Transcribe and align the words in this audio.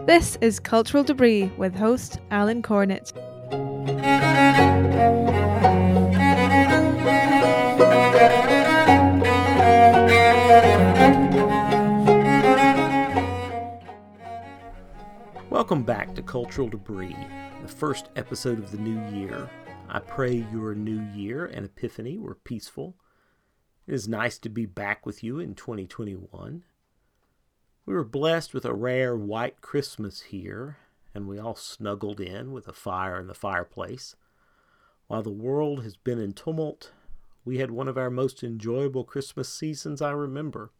This 0.00 0.36
is 0.40 0.58
Cultural 0.58 1.04
Debris 1.04 1.52
with 1.56 1.74
host 1.74 2.18
Alan 2.30 2.62
Cornett. 2.62 3.12
Welcome 15.50 15.84
back 15.84 16.14
to 16.16 16.22
Cultural 16.22 16.68
Debris, 16.68 17.16
the 17.60 17.68
first 17.68 18.08
episode 18.16 18.58
of 18.58 18.72
the 18.72 18.78
new 18.78 19.00
year. 19.16 19.48
I 19.88 20.00
pray 20.00 20.44
your 20.52 20.74
new 20.74 21.00
year 21.14 21.46
and 21.46 21.64
epiphany 21.66 22.18
were 22.18 22.34
peaceful. 22.34 22.96
It 23.86 23.94
is 23.94 24.08
nice 24.08 24.38
to 24.38 24.48
be 24.48 24.66
back 24.66 25.06
with 25.06 25.22
you 25.22 25.38
in 25.38 25.54
2021. 25.54 26.64
We 27.84 27.94
were 27.94 28.04
blessed 28.04 28.54
with 28.54 28.64
a 28.64 28.74
rare 28.74 29.16
white 29.16 29.60
Christmas 29.60 30.20
here, 30.20 30.76
and 31.14 31.26
we 31.26 31.38
all 31.38 31.56
snuggled 31.56 32.20
in 32.20 32.52
with 32.52 32.68
a 32.68 32.72
fire 32.72 33.18
in 33.18 33.26
the 33.26 33.34
fireplace. 33.34 34.14
While 35.08 35.22
the 35.22 35.30
world 35.30 35.82
has 35.82 35.96
been 35.96 36.20
in 36.20 36.32
tumult, 36.32 36.92
we 37.44 37.58
had 37.58 37.72
one 37.72 37.88
of 37.88 37.98
our 37.98 38.10
most 38.10 38.44
enjoyable 38.44 39.02
Christmas 39.02 39.48
seasons 39.48 40.00
I 40.00 40.12
remember. 40.12 40.70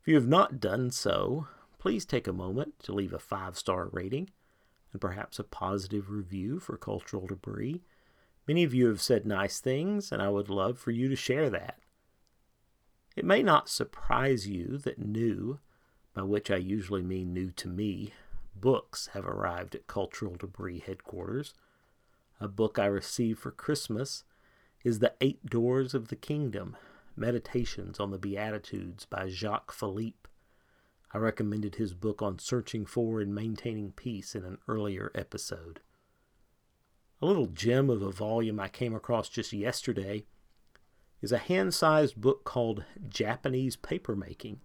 If 0.00 0.06
you 0.06 0.14
have 0.14 0.28
not 0.28 0.60
done 0.60 0.92
so, 0.92 1.48
please 1.78 2.04
take 2.04 2.28
a 2.28 2.32
moment 2.32 2.78
to 2.84 2.92
leave 2.92 3.12
a 3.12 3.18
five 3.18 3.58
star 3.58 3.88
rating 3.90 4.30
and 4.92 5.00
perhaps 5.00 5.40
a 5.40 5.44
positive 5.44 6.10
review 6.10 6.60
for 6.60 6.76
Cultural 6.76 7.26
Debris. 7.26 7.82
Many 8.46 8.62
of 8.62 8.72
you 8.72 8.86
have 8.86 9.00
said 9.00 9.26
nice 9.26 9.58
things, 9.58 10.12
and 10.12 10.22
I 10.22 10.28
would 10.28 10.48
love 10.48 10.78
for 10.78 10.92
you 10.92 11.08
to 11.08 11.16
share 11.16 11.50
that. 11.50 11.80
It 13.16 13.24
may 13.24 13.42
not 13.42 13.68
surprise 13.68 14.48
you 14.48 14.78
that 14.78 14.98
new, 14.98 15.58
by 16.14 16.22
which 16.22 16.50
I 16.50 16.56
usually 16.56 17.02
mean 17.02 17.32
new 17.32 17.50
to 17.52 17.68
me, 17.68 18.12
books 18.54 19.08
have 19.14 19.26
arrived 19.26 19.74
at 19.74 19.86
Cultural 19.86 20.36
Debris 20.36 20.82
headquarters. 20.86 21.54
A 22.40 22.48
book 22.48 22.78
I 22.78 22.86
received 22.86 23.38
for 23.38 23.50
Christmas 23.50 24.24
is 24.84 24.98
The 24.98 25.14
Eight 25.20 25.46
Doors 25.46 25.94
of 25.94 26.08
the 26.08 26.16
Kingdom 26.16 26.76
Meditations 27.16 28.00
on 28.00 28.10
the 28.10 28.18
Beatitudes 28.18 29.04
by 29.04 29.28
Jacques 29.28 29.72
Philippe. 29.72 30.28
I 31.14 31.18
recommended 31.18 31.76
his 31.76 31.94
book 31.94 32.22
on 32.22 32.38
searching 32.38 32.86
for 32.86 33.20
and 33.20 33.34
maintaining 33.34 33.92
peace 33.92 34.34
in 34.34 34.44
an 34.44 34.58
earlier 34.66 35.12
episode. 35.14 35.80
A 37.20 37.26
little 37.26 37.46
gem 37.46 37.88
of 37.90 38.02
a 38.02 38.10
volume 38.10 38.58
I 38.58 38.68
came 38.68 38.94
across 38.94 39.28
just 39.28 39.52
yesterday 39.52 40.24
is 41.20 41.32
a 41.32 41.38
hand 41.38 41.74
sized 41.74 42.20
book 42.20 42.44
called 42.44 42.84
Japanese 43.08 43.76
Papermaking 43.76 44.58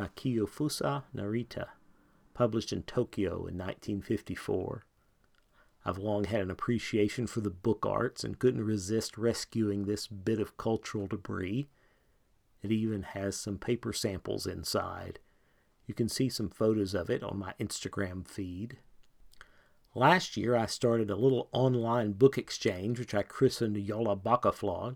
by 0.00 0.08
Kiyofusa 0.16 1.02
Narita, 1.14 1.68
published 2.32 2.72
in 2.72 2.84
Tokyo 2.84 3.32
in 3.46 3.58
1954. 3.58 4.86
I've 5.84 5.98
long 5.98 6.24
had 6.24 6.40
an 6.40 6.50
appreciation 6.50 7.26
for 7.26 7.42
the 7.42 7.50
book 7.50 7.84
arts 7.84 8.24
and 8.24 8.38
couldn't 8.38 8.64
resist 8.64 9.18
rescuing 9.18 9.84
this 9.84 10.06
bit 10.06 10.40
of 10.40 10.56
cultural 10.56 11.06
debris. 11.06 11.68
It 12.62 12.72
even 12.72 13.02
has 13.02 13.36
some 13.36 13.58
paper 13.58 13.92
samples 13.92 14.46
inside 14.46 15.18
you 15.86 15.92
can 15.92 16.08
see 16.08 16.28
some 16.28 16.48
photos 16.48 16.94
of 16.94 17.10
it 17.10 17.22
on 17.24 17.36
my 17.36 17.52
Instagram 17.60 18.26
feed. 18.26 18.78
Last 19.92 20.36
year, 20.36 20.54
I 20.54 20.66
started 20.66 21.10
a 21.10 21.16
little 21.16 21.48
online 21.50 22.12
book 22.12 22.38
exchange, 22.38 23.00
which 23.00 23.12
I 23.12 23.24
christened 23.24 23.74
Jólabókaflóð, 23.76 24.94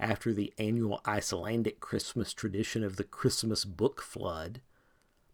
after 0.00 0.32
the 0.32 0.52
annual 0.58 1.00
Icelandic 1.04 1.80
Christmas 1.80 2.32
tradition 2.32 2.84
of 2.84 2.96
the 2.96 3.04
Christmas 3.04 3.64
book 3.64 4.00
flood. 4.00 4.60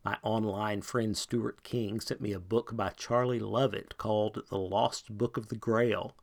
My 0.04 0.16
online 0.22 0.82
friend 0.82 1.16
Stuart 1.16 1.62
King 1.62 2.00
sent 2.00 2.20
me 2.20 2.32
a 2.32 2.40
book 2.40 2.74
by 2.74 2.90
Charlie 2.90 3.38
Lovett 3.40 3.98
called 3.98 4.42
The 4.48 4.58
Lost 4.58 5.16
Book 5.16 5.36
of 5.36 5.48
the 5.48 5.56
Grail. 5.56 6.16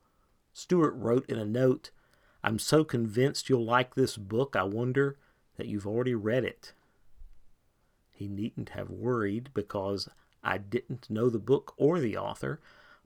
Stuart 0.54 0.94
wrote 0.96 1.30
in 1.30 1.38
a 1.38 1.46
note, 1.46 1.92
I'm 2.44 2.58
so 2.60 2.84
convinced 2.84 3.50
you'll 3.50 3.64
like 3.64 3.94
this 3.94 4.18
book, 4.18 4.56
I 4.56 4.64
wonder 4.64 5.18
that 5.58 5.68
you've 5.68 5.88
already 5.88 6.16
read 6.16 6.44
it. 6.44 6.74
He 8.12 8.28
needn't 8.28 8.70
have 8.70 8.90
worried 8.90 9.50
because 9.54 10.10
I 10.44 10.58
didn't 10.58 11.10
know 11.10 11.30
the 11.30 11.40
book 11.40 11.74
or 11.78 12.00
the 12.00 12.18
author, 12.18 12.60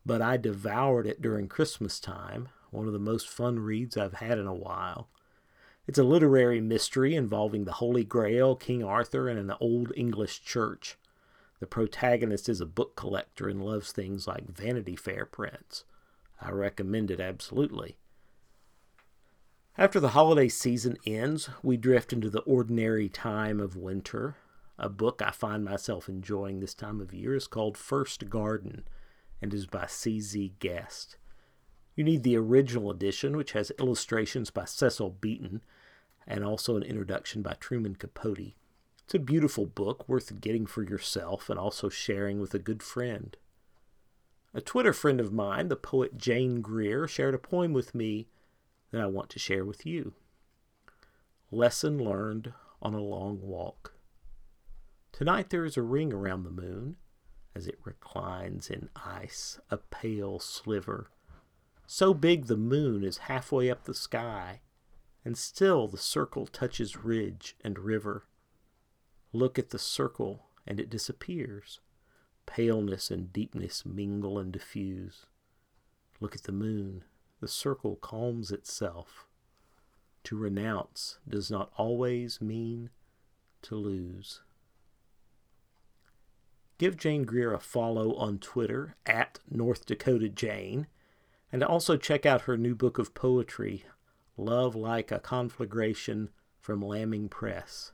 but 0.05 0.21
I 0.21 0.37
devoured 0.37 1.07
it 1.07 1.21
during 1.21 1.47
Christmas 1.47 1.99
time, 1.99 2.49
one 2.71 2.87
of 2.87 2.93
the 2.93 2.99
most 2.99 3.27
fun 3.27 3.59
reads 3.59 3.97
I've 3.97 4.15
had 4.15 4.37
in 4.37 4.47
a 4.47 4.53
while. 4.53 5.09
It's 5.87 5.99
a 5.99 6.03
literary 6.03 6.61
mystery 6.61 7.15
involving 7.15 7.65
the 7.65 7.73
Holy 7.73 8.03
Grail, 8.03 8.55
King 8.55 8.83
Arthur, 8.83 9.29
and 9.29 9.39
an 9.39 9.55
old 9.59 9.91
English 9.95 10.43
church. 10.43 10.97
The 11.59 11.67
protagonist 11.67 12.49
is 12.49 12.59
a 12.59 12.65
book 12.65 12.95
collector 12.95 13.47
and 13.47 13.63
loves 13.63 13.91
things 13.91 14.27
like 14.27 14.49
Vanity 14.49 14.95
Fair 14.95 15.25
prints. 15.25 15.83
I 16.41 16.49
recommend 16.49 17.11
it 17.11 17.19
absolutely. 17.19 17.97
After 19.77 19.99
the 19.99 20.09
holiday 20.09 20.49
season 20.49 20.97
ends, 21.05 21.49
we 21.61 21.77
drift 21.77 22.13
into 22.13 22.29
the 22.29 22.41
ordinary 22.41 23.09
time 23.09 23.59
of 23.59 23.75
winter. 23.75 24.35
A 24.79 24.89
book 24.89 25.21
I 25.21 25.31
find 25.31 25.63
myself 25.63 26.09
enjoying 26.09 26.59
this 26.59 26.73
time 26.73 26.99
of 26.99 27.13
year 27.13 27.35
is 27.35 27.47
called 27.47 27.77
First 27.77 28.29
Garden 28.29 28.85
and 29.41 29.53
is 29.53 29.65
by 29.67 29.85
C.Z. 29.85 30.53
Guest. 30.59 31.17
You 31.95 32.03
need 32.03 32.23
the 32.23 32.37
original 32.37 32.91
edition, 32.91 33.37
which 33.37 33.53
has 33.53 33.71
illustrations 33.79 34.49
by 34.49 34.65
Cecil 34.65 35.17
Beaton 35.21 35.61
and 36.27 36.43
also 36.43 36.75
an 36.75 36.83
introduction 36.83 37.41
by 37.41 37.53
Truman 37.53 37.95
Capote. 37.95 38.53
It's 39.03 39.13
a 39.13 39.19
beautiful 39.19 39.65
book 39.65 40.07
worth 40.09 40.41
getting 40.41 40.65
for 40.65 40.83
yourself 40.83 41.49
and 41.49 41.59
also 41.59 41.89
sharing 41.89 42.39
with 42.39 42.53
a 42.53 42.59
good 42.59 42.83
friend. 42.83 43.37
A 44.53 44.61
Twitter 44.61 44.93
friend 44.93 45.19
of 45.19 45.31
mine, 45.31 45.67
the 45.67 45.75
poet 45.75 46.17
Jane 46.17 46.61
Greer, 46.61 47.07
shared 47.07 47.35
a 47.35 47.37
poem 47.37 47.71
with 47.71 47.93
me 47.93 48.27
that 48.91 49.01
I 49.01 49.05
want 49.05 49.29
to 49.31 49.39
share 49.39 49.63
with 49.63 49.85
you. 49.85 50.13
Lesson 51.51 51.97
learned 51.97 52.53
on 52.81 52.93
a 52.93 53.01
long 53.01 53.39
walk. 53.41 53.93
Tonight 55.11 55.49
there 55.49 55.65
is 55.65 55.77
a 55.77 55.81
ring 55.81 56.11
around 56.11 56.43
the 56.43 56.49
moon 56.49 56.97
as 57.53 57.67
it 57.67 57.79
reclines 57.83 58.69
in 58.69 58.89
ice, 58.95 59.59
a 59.69 59.77
pale 59.77 60.39
sliver. 60.39 61.09
So 61.87 62.13
big 62.13 62.45
the 62.45 62.57
moon 62.57 63.03
is 63.03 63.19
halfway 63.29 63.69
up 63.69 63.83
the 63.83 63.93
sky, 63.93 64.61
and 65.23 65.37
still 65.37 65.87
the 65.87 65.97
circle 65.97 66.47
touches 66.47 66.97
ridge 66.97 67.55
and 67.63 67.77
river. 67.79 68.25
Look 69.33 69.59
at 69.59 69.69
the 69.69 69.79
circle, 69.79 70.47
and 70.65 70.79
it 70.79 70.89
disappears. 70.89 71.79
Paleness 72.45 73.11
and 73.11 73.31
deepness 73.31 73.85
mingle 73.85 74.39
and 74.39 74.51
diffuse. 74.51 75.25
Look 76.19 76.35
at 76.35 76.43
the 76.43 76.51
moon. 76.51 77.03
The 77.41 77.47
circle 77.47 77.97
calms 77.97 78.51
itself. 78.51 79.25
To 80.25 80.37
renounce 80.37 81.19
does 81.27 81.51
not 81.51 81.71
always 81.77 82.41
mean 82.41 82.89
to 83.63 83.75
lose. 83.75 84.41
Give 86.77 86.97
Jane 86.97 87.23
Greer 87.23 87.53
a 87.53 87.59
follow 87.59 88.15
on 88.15 88.39
Twitter 88.39 88.95
at 89.05 89.39
North 89.49 89.85
Dakota 89.85 90.29
Jane, 90.29 90.87
and 91.51 91.63
also 91.63 91.97
check 91.97 92.25
out 92.25 92.41
her 92.41 92.57
new 92.57 92.75
book 92.75 92.97
of 92.97 93.13
poetry, 93.13 93.85
Love 94.37 94.75
Like 94.75 95.11
a 95.11 95.19
Conflagration 95.19 96.29
from 96.59 96.81
Lambing 96.81 97.29
Press. 97.29 97.91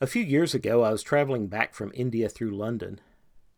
A 0.00 0.06
few 0.06 0.22
years 0.22 0.54
ago, 0.54 0.82
I 0.82 0.92
was 0.92 1.02
traveling 1.02 1.46
back 1.46 1.74
from 1.74 1.92
India 1.94 2.28
through 2.28 2.56
London, 2.56 3.00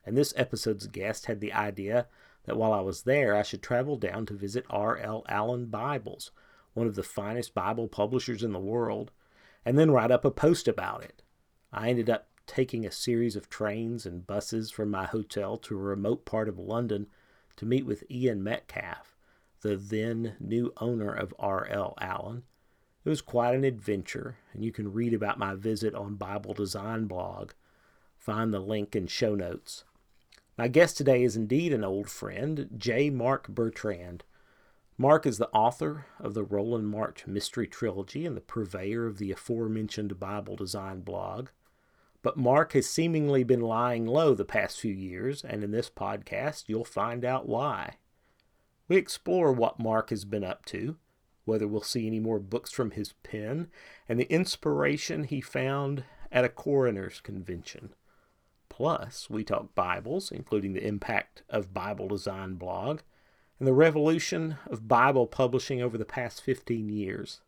and 0.05 0.17
this 0.17 0.35
episode's 0.37 0.89
guest 0.89 1.27
had 1.27 1.41
the 1.41 1.53
idea 1.53 2.09
that 2.45 2.57
while 2.57 2.73
I 2.73 2.81
was 2.81 3.03
there, 3.03 3.37
I 3.37 3.43
should 3.43 3.63
travel 3.63 3.97
down 3.97 4.27
to 4.27 4.35
visit 4.35 4.67
R.L. 4.69 5.25
Allan 5.29 5.67
Bibles, 5.67 6.33
one 6.75 6.89
of 6.89 6.97
the 6.97 7.05
finest 7.05 7.55
Bible 7.55 7.87
publishers 7.87 8.43
in 8.43 8.53
the 8.53 8.59
world, 8.59 9.13
and 9.65 9.79
then 9.79 9.93
write 9.93 10.11
up 10.11 10.25
a 10.25 10.31
post 10.31 10.67
about 10.67 11.05
it. 11.05 11.23
I 11.73 11.91
ended 11.91 12.11
up 12.11 12.27
taking 12.47 12.85
a 12.85 12.91
series 12.91 13.37
of 13.37 13.49
trains 13.49 14.05
and 14.05 14.27
buses 14.27 14.71
from 14.71 14.91
my 14.91 15.05
hotel 15.05 15.57
to 15.59 15.79
a 15.79 15.81
remote 15.81 16.25
part 16.25 16.49
of 16.49 16.59
London 16.59 17.07
to 17.57 17.67
meet 17.67 17.87
with 17.87 18.11
Ian 18.11 18.43
Metcalf, 18.43 19.17
the 19.61 19.77
then 19.77 20.37
new 20.41 20.73
owner 20.79 21.13
of 21.13 21.35
R.L. 21.39 21.95
Allan. 22.01 22.43
It 23.05 23.09
was 23.09 23.21
quite 23.21 23.55
an 23.55 23.65
adventure, 23.65 24.39
and 24.53 24.65
you 24.65 24.73
can 24.73 24.93
read 24.93 25.13
about 25.13 25.39
my 25.39 25.55
visit 25.55 25.95
on 25.95 26.15
Bible 26.15 26.55
Design 26.55 27.07
blog. 27.07 27.53
Find 28.17 28.55
the 28.55 28.61
link 28.61 28.95
in 28.95 29.09
show 29.09 29.35
notes. 29.35 29.85
My 30.57 30.69
guest 30.69 30.97
today 30.97 31.25
is 31.25 31.35
indeed 31.35 31.73
an 31.73 31.83
old 31.83 32.09
friend, 32.09 32.69
J. 32.77 33.11
Mark 33.11 33.49
Bertrand. 33.49 34.23
Mark 34.99 35.27
is 35.27 35.39
the 35.39 35.51
author 35.51 36.07
of 36.21 36.35
the 36.35 36.45
Roland 36.45 36.89
March 36.89 37.27
Mystery 37.27 37.67
Trilogy 37.67 38.27
and 38.27 38.37
the 38.37 38.41
purveyor 38.41 39.07
of 39.07 39.19
the 39.19 39.33
aforementioned 39.33 40.21
Bible 40.21 40.55
Design 40.55 41.01
blog. 41.01 41.49
But 42.23 42.37
Mark 42.37 42.73
has 42.73 42.89
seemingly 42.89 43.43
been 43.43 43.61
lying 43.61 44.07
low 44.07 44.35
the 44.35 44.45
past 44.45 44.81
few 44.81 44.95
years, 44.95 45.45
and 45.45 45.65
in 45.65 45.73
this 45.73 45.91
podcast, 45.91 46.65
you'll 46.69 46.85
find 46.85 47.25
out 47.25 47.49
why. 47.49 47.97
We 48.87 48.97
explore 48.97 49.53
what 49.53 49.81
Mark 49.81 50.11
has 50.11 50.25
been 50.25 50.45
up 50.45 50.65
to, 50.67 50.97
whether 51.45 51.67
we'll 51.67 51.83
see 51.83 52.07
any 52.07 52.21
more 52.21 52.39
books 52.39 52.71
from 52.71 52.93
his 52.93 53.15
pen, 53.25 53.69
and 54.09 54.21
the 54.21 54.33
inspiration 54.33 55.25
he 55.25 55.41
found 55.41 56.05
at 56.31 56.45
a 56.45 56.49
coroner's 56.49 57.21
convention. 57.21 57.93
Plus, 58.69 59.29
we 59.29 59.43
talk 59.43 59.75
Bibles, 59.75 60.31
including 60.31 60.73
the 60.73 60.87
impact 60.87 61.43
of 61.49 61.75
Bible 61.75 62.09
Design 62.09 62.55
blog 62.55 63.01
and 63.59 63.67
the 63.67 63.73
revolution 63.73 64.57
of 64.67 64.89
Bible 64.89 65.27
publishing 65.27 65.83
over 65.83 65.99
the 65.99 66.05
past 66.05 66.41
15 66.41 66.89
years. 66.89 67.41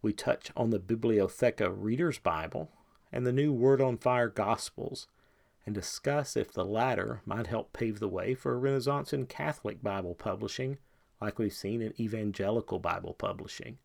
We 0.00 0.12
touch 0.12 0.50
on 0.56 0.70
the 0.70 0.78
Bibliotheca 0.78 1.72
Reader's 1.76 2.18
Bible 2.18 2.70
and 3.14 3.24
the 3.24 3.32
new 3.32 3.52
Word 3.52 3.80
on 3.80 3.96
Fire 3.96 4.28
Gospels 4.28 5.06
and 5.64 5.72
discuss 5.72 6.36
if 6.36 6.52
the 6.52 6.64
latter 6.64 7.22
might 7.24 7.46
help 7.46 7.72
pave 7.72 8.00
the 8.00 8.08
way 8.08 8.34
for 8.34 8.52
a 8.52 8.58
renaissance 8.58 9.12
in 9.12 9.26
Catholic 9.26 9.80
Bible 9.84 10.16
publishing 10.16 10.78
like 11.20 11.38
we've 11.38 11.52
seen 11.52 11.80
in 11.80 11.94
evangelical 11.98 12.80
Bible 12.80 13.14
publishing. 13.14 13.78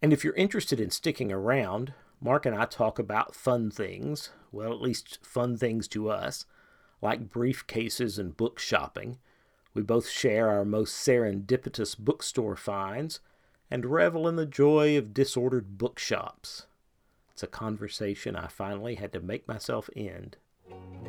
And 0.00 0.12
if 0.12 0.22
you're 0.22 0.34
interested 0.34 0.78
in 0.80 0.90
sticking 0.90 1.32
around, 1.32 1.92
Mark 2.20 2.46
and 2.46 2.54
I 2.54 2.64
talk 2.64 3.00
about 3.00 3.34
fun 3.34 3.72
things, 3.72 4.30
well, 4.52 4.72
at 4.72 4.80
least 4.80 5.18
fun 5.20 5.56
things 5.56 5.88
to 5.88 6.08
us, 6.10 6.46
like 7.02 7.28
briefcases 7.28 8.20
and 8.20 8.36
book 8.36 8.60
shopping. 8.60 9.18
We 9.74 9.82
both 9.82 10.08
share 10.08 10.48
our 10.48 10.64
most 10.64 10.94
serendipitous 10.94 11.98
bookstore 11.98 12.56
finds 12.56 13.18
and 13.68 13.84
revel 13.84 14.28
in 14.28 14.36
the 14.36 14.46
joy 14.46 14.96
of 14.96 15.12
disordered 15.12 15.76
bookshops. 15.76 16.66
It's 17.40 17.44
a 17.44 17.46
conversation 17.46 18.36
I 18.36 18.48
finally 18.48 18.96
had 18.96 19.14
to 19.14 19.20
make 19.20 19.48
myself 19.48 19.88
end. 19.96 20.36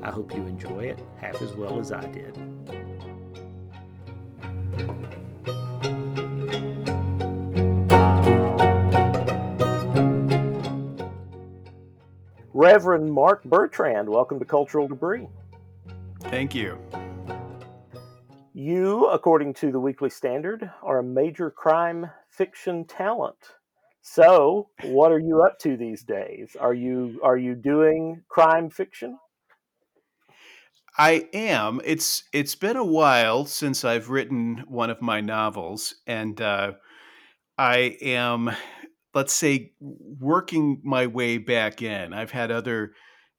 I 0.01 0.12
hope 0.12 0.33
you 0.33 0.45
enjoy 0.45 0.86
it 0.86 1.04
half 1.18 1.42
as 1.42 1.51
well 1.56 1.78
as 1.78 1.92
I 1.92 2.06
did. 2.06 2.38
Reverend 12.54 13.12
Mark 13.12 13.44
Bertrand, 13.44 14.07
welcome 14.07 14.39
to 14.39 14.45
Cultural 14.45 14.88
Debris. 14.88 15.28
Thank 16.22 16.56
you. 16.56 16.78
You, 18.54 19.07
according 19.07 19.56
to 19.56 19.69
the 19.74 19.81
Weekly 19.81 20.10
Standard, 20.10 20.72
are 20.81 21.00
a 21.00 21.04
major 21.04 21.51
crime 21.51 22.10
fiction 22.30 22.86
talent. 22.86 23.36
So, 24.01 24.69
what 24.83 25.12
are 25.12 25.19
you 25.19 25.44
up 25.44 25.59
to 25.59 25.77
these 25.77 26.03
days? 26.03 26.56
Are 26.59 26.74
you 26.74 27.19
are 27.24 27.38
you 27.38 27.56
doing 27.56 28.24
crime 28.30 28.69
fiction? 28.69 29.18
I 30.98 31.27
am. 31.33 31.81
It's 31.86 32.24
it's 32.33 32.56
been 32.56 32.77
a 32.77 32.86
while 32.86 33.45
since 33.45 33.86
I've 33.86 34.09
written 34.09 34.63
one 34.68 34.89
of 34.89 35.01
my 35.01 35.21
novels, 35.21 35.95
and 36.07 36.42
uh, 36.42 36.74
I 37.57 37.98
am 38.01 38.51
let's 39.13 39.33
say, 39.33 39.71
working 39.80 40.81
my 40.83 41.07
way 41.07 41.38
back 41.38 41.81
in. 41.81 42.13
I've 42.13 42.31
had 42.31 42.51
other 42.51 42.94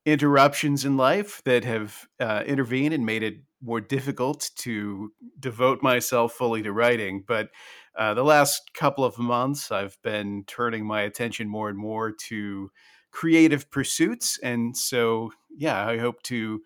interruptions 0.05 0.85
in 0.85 0.97
life 0.97 1.43
that 1.45 1.65
have 1.65 2.07
uh, 2.21 2.43
intervened 2.47 2.93
and 2.93 3.07
made 3.07 3.23
it 3.23 3.37
more 3.63 3.81
difficult 3.81 4.51
to 4.57 5.13
devote 5.39 5.83
myself 5.83 6.33
fully 6.33 6.63
to 6.63 6.73
writing. 6.73 7.25
But 7.27 7.49
uh, 7.97 8.15
the 8.15 8.25
last 8.25 8.73
couple 8.75 9.05
of 9.05 9.19
months, 9.19 9.71
I've 9.71 9.97
been 10.03 10.45
turning 10.47 10.85
my 10.87 11.03
attention 11.03 11.49
more 11.49 11.69
and 11.69 11.79
more 11.79 12.13
to 12.29 12.71
creative 13.11 13.71
pursuits. 13.71 14.39
And 14.43 14.77
so, 14.77 15.33
yeah, 15.55 15.87
I 15.87 15.99
hope 15.99 16.23
to 16.25 16.63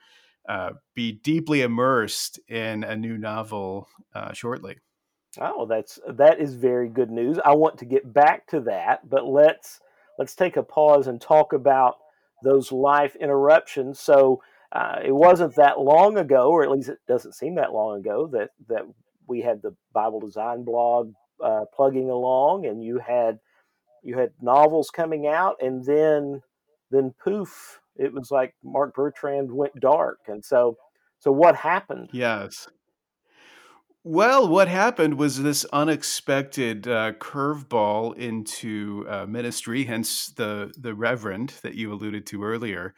uh, 0.49 0.71
be 0.95 1.13
deeply 1.13 1.63
immersed 1.63 2.39
in 2.49 2.85
a 2.85 2.97
new 2.97 3.19
novel 3.19 3.89
uh, 4.15 4.33
shortly. 4.33 4.77
Oh, 5.39 5.67
that's 5.67 5.99
that 6.09 6.41
is 6.41 6.55
very 6.55 6.89
good 6.89 7.11
news. 7.11 7.39
I 7.45 7.55
want 7.55 7.79
to 7.79 7.85
get 7.85 8.11
back 8.11 8.47
to 8.49 8.61
that, 8.61 9.09
but 9.11 9.27
let's 9.27 9.81
let's 10.19 10.35
take 10.35 10.57
a 10.57 10.63
pause 10.63 11.09
and 11.09 11.21
talk 11.21 11.53
about 11.53 11.97
those 12.43 12.73
life 12.73 13.17
interruptions. 13.17 14.01
So 14.01 14.43
uh, 14.73 15.01
it 15.05 15.15
wasn't 15.15 15.57
that 15.57 15.81
long 15.81 16.17
ago, 16.17 16.51
or 16.51 16.63
at 16.63 16.71
least 16.71 16.89
it 16.89 16.99
doesn't 17.07 17.35
seem 17.35 17.57
that 17.57 17.73
long 17.73 17.99
ago, 17.99 18.29
that 18.29 18.51
that 18.69 18.83
we 19.27 19.41
had 19.41 19.63
the 19.63 19.75
Bible 19.93 20.21
Design 20.21 20.65
blog 20.65 21.13
uh, 21.43 21.65
plugging 21.75 22.11
along, 22.11 22.67
and 22.67 22.83
you 22.83 22.99
had 22.99 23.39
you 24.03 24.19
had 24.19 24.33
novels 24.41 24.91
coming 24.91 25.27
out, 25.27 25.57
and 25.61 25.85
then 25.85 26.43
then 26.91 27.15
poof, 27.23 27.81
it 27.97 28.13
was 28.13 28.31
like 28.31 28.55
Mark 28.63 28.95
Bertrand 28.95 29.51
went 29.51 29.79
dark, 29.81 30.19
and 30.29 30.45
so 30.45 30.77
so 31.19 31.33
what 31.33 31.57
happened? 31.57 32.11
Yes. 32.13 32.69
Well, 34.09 34.49
what 34.49 34.69
happened 34.69 35.19
was 35.19 35.43
this 35.43 35.65
unexpected 35.73 36.87
uh, 36.87 37.15
curveball 37.15 38.17
into 38.17 39.05
uh, 39.09 39.27
ministry, 39.27 39.85
hence 39.85 40.29
the 40.29 40.73
the 40.79 40.95
reverend 40.95 41.55
that 41.63 41.75
you 41.75 41.93
alluded 41.93 42.25
to 42.27 42.45
earlier. 42.45 42.95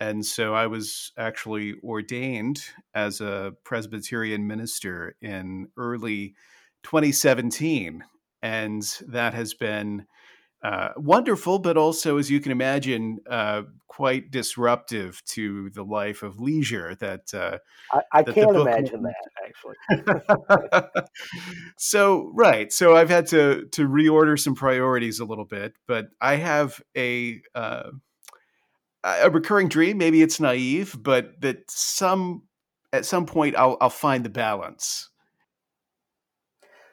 And 0.00 0.24
so 0.24 0.54
I 0.54 0.66
was 0.66 1.12
actually 1.18 1.74
ordained 1.84 2.62
as 2.94 3.20
a 3.20 3.52
Presbyterian 3.64 4.46
minister 4.46 5.14
in 5.20 5.68
early 5.76 6.34
2017, 6.84 8.02
and 8.42 8.82
that 9.06 9.34
has 9.34 9.52
been 9.52 10.06
uh, 10.62 10.90
wonderful, 10.96 11.58
but 11.58 11.76
also, 11.76 12.18
as 12.18 12.30
you 12.30 12.40
can 12.40 12.52
imagine, 12.52 13.18
uh, 13.28 13.62
quite 13.88 14.30
disruptive 14.30 15.22
to 15.24 15.70
the 15.70 15.82
life 15.82 16.22
of 16.22 16.38
leisure. 16.38 16.94
That 16.96 17.32
uh, 17.32 17.58
I, 17.92 18.00
I 18.12 18.22
that 18.22 18.34
can't 18.34 18.56
imagine 18.56 19.02
that 19.02 19.14
actually. 19.44 19.76
so 21.78 22.30
right, 22.34 22.70
so 22.72 22.94
I've 22.94 23.08
had 23.08 23.26
to 23.28 23.66
to 23.72 23.88
reorder 23.88 24.38
some 24.38 24.54
priorities 24.54 25.18
a 25.18 25.24
little 25.24 25.46
bit, 25.46 25.74
but 25.86 26.08
I 26.20 26.36
have 26.36 26.80
a 26.94 27.40
uh, 27.54 27.90
a 29.04 29.30
recurring 29.30 29.68
dream. 29.68 29.98
Maybe 29.98 30.22
it's 30.22 30.40
naive, 30.40 30.96
but 31.00 31.40
that 31.40 31.70
some 31.70 32.42
at 32.92 33.06
some 33.06 33.26
point 33.26 33.56
I'll 33.56 33.76
I'll 33.80 33.90
find 33.90 34.24
the 34.24 34.30
balance. 34.30 35.08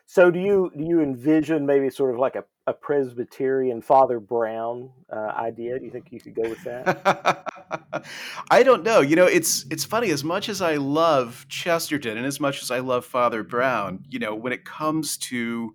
So 0.05 0.31
do 0.31 0.39
you 0.39 0.71
do 0.75 0.83
you 0.83 1.01
envision 1.01 1.65
maybe 1.65 1.89
sort 1.89 2.13
of 2.13 2.19
like 2.19 2.35
a 2.35 2.45
a 2.67 2.73
Presbyterian 2.73 3.81
Father 3.81 4.19
Brown 4.19 4.89
uh, 5.11 5.31
idea? 5.37 5.79
Do 5.79 5.85
you 5.85 5.91
think 5.91 6.11
you 6.11 6.19
could 6.19 6.35
go 6.35 6.49
with 6.49 6.61
that? 6.65 7.45
I 8.51 8.61
don't 8.61 8.83
know. 8.83 8.99
You 8.99 9.15
know, 9.15 9.25
it's 9.25 9.65
it's 9.71 9.85
funny. 9.85 10.11
As 10.11 10.23
much 10.23 10.49
as 10.49 10.61
I 10.61 10.75
love 10.75 11.45
Chesterton 11.47 12.17
and 12.17 12.25
as 12.25 12.39
much 12.39 12.61
as 12.61 12.71
I 12.71 12.79
love 12.79 13.05
Father 13.05 13.43
Brown, 13.43 14.03
you 14.09 14.19
know, 14.19 14.35
when 14.35 14.51
it 14.51 14.65
comes 14.65 15.17
to 15.17 15.73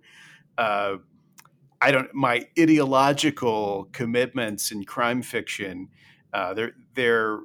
uh, 0.57 0.97
I 1.81 1.91
don't 1.91 2.13
my 2.13 2.47
ideological 2.57 3.89
commitments 3.91 4.71
in 4.71 4.83
crime 4.83 5.21
fiction, 5.21 5.89
uh, 6.33 6.53
they're 6.53 6.73
they're 6.93 7.39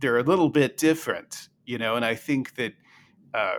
they're 0.00 0.18
a 0.18 0.22
little 0.22 0.48
bit 0.48 0.76
different, 0.76 1.48
you 1.66 1.78
know, 1.78 1.96
and 1.96 2.04
I 2.04 2.14
think 2.14 2.54
that. 2.56 2.74
Uh, 3.32 3.58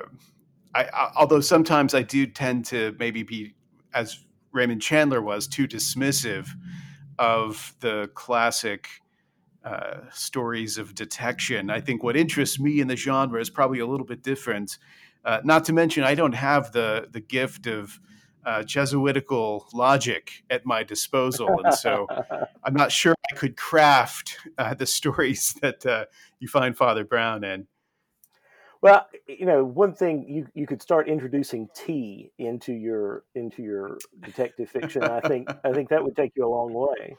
I, 0.73 1.11
although 1.15 1.39
sometimes 1.39 1.93
I 1.93 2.01
do 2.01 2.27
tend 2.27 2.65
to 2.65 2.93
maybe 2.99 3.23
be 3.23 3.55
as 3.93 4.25
Raymond 4.51 4.81
Chandler 4.81 5.21
was 5.21 5.47
too 5.47 5.67
dismissive 5.67 6.49
of 7.17 7.73
the 7.79 8.09
classic 8.13 8.89
uh, 9.63 10.01
stories 10.11 10.77
of 10.77 10.93
detection. 10.93 11.69
I 11.69 11.81
think 11.81 12.03
what 12.03 12.15
interests 12.15 12.59
me 12.59 12.79
in 12.79 12.87
the 12.87 12.95
genre 12.95 13.39
is 13.39 13.49
probably 13.49 13.79
a 13.79 13.85
little 13.87 14.05
bit 14.05 14.21
different. 14.21 14.77
Uh, 15.23 15.41
not 15.43 15.65
to 15.65 15.73
mention, 15.73 16.03
I 16.03 16.13
don't 16.13 16.35
have 16.35 16.71
the 16.71 17.07
the 17.11 17.21
gift 17.21 17.67
of 17.67 17.99
uh, 18.45 18.63
Jesuitical 18.63 19.67
logic 19.73 20.43
at 20.49 20.65
my 20.65 20.83
disposal, 20.83 21.61
and 21.63 21.73
so 21.73 22.07
I'm 22.63 22.73
not 22.73 22.91
sure 22.91 23.15
I 23.31 23.35
could 23.35 23.57
craft 23.57 24.37
uh, 24.57 24.73
the 24.73 24.85
stories 24.85 25.53
that 25.61 25.85
uh, 25.85 26.05
you 26.39 26.47
find 26.47 26.77
Father 26.77 27.03
Brown 27.03 27.43
in. 27.43 27.67
Well, 28.81 29.07
you 29.27 29.45
know, 29.45 29.63
one 29.63 29.93
thing 29.93 30.25
you 30.27 30.47
you 30.53 30.67
could 30.67 30.81
start 30.81 31.07
introducing 31.07 31.69
tea 31.73 32.31
into 32.37 32.73
your 32.73 33.23
into 33.33 33.63
your 33.63 33.97
detective 34.21 34.69
fiction. 34.69 35.03
I 35.03 35.21
think 35.21 35.49
I 35.63 35.71
think 35.71 35.89
that 35.89 36.03
would 36.03 36.15
take 36.15 36.33
you 36.35 36.45
a 36.45 36.49
long 36.49 36.73
way. 36.73 37.15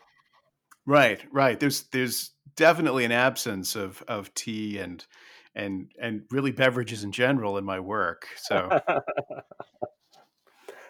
Right, 0.87 1.21
right. 1.33 1.59
There's 1.59 1.83
there's 1.88 2.30
definitely 2.54 3.04
an 3.04 3.12
absence 3.12 3.75
of 3.75 4.02
of 4.06 4.33
tea 4.35 4.78
and 4.78 5.04
and 5.56 5.90
and 6.00 6.23
really 6.30 6.52
beverages 6.52 7.02
in 7.02 7.11
general 7.11 7.59
in 7.59 7.64
my 7.64 7.80
work. 7.80 8.28
So 8.37 8.80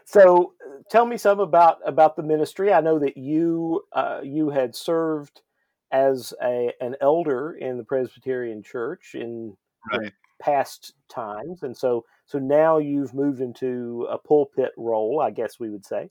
So 0.06 0.54
tell 0.88 1.04
me 1.04 1.16
some 1.18 1.40
about 1.40 1.78
about 1.84 2.16
the 2.16 2.22
ministry. 2.22 2.72
I 2.72 2.80
know 2.80 2.98
that 3.00 3.16
you 3.16 3.82
uh, 3.92 4.20
you 4.22 4.50
had 4.50 4.74
served 4.74 5.42
as 5.90 6.32
a 6.42 6.72
an 6.80 6.94
elder 7.00 7.52
in 7.52 7.76
the 7.76 7.84
Presbyterian 7.84 8.62
Church 8.62 9.14
in 9.14 9.56
right 9.92 10.12
past 10.40 10.94
times, 11.08 11.64
and 11.64 11.76
so 11.76 12.04
so 12.24 12.38
now 12.38 12.78
you've 12.78 13.14
moved 13.14 13.40
into 13.40 14.06
a 14.08 14.16
pulpit 14.16 14.70
role, 14.76 15.20
I 15.20 15.32
guess 15.32 15.58
we 15.58 15.70
would 15.70 15.84
say. 15.84 16.08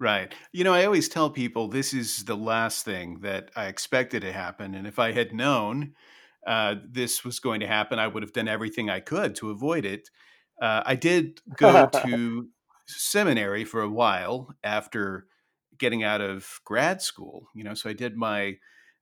Right. 0.00 0.34
You 0.52 0.64
know, 0.64 0.74
I 0.74 0.84
always 0.84 1.08
tell 1.08 1.30
people 1.30 1.68
this 1.68 1.94
is 1.94 2.24
the 2.24 2.36
last 2.36 2.84
thing 2.84 3.20
that 3.20 3.52
I 3.54 3.66
expected 3.66 4.22
to 4.22 4.32
happen, 4.32 4.74
and 4.74 4.88
if 4.88 4.98
I 4.98 5.12
had 5.12 5.32
known 5.32 5.94
uh, 6.44 6.74
this 6.84 7.24
was 7.24 7.38
going 7.38 7.60
to 7.60 7.68
happen, 7.68 8.00
I 8.00 8.08
would 8.08 8.24
have 8.24 8.32
done 8.32 8.48
everything 8.48 8.90
I 8.90 8.98
could 8.98 9.36
to 9.36 9.50
avoid 9.50 9.84
it. 9.84 10.10
Uh, 10.60 10.82
I 10.84 10.96
did 10.96 11.40
go 11.56 11.86
to 12.04 12.48
seminary 12.86 13.64
for 13.64 13.82
a 13.82 13.90
while 13.90 14.54
after 14.62 15.26
getting 15.78 16.02
out 16.02 16.20
of 16.20 16.60
grad 16.64 17.02
school. 17.02 17.48
You 17.54 17.64
know, 17.64 17.74
so 17.74 17.90
I 17.90 17.92
did 17.92 18.16
my 18.16 18.56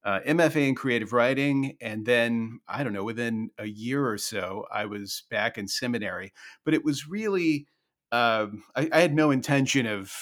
uh, 0.05 0.21
MFA 0.27 0.69
in 0.69 0.75
creative 0.75 1.12
writing, 1.12 1.77
and 1.81 2.05
then 2.05 2.61
I 2.69 2.83
don't 2.83 2.93
know, 2.93 3.05
within 3.05 3.51
a 3.59 3.67
year 3.67 4.09
or 4.09 4.19
so, 4.19 4.67
I 4.73 4.87
was 4.87 5.25
back 5.31 5.59
in 5.59 5.69
seminary. 5.69 6.33
But 6.65 6.75
it 6.75 6.85
was 6.85 7.09
really 7.09 7.67
um, 8.12 8.62
I, 8.77 8.89
I 8.93 9.01
had 9.01 9.15
no 9.15 9.31
intention 9.31 9.87
of 9.87 10.12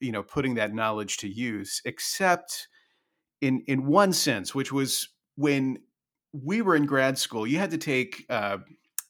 you 0.00 0.12
know 0.12 0.22
putting 0.22 0.54
that 0.54 0.74
knowledge 0.74 1.16
to 1.18 1.28
use, 1.28 1.80
except 1.84 2.68
in 3.40 3.62
in 3.66 3.86
one 3.86 4.12
sense, 4.12 4.54
which 4.54 4.72
was 4.72 5.08
when 5.36 5.78
we 6.32 6.62
were 6.62 6.76
in 6.76 6.86
grad 6.86 7.18
school. 7.18 7.46
You 7.46 7.58
had 7.58 7.70
to 7.70 7.78
take 7.78 8.26
uh, 8.28 8.58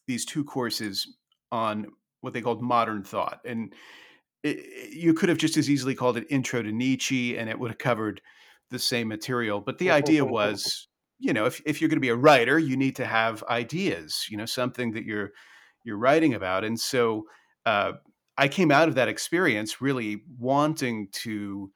these 0.07 0.25
two 0.25 0.45
courses 0.45 1.17
on 1.51 1.87
what 2.21 2.33
they 2.33 2.41
called 2.41 2.63
modern 2.63 3.03
thought, 3.03 3.41
and 3.45 3.73
it, 4.43 4.93
you 4.93 5.15
could 5.15 5.29
have 5.29 5.39
just 5.39 5.57
as 5.57 5.69
easily 5.69 5.95
called 5.95 6.17
it 6.17 6.27
Intro 6.31 6.63
to 6.63 6.73
Nietzsche, 6.73 7.37
and 7.37 7.49
it 7.49 7.59
would 7.59 7.71
have 7.71 7.79
covered 7.79 8.21
the 8.71 8.79
same 8.79 9.09
material. 9.09 9.61
But 9.61 9.79
the 9.79 9.91
idea 9.91 10.25
was, 10.25 10.89
you 11.19 11.33
know, 11.33 11.47
if, 11.47 11.61
if 11.67 11.81
you're 11.81 11.89
going 11.89 11.97
to 11.97 12.01
be 12.01 12.09
a 12.09 12.17
writer, 12.17 12.59
you 12.59 12.77
need 12.77 12.97
to 12.97 13.07
have 13.07 13.43
ideas, 13.45 14.27
you 14.31 14.37
know, 14.37 14.47
something 14.47 14.93
that 14.93 15.05
you're 15.05 15.31
you're 15.85 15.99
writing 15.99 16.35
about. 16.35 16.65
And 16.65 16.79
so 16.79 17.25
uh, 17.65 17.93
I 18.37 18.49
came 18.49 18.71
out 18.71 18.89
of 18.89 18.95
that 18.97 19.09
experience 19.09 19.81
really 19.81 20.23
wanting 20.39 21.09
to 21.13 21.73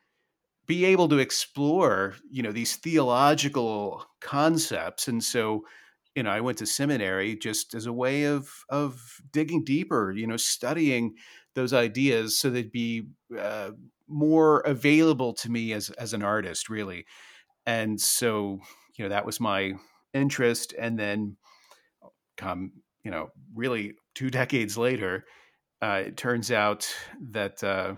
be 0.66 0.84
able 0.84 1.08
to 1.08 1.18
explore, 1.18 2.14
you 2.30 2.42
know, 2.42 2.52
these 2.52 2.76
theological 2.76 4.04
concepts. 4.20 5.08
And 5.08 5.22
so, 5.22 5.64
you 6.14 6.22
know, 6.22 6.30
I 6.30 6.40
went 6.40 6.58
to 6.58 6.66
seminary 6.66 7.36
just 7.36 7.74
as 7.74 7.86
a 7.86 7.92
way 7.92 8.24
of 8.24 8.50
of 8.68 9.00
digging 9.32 9.64
deeper, 9.64 10.12
you 10.12 10.26
know, 10.26 10.36
studying 10.36 11.14
those 11.54 11.72
ideas 11.72 12.38
so 12.38 12.50
they'd 12.50 12.72
be 12.72 13.04
uh, 13.38 13.70
more 14.08 14.60
available 14.60 15.32
to 15.34 15.50
me 15.50 15.72
as 15.72 15.90
as 15.90 16.12
an 16.12 16.22
artist 16.22 16.68
really. 16.68 17.06
And 17.66 18.00
so 18.00 18.60
you 18.96 19.04
know 19.04 19.08
that 19.08 19.26
was 19.26 19.40
my 19.40 19.72
interest 20.12 20.74
and 20.78 20.98
then 20.98 21.36
come 22.36 22.72
you 23.04 23.10
know 23.10 23.28
really 23.54 23.94
two 24.14 24.30
decades 24.40 24.76
later 24.76 25.24
uh, 25.82 26.02
it 26.06 26.16
turns 26.16 26.52
out 26.52 26.86
that 27.30 27.62
uh, 27.64 27.94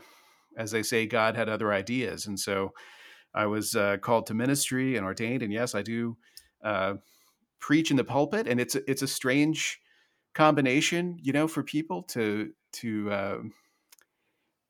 as 0.56 0.70
they 0.70 0.82
say 0.82 1.06
god 1.06 1.36
had 1.36 1.48
other 1.48 1.72
ideas. 1.72 2.26
And 2.26 2.38
so 2.38 2.70
i 3.34 3.46
was 3.46 3.74
uh, 3.74 3.96
called 3.98 4.26
to 4.26 4.34
ministry 4.34 4.96
and 4.96 5.04
ordained 5.04 5.42
and 5.42 5.52
yes 5.52 5.74
i 5.74 5.82
do 5.82 6.16
uh, 6.64 6.94
preach 7.66 7.90
in 7.90 7.96
the 7.96 8.04
pulpit 8.04 8.46
and 8.46 8.60
it's 8.60 8.74
a, 8.74 8.90
it's 8.90 9.02
a 9.02 9.08
strange 9.08 9.80
combination 10.34 11.16
you 11.22 11.32
know 11.32 11.48
for 11.48 11.62
people 11.62 12.02
to 12.02 12.52
to 12.72 13.10
uh, 13.10 13.38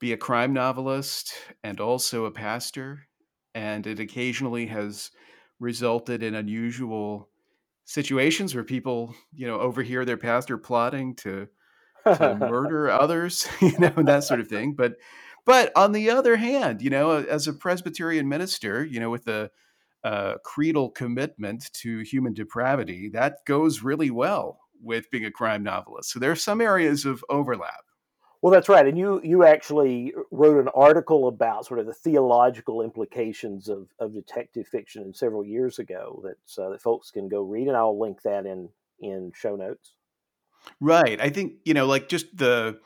be 0.04 0.12
a 0.12 0.18
crime 0.18 0.52
novelist 0.52 1.32
and 1.62 1.80
also 1.80 2.26
a 2.26 2.30
pastor. 2.30 3.06
And 3.54 3.86
it 3.86 4.00
occasionally 4.00 4.66
has 4.66 5.10
resulted 5.60 6.22
in 6.22 6.34
unusual 6.34 7.30
situations 7.86 8.54
where 8.54 8.64
people, 8.64 9.14
you 9.32 9.46
know, 9.46 9.58
overhear 9.58 10.04
their 10.04 10.18
pastor 10.18 10.58
plotting 10.58 11.14
to, 11.16 11.48
to 12.04 12.36
murder 12.38 12.90
others, 12.90 13.48
you 13.62 13.78
know, 13.78 13.92
and 13.96 14.08
that 14.08 14.24
sort 14.24 14.40
of 14.40 14.48
thing. 14.48 14.74
But 14.74 14.96
but 15.46 15.72
on 15.76 15.92
the 15.92 16.10
other 16.10 16.36
hand, 16.36 16.82
you 16.82 16.90
know, 16.90 17.12
as 17.12 17.46
a 17.46 17.52
Presbyterian 17.54 18.28
minister, 18.28 18.84
you 18.84 19.00
know, 19.00 19.10
with 19.10 19.26
a, 19.28 19.50
a 20.04 20.36
creedal 20.44 20.90
commitment 20.90 21.72
to 21.72 22.00
human 22.00 22.34
depravity, 22.34 23.08
that 23.08 23.44
goes 23.46 23.82
really 23.82 24.10
well 24.10 24.60
with 24.82 25.10
being 25.10 25.24
a 25.24 25.30
crime 25.30 25.62
novelist. 25.62 26.10
So 26.10 26.18
there 26.18 26.30
are 26.30 26.36
some 26.36 26.60
areas 26.60 27.04
of 27.04 27.24
overlap. 27.28 27.84
Well, 28.42 28.52
that's 28.52 28.68
right, 28.68 28.86
and 28.86 28.98
you 28.98 29.22
you 29.24 29.42
actually 29.44 30.12
wrote 30.30 30.60
an 30.60 30.68
article 30.74 31.28
about 31.28 31.64
sort 31.64 31.80
of 31.80 31.86
the 31.86 31.94
theological 31.94 32.82
implications 32.82 33.70
of, 33.70 33.88
of 33.98 34.12
detective 34.12 34.68
fiction 34.68 35.14
several 35.14 35.42
years 35.42 35.78
ago 35.78 36.22
that 36.24 36.62
uh, 36.62 36.68
that 36.68 36.82
folks 36.82 37.10
can 37.10 37.26
go 37.26 37.40
read, 37.40 37.68
and 37.68 37.76
I'll 37.76 37.98
link 37.98 38.20
that 38.20 38.44
in 38.44 38.68
in 39.00 39.32
show 39.34 39.56
notes. 39.56 39.94
Right. 40.78 41.18
I 41.22 41.30
think 41.30 41.54
you 41.64 41.72
know, 41.72 41.86
like 41.86 42.10
just 42.10 42.36
the 42.36 42.80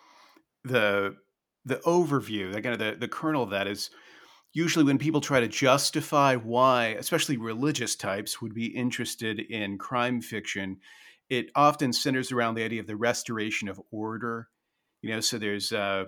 the 0.63 1.17
the 1.65 1.77
overview, 1.79 2.53
the 2.53 2.63
kind 2.63 2.75
of 2.75 2.79
the 2.79 2.97
the 2.97 3.09
kernel 3.09 3.43
of 3.43 3.51
that 3.51 3.67
is 3.67 3.91
usually 4.53 4.85
when 4.85 4.99
people 4.99 5.21
try 5.21 5.41
to 5.41 5.49
justify 5.49 6.37
why, 6.37 6.89
especially 6.99 7.37
religious 7.37 7.97
types, 7.97 8.41
would 8.41 8.55
be 8.55 8.67
interested 8.67 9.41
in 9.41 9.79
crime 9.79 10.21
fiction. 10.21 10.79
It 11.29 11.51
often 11.55 11.93
centers 11.93 12.33
around 12.33 12.55
the 12.55 12.65
idea 12.65 12.81
of 12.81 12.87
the 12.87 12.97
restoration 12.97 13.69
of 13.69 13.81
order 13.91 14.49
you 15.03 15.11
know, 15.11 15.21
so 15.21 15.39
there's 15.39 15.73
a, 15.73 16.07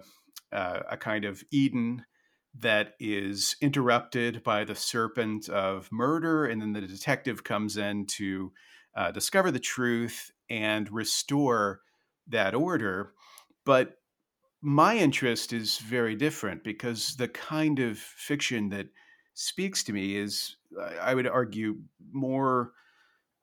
a 0.53 0.97
kind 0.97 1.25
of 1.25 1.43
Eden 1.51 2.05
that 2.59 2.95
is 2.99 3.55
interrupted 3.61 4.43
by 4.43 4.65
the 4.65 4.75
serpent 4.75 5.49
of 5.49 5.89
murder, 5.93 6.47
and 6.47 6.61
then 6.61 6.73
the 6.73 6.81
detective 6.81 7.45
comes 7.45 7.77
in 7.77 8.07
to 8.07 8.53
uh, 8.97 9.13
discover 9.13 9.51
the 9.51 9.61
truth 9.61 10.33
and 10.49 10.91
restore 10.91 11.81
that 12.27 12.55
order. 12.55 13.13
But 13.65 13.95
my 14.63 14.97
interest 14.97 15.53
is 15.53 15.79
very 15.79 16.15
different 16.15 16.65
because 16.65 17.17
the 17.17 17.29
kind 17.29 17.79
of 17.79 17.99
fiction 17.99 18.69
that 18.71 18.89
speaks 19.35 19.83
to 19.85 19.93
me 19.93 20.17
is, 20.17 20.57
I 21.01 21.15
would 21.15 21.27
argue, 21.27 21.83
more. 22.13 22.73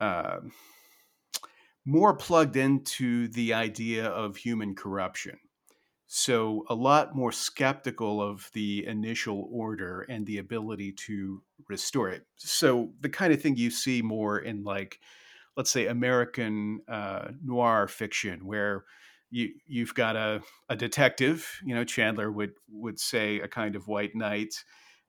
Uh, 0.00 0.40
more 1.84 2.14
plugged 2.14 2.56
into 2.56 3.28
the 3.28 3.54
idea 3.54 4.06
of 4.06 4.36
human 4.36 4.74
corruption. 4.74 5.38
So, 6.06 6.64
a 6.70 6.74
lot 6.74 7.14
more 7.14 7.32
skeptical 7.32 8.22
of 8.22 8.50
the 8.54 8.86
initial 8.86 9.48
order 9.52 10.02
and 10.02 10.26
the 10.26 10.38
ability 10.38 10.92
to 11.06 11.42
restore 11.68 12.08
it. 12.08 12.26
So, 12.36 12.94
the 13.00 13.10
kind 13.10 13.32
of 13.32 13.42
thing 13.42 13.56
you 13.56 13.70
see 13.70 14.00
more 14.00 14.38
in, 14.38 14.64
like, 14.64 15.00
let's 15.56 15.70
say, 15.70 15.86
American 15.86 16.80
uh, 16.88 17.32
noir 17.42 17.88
fiction, 17.88 18.46
where 18.46 18.84
you 19.30 19.50
you've 19.66 19.94
got 19.94 20.16
a, 20.16 20.42
a 20.68 20.76
detective, 20.76 21.60
you 21.64 21.74
know, 21.74 21.84
Chandler 21.84 22.30
would 22.30 22.52
would 22.70 22.98
say 22.98 23.40
a 23.40 23.48
kind 23.48 23.76
of 23.76 23.88
white 23.88 24.14
knight 24.14 24.54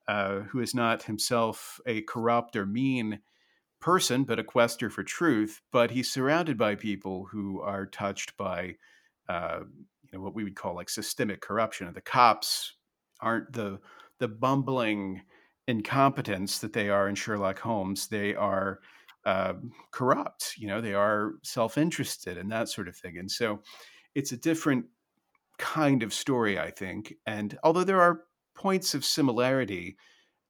uh, 0.07 0.39
who 0.41 0.59
is 0.59 0.73
not 0.73 1.03
himself 1.03 1.79
a 1.85 2.01
corrupt 2.01 2.55
or 2.55 2.65
mean 2.65 3.19
person, 3.79 4.23
but 4.23 4.39
a 4.39 4.43
quester 4.43 4.89
for 4.89 5.03
truth. 5.03 5.61
But 5.71 5.91
he's 5.91 6.11
surrounded 6.11 6.57
by 6.57 6.75
people 6.75 7.27
who 7.31 7.61
are 7.61 7.85
touched 7.85 8.35
by, 8.35 8.75
uh, 9.29 9.59
you 10.03 10.09
know, 10.11 10.21
what 10.21 10.35
we 10.35 10.43
would 10.43 10.55
call 10.55 10.75
like 10.75 10.89
systemic 10.89 11.41
corruption. 11.41 11.87
And 11.87 11.95
the 11.95 12.01
cops 12.01 12.75
aren't 13.21 13.53
the 13.53 13.79
the 14.19 14.27
bumbling 14.27 15.21
incompetence 15.67 16.59
that 16.59 16.73
they 16.73 16.89
are 16.89 17.07
in 17.07 17.15
Sherlock 17.15 17.59
Holmes. 17.59 18.07
They 18.07 18.35
are 18.35 18.79
uh, 19.25 19.53
corrupt. 19.91 20.55
You 20.57 20.67
know, 20.67 20.81
they 20.81 20.93
are 20.93 21.33
self 21.43 21.77
interested 21.77 22.37
and 22.37 22.51
that 22.51 22.69
sort 22.69 22.87
of 22.87 22.95
thing. 22.95 23.17
And 23.17 23.29
so, 23.29 23.61
it's 24.15 24.31
a 24.31 24.37
different 24.37 24.85
kind 25.57 26.03
of 26.03 26.13
story, 26.13 26.57
I 26.57 26.71
think. 26.71 27.15
And 27.25 27.57
although 27.63 27.83
there 27.83 28.01
are 28.01 28.21
points 28.55 28.93
of 28.93 29.05
similarity, 29.05 29.97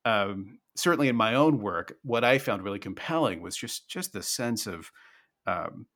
um, 0.05 0.59
certainly 0.75 1.09
in 1.09 1.15
my 1.15 1.35
own 1.35 1.59
work, 1.59 1.97
what 2.03 2.23
I 2.23 2.37
found 2.37 2.63
really 2.63 2.79
compelling 2.79 3.41
was 3.41 3.57
just 3.57 3.89
just 3.89 4.13
the 4.13 4.23
sense 4.23 4.67
of 4.67 4.91
um, 5.45 5.87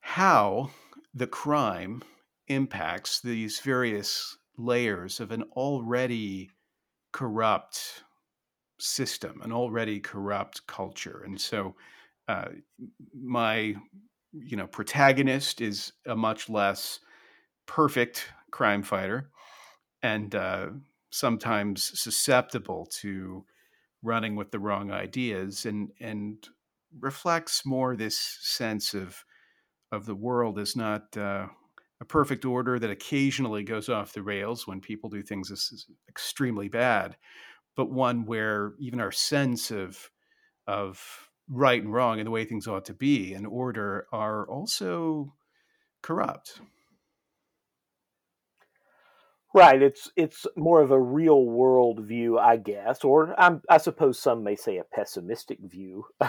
how 0.00 0.70
the 1.14 1.26
crime 1.26 2.02
impacts 2.48 3.20
these 3.20 3.60
various 3.60 4.36
layers 4.58 5.20
of 5.20 5.30
an 5.30 5.42
already 5.56 6.50
corrupt 7.12 8.04
system, 8.78 9.40
an 9.42 9.52
already 9.52 10.00
corrupt 10.00 10.66
culture, 10.66 11.22
and 11.24 11.40
so 11.40 11.76
uh, 12.28 12.48
my 13.14 13.76
you 14.34 14.56
know 14.56 14.66
protagonist 14.66 15.60
is 15.60 15.92
a 16.06 16.16
much 16.16 16.48
less 16.48 17.00
perfect 17.66 18.28
crime 18.50 18.82
fighter, 18.82 19.30
and 20.02 20.34
uh, 20.34 20.66
sometimes 21.10 21.98
susceptible 21.98 22.86
to 22.86 23.44
running 24.02 24.36
with 24.36 24.50
the 24.50 24.58
wrong 24.58 24.90
ideas 24.90 25.64
and 25.64 25.90
and 26.00 26.48
reflects 27.00 27.64
more 27.64 27.96
this 27.96 28.18
sense 28.18 28.94
of 28.94 29.24
of 29.92 30.06
the 30.06 30.14
world 30.14 30.58
is 30.58 30.76
not 30.76 31.16
uh, 31.16 31.46
a 32.00 32.04
perfect 32.04 32.44
order 32.44 32.78
that 32.78 32.90
occasionally 32.90 33.62
goes 33.62 33.88
off 33.88 34.12
the 34.12 34.22
rails 34.22 34.66
when 34.66 34.80
people 34.80 35.08
do 35.08 35.22
things 35.22 35.50
is 35.50 35.86
extremely 36.08 36.68
bad, 36.68 37.16
but 37.76 37.90
one 37.90 38.26
where 38.26 38.74
even 38.78 39.00
our 39.00 39.12
sense 39.12 39.70
of 39.70 40.10
of 40.66 41.28
right 41.48 41.82
and 41.82 41.92
wrong 41.92 42.18
and 42.18 42.26
the 42.26 42.30
way 42.30 42.44
things 42.44 42.66
ought 42.66 42.84
to 42.86 42.94
be 42.94 43.34
and 43.34 43.46
order 43.46 44.06
are 44.12 44.48
also 44.48 45.34
corrupt. 46.02 46.60
Right. 49.54 49.80
It's 49.80 50.10
it's 50.16 50.46
more 50.56 50.82
of 50.82 50.90
a 50.90 51.00
real 51.00 51.44
world 51.44 52.00
view, 52.04 52.38
I 52.38 52.56
guess, 52.56 53.04
or 53.04 53.38
I'm, 53.38 53.62
i 53.70 53.78
suppose 53.78 54.18
some 54.18 54.42
may 54.42 54.56
say 54.56 54.78
a 54.78 54.84
pessimistic 54.84 55.58
view 55.62 56.06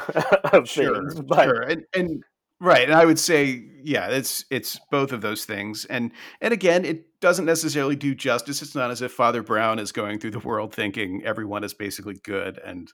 of 0.53 0.69
sure, 0.69 0.95
things. 0.95 1.19
But 1.21 1.45
sure. 1.45 1.61
And, 1.63 1.85
and 1.95 2.23
right, 2.59 2.83
and 2.83 2.93
I 2.93 3.03
would 3.03 3.17
say, 3.17 3.65
yeah, 3.83 4.09
it's 4.09 4.45
it's 4.51 4.79
both 4.91 5.11
of 5.11 5.21
those 5.21 5.43
things. 5.43 5.85
And 5.85 6.11
and 6.39 6.53
again, 6.53 6.85
it 6.85 7.19
doesn't 7.19 7.45
necessarily 7.45 7.95
do 7.95 8.13
justice. 8.13 8.61
It's 8.61 8.75
not 8.75 8.91
as 8.91 9.01
if 9.01 9.11
Father 9.11 9.41
Brown 9.41 9.79
is 9.79 9.91
going 9.91 10.19
through 10.19 10.31
the 10.31 10.39
world 10.39 10.71
thinking 10.71 11.23
everyone 11.25 11.63
is 11.63 11.73
basically 11.73 12.19
good 12.23 12.59
and 12.63 12.93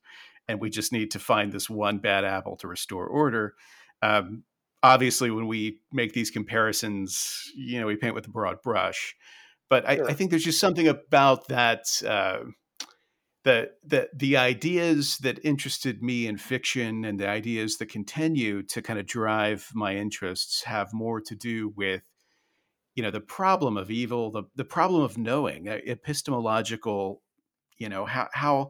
and 0.52 0.60
we 0.60 0.70
just 0.70 0.92
need 0.92 1.12
to 1.12 1.20
find 1.20 1.52
this 1.52 1.70
one 1.70 1.98
bad 1.98 2.26
apple 2.26 2.58
to 2.58 2.68
restore 2.68 3.08
order. 3.08 3.56
Um, 4.02 4.44
obviously, 4.84 5.32
when 5.32 5.48
we 5.48 5.80
make 5.92 6.14
these 6.14 6.30
comparisons, 6.30 7.50
you 7.56 7.80
know, 7.80 7.88
we 7.88 7.96
paint 7.96 8.16
with 8.16 8.28
a 8.28 8.32
broad 8.32 8.62
brush. 8.62 9.16
But 9.70 9.88
I, 9.88 9.96
sure. 9.96 10.10
I 10.10 10.14
think 10.14 10.30
there's 10.30 10.44
just 10.44 10.60
something 10.60 10.88
about 10.88 11.48
that. 11.48 12.02
Uh, 12.06 12.40
the, 13.44 13.72
the 13.84 14.08
the 14.14 14.38
ideas 14.38 15.18
that 15.20 15.44
interested 15.44 16.04
me 16.04 16.28
in 16.28 16.38
fiction 16.38 17.06
and 17.06 17.20
the 17.20 17.28
ideas 17.28 17.78
that 17.78 17.88
continue 17.88 18.62
to 18.64 18.84
kind 18.84 19.00
of 19.00 19.08
drive 19.08 19.68
my 19.74 19.96
interests 19.96 20.64
have 20.66 20.94
more 20.94 21.20
to 21.22 21.36
do 21.36 21.74
with 21.76 22.04
you 22.94 23.02
know 23.02 23.10
the 23.10 23.20
problem 23.20 23.78
of 23.78 23.90
evil 23.90 24.30
the, 24.30 24.44
the 24.56 24.64
problem 24.64 25.02
of 25.02 25.18
knowing 25.18 25.68
uh, 25.68 25.80
epistemological 25.88 27.24
you 27.80 27.90
know 27.90 28.06
how 28.06 28.28
how 28.34 28.70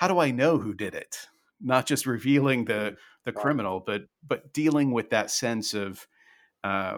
how 0.00 0.08
do 0.08 0.18
i 0.18 0.30
know 0.30 0.56
who 0.56 0.72
did 0.72 0.94
it? 0.94 1.28
Not 1.60 1.84
just 1.84 2.06
revealing 2.06 2.64
the 2.64 2.96
the 3.26 3.32
criminal 3.32 3.80
but 3.86 4.04
but 4.26 4.50
dealing 4.54 4.92
with 4.92 5.10
that 5.10 5.30
sense 5.30 5.74
of 5.74 6.06
uh 6.64 6.96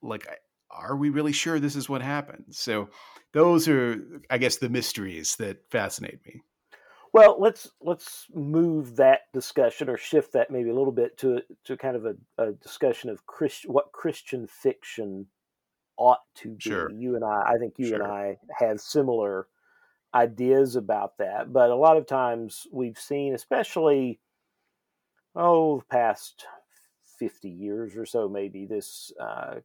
like 0.00 0.26
are 0.70 0.96
we 0.96 1.10
really 1.10 1.32
sure 1.32 1.60
this 1.60 1.76
is 1.76 1.86
what 1.86 2.00
happened? 2.00 2.46
So 2.50 2.88
those 3.34 3.68
are 3.68 4.02
i 4.30 4.38
guess 4.38 4.56
the 4.56 4.70
mysteries 4.70 5.36
that 5.36 5.58
fascinate 5.70 6.24
me. 6.24 6.40
Well 7.12 7.36
let's 7.38 7.68
let's 7.82 8.24
move 8.34 8.96
that 8.96 9.20
discussion 9.34 9.90
or 9.90 9.98
shift 9.98 10.32
that 10.32 10.50
maybe 10.50 10.70
a 10.70 10.74
little 10.74 10.92
bit 10.92 11.18
to 11.18 11.42
to 11.64 11.76
kind 11.76 11.94
of 11.94 12.06
a, 12.06 12.14
a 12.38 12.52
discussion 12.52 13.10
of 13.10 13.26
Christ, 13.26 13.68
what 13.68 13.92
christian 13.92 14.46
fiction 14.46 15.26
ought 15.98 16.20
to 16.36 16.54
be. 16.54 16.70
Sure. 16.70 16.90
you 16.90 17.16
and 17.16 17.24
i 17.24 17.52
i 17.54 17.58
think 17.58 17.74
you 17.76 17.88
sure. 17.88 18.02
and 18.02 18.10
i 18.10 18.38
have 18.58 18.80
similar 18.80 19.48
ideas 20.14 20.76
about 20.76 21.18
that 21.18 21.52
but 21.52 21.70
a 21.70 21.74
lot 21.76 21.96
of 21.96 22.06
times 22.06 22.66
we've 22.72 22.98
seen 22.98 23.34
especially 23.34 24.20
oh 25.34 25.78
the 25.78 25.84
past 25.84 26.46
50 27.18 27.48
years 27.48 27.96
or 27.96 28.06
so 28.06 28.28
maybe 28.28 28.64
this 28.64 29.12
uh, 29.20 29.56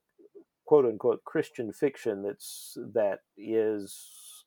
quote 0.66 0.86
unquote 0.86 1.24
Christian 1.24 1.72
fiction 1.72 2.24
that's 2.24 2.78
that 2.94 3.20
is 3.38 4.46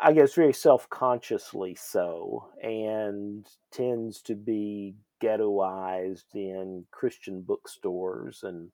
I 0.00 0.12
guess 0.12 0.34
very 0.34 0.52
self-consciously 0.52 1.76
so 1.76 2.48
and 2.62 3.46
tends 3.72 4.20
to 4.22 4.34
be 4.34 4.96
ghettoized 5.22 6.34
in 6.34 6.84
Christian 6.90 7.42
bookstores 7.42 8.42
and 8.42 8.70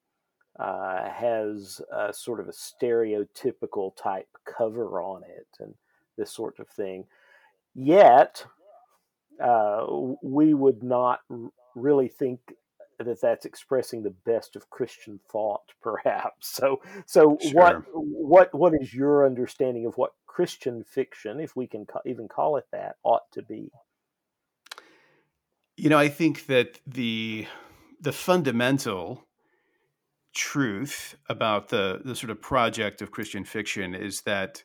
uh, 0.59 1.09
has 1.11 1.80
a 1.92 2.12
sort 2.12 2.40
of 2.40 2.49
a 2.49 2.52
stereotypical 2.52 3.97
type 3.97 4.28
cover 4.44 5.00
on 5.00 5.23
it 5.25 5.47
and 5.61 5.75
this 6.16 6.30
sort 6.30 6.59
of 6.59 6.68
thing. 6.68 7.04
Yet, 7.75 8.44
uh, 9.42 9.87
we 10.23 10.54
would 10.54 10.82
not 10.82 11.21
really 11.75 12.09
think 12.09 12.40
that 12.99 13.21
that's 13.21 13.44
expressing 13.44 14.02
the 14.02 14.14
best 14.25 14.56
of 14.56 14.71
Christian 14.71 15.18
thought, 15.30 15.73
perhaps. 15.82 16.54
So, 16.54 16.80
so 17.06 17.38
sure. 17.40 17.52
what 17.52 17.82
what 17.94 18.54
what 18.54 18.75
is 18.75 18.92
your 18.92 19.26
understanding 19.26 19.87
of 19.87 19.97
what 19.97 20.12
Christian 20.26 20.85
fiction, 20.85 21.40
if 21.40 21.56
we 21.56 21.66
can 21.66 21.87
even 22.06 22.28
call 22.28 22.56
it 22.56 22.66
that, 22.73 22.97
ought 23.02 23.30
to 23.32 23.42
be? 23.42 23.71
You 25.76 25.88
know, 25.88 25.99
I 25.99 26.09
think 26.09 26.47
that 26.47 26.80
the 26.87 27.47
the 28.00 28.12
fundamental 28.12 29.25
truth 30.35 31.17
about 31.29 31.69
the 31.69 32.01
the 32.05 32.15
sort 32.15 32.31
of 32.31 32.41
project 32.41 33.03
of 33.03 33.11
Christian 33.11 33.45
fiction 33.45 33.95
is 33.95 34.23
that, 34.23 34.65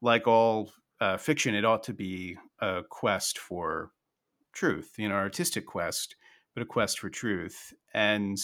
like 0.00 0.26
all 0.26 0.72
uh, 1.00 1.16
fiction, 1.16 1.54
it 1.54 1.64
ought 1.64 1.82
to 1.84 1.94
be 1.94 2.36
a 2.60 2.82
quest 2.88 3.38
for 3.38 3.90
truth, 4.52 4.92
you 4.96 5.08
know, 5.08 5.14
artistic 5.14 5.66
quest 5.66 6.16
but 6.54 6.62
a 6.62 6.66
quest 6.66 6.98
for 6.98 7.10
truth. 7.10 7.72
And 7.92 8.38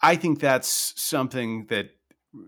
I 0.00 0.16
think 0.16 0.40
that's 0.40 0.94
something 0.96 1.66
that 1.66 1.90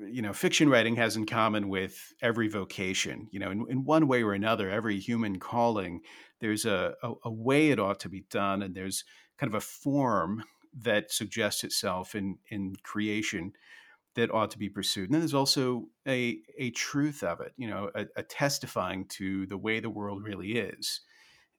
you 0.08 0.22
know 0.22 0.32
fiction 0.32 0.68
writing 0.68 0.96
has 0.96 1.16
in 1.16 1.26
common 1.26 1.68
with 1.68 2.14
every 2.22 2.46
vocation 2.46 3.26
you 3.32 3.40
know 3.40 3.50
in, 3.50 3.66
in 3.68 3.84
one 3.84 4.06
way 4.06 4.22
or 4.22 4.32
another 4.32 4.70
every 4.70 4.96
human 4.96 5.40
calling 5.40 6.00
there's 6.40 6.64
a, 6.64 6.94
a, 7.02 7.12
a, 7.24 7.32
way 7.32 7.70
it 7.70 7.80
ought 7.80 7.98
to 7.98 8.08
be 8.08 8.24
done 8.30 8.62
and 8.62 8.76
there's 8.76 9.02
kind 9.38 9.52
of 9.52 9.56
a 9.56 9.60
form 9.60 10.44
that 10.80 11.12
suggests 11.12 11.64
itself 11.64 12.14
in 12.14 12.38
in 12.48 12.74
creation 12.82 13.52
that 14.14 14.30
ought 14.30 14.50
to 14.50 14.58
be 14.58 14.68
pursued. 14.68 15.08
And 15.08 15.14
then 15.14 15.20
there's 15.20 15.34
also 15.34 15.88
a 16.06 16.38
a 16.58 16.70
truth 16.70 17.22
of 17.22 17.40
it 17.40 17.52
you 17.56 17.68
know 17.68 17.90
a, 17.94 18.06
a 18.16 18.22
testifying 18.22 19.06
to 19.06 19.46
the 19.46 19.58
way 19.58 19.80
the 19.80 19.90
world 19.90 20.22
really 20.22 20.52
is. 20.52 21.00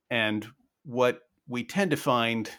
And 0.10 0.46
what 0.84 1.22
we 1.48 1.64
tend 1.64 1.92
to 1.92 1.98
find 1.98 2.50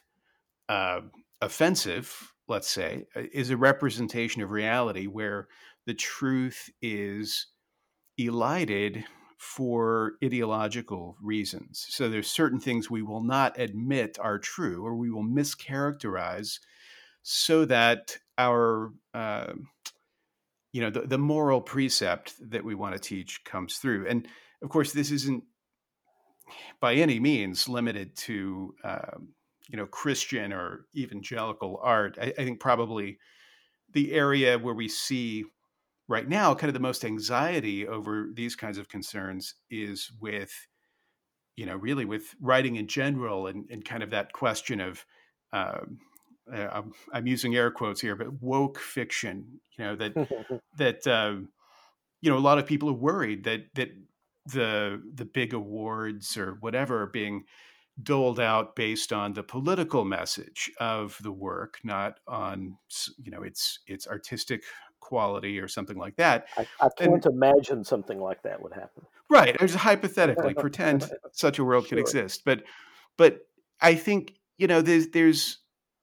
uh, 0.69 1.01
offensive, 1.41 2.33
let's 2.49 2.69
say, 2.69 3.07
uh, 3.15 3.23
is 3.33 3.51
a 3.51 3.57
representation 3.57 4.43
of 4.43 4.51
reality 4.51 5.07
where 5.07 5.49
the 5.87 5.95
truth 5.95 6.71
is 6.81 7.47
elided 8.19 9.05
for 9.39 10.13
ideological 10.23 11.17
reasons. 11.23 11.87
So 11.89 12.09
there's 12.09 12.31
certain 12.31 12.61
things 12.61 12.91
we 12.91 13.03
will 13.03 13.23
not 13.23 13.59
admit 13.59 14.19
are 14.21 14.39
true 14.39 14.85
or 14.85 14.95
we 14.97 15.11
will 15.11 15.25
mischaracterize 15.25 16.59
so 17.23 17.65
that 17.65 18.19
our 18.37 18.93
uh, 19.13 19.53
you 20.73 20.81
know 20.81 20.91
the, 20.91 21.03
the 21.03 21.19
moral 21.19 21.61
precept 21.61 22.35
that 22.51 22.65
we 22.65 22.75
want 22.75 22.95
to 22.95 23.01
teach 23.01 23.45
comes 23.45 23.77
through 23.77 24.07
and 24.09 24.27
of 24.61 24.69
course 24.69 24.93
this 24.93 25.13
isn't 25.13 25.45
by 26.81 26.95
any 26.95 27.21
means 27.21 27.69
limited 27.69 28.17
to 28.17 28.75
um, 28.83 29.29
you 29.69 29.77
know 29.77 29.87
Christian 29.87 30.53
or 30.53 30.87
evangelical 30.97 31.81
art. 31.83 32.19
I, 32.21 32.27
I, 32.27 32.45
think 32.45 32.61
probably 32.61 33.19
the 33.93 34.13
area 34.13 34.59
where 34.59 34.75
we 34.75 34.89
see 34.89 35.45
right 36.09 36.29
now 36.29 36.55
kind 36.55 36.69
of 36.69 36.75
the 36.75 36.81
most 36.81 37.05
anxiety 37.05 37.87
over 37.87 38.29
these 38.33 38.57
kinds 38.57 38.79
of 38.79 38.89
concerns 38.89 39.55
is 39.71 40.11
with 40.21 40.53
you 41.57 41.67
know 41.67 41.77
really 41.77 42.05
with 42.05 42.35
writing 42.41 42.77
in 42.77 42.87
general 42.87 43.47
and, 43.47 43.65
and 43.71 43.85
kind 43.85 44.03
of 44.03 44.11
that 44.11 44.33
question 44.33 44.81
of 44.81 45.05
um, 45.53 45.99
uh, 46.53 46.69
I'm, 46.73 46.93
I'm, 47.13 47.27
using 47.27 47.57
air 47.57 47.71
quotes 47.71 48.01
here, 48.01 48.17
but 48.17 48.43
woke 48.43 48.79
fiction. 48.79 49.61
You 49.79 49.85
know 49.85 49.97
that 49.97 50.61
that 50.77 51.07
uh, 51.07 51.37
you 52.21 52.31
know 52.31 52.37
a 52.37 52.39
lot 52.39 52.59
of 52.59 52.67
people 52.67 52.91
are 52.91 52.95
worried 52.95 53.45
that 53.45 53.67
that 53.75 53.91
the 54.47 55.03
the 55.15 55.25
big 55.25 55.55
awards 55.55 56.37
or 56.37 56.59
whatever 56.61 57.03
are 57.03 57.07
being 57.07 57.45
doled 58.03 58.41
out 58.41 58.75
based 58.75 59.13
on 59.13 59.33
the 59.33 59.43
political 59.43 60.05
message 60.05 60.71
of 60.81 61.17
the 61.23 61.33
work, 61.33 61.79
not 61.85 62.19
on 62.27 62.77
you 63.17 63.31
know 63.31 63.43
its 63.43 63.79
its 63.87 64.07
artistic 64.07 64.63
quality 65.05 65.61
or 65.61 65.69
something 65.69 65.97
like 65.97 66.17
that. 66.17 66.47
I, 66.57 66.67
I 66.81 66.89
can't 66.99 67.25
and, 67.25 67.27
imagine 67.27 67.85
something 67.85 68.19
like 68.19 68.43
that 68.43 68.61
would 68.61 68.73
happen. 68.73 69.05
Right, 69.31 69.57
I 69.61 69.67
just 69.67 69.77
hypothetically 69.77 70.55
pretend 70.59 71.11
such 71.33 71.59
a 71.59 71.65
world 71.65 71.85
sure. 71.85 71.91
could 71.91 71.99
exist, 71.99 72.43
but 72.45 72.65
but 73.17 73.47
I 73.81 73.95
think 73.95 74.35
you 74.59 74.67
know 74.67 74.83
there's 74.83 75.09
there's 75.09 75.59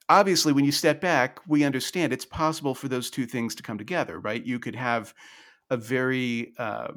obviously 0.08 0.54
when 0.54 0.66
you 0.66 0.72
step 0.72 1.02
back, 1.02 1.40
we 1.48 1.64
understand 1.64 2.14
it's 2.14 2.26
possible 2.26 2.76
for 2.76 2.88
those 2.88 3.10
two 3.10 3.26
things 3.26 3.56
to 3.56 3.64
come 3.64 3.78
together. 3.78 4.20
Right, 4.20 4.44
you 4.44 4.60
could 4.60 4.76
have 4.76 5.14
a 5.70 5.78
very 5.78 6.54
uh, 6.58 6.92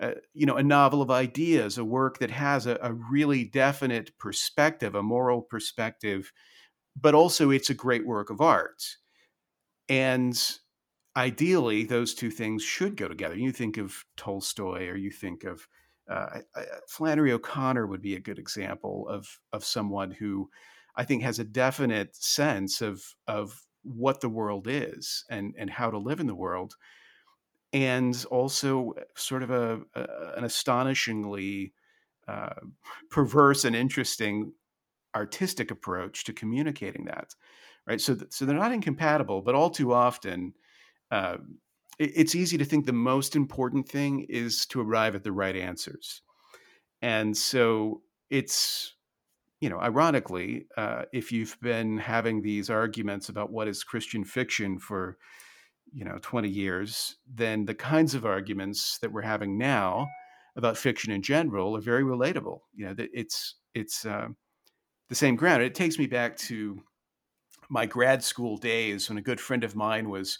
uh, 0.00 0.12
you 0.32 0.46
know, 0.46 0.56
a 0.56 0.62
novel 0.62 1.02
of 1.02 1.10
ideas, 1.10 1.76
a 1.76 1.84
work 1.84 2.18
that 2.18 2.30
has 2.30 2.66
a, 2.66 2.78
a, 2.82 2.92
really 2.92 3.42
definite 3.42 4.16
perspective, 4.16 4.94
a 4.94 5.02
moral 5.02 5.42
perspective, 5.42 6.32
but 7.00 7.16
also 7.16 7.50
it's 7.50 7.70
a 7.70 7.74
great 7.74 8.06
work 8.06 8.30
of 8.30 8.40
art. 8.40 8.84
And 9.88 10.40
ideally, 11.18 11.82
those 11.84 12.14
two 12.14 12.30
things 12.30 12.62
should 12.62 12.96
go 12.96 13.08
together. 13.08 13.34
You 13.34 13.50
think 13.50 13.76
of 13.76 14.04
Tolstoy, 14.16 14.86
or 14.86 14.96
you 14.96 15.10
think 15.10 15.44
of 15.44 15.68
uh, 16.08 16.40
Flannery 16.86 17.32
O'Connor 17.32 17.86
would 17.86 18.00
be 18.00 18.14
a 18.14 18.20
good 18.20 18.38
example 18.38 19.06
of 19.08 19.40
of 19.52 19.64
someone 19.64 20.12
who 20.12 20.48
I 20.96 21.04
think 21.04 21.22
has 21.22 21.38
a 21.38 21.44
definite 21.44 22.16
sense 22.16 22.80
of 22.80 23.02
of 23.26 23.66
what 23.82 24.20
the 24.20 24.28
world 24.28 24.66
is 24.68 25.24
and 25.28 25.54
and 25.58 25.68
how 25.68 25.90
to 25.90 25.98
live 25.98 26.20
in 26.20 26.26
the 26.28 26.34
world 26.34 26.76
and 27.72 28.24
also 28.30 28.94
sort 29.14 29.42
of 29.42 29.50
a, 29.50 29.80
a 29.94 30.06
an 30.36 30.44
astonishingly 30.44 31.74
uh, 32.26 32.54
perverse 33.10 33.64
and 33.64 33.76
interesting 33.76 34.52
artistic 35.14 35.70
approach 35.70 36.24
to 36.24 36.32
communicating 36.32 37.06
that 37.06 37.34
right 37.86 38.00
so 38.00 38.14
th- 38.14 38.30
so 38.30 38.44
they're 38.44 38.56
not 38.56 38.72
incompatible 38.72 39.42
but 39.42 39.54
all 39.54 39.70
too 39.70 39.92
often 39.92 40.54
uh, 41.10 41.36
it, 41.98 42.12
it's 42.14 42.34
easy 42.34 42.58
to 42.58 42.64
think 42.64 42.86
the 42.86 42.92
most 42.92 43.36
important 43.36 43.88
thing 43.88 44.26
is 44.28 44.66
to 44.66 44.80
arrive 44.80 45.14
at 45.14 45.24
the 45.24 45.32
right 45.32 45.56
answers 45.56 46.22
and 47.02 47.36
so 47.36 48.02
it's 48.30 48.94
you 49.60 49.68
know 49.68 49.80
ironically 49.80 50.66
uh, 50.76 51.02
if 51.12 51.32
you've 51.32 51.56
been 51.60 51.98
having 51.98 52.42
these 52.42 52.70
arguments 52.70 53.28
about 53.28 53.50
what 53.50 53.68
is 53.68 53.84
christian 53.84 54.24
fiction 54.24 54.78
for 54.78 55.16
you 55.92 56.04
know 56.04 56.18
20 56.20 56.48
years 56.48 57.16
then 57.32 57.64
the 57.64 57.74
kinds 57.74 58.14
of 58.14 58.26
arguments 58.26 58.98
that 58.98 59.12
we're 59.12 59.22
having 59.22 59.56
now 59.56 60.06
about 60.58 60.76
fiction 60.76 61.12
in 61.12 61.22
general 61.22 61.76
are 61.76 61.80
very 61.80 62.02
relatable. 62.02 62.58
You 62.74 62.86
know, 62.86 62.94
it's 62.98 63.54
it's 63.74 64.04
uh, 64.04 64.26
the 65.08 65.14
same 65.14 65.36
ground. 65.36 65.62
It 65.62 65.74
takes 65.74 65.98
me 65.98 66.06
back 66.06 66.36
to 66.38 66.82
my 67.70 67.86
grad 67.86 68.24
school 68.24 68.58
days 68.58 69.08
when 69.08 69.18
a 69.18 69.22
good 69.22 69.40
friend 69.40 69.62
of 69.62 69.76
mine 69.76 70.10
was 70.10 70.38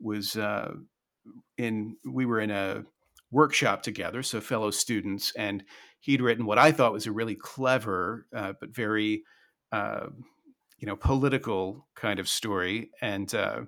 was 0.00 0.36
uh, 0.36 0.72
in. 1.58 1.96
We 2.04 2.26
were 2.26 2.40
in 2.40 2.50
a 2.50 2.84
workshop 3.30 3.82
together, 3.82 4.22
so 4.22 4.40
fellow 4.40 4.70
students, 4.70 5.32
and 5.36 5.64
he'd 6.00 6.20
written 6.20 6.46
what 6.46 6.58
I 6.58 6.72
thought 6.72 6.92
was 6.92 7.06
a 7.06 7.12
really 7.12 7.36
clever 7.36 8.26
uh, 8.34 8.54
but 8.58 8.74
very 8.74 9.22
uh, 9.72 10.06
you 10.78 10.86
know 10.86 10.96
political 10.96 11.86
kind 11.94 12.18
of 12.18 12.28
story, 12.28 12.90
and 13.00 13.32
uh, 13.34 13.62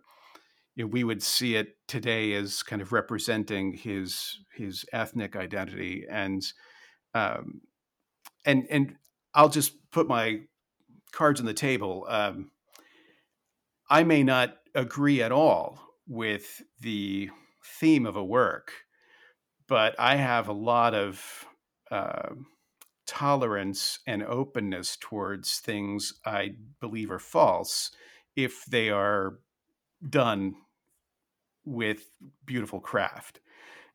you 0.75 0.85
know, 0.85 0.88
we 0.88 1.05
would 1.05 1.23
see 1.23 1.57
it 1.57 1.77
today 1.87 2.33
as 2.33 2.62
kind 2.62 2.81
of 2.83 2.92
representing 2.92 3.75
his 3.75 4.38
his 4.55 4.85
ethnic 4.92 5.37
identity, 5.37 6.07
and 6.11 6.42
um, 7.14 7.61
and 8.45 8.66
and 8.71 8.97
I'll 9.35 9.51
just 9.51 9.75
put 9.90 10.09
my 10.09 10.40
cards 11.12 11.40
on 11.40 11.47
the 11.47 11.55
table. 11.55 12.07
Um, 12.09 12.51
I 13.90 14.05
may 14.05 14.23
not 14.23 14.57
agree 14.75 15.23
at 15.23 15.33
all 15.33 15.79
with 16.12 16.62
the 16.81 17.31
theme 17.64 18.05
of 18.07 18.16
a 18.16 18.25
work, 18.25 18.72
but 19.66 19.94
I 19.98 20.16
have 20.16 20.48
a 20.48 20.53
lot 20.53 20.94
of 20.94 21.46
uh, 21.90 22.35
tolerance 23.07 23.98
and 24.07 24.22
openness 24.22 24.98
towards 25.01 25.59
things 25.59 26.12
I 26.27 26.51
believe 26.81 27.11
are 27.11 27.18
false 27.18 27.90
if 28.37 28.64
they 28.66 28.90
are 28.90 29.38
done 30.09 30.55
with 31.64 32.11
beautiful 32.44 32.81
craft 32.81 33.40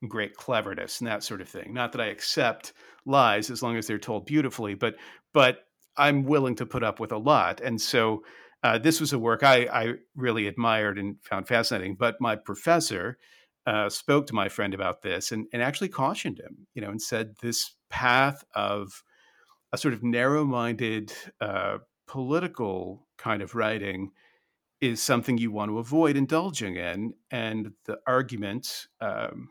great 0.07 0.35
cleverness 0.35 0.99
and 0.99 1.07
that 1.07 1.23
sort 1.23 1.41
of 1.41 1.49
thing. 1.49 1.73
Not 1.73 1.91
that 1.93 2.01
I 2.01 2.07
accept 2.07 2.73
lies 3.05 3.49
as 3.49 3.63
long 3.63 3.77
as 3.77 3.87
they're 3.87 3.97
told 3.97 4.25
beautifully, 4.25 4.75
but 4.75 4.95
but 5.33 5.65
I'm 5.97 6.23
willing 6.23 6.55
to 6.57 6.65
put 6.65 6.83
up 6.83 6.99
with 6.99 7.11
a 7.11 7.17
lot. 7.17 7.61
And 7.61 7.81
so 7.81 8.23
uh, 8.63 8.77
this 8.77 8.99
was 8.99 9.13
a 9.13 9.19
work 9.19 9.43
I, 9.43 9.67
I, 9.71 9.93
really 10.15 10.47
admired 10.47 10.97
and 10.97 11.17
found 11.23 11.47
fascinating. 11.47 11.95
But 11.95 12.15
my 12.19 12.35
professor 12.35 13.17
uh, 13.65 13.89
spoke 13.89 14.27
to 14.27 14.33
my 14.33 14.49
friend 14.49 14.73
about 14.73 15.01
this 15.01 15.31
and, 15.31 15.45
and 15.53 15.61
actually 15.61 15.89
cautioned 15.89 16.39
him, 16.39 16.67
you 16.73 16.81
know, 16.81 16.89
and 16.89 17.01
said 17.01 17.35
this 17.41 17.75
path 17.89 18.43
of 18.55 19.03
a 19.73 19.77
sort 19.77 19.93
of 19.93 20.03
narrow-minded 20.03 21.13
uh, 21.41 21.77
political 22.07 23.05
kind 23.17 23.41
of 23.41 23.55
writing 23.55 24.11
is 24.79 25.01
something 25.01 25.37
you 25.37 25.51
want 25.51 25.69
to 25.69 25.79
avoid 25.79 26.15
indulging 26.15 26.75
in. 26.77 27.13
And 27.31 27.73
the 27.85 27.97
argument 28.07 28.87
um, 29.01 29.49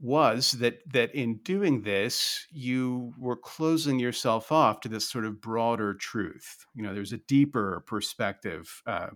was 0.00 0.52
that 0.52 0.80
that 0.92 1.14
in 1.14 1.38
doing 1.42 1.82
this, 1.82 2.46
you 2.50 3.12
were 3.18 3.36
closing 3.36 3.98
yourself 3.98 4.50
off 4.50 4.80
to 4.80 4.88
this 4.88 5.08
sort 5.08 5.26
of 5.26 5.40
broader 5.40 5.94
truth. 5.94 6.64
You 6.74 6.82
know, 6.82 6.94
there's 6.94 7.12
a 7.12 7.18
deeper 7.18 7.84
perspective 7.86 8.82
uh, 8.86 9.08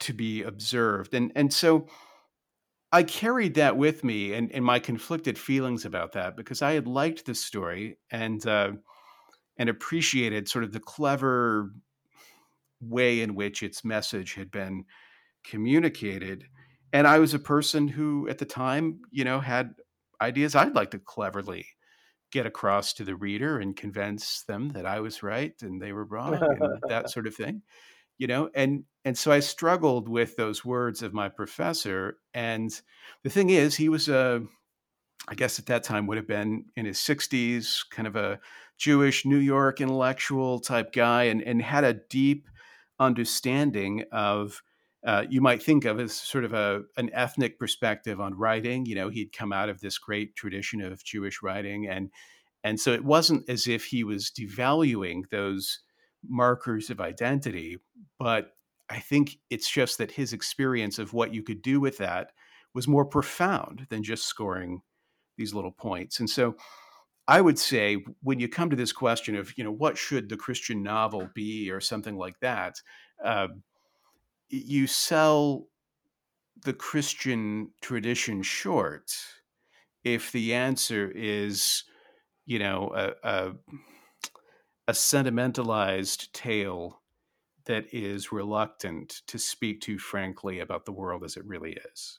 to 0.00 0.12
be 0.12 0.42
observed, 0.42 1.14
and 1.14 1.32
and 1.34 1.52
so. 1.52 1.86
I 2.94 3.04
carried 3.04 3.54
that 3.54 3.78
with 3.78 4.04
me 4.04 4.34
and, 4.34 4.52
and 4.52 4.62
my 4.62 4.78
conflicted 4.78 5.38
feelings 5.38 5.86
about 5.86 6.12
that 6.12 6.36
because 6.36 6.60
I 6.60 6.72
had 6.72 6.86
liked 6.86 7.24
the 7.24 7.34
story 7.34 7.96
and 8.10 8.46
uh, 8.46 8.72
and 9.56 9.70
appreciated 9.70 10.46
sort 10.46 10.64
of 10.64 10.72
the 10.72 10.80
clever 10.80 11.70
way 12.82 13.20
in 13.20 13.34
which 13.34 13.62
its 13.62 13.84
message 13.84 14.34
had 14.34 14.50
been 14.50 14.84
communicated. 15.44 16.44
And 16.92 17.06
I 17.06 17.18
was 17.18 17.34
a 17.34 17.38
person 17.38 17.88
who, 17.88 18.28
at 18.28 18.38
the 18.38 18.44
time, 18.44 19.00
you 19.10 19.24
know, 19.24 19.40
had 19.40 19.74
ideas 20.20 20.54
I'd 20.54 20.74
like 20.74 20.90
to 20.92 20.98
cleverly 20.98 21.66
get 22.30 22.46
across 22.46 22.94
to 22.94 23.04
the 23.04 23.14
reader 23.16 23.58
and 23.58 23.76
convince 23.76 24.42
them 24.42 24.70
that 24.70 24.86
I 24.86 25.00
was 25.00 25.22
right 25.22 25.54
and 25.60 25.80
they 25.80 25.92
were 25.92 26.04
wrong 26.04 26.34
and 26.34 26.80
that 26.88 27.10
sort 27.10 27.26
of 27.26 27.34
thing. 27.34 27.62
You 28.18 28.26
know, 28.26 28.50
and 28.54 28.84
and 29.04 29.16
so 29.18 29.32
I 29.32 29.40
struggled 29.40 30.08
with 30.08 30.36
those 30.36 30.64
words 30.64 31.02
of 31.02 31.12
my 31.12 31.28
professor. 31.28 32.18
And 32.34 32.70
the 33.24 33.30
thing 33.30 33.50
is, 33.50 33.74
he 33.74 33.88
was 33.88 34.08
a 34.08 34.42
I 35.28 35.34
guess 35.34 35.58
at 35.58 35.66
that 35.66 35.84
time 35.84 36.06
would 36.06 36.16
have 36.16 36.26
been 36.26 36.66
in 36.76 36.84
his 36.84 36.98
60s, 36.98 37.84
kind 37.90 38.08
of 38.08 38.16
a 38.16 38.40
Jewish 38.76 39.24
New 39.24 39.38
York 39.38 39.80
intellectual 39.80 40.58
type 40.58 40.92
guy, 40.92 41.24
and, 41.24 41.40
and 41.42 41.62
had 41.62 41.84
a 41.84 42.00
deep 42.10 42.48
understanding 42.98 44.04
of 44.10 44.62
uh, 45.04 45.24
you 45.28 45.40
might 45.40 45.62
think 45.62 45.84
of 45.84 45.98
as 45.98 46.12
sort 46.12 46.44
of 46.44 46.52
a 46.52 46.82
an 46.96 47.10
ethnic 47.12 47.58
perspective 47.58 48.20
on 48.20 48.34
writing. 48.34 48.86
You 48.86 48.94
know, 48.94 49.08
he'd 49.08 49.32
come 49.32 49.52
out 49.52 49.68
of 49.68 49.80
this 49.80 49.98
great 49.98 50.36
tradition 50.36 50.80
of 50.80 51.04
Jewish 51.04 51.42
writing, 51.42 51.88
and 51.88 52.10
and 52.64 52.78
so 52.78 52.92
it 52.92 53.04
wasn't 53.04 53.48
as 53.48 53.66
if 53.66 53.86
he 53.86 54.04
was 54.04 54.30
devaluing 54.30 55.22
those 55.30 55.80
markers 56.28 56.90
of 56.90 57.00
identity, 57.00 57.78
but 58.18 58.52
I 58.88 59.00
think 59.00 59.38
it's 59.50 59.70
just 59.70 59.98
that 59.98 60.12
his 60.12 60.32
experience 60.32 60.98
of 60.98 61.12
what 61.12 61.34
you 61.34 61.42
could 61.42 61.62
do 61.62 61.80
with 61.80 61.98
that 61.98 62.30
was 62.74 62.86
more 62.86 63.04
profound 63.04 63.86
than 63.90 64.02
just 64.02 64.26
scoring 64.26 64.82
these 65.36 65.54
little 65.54 65.72
points. 65.72 66.20
And 66.20 66.28
so 66.28 66.56
I 67.26 67.40
would 67.40 67.58
say 67.58 68.04
when 68.22 68.38
you 68.40 68.48
come 68.48 68.70
to 68.70 68.76
this 68.76 68.92
question 68.92 69.36
of, 69.36 69.56
you 69.56 69.64
know, 69.64 69.72
what 69.72 69.96
should 69.96 70.28
the 70.28 70.36
Christian 70.36 70.82
novel 70.82 71.28
be 71.34 71.70
or 71.70 71.80
something 71.80 72.16
like 72.16 72.38
that, 72.40 72.76
uh, 73.24 73.48
you 74.52 74.86
sell 74.86 75.66
the 76.64 76.72
Christian 76.72 77.70
tradition 77.80 78.42
short 78.42 79.12
if 80.04 80.30
the 80.30 80.54
answer 80.54 81.10
is, 81.14 81.84
you 82.44 82.58
know, 82.58 82.92
a, 82.94 83.28
a, 83.28 83.52
a 84.88 84.94
sentimentalized 84.94 86.32
tale 86.34 87.00
that 87.64 87.86
is 87.92 88.32
reluctant 88.32 89.22
to 89.28 89.38
speak 89.38 89.80
too 89.80 89.98
frankly 89.98 90.60
about 90.60 90.84
the 90.84 90.92
world 90.92 91.24
as 91.24 91.36
it 91.36 91.46
really 91.46 91.78
is. 91.92 92.18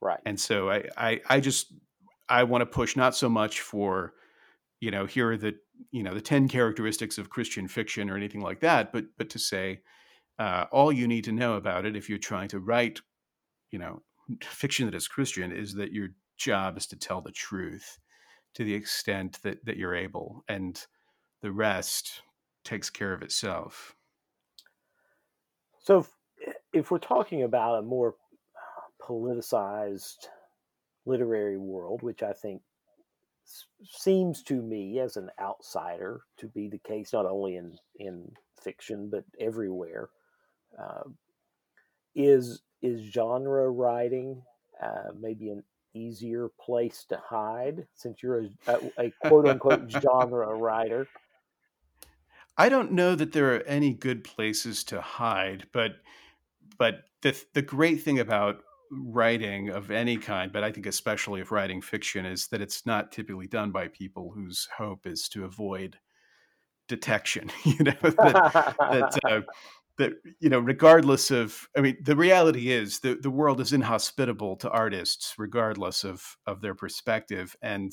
Right. 0.00 0.20
And 0.26 0.38
so 0.38 0.70
I, 0.70 0.84
I, 0.96 1.20
I 1.28 1.40
just 1.40 1.72
I 2.28 2.44
want 2.44 2.62
to 2.62 2.66
push 2.66 2.94
not 2.94 3.16
so 3.16 3.28
much 3.28 3.60
for, 3.60 4.12
you 4.80 4.90
know, 4.90 5.06
here 5.06 5.30
are 5.30 5.36
the 5.36 5.56
you 5.90 6.02
know 6.02 6.14
the 6.14 6.20
ten 6.20 6.48
characteristics 6.48 7.18
of 7.18 7.30
Christian 7.30 7.68
fiction 7.68 8.10
or 8.10 8.16
anything 8.16 8.42
like 8.42 8.60
that, 8.60 8.92
but 8.92 9.06
but 9.16 9.30
to 9.30 9.38
say 9.38 9.80
uh, 10.38 10.66
all 10.70 10.92
you 10.92 11.08
need 11.08 11.24
to 11.24 11.32
know 11.32 11.54
about 11.54 11.84
it 11.84 11.96
if 11.96 12.08
you're 12.08 12.18
trying 12.18 12.48
to 12.48 12.60
write, 12.60 13.00
you 13.70 13.78
know, 13.78 14.02
fiction 14.42 14.86
that 14.86 14.94
is 14.94 15.08
Christian 15.08 15.52
is 15.52 15.74
that 15.74 15.92
your 15.92 16.08
job 16.36 16.76
is 16.76 16.86
to 16.86 16.96
tell 16.96 17.20
the 17.20 17.32
truth 17.32 17.98
to 18.54 18.64
the 18.64 18.74
extent 18.74 19.40
that 19.42 19.64
that 19.64 19.76
you're 19.76 19.94
able, 19.94 20.44
and 20.48 20.84
the 21.42 21.52
rest 21.52 22.22
takes 22.64 22.90
care 22.90 23.12
of 23.12 23.22
itself. 23.22 23.94
So, 25.80 25.98
if, 25.98 26.10
if 26.72 26.90
we're 26.90 26.98
talking 26.98 27.42
about 27.42 27.78
a 27.78 27.82
more 27.82 28.14
politicized 29.02 30.26
literary 31.06 31.56
world, 31.56 32.02
which 32.02 32.22
I 32.22 32.32
think 32.32 32.62
seems 33.82 34.42
to 34.42 34.60
me 34.60 34.98
as 34.98 35.16
an 35.16 35.30
outsider 35.40 36.20
to 36.38 36.48
be 36.48 36.68
the 36.68 36.78
case 36.78 37.12
not 37.12 37.26
only 37.26 37.56
in 37.56 37.78
in 37.96 38.30
fiction 38.62 39.08
but 39.08 39.24
everywhere 39.40 40.10
uh, 40.80 41.02
is 42.14 42.62
is 42.82 43.00
genre 43.12 43.68
writing 43.70 44.42
uh, 44.82 45.10
maybe 45.18 45.50
an 45.50 45.62
easier 45.94 46.48
place 46.60 47.04
to 47.08 47.16
hide 47.16 47.86
since 47.94 48.22
you're 48.22 48.42
a, 48.42 48.48
a, 48.66 49.06
a 49.06 49.12
quote 49.28 49.46
unquote 49.48 49.90
genre 50.02 50.54
writer 50.54 51.08
i 52.56 52.68
don't 52.68 52.92
know 52.92 53.14
that 53.14 53.32
there 53.32 53.54
are 53.54 53.62
any 53.62 53.92
good 53.92 54.22
places 54.22 54.84
to 54.84 55.00
hide 55.00 55.66
but 55.72 55.96
but 56.78 57.04
the 57.22 57.40
the 57.54 57.62
great 57.62 58.02
thing 58.02 58.20
about 58.20 58.60
writing 58.90 59.68
of 59.70 59.90
any 59.90 60.16
kind, 60.16 60.52
but 60.52 60.64
I 60.64 60.72
think 60.72 60.86
especially 60.86 61.40
if 61.40 61.52
writing 61.52 61.80
fiction, 61.80 62.24
is 62.26 62.48
that 62.48 62.60
it's 62.60 62.86
not 62.86 63.12
typically 63.12 63.46
done 63.46 63.70
by 63.70 63.88
people 63.88 64.32
whose 64.34 64.68
hope 64.76 65.06
is 65.06 65.28
to 65.30 65.44
avoid 65.44 65.98
detection. 66.86 67.50
you 67.64 67.84
know 67.84 67.94
that 68.00 68.14
that, 68.78 69.18
uh, 69.24 69.40
that 69.98 70.12
you 70.40 70.48
know, 70.48 70.60
regardless 70.60 71.30
of, 71.30 71.68
I 71.76 71.80
mean, 71.80 71.96
the 72.02 72.16
reality 72.16 72.70
is 72.70 73.00
the 73.00 73.14
the 73.14 73.30
world 73.30 73.60
is 73.60 73.72
inhospitable 73.72 74.56
to 74.56 74.70
artists, 74.70 75.34
regardless 75.38 76.04
of 76.04 76.36
of 76.46 76.60
their 76.60 76.74
perspective, 76.74 77.56
and 77.62 77.92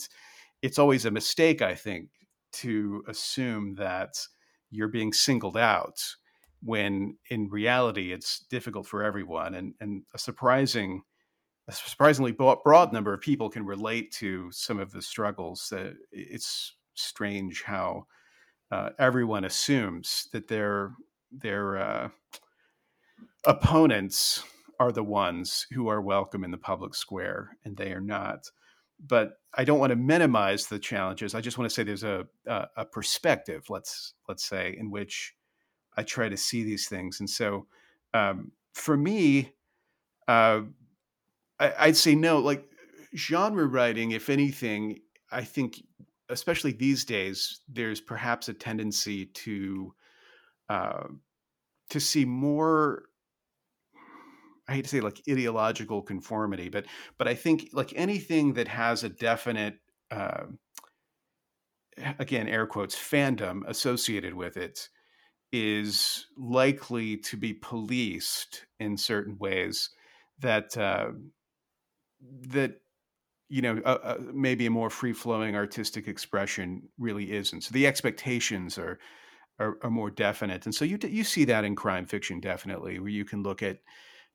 it's 0.61 0.79
always 0.79 1.05
a 1.05 1.11
mistake, 1.11 1.61
I 1.61 1.75
think, 1.75 2.09
to 2.53 3.03
assume 3.07 3.75
that 3.75 4.17
you're 4.71 4.87
being 4.87 5.13
singled 5.13 5.57
out 5.57 6.01
when 6.63 7.17
in 7.29 7.47
reality 7.49 8.11
it's 8.11 8.39
difficult 8.49 8.87
for 8.87 9.03
everyone 9.03 9.53
and, 9.53 9.73
and 9.79 10.03
a 10.13 10.17
surprising 10.17 11.03
a 11.67 11.71
surprisingly 11.71 12.31
broad 12.31 12.93
number 12.93 13.13
of 13.13 13.21
people 13.21 13.49
can 13.49 13.65
relate 13.65 14.11
to 14.11 14.51
some 14.51 14.79
of 14.79 14.91
the 14.91 15.01
struggles 15.01 15.67
that 15.71 15.93
it's 16.11 16.75
strange 16.93 17.63
how 17.63 18.05
uh, 18.71 18.89
everyone 18.99 19.45
assumes 19.45 20.27
that 20.31 20.47
their 20.47 20.91
their 21.41 21.77
uh, 21.77 22.09
opponents 23.45 24.43
are 24.79 24.91
the 24.91 25.03
ones 25.03 25.67
who 25.71 25.87
are 25.87 26.01
welcome 26.01 26.43
in 26.43 26.51
the 26.51 26.57
public 26.57 26.95
square 26.95 27.57
and 27.63 27.77
they 27.77 27.91
are 27.91 28.01
not 28.01 28.49
but 29.03 29.39
I 29.53 29.63
don't 29.63 29.79
want 29.79 29.91
to 29.91 29.95
minimize 29.95 30.67
the 30.67 30.79
challenges. 30.79 31.35
I 31.35 31.41
just 31.41 31.57
want 31.57 31.69
to 31.69 31.73
say 31.73 31.83
there's 31.83 32.03
a, 32.03 32.25
a, 32.47 32.67
a 32.77 32.85
perspective, 32.85 33.65
let's 33.69 34.13
let's 34.27 34.45
say, 34.45 34.75
in 34.77 34.91
which 34.91 35.33
I 35.97 36.03
try 36.03 36.29
to 36.29 36.37
see 36.37 36.63
these 36.63 36.87
things. 36.87 37.19
And 37.19 37.29
so, 37.29 37.67
um, 38.13 38.51
for 38.73 38.97
me, 38.97 39.53
uh, 40.27 40.61
I, 41.59 41.87
would 41.87 41.97
say 41.97 42.15
no. 42.15 42.39
Like 42.39 42.65
genre 43.15 43.65
writing, 43.65 44.11
if 44.11 44.29
anything, 44.29 44.99
I 45.31 45.43
think, 45.43 45.81
especially 46.29 46.71
these 46.71 47.05
days, 47.05 47.61
there's 47.67 48.01
perhaps 48.01 48.49
a 48.49 48.53
tendency 48.53 49.27
to 49.27 49.93
uh, 50.69 51.03
to 51.95 51.99
see 52.01 52.25
more 52.25 53.05
I 54.67 54.73
hate 54.73 54.84
to 54.84 54.89
say 54.89 55.01
like 55.01 55.21
ideological 55.29 56.01
conformity, 56.01 56.69
but 56.69 56.86
but 57.17 57.27
I 57.27 57.36
think 57.36 57.69
like 57.71 57.93
anything 57.95 58.53
that 58.53 58.67
has 58.67 59.03
a 59.03 59.10
definite 59.10 59.79
uh, 60.12 60.45
again 62.19 62.47
air 62.47 62.67
quotes 62.67 62.95
fandom 62.95 63.62
associated 63.67 64.34
with 64.34 64.58
it 64.58 64.89
is 65.51 66.27
likely 66.36 67.17
to 67.17 67.38
be 67.38 67.53
policed 67.53 68.65
in 68.79 68.97
certain 68.97 69.38
ways 69.38 69.91
that 70.39 70.77
uh, 70.77 71.12
that 72.21 72.81
you 73.49 73.62
know 73.62 73.77
uh, 73.86 74.17
maybe 74.34 74.65
a 74.65 74.71
more 74.71 74.89
free 74.89 75.13
flowing 75.13 75.55
artistic 75.55 76.08
expression 76.08 76.89
really 76.97 77.31
isn't. 77.31 77.62
So 77.62 77.71
the 77.71 77.88
expectations 77.88 78.77
are, 78.77 78.99
are. 79.59 79.77
Are, 79.83 79.89
more 79.89 80.09
definite, 80.11 80.65
and 80.65 80.75
so 80.75 80.85
you 80.85 80.97
you 81.03 81.23
see 81.23 81.45
that 81.45 81.65
in 81.65 81.75
crime 81.75 82.05
fiction 82.05 82.39
definitely, 82.39 82.99
where 82.99 83.09
you 83.09 83.25
can 83.25 83.43
look 83.43 83.63
at 83.63 83.79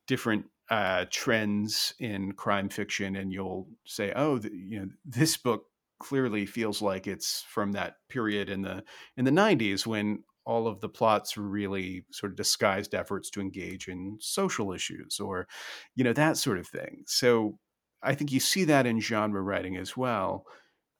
different 0.07 0.45
uh, 0.69 1.05
trends 1.11 1.93
in 1.99 2.33
crime 2.33 2.69
fiction, 2.69 3.15
and 3.15 3.31
you'll 3.31 3.67
say, 3.85 4.13
"Oh, 4.15 4.37
the, 4.39 4.51
you 4.53 4.79
know, 4.79 4.87
this 5.05 5.37
book 5.37 5.65
clearly 5.99 6.45
feels 6.45 6.81
like 6.81 7.07
it's 7.07 7.43
from 7.43 7.73
that 7.73 7.95
period 8.09 8.49
in 8.49 8.61
the 8.61 8.83
in 9.17 9.25
the 9.25 9.31
'90s 9.31 9.85
when 9.85 10.23
all 10.45 10.67
of 10.67 10.81
the 10.81 10.89
plots 10.89 11.37
were 11.37 11.47
really 11.47 12.03
sort 12.11 12.31
of 12.31 12.37
disguised 12.37 12.95
efforts 12.95 13.29
to 13.31 13.41
engage 13.41 13.87
in 13.87 14.17
social 14.19 14.71
issues, 14.73 15.19
or 15.19 15.47
you 15.95 16.03
know 16.03 16.13
that 16.13 16.37
sort 16.37 16.57
of 16.57 16.67
thing." 16.67 17.03
So 17.07 17.59
I 18.03 18.15
think 18.15 18.31
you 18.31 18.39
see 18.39 18.63
that 18.65 18.85
in 18.85 18.99
genre 18.99 19.41
writing 19.41 19.77
as 19.77 19.95
well. 19.95 20.45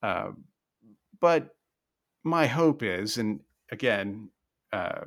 Uh, 0.02 0.32
but 1.20 1.50
my 2.24 2.46
hope 2.46 2.82
is, 2.82 3.18
and 3.18 3.40
again, 3.72 4.30
uh, 4.72 5.00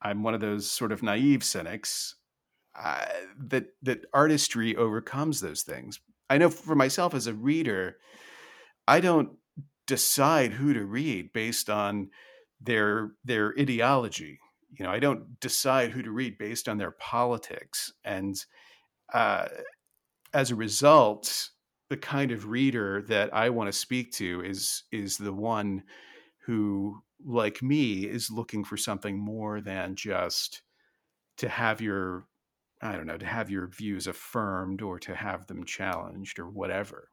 I'm 0.00 0.22
one 0.22 0.34
of 0.34 0.40
those 0.40 0.70
sort 0.70 0.92
of 0.92 1.02
naive 1.02 1.42
cynics 1.42 2.14
uh, 2.78 3.06
that 3.48 3.66
that 3.82 4.04
artistry 4.14 4.76
overcomes 4.76 5.40
those 5.40 5.62
things. 5.62 5.98
I 6.30 6.38
know 6.38 6.50
for 6.50 6.76
myself 6.76 7.14
as 7.14 7.26
a 7.26 7.34
reader, 7.34 7.96
I 8.86 9.00
don't 9.00 9.30
decide 9.86 10.52
who 10.52 10.74
to 10.74 10.84
read 10.84 11.32
based 11.32 11.68
on 11.68 12.10
their 12.60 13.12
their 13.24 13.54
ideology. 13.58 14.38
You 14.78 14.84
know, 14.84 14.92
I 14.92 15.00
don't 15.00 15.40
decide 15.40 15.90
who 15.90 16.02
to 16.02 16.10
read 16.10 16.38
based 16.38 16.68
on 16.68 16.78
their 16.78 16.92
politics, 16.92 17.92
and 18.04 18.36
uh, 19.12 19.48
as 20.32 20.50
a 20.50 20.54
result, 20.54 21.48
the 21.88 21.96
kind 21.96 22.30
of 22.30 22.46
reader 22.46 23.02
that 23.08 23.34
I 23.34 23.50
want 23.50 23.72
to 23.72 23.78
speak 23.78 24.12
to 24.12 24.42
is 24.44 24.84
is 24.92 25.16
the 25.16 25.32
one 25.32 25.82
who, 26.44 27.02
like 27.24 27.62
me, 27.62 28.04
is 28.04 28.30
looking 28.30 28.64
for 28.64 28.76
something 28.76 29.18
more 29.18 29.60
than 29.60 29.94
just 29.94 30.62
to 31.38 31.48
have 31.48 31.80
your 31.80 32.26
I 32.80 32.92
don't 32.92 33.06
know, 33.06 33.18
to 33.18 33.26
have 33.26 33.50
your 33.50 33.66
views 33.66 34.06
affirmed 34.06 34.82
or 34.82 35.00
to 35.00 35.14
have 35.14 35.46
them 35.48 35.64
challenged 35.64 36.38
or 36.38 36.48
whatever. 36.48 37.10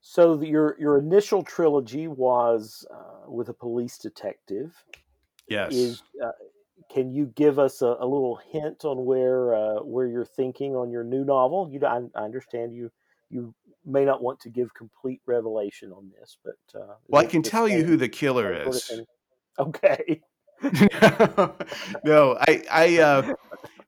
So 0.00 0.36
the, 0.36 0.46
your 0.46 0.76
your 0.78 0.98
initial 0.98 1.42
trilogy 1.42 2.08
was 2.08 2.86
uh, 2.90 3.30
with 3.30 3.48
a 3.48 3.54
police 3.54 3.98
detective. 3.98 4.74
Yes. 5.48 5.74
Is 5.74 6.02
uh, 6.24 6.30
can 6.90 7.12
you 7.12 7.26
give 7.34 7.58
us 7.58 7.82
a, 7.82 7.96
a 8.00 8.06
little 8.06 8.40
hint 8.50 8.84
on 8.84 9.04
where 9.04 9.54
uh, 9.54 9.82
where 9.82 10.06
you're 10.06 10.24
thinking 10.24 10.74
on 10.76 10.90
your 10.90 11.04
new 11.04 11.24
novel? 11.24 11.68
You, 11.70 11.84
I, 11.84 12.02
I, 12.14 12.24
understand 12.24 12.72
you 12.72 12.90
you 13.28 13.54
may 13.88 14.04
not 14.04 14.22
want 14.22 14.40
to 14.40 14.50
give 14.50 14.74
complete 14.74 15.20
revelation 15.26 15.92
on 15.92 16.10
this, 16.18 16.36
but 16.44 16.80
uh, 16.80 16.94
well, 17.08 17.22
I 17.22 17.26
can 17.26 17.42
tell 17.42 17.68
you 17.68 17.84
who 17.84 17.96
the 17.96 18.08
killer 18.08 18.52
is. 18.52 18.90
Okay. 19.58 20.20
no, 22.04 22.36
I, 22.40 22.62
I, 22.70 22.98
uh, 23.02 23.34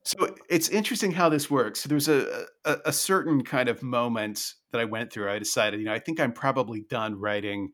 so 0.02 0.34
it's 0.48 0.68
interesting 0.68 1.12
how 1.12 1.28
this 1.28 1.50
works. 1.50 1.80
So 1.80 1.88
there's 1.88 2.08
a, 2.08 2.46
a, 2.64 2.76
a 2.86 2.92
certain 2.92 3.44
kind 3.44 3.68
of 3.68 3.82
moment 3.82 4.54
that 4.72 4.80
I 4.80 4.84
went 4.84 5.12
through. 5.12 5.30
I 5.30 5.38
decided, 5.38 5.80
you 5.80 5.86
know, 5.86 5.92
I 5.92 5.98
think 5.98 6.18
I'm 6.18 6.32
probably 6.32 6.80
done 6.80 7.20
writing 7.20 7.70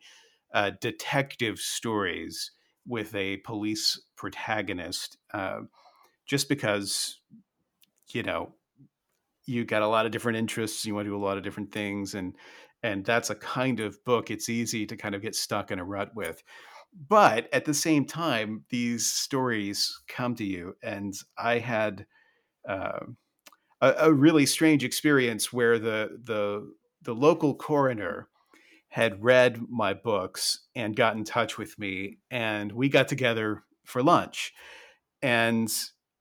uh, 0.52 0.72
detective 0.80 1.58
stories 1.58 2.52
with 2.86 3.14
a 3.14 3.38
police 3.38 4.00
protagonist, 4.16 5.18
uh, 5.34 5.60
just 6.26 6.48
because, 6.48 7.20
you 8.08 8.22
know, 8.22 8.52
you 9.46 9.64
got 9.64 9.82
a 9.82 9.88
lot 9.88 10.06
of 10.06 10.12
different 10.12 10.38
interests. 10.38 10.84
You 10.84 10.94
want 10.94 11.06
to 11.06 11.10
do 11.10 11.16
a 11.16 11.24
lot 11.24 11.36
of 11.36 11.42
different 11.42 11.72
things, 11.72 12.14
and 12.14 12.34
and 12.82 13.04
that's 13.04 13.30
a 13.30 13.34
kind 13.34 13.80
of 13.80 14.02
book 14.04 14.30
it's 14.30 14.48
easy 14.48 14.86
to 14.86 14.96
kind 14.96 15.14
of 15.14 15.22
get 15.22 15.34
stuck 15.34 15.70
in 15.70 15.78
a 15.78 15.84
rut 15.84 16.14
with 16.14 16.42
but 17.08 17.52
at 17.52 17.64
the 17.64 17.74
same 17.74 18.06
time, 18.06 18.64
these 18.70 19.06
stories 19.06 20.00
come 20.08 20.34
to 20.36 20.44
you, 20.44 20.76
and 20.82 21.14
I 21.36 21.58
had 21.58 22.06
uh, 22.66 23.00
a, 23.80 23.94
a, 23.98 24.12
really 24.12 24.46
strange 24.46 24.82
experience 24.82 25.52
where 25.52 25.78
the 25.78 26.18
the 26.24 26.72
the 27.02 27.14
local 27.14 27.54
coroner 27.54 28.28
had 28.88 29.22
read 29.22 29.60
my 29.68 29.92
books 29.92 30.66
and 30.74 30.96
got 30.96 31.16
in 31.16 31.24
touch 31.24 31.58
with 31.58 31.78
me, 31.78 32.18
and 32.30 32.72
we 32.72 32.88
got 32.88 33.08
together 33.08 33.62
for 33.84 34.02
lunch. 34.02 34.54
And 35.20 35.70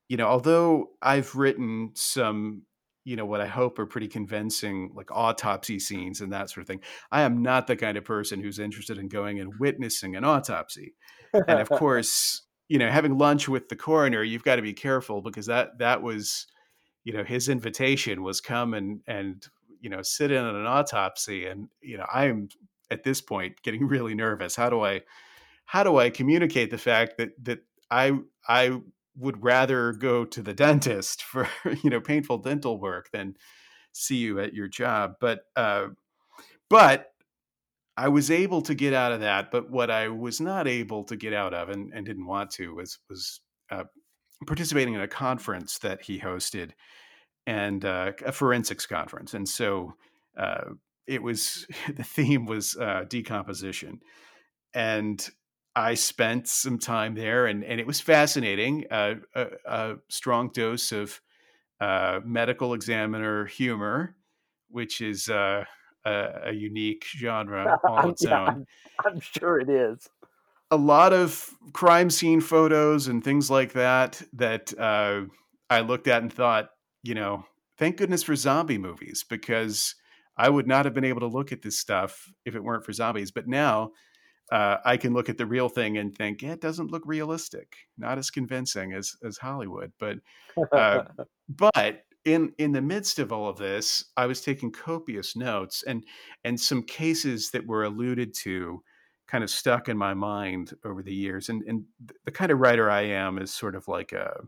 you 0.09 0.17
know, 0.17 0.27
although 0.27 0.89
I've 1.01 1.35
written 1.35 1.91
some 1.95 2.63
you 3.05 3.15
know 3.15 3.25
what 3.25 3.39
I 3.39 3.45
hope 3.45 3.79
are 3.79 3.85
pretty 3.85 4.07
convincing 4.07 4.91
like 4.95 5.11
autopsy 5.11 5.79
scenes 5.79 6.19
and 6.19 6.33
that 6.33 6.49
sort 6.49 6.63
of 6.63 6.67
thing. 6.67 6.81
I 7.11 7.21
am 7.21 7.41
not 7.41 7.67
the 7.67 7.77
kind 7.77 7.97
of 7.97 8.03
person 8.03 8.41
who's 8.41 8.59
interested 8.59 8.97
in 8.97 9.07
going 9.07 9.39
and 9.39 9.53
witnessing 9.59 10.15
an 10.15 10.25
autopsy. 10.25 10.95
and 11.33 11.59
of 11.59 11.69
course, 11.79 12.41
you 12.67 12.79
know, 12.79 12.89
having 12.89 13.17
lunch 13.17 13.47
with 13.47 13.69
the 13.69 13.75
coroner, 13.75 14.23
you've 14.23 14.43
got 14.43 14.55
to 14.57 14.63
be 14.63 14.73
careful 14.73 15.21
because 15.21 15.45
that 15.45 15.77
that 15.77 16.01
was, 16.01 16.47
you 17.03 17.13
know, 17.13 17.23
his 17.23 17.47
invitation 17.47 18.23
was 18.23 18.41
come 18.41 18.73
and 18.73 19.01
and 19.07 19.45
you 19.79 19.89
know 19.89 20.01
sit 20.01 20.31
in 20.31 20.43
on 20.43 20.55
an 20.55 20.65
autopsy, 20.65 21.45
and 21.45 21.69
you 21.81 21.97
know 21.97 22.05
I'm 22.11 22.49
at 22.89 23.03
this 23.03 23.21
point 23.21 23.61
getting 23.61 23.87
really 23.87 24.15
nervous. 24.15 24.55
How 24.55 24.69
do 24.69 24.81
I 24.81 25.01
how 25.65 25.83
do 25.83 25.97
I 25.97 26.09
communicate 26.09 26.71
the 26.71 26.79
fact 26.79 27.17
that 27.17 27.31
that 27.43 27.59
I 27.91 28.13
I 28.47 28.79
would 29.17 29.43
rather 29.43 29.93
go 29.93 30.25
to 30.25 30.41
the 30.41 30.53
dentist 30.65 31.23
for 31.23 31.47
you 31.83 31.89
know 31.89 32.01
painful 32.01 32.37
dental 32.37 32.79
work 32.79 33.09
than 33.11 33.35
see 33.91 34.17
you 34.17 34.39
at 34.39 34.53
your 34.53 34.67
job 34.67 35.13
but 35.19 35.41
uh, 35.55 35.87
but 36.69 37.11
i 37.97 38.07
was 38.07 38.29
able 38.29 38.61
to 38.61 38.75
get 38.75 38.93
out 38.93 39.11
of 39.11 39.21
that 39.21 39.51
but 39.51 39.69
what 39.69 39.89
i 39.89 40.07
was 40.07 40.41
not 40.41 40.67
able 40.67 41.03
to 41.03 41.15
get 41.15 41.33
out 41.33 41.53
of 41.53 41.69
and, 41.69 41.91
and 41.93 42.05
didn't 42.05 42.27
want 42.27 42.51
to 42.51 42.73
was 42.75 42.99
was 43.09 43.39
uh, 43.71 43.83
participating 44.45 44.93
in 44.93 45.01
a 45.01 45.07
conference 45.07 45.79
that 45.79 46.01
he 46.01 46.19
hosted 46.19 46.71
and 47.47 47.85
uh, 47.85 48.11
a 48.25 48.31
forensics 48.31 48.85
conference 48.85 49.33
and 49.33 49.47
so 49.47 49.93
uh, 50.37 50.65
it 51.07 51.23
was 51.23 51.65
the 51.95 52.03
theme 52.03 52.45
was 52.45 52.75
uh, 52.77 53.05
decomposition 53.07 53.99
and 54.73 55.29
I 55.75 55.95
spent 55.95 56.47
some 56.47 56.79
time 56.79 57.15
there, 57.15 57.47
and 57.47 57.63
and 57.63 57.79
it 57.79 57.87
was 57.87 57.99
fascinating. 57.99 58.85
Uh, 58.89 59.15
a, 59.35 59.47
a, 59.65 59.95
strong 60.09 60.49
dose 60.49 60.91
of 60.91 61.19
uh, 61.81 62.21
medical 62.23 62.73
examiner 62.73 63.45
humor, 63.45 64.15
which 64.69 65.01
is 65.01 65.27
uh, 65.27 65.65
a, 66.05 66.29
a, 66.45 66.53
unique 66.53 67.05
genre 67.05 67.77
all 67.87 68.09
its 68.09 68.23
yeah, 68.23 68.41
own. 68.41 68.47
I'm, 68.47 68.65
I'm 69.13 69.19
sure 69.19 69.59
it 69.59 69.69
is. 69.69 70.07
A 70.71 70.77
lot 70.77 71.13
of 71.13 71.49
crime 71.73 72.09
scene 72.09 72.41
photos 72.41 73.07
and 73.07 73.23
things 73.23 73.51
like 73.51 73.73
that 73.73 74.21
that 74.33 74.73
uh, 74.79 75.23
I 75.69 75.81
looked 75.81 76.07
at 76.07 76.21
and 76.21 76.31
thought, 76.31 76.69
you 77.03 77.15
know, 77.15 77.45
thank 77.77 77.97
goodness 77.97 78.23
for 78.23 78.35
zombie 78.35 78.77
movies 78.77 79.25
because 79.29 79.95
I 80.37 80.49
would 80.49 80.67
not 80.67 80.85
have 80.85 80.93
been 80.93 81.05
able 81.05 81.21
to 81.21 81.27
look 81.27 81.51
at 81.51 81.61
this 81.61 81.79
stuff 81.79 82.29
if 82.45 82.55
it 82.55 82.63
weren't 82.63 82.85
for 82.85 82.93
zombies. 82.93 83.31
But 83.31 83.47
now 83.47 83.91
uh, 84.51 84.77
I 84.85 84.97
can 84.97 85.13
look 85.13 85.29
at 85.29 85.37
the 85.37 85.45
real 85.45 85.69
thing 85.69 85.97
and 85.97 86.15
think 86.15 86.41
yeah, 86.41 86.53
it 86.53 86.61
doesn't 86.61 86.91
look 86.91 87.03
realistic, 87.05 87.75
not 87.97 88.17
as 88.17 88.29
convincing 88.29 88.93
as 88.93 89.15
as 89.23 89.37
Hollywood. 89.37 89.91
But 89.99 90.17
uh, 90.71 91.03
but 91.49 92.03
in 92.25 92.53
in 92.57 92.71
the 92.71 92.81
midst 92.81 93.19
of 93.19 93.31
all 93.31 93.49
of 93.49 93.57
this, 93.57 94.05
I 94.17 94.25
was 94.25 94.41
taking 94.41 94.71
copious 94.71 95.35
notes 95.35 95.83
and 95.83 96.03
and 96.43 96.59
some 96.59 96.83
cases 96.83 97.51
that 97.51 97.65
were 97.65 97.83
alluded 97.83 98.33
to 98.43 98.83
kind 99.27 99.43
of 99.43 99.49
stuck 99.49 99.89
in 99.89 99.97
my 99.97 100.13
mind 100.13 100.73
over 100.83 101.01
the 101.01 101.13
years. 101.13 101.49
And 101.49 101.63
and 101.63 101.85
the 102.25 102.31
kind 102.31 102.51
of 102.51 102.59
writer 102.59 102.89
I 102.89 103.01
am 103.01 103.39
is 103.39 103.53
sort 103.53 103.75
of 103.75 103.87
like 103.87 104.11
a 104.11 104.41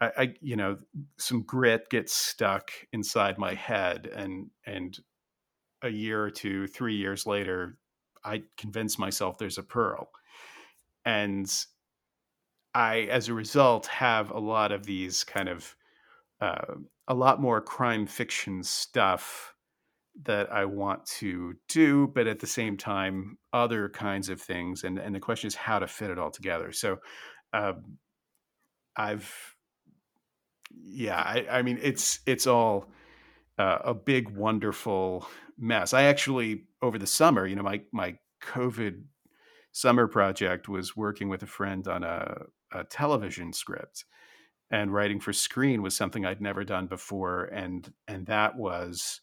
I, 0.00 0.10
I 0.18 0.34
you 0.40 0.56
know 0.56 0.78
some 1.18 1.42
grit 1.42 1.88
gets 1.90 2.12
stuck 2.12 2.70
inside 2.92 3.38
my 3.38 3.54
head 3.54 4.06
and 4.06 4.50
and 4.66 4.98
a 5.82 5.88
year 5.88 6.22
or 6.22 6.30
two, 6.30 6.66
three 6.66 6.96
years 6.96 7.26
later, 7.26 7.78
I 8.26 8.42
convince 8.56 8.98
myself 8.98 9.38
there's 9.38 9.58
a 9.58 9.62
pearl. 9.62 10.10
And 11.04 11.50
I, 12.74 13.08
as 13.10 13.28
a 13.28 13.34
result, 13.34 13.86
have 13.86 14.30
a 14.30 14.38
lot 14.38 14.72
of 14.72 14.84
these 14.84 15.24
kind 15.24 15.48
of 15.48 15.76
uh, 16.40 16.74
a 17.08 17.14
lot 17.14 17.40
more 17.40 17.60
crime 17.60 18.06
fiction 18.06 18.62
stuff 18.62 19.54
that 20.24 20.52
I 20.52 20.64
want 20.64 21.06
to 21.06 21.54
do, 21.68 22.08
but 22.08 22.26
at 22.26 22.40
the 22.40 22.46
same 22.46 22.76
time, 22.76 23.38
other 23.52 23.88
kinds 23.88 24.28
of 24.28 24.40
things. 24.40 24.84
And 24.84 24.98
and 24.98 25.14
the 25.14 25.20
question 25.20 25.48
is 25.48 25.54
how 25.54 25.78
to 25.78 25.86
fit 25.86 26.10
it 26.10 26.18
all 26.18 26.30
together. 26.30 26.72
So, 26.72 26.98
um, 27.52 27.98
I've, 28.96 29.56
yeah, 30.74 31.18
I, 31.18 31.46
I 31.50 31.62
mean, 31.62 31.78
it's 31.82 32.20
it's 32.26 32.46
all 32.46 32.90
uh, 33.58 33.78
a 33.84 33.94
big, 33.94 34.30
wonderful 34.30 35.28
mess. 35.58 35.92
I 35.92 36.04
actually 36.04 36.64
over 36.82 36.98
the 36.98 37.06
summer, 37.06 37.46
you 37.46 37.56
know, 37.56 37.62
my 37.62 37.82
my 37.92 38.18
COVID 38.42 39.02
summer 39.72 40.06
project 40.08 40.68
was 40.68 40.96
working 40.96 41.28
with 41.28 41.42
a 41.42 41.46
friend 41.46 41.86
on 41.86 42.02
a, 42.02 42.36
a 42.72 42.84
television 42.84 43.52
script 43.52 44.04
and 44.70 44.92
writing 44.92 45.20
for 45.20 45.32
screen 45.32 45.82
was 45.82 45.94
something 45.94 46.24
I'd 46.24 46.40
never 46.40 46.64
done 46.64 46.86
before, 46.86 47.44
and 47.44 47.92
and 48.08 48.26
that 48.26 48.56
was 48.56 49.20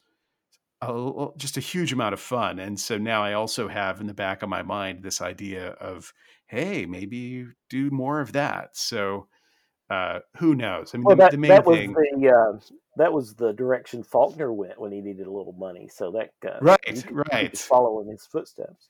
a, 0.81 1.27
just 1.37 1.57
a 1.57 1.61
huge 1.61 1.93
amount 1.93 2.13
of 2.13 2.19
fun. 2.19 2.59
And 2.59 2.79
so 2.79 2.97
now 2.97 3.23
I 3.23 3.33
also 3.33 3.67
have 3.67 4.01
in 4.01 4.07
the 4.07 4.13
back 4.13 4.41
of 4.41 4.49
my 4.49 4.61
mind 4.61 5.03
this 5.03 5.21
idea 5.21 5.71
of, 5.71 6.13
hey, 6.47 6.85
maybe 6.85 7.47
do 7.69 7.89
more 7.91 8.21
of 8.21 8.33
that. 8.33 8.75
So 8.77 9.27
uh, 9.89 10.19
who 10.37 10.55
knows? 10.55 10.91
I 10.93 10.97
mean, 10.97 11.05
well, 11.05 11.15
the, 11.15 11.23
that, 11.23 11.31
the 11.31 11.37
main 11.37 11.49
that 11.49 11.65
was 11.65 11.77
thing, 11.77 11.93
the 11.93 12.29
uh, 12.29 12.59
that 12.97 13.11
was 13.11 13.35
the 13.35 13.53
direction 13.53 14.03
Faulkner 14.03 14.51
went 14.53 14.79
when 14.79 14.91
he 14.91 15.01
needed 15.01 15.27
a 15.27 15.31
little 15.31 15.53
money. 15.53 15.89
So 15.93 16.11
that 16.11 16.31
uh, 16.49 16.59
right, 16.61 16.79
you 16.87 17.01
could, 17.01 17.15
right, 17.31 17.43
you 17.43 17.49
could 17.69 18.11
his 18.11 18.25
footsteps. 18.25 18.89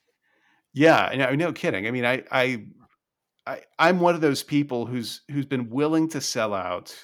Yeah, 0.74 1.12
no, 1.16 1.36
no 1.36 1.54
kidding. 1.54 1.88
I 1.88 1.92
mean, 1.92 2.06
I, 2.06 2.24
I, 2.32 2.66
I, 3.46 3.62
I'm 3.78 4.00
one 4.00 4.16
of 4.16 4.22
those 4.22 4.44
people 4.44 4.86
who's 4.86 5.22
who's 5.30 5.46
been 5.46 5.70
willing 5.70 6.10
to 6.10 6.22
sell 6.22 6.54
out, 6.54 6.96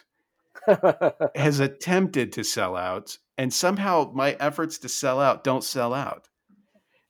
has 1.35 1.59
attempted 1.59 2.33
to 2.33 2.43
sell 2.43 2.75
out, 2.75 3.17
and 3.37 3.53
somehow 3.53 4.11
my 4.13 4.31
efforts 4.39 4.79
to 4.79 4.89
sell 4.89 5.19
out 5.19 5.43
don't 5.43 5.63
sell 5.63 5.93
out. 5.93 6.27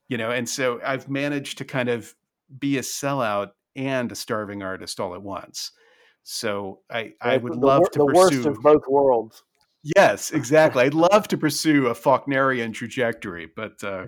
You 0.07 0.17
know, 0.17 0.31
and 0.31 0.49
so 0.49 0.81
I've 0.83 1.07
managed 1.09 1.59
to 1.59 1.65
kind 1.65 1.87
of 1.87 2.13
be 2.57 2.77
a 2.77 2.81
sellout 2.81 3.51
and 3.75 4.11
a 4.11 4.15
starving 4.15 4.63
artist 4.63 4.99
all 4.99 5.13
at 5.13 5.21
once. 5.21 5.71
So 6.23 6.79
I, 6.91 7.13
I 7.21 7.37
would 7.37 7.53
the, 7.53 7.65
love 7.65 7.79
wor- 7.81 7.89
to 7.89 7.99
the 7.99 8.05
worst 8.05 8.33
pursue. 8.33 8.49
of 8.49 8.61
both 8.61 8.83
worlds. 8.87 9.43
Yes, 9.95 10.31
exactly. 10.39 10.83
I'd 10.83 10.93
love 10.93 11.27
to 11.29 11.37
pursue 11.37 11.87
a 11.87 11.95
Faulknerian 11.95 12.73
trajectory, 12.73 13.47
but 13.55 13.81
uh, 13.83 14.07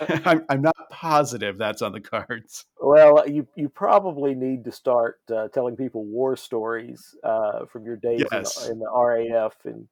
I'm, 0.24 0.44
I'm 0.48 0.62
not 0.62 0.76
positive 0.90 1.58
that's 1.58 1.82
on 1.82 1.92
the 1.92 2.00
cards. 2.00 2.64
Well, 2.80 3.28
you 3.28 3.46
you 3.56 3.68
probably 3.68 4.34
need 4.34 4.64
to 4.64 4.72
start 4.72 5.20
uh, 5.34 5.48
telling 5.48 5.76
people 5.76 6.04
war 6.04 6.36
stories 6.36 7.14
uh, 7.24 7.66
from 7.66 7.84
your 7.84 7.96
days 7.96 8.24
Yes. 8.30 8.66
in, 8.66 8.72
in 8.74 8.78
the 8.78 8.90
RAF 8.90 9.56
in 9.64 9.88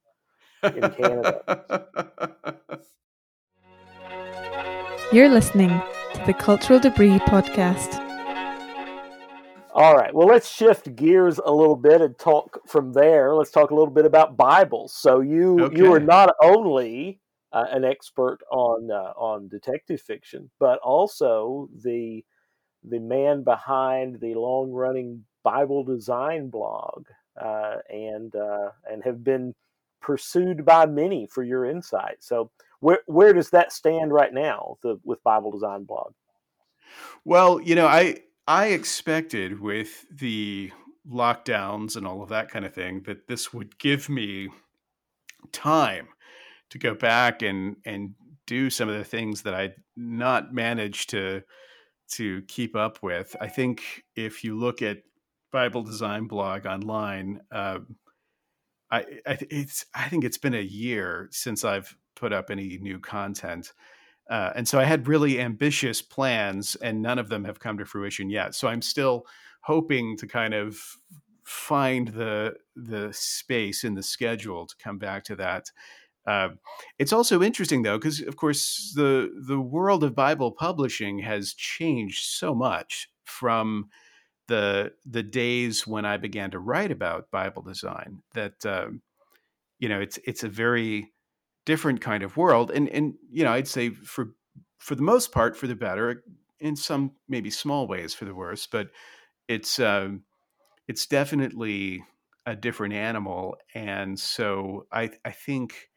in 0.62 0.90
Canada. 0.92 2.60
You're 5.12 5.28
listening 5.28 5.68
to 6.14 6.22
the 6.26 6.34
Cultural 6.34 6.80
Debris 6.80 7.18
Podcast. 7.20 8.02
All 9.76 9.94
right. 9.94 10.14
Well, 10.14 10.26
let's 10.26 10.48
shift 10.48 10.96
gears 10.96 11.38
a 11.44 11.52
little 11.52 11.76
bit 11.76 12.00
and 12.00 12.18
talk 12.18 12.66
from 12.66 12.94
there. 12.94 13.34
Let's 13.34 13.50
talk 13.50 13.70
a 13.70 13.74
little 13.74 13.92
bit 13.92 14.06
about 14.06 14.34
Bibles. 14.34 14.94
So 14.94 15.20
you 15.20 15.70
you 15.70 15.92
are 15.92 16.00
not 16.00 16.34
only 16.42 17.20
uh, 17.52 17.66
an 17.70 17.84
expert 17.84 18.38
on 18.50 18.90
uh, 18.90 19.12
on 19.18 19.48
detective 19.48 20.00
fiction, 20.00 20.50
but 20.58 20.78
also 20.78 21.68
the 21.84 22.24
the 22.84 23.00
man 23.00 23.44
behind 23.44 24.18
the 24.18 24.32
long 24.32 24.70
running 24.70 25.22
Bible 25.44 25.84
design 25.84 26.48
blog, 26.48 27.04
uh, 27.38 27.76
and 27.90 28.34
uh, 28.34 28.70
and 28.90 29.04
have 29.04 29.22
been 29.22 29.54
pursued 30.00 30.64
by 30.64 30.86
many 30.86 31.26
for 31.26 31.42
your 31.42 31.66
insight. 31.66 32.16
So 32.20 32.50
where 32.80 33.00
where 33.04 33.34
does 33.34 33.50
that 33.50 33.74
stand 33.74 34.10
right 34.10 34.32
now 34.32 34.78
the, 34.82 34.98
with 35.04 35.22
Bible 35.22 35.50
design 35.50 35.84
blog? 35.84 36.14
Well, 37.26 37.60
you 37.60 37.74
know, 37.74 37.86
I 37.86 38.22
I 38.46 38.66
expected 38.68 39.60
with 39.60 40.06
the 40.10 40.72
lockdowns 41.08 41.96
and 41.96 42.06
all 42.06 42.22
of 42.22 42.28
that 42.30 42.48
kind 42.48 42.64
of 42.64 42.74
thing 42.74 43.02
that 43.02 43.26
this 43.28 43.52
would 43.52 43.78
give 43.78 44.08
me 44.08 44.48
time 45.52 46.08
to 46.70 46.78
go 46.78 46.94
back 46.94 47.42
and 47.42 47.76
and 47.84 48.14
do 48.46 48.70
some 48.70 48.88
of 48.88 48.96
the 48.96 49.04
things 49.04 49.42
that 49.42 49.54
I'd 49.54 49.74
not 49.96 50.52
managed 50.52 51.10
to 51.10 51.42
to 52.12 52.42
keep 52.42 52.76
up 52.76 53.02
with. 53.02 53.36
I 53.40 53.48
think 53.48 54.04
if 54.16 54.44
you 54.44 54.56
look 54.58 54.82
at 54.82 54.98
Bible 55.52 55.82
Design 55.82 56.26
Blog 56.28 56.66
online, 56.66 57.40
um, 57.50 57.96
I 58.90 59.20
I 59.26 59.36
th- 59.36 59.50
it's 59.52 59.86
I 59.94 60.08
think 60.08 60.24
it's 60.24 60.38
been 60.38 60.54
a 60.54 60.60
year 60.60 61.28
since 61.32 61.64
I've 61.64 61.96
put 62.14 62.32
up 62.32 62.50
any 62.50 62.78
new 62.78 63.00
content. 63.00 63.72
Uh, 64.28 64.50
and 64.56 64.66
so 64.66 64.78
I 64.78 64.84
had 64.84 65.08
really 65.08 65.40
ambitious 65.40 66.02
plans, 66.02 66.76
and 66.76 67.00
none 67.00 67.18
of 67.18 67.28
them 67.28 67.44
have 67.44 67.60
come 67.60 67.78
to 67.78 67.84
fruition 67.84 68.28
yet. 68.28 68.54
So 68.54 68.68
I'm 68.68 68.82
still 68.82 69.26
hoping 69.60 70.16
to 70.16 70.26
kind 70.26 70.54
of 70.54 70.78
find 71.44 72.08
the 72.08 72.56
the 72.74 73.12
space 73.12 73.84
in 73.84 73.94
the 73.94 74.02
schedule 74.02 74.66
to 74.66 74.74
come 74.78 74.98
back 74.98 75.24
to 75.24 75.36
that. 75.36 75.70
Uh, 76.26 76.48
it's 76.98 77.12
also 77.12 77.40
interesting 77.40 77.82
though, 77.82 77.98
because 77.98 78.20
of 78.20 78.36
course 78.36 78.92
the 78.96 79.32
the 79.46 79.60
world 79.60 80.02
of 80.02 80.14
Bible 80.14 80.50
publishing 80.50 81.20
has 81.20 81.54
changed 81.54 82.24
so 82.24 82.54
much 82.54 83.08
from 83.24 83.88
the 84.48 84.92
the 85.04 85.22
days 85.22 85.86
when 85.86 86.04
I 86.04 86.16
began 86.16 86.50
to 86.50 86.58
write 86.58 86.90
about 86.90 87.30
Bible 87.30 87.62
design. 87.62 88.22
That 88.34 88.66
um, 88.66 89.02
you 89.78 89.88
know, 89.88 90.00
it's 90.00 90.18
it's 90.24 90.42
a 90.42 90.48
very 90.48 91.12
different 91.66 92.02
kind 92.02 92.24
of 92.24 92.38
world, 92.38 92.72
and 92.72 92.88
and 92.90 93.16
you 93.30 93.44
know, 93.44 93.52
I'd 93.52 93.68
say 93.68 93.90
for 93.90 94.36
for 94.78 94.96
the 94.96 95.02
most 95.02 95.32
part 95.32 95.56
for 95.56 95.68
the 95.68 95.76
better, 95.76 96.24
in 96.60 96.76
some 96.76 97.16
maybe 97.28 97.50
small 97.50 97.88
ways 97.88 98.14
for 98.14 98.26
the 98.26 98.36
worse, 98.36 98.68
but 98.68 98.90
it's 99.48 99.78
um, 99.80 100.24
it's 100.88 101.06
definitely 101.06 102.04
a 102.46 102.56
different 102.56 102.94
animal, 102.94 103.56
and 103.74 104.20
so 104.20 104.86
I 104.92 105.12
I 105.24 105.32
think 105.32 105.90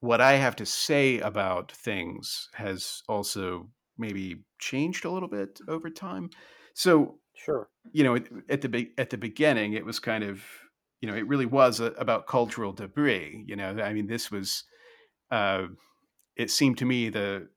what 0.00 0.20
I 0.20 0.34
have 0.34 0.56
to 0.56 0.66
say 0.66 1.18
about 1.18 1.72
things 1.72 2.48
has 2.54 3.02
also 3.08 3.70
maybe 3.96 4.44
changed 4.60 5.04
a 5.04 5.10
little 5.10 5.28
bit 5.28 5.60
over 5.68 5.90
time. 5.90 6.30
So 6.74 7.20
Sure. 7.34 7.70
you 7.92 8.04
know, 8.04 8.16
at, 8.16 8.62
the 8.62 8.92
at 8.98 9.10
the 9.10 9.18
beginning, 9.18 9.72
it 9.74 9.84
was 9.86 9.98
kind 10.00 10.24
of, 10.24 10.44
you 11.00 11.08
know, 11.10 11.16
it 11.16 11.26
really 11.28 11.46
was 11.46 11.80
a, 11.80 11.86
about 11.92 12.26
cultural 12.26 12.72
debris. 12.72 13.44
You 13.46 13.56
know, 13.56 13.80
I 13.80 13.92
mean, 13.94 14.06
this 14.08 14.30
was, 14.30 14.64
uh, 15.30 15.66
it 16.36 16.50
seemed 16.50 16.78
to 16.78 16.84
me 16.84 17.08
the 17.08 17.48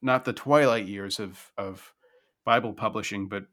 not 0.00 0.24
the 0.24 0.32
twilight 0.32 0.86
years 0.86 1.18
of 1.20 1.52
of 1.56 1.92
Bible 2.44 2.72
publishing, 2.72 3.28
but 3.28 3.44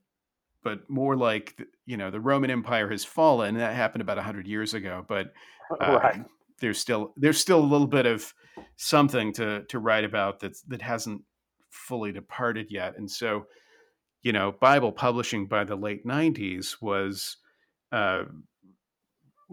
but 0.64 0.90
more 0.90 1.16
like 1.16 1.56
the- 1.58 1.68
you 1.86 1.98
know, 1.98 2.10
the 2.10 2.20
Roman 2.20 2.50
Empire 2.50 2.90
has 2.90 3.06
fallen. 3.06 3.56
That 3.56 3.76
happened 3.76 4.02
about 4.02 4.18
hundred 4.18 4.48
years 4.48 4.74
ago, 4.74 5.06
but 5.08 5.34
uh, 5.82 6.00
right. 6.04 6.26
there's 6.62 6.80
still 6.80 7.14
there's 7.18 7.40
still 7.40 7.60
a 7.60 7.72
little 7.72 7.88
bit 7.88 8.06
of 8.06 8.34
something 8.78 9.34
to 9.34 9.64
to 9.66 9.80
write 9.80 10.04
about 10.04 10.40
that 10.40 10.58
that 10.68 10.82
hasn't 10.82 11.22
fully 11.70 12.12
departed 12.12 12.68
yet, 12.70 12.98
and 12.98 13.10
so 13.10 13.46
you 14.24 14.34
know, 14.34 14.54
Bible 14.60 14.92
publishing 14.92 15.46
by 15.46 15.64
the 15.64 15.76
late 15.76 16.04
'90s 16.06 16.82
was 16.82 17.38
uh, 17.92 18.24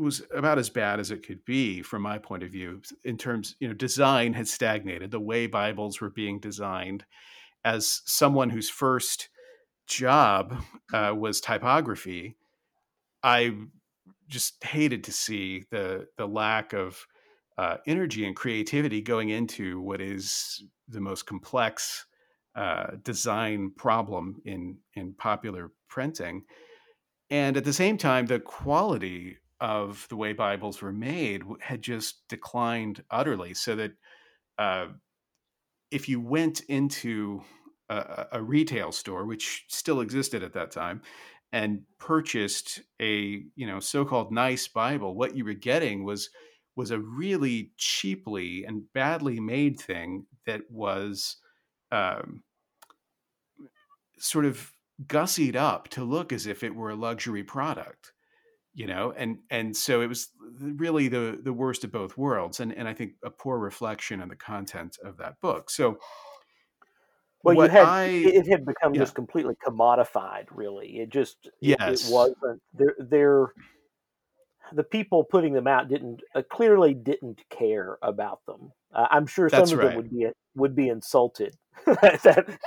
was 0.03 0.23
about 0.35 0.59
as 0.59 0.71
bad 0.71 1.01
as 1.01 1.11
it 1.11 1.27
could 1.27 1.45
be 1.45 1.83
from 1.83 2.03
my 2.03 2.19
point 2.19 2.43
of 2.43 2.51
view. 2.51 2.83
In 3.05 3.17
terms, 3.17 3.57
you 3.61 3.69
know, 3.69 3.75
design 3.75 4.33
had 4.33 4.49
stagnated. 4.49 5.11
The 5.11 5.21
way 5.21 5.47
Bibles 5.47 6.01
were 6.01 6.11
being 6.11 6.39
designed, 6.41 7.05
as 7.65 8.03
someone 8.05 8.51
whose 8.51 8.69
first 8.69 9.29
job 9.87 10.63
uh, 10.93 11.15
was 11.17 11.41
typography, 11.41 12.37
I 13.23 13.55
just 14.29 14.63
hated 14.65 15.05
to 15.05 15.13
see 15.13 15.65
the 15.71 16.09
the 16.17 16.27
lack 16.27 16.73
of 16.73 17.07
uh, 17.59 17.77
energy 17.87 18.27
and 18.27 18.35
creativity 18.35 19.03
going 19.03 19.29
into 19.29 19.81
what 19.81 20.01
is 20.01 20.65
the 20.89 21.01
most 21.01 21.27
complex 21.27 22.07
uh, 22.55 22.93
design 23.03 23.73
problem 23.77 24.41
in 24.45 24.79
in 24.95 25.15
popular 25.15 25.71
printing, 25.89 26.45
and 27.31 27.57
at 27.57 27.65
the 27.65 27.73
same 27.73 27.97
time, 27.97 28.27
the 28.27 28.41
quality 28.41 29.39
of 29.63 30.09
the 30.09 30.17
way 30.17 30.33
Bibles 30.33 30.83
were 30.83 30.93
made 30.93 31.45
had 31.61 31.83
just 31.83 32.27
declined 32.29 33.05
utterly. 33.13 33.55
So 33.55 33.77
that 33.77 33.93
uh, 34.59 34.87
if 35.93 36.09
you 36.09 36.21
went 36.21 36.63
into 36.63 37.45
a, 37.89 38.27
a 38.33 38.43
retail 38.43 38.91
store, 38.91 39.25
which 39.25 39.65
still 39.69 40.01
existed 40.01 40.43
at 40.43 40.53
that 40.55 40.73
time, 40.73 41.01
and 41.53 41.83
purchased 41.99 42.81
a 43.01 43.45
you 43.55 43.67
know 43.67 43.79
so-called 43.79 44.33
nice 44.33 44.67
Bible, 44.67 45.15
what 45.15 45.37
you 45.37 45.45
were 45.45 45.55
getting 45.55 46.03
was 46.05 46.29
was 46.75 46.91
a 46.91 46.99
really 46.99 47.71
cheaply 47.77 48.65
and 48.65 48.93
badly 48.93 49.39
made 49.39 49.79
thing 49.79 50.27
that 50.45 50.63
was 50.71 51.37
um, 51.93 52.43
sort 54.19 54.45
of 54.45 54.73
gussied 55.07 55.55
up 55.55 55.87
to 55.89 56.03
look 56.03 56.33
as 56.33 56.49
if 56.49 56.65
it 56.65 56.75
were 56.75 56.91
a 56.91 56.97
luxury 56.97 57.45
product 57.45 58.13
you 58.75 58.87
know 58.87 59.13
and 59.17 59.39
and 59.51 59.77
so 59.77 60.01
it 60.01 60.07
was 60.07 60.31
really 60.61 61.09
the 61.09 61.39
the 61.43 61.53
worst 61.53 61.85
of 61.85 61.93
both 61.93 62.17
worlds 62.17 62.61
and 62.61 62.73
and 62.73 62.89
i 62.89 62.95
think 62.95 63.13
a 63.25 63.31
poor 63.31 63.59
reflection 63.59 64.21
on 64.21 64.29
the 64.29 64.37
content 64.37 64.99
of 65.05 65.17
that 65.19 65.41
book 65.41 65.71
so 65.71 65.99
well 67.45 67.55
you 67.55 67.63
had 67.63 67.85
I, 67.85 68.05
it 68.05 68.47
had 68.49 68.65
become 68.65 68.95
yeah. 68.95 69.01
just 69.01 69.15
completely 69.15 69.55
commodified 69.67 70.47
really 70.51 71.01
it 71.01 71.11
just 71.11 71.51
yes. 71.61 71.79
it, 71.81 72.09
it 72.09 72.13
wasn't 72.13 72.63
there 72.73 72.95
there 72.99 73.53
the 74.75 74.85
people 74.85 75.25
putting 75.25 75.53
them 75.53 75.67
out 75.67 75.89
didn't 75.89 76.21
uh, 76.35 76.43
clearly 76.51 76.95
didn't 76.95 77.41
care 77.51 77.99
about 78.03 78.41
them 78.47 78.73
uh, 78.95 79.07
i'm 79.11 79.27
sure 79.27 79.49
some 79.51 79.61
That's 79.61 79.73
of 79.73 79.79
right. 79.79 79.89
them 79.89 79.97
would 79.97 80.11
be 80.11 80.27
would 80.55 80.75
be 80.75 80.89
insulted 80.89 81.57
that, 81.87 82.59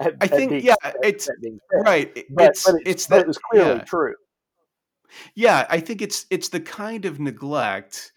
I 0.00 0.26
think, 0.26 0.64
yeah, 0.64 0.74
it's 1.02 1.28
right. 1.72 2.12
But, 2.30 2.46
it's 2.46 2.64
but 2.64 2.74
it's, 2.80 2.90
it's 2.90 3.06
that, 3.06 3.20
it 3.20 3.26
was 3.26 3.38
clearly 3.38 3.76
yeah. 3.76 3.84
true. 3.84 4.14
Yeah, 5.34 5.66
I 5.70 5.80
think 5.80 6.02
it's 6.02 6.26
it's 6.30 6.48
the 6.48 6.60
kind 6.60 7.04
of 7.04 7.20
neglect 7.20 8.12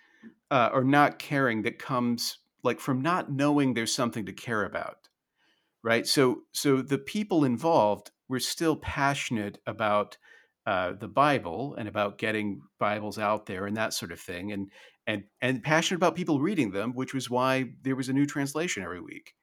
uh, 0.52 0.70
or 0.74 0.84
not 0.84 1.20
caring 1.20 1.62
that 1.64 1.80
comes 1.80 2.40
like 2.64 2.80
from 2.80 3.02
not 3.02 3.32
knowing 3.32 3.74
there's 3.74 3.94
something 3.94 4.26
to 4.26 4.34
care 4.34 4.66
about, 4.66 5.08
right? 5.84 6.06
So 6.08 6.44
so 6.52 6.82
the 6.82 6.98
people 6.98 7.46
involved 7.46 8.12
were 8.28 8.40
still 8.40 8.76
passionate 8.76 9.60
about 9.66 10.18
uh, 10.66 10.94
the 10.94 11.08
Bible 11.08 11.76
and 11.78 11.88
about 11.88 12.18
getting 12.18 12.62
Bibles 12.80 13.18
out 13.18 13.46
there 13.46 13.66
and 13.66 13.78
that 13.78 13.94
sort 13.94 14.12
of 14.12 14.20
thing, 14.20 14.52
and 14.52 14.72
and 15.08 15.24
and 15.42 15.64
passionate 15.64 15.98
about 15.98 16.16
people 16.16 16.40
reading 16.40 16.72
them, 16.72 16.94
which 16.94 17.14
was 17.14 17.30
why 17.30 17.72
there 17.82 17.96
was 17.96 18.10
a 18.10 18.14
new 18.14 18.26
translation 18.26 18.84
every 18.84 19.02
week. 19.02 19.34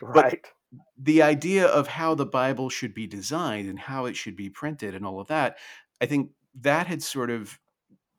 Right. 0.00 0.42
But 0.42 0.50
the 0.96 1.22
idea 1.22 1.66
of 1.66 1.88
how 1.88 2.14
the 2.14 2.26
Bible 2.26 2.70
should 2.70 2.94
be 2.94 3.06
designed 3.06 3.68
and 3.68 3.78
how 3.78 4.06
it 4.06 4.16
should 4.16 4.36
be 4.36 4.48
printed 4.50 4.94
and 4.94 5.04
all 5.04 5.20
of 5.20 5.28
that, 5.28 5.58
I 6.00 6.06
think 6.06 6.30
that 6.60 6.86
had 6.86 7.02
sort 7.02 7.30
of 7.30 7.58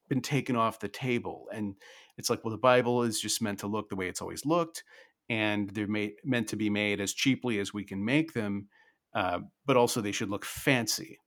been 0.09 0.21
taken 0.21 0.55
off 0.55 0.79
the 0.79 0.87
table. 0.87 1.47
And 1.53 1.75
it's 2.17 2.29
like, 2.29 2.43
well, 2.43 2.51
the 2.51 2.57
Bible 2.57 3.03
is 3.03 3.19
just 3.19 3.41
meant 3.41 3.59
to 3.59 3.67
look 3.67 3.89
the 3.89 3.95
way 3.95 4.07
it's 4.07 4.21
always 4.21 4.45
looked, 4.45 4.83
and 5.29 5.69
they're 5.69 5.87
made, 5.87 6.13
meant 6.23 6.49
to 6.49 6.55
be 6.55 6.69
made 6.69 6.99
as 6.99 7.13
cheaply 7.13 7.59
as 7.59 7.73
we 7.73 7.83
can 7.83 8.03
make 8.03 8.33
them, 8.33 8.67
uh, 9.13 9.39
but 9.65 9.77
also 9.77 10.01
they 10.01 10.11
should 10.11 10.29
look 10.29 10.45
fancy, 10.45 11.19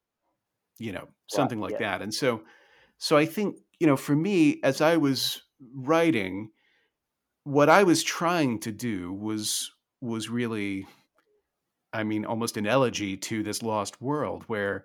you 0.78 0.92
know, 0.92 1.08
something 1.28 1.60
right, 1.60 1.72
like 1.72 1.80
yeah. 1.80 1.92
that. 1.92 2.02
And 2.02 2.12
so, 2.12 2.42
so 2.98 3.16
I 3.16 3.26
think 3.26 3.56
you 3.80 3.86
know, 3.86 3.96
for 3.96 4.14
me, 4.14 4.60
as 4.62 4.80
I 4.80 4.96
was 4.96 5.42
writing, 5.74 6.50
what 7.44 7.68
I 7.68 7.82
was 7.82 8.02
trying 8.02 8.60
to 8.60 8.72
do 8.72 9.12
was 9.12 9.70
was 10.00 10.28
really, 10.28 10.86
I 11.92 12.04
mean, 12.04 12.24
almost 12.24 12.56
an 12.56 12.66
elegy 12.66 13.16
to 13.18 13.42
this 13.42 13.62
lost 13.62 14.00
world 14.00 14.44
where 14.46 14.84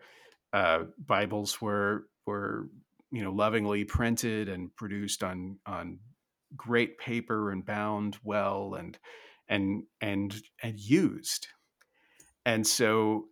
uh, 0.54 0.84
Bibles 0.98 1.62
were 1.62 2.08
were 2.30 2.70
you 3.12 3.24
know 3.24 3.32
lovingly 3.32 3.84
printed 3.84 4.48
and 4.50 4.76
produced 4.76 5.24
on 5.24 5.58
on 5.66 6.00
great 6.56 6.98
paper 6.98 7.52
and 7.52 7.66
bound 7.66 8.18
well 8.24 8.76
and 8.76 8.98
and 9.48 9.84
and 10.00 10.42
and 10.62 10.80
used, 10.80 11.48
and 12.46 12.66
so 12.66 13.26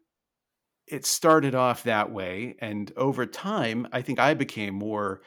it 0.88 1.06
started 1.06 1.54
off 1.54 1.84
that 1.84 2.12
way, 2.12 2.56
and 2.60 2.92
over 2.96 3.26
time, 3.26 3.88
I 3.92 4.02
think 4.02 4.20
I 4.20 4.34
became 4.34 4.74
more 4.74 5.22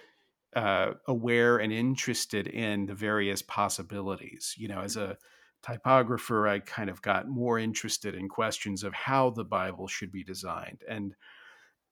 uh, 0.56 0.94
aware 1.06 1.58
and 1.58 1.72
interested 1.72 2.46
in 2.46 2.86
the 2.86 2.94
various 2.94 3.42
possibilities. 3.42 4.54
You 4.56 4.68
know, 4.68 4.80
as 4.80 4.96
a 4.96 5.16
typographer, 5.62 6.48
I 6.48 6.60
kind 6.60 6.90
of 6.90 7.02
got 7.02 7.28
more 7.28 7.58
interested 7.58 8.14
in 8.14 8.28
questions 8.28 8.82
of 8.82 8.94
how 8.94 9.30
the 9.30 9.44
Bible 9.44 9.86
should 9.86 10.10
be 10.10 10.24
designed. 10.24 10.82
And 10.88 11.14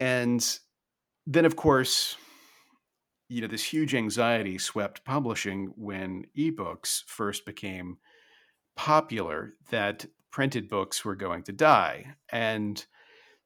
and 0.01 0.59
then 1.31 1.45
of 1.45 1.57
course, 1.57 2.16
you 3.29 3.43
know, 3.43 3.47
this 3.47 3.62
huge 3.62 3.95
anxiety 3.95 4.57
swept 4.57 5.05
publishing 5.05 5.74
when 5.76 6.24
ebooks 6.37 7.03
first 7.07 7.45
became 7.45 7.99
popular 8.76 9.53
that 9.70 10.07
printed 10.31 10.70
books 10.70 11.05
were 11.05 11.14
going 11.14 11.43
to 11.43 11.53
die. 11.53 12.14
And 12.33 12.83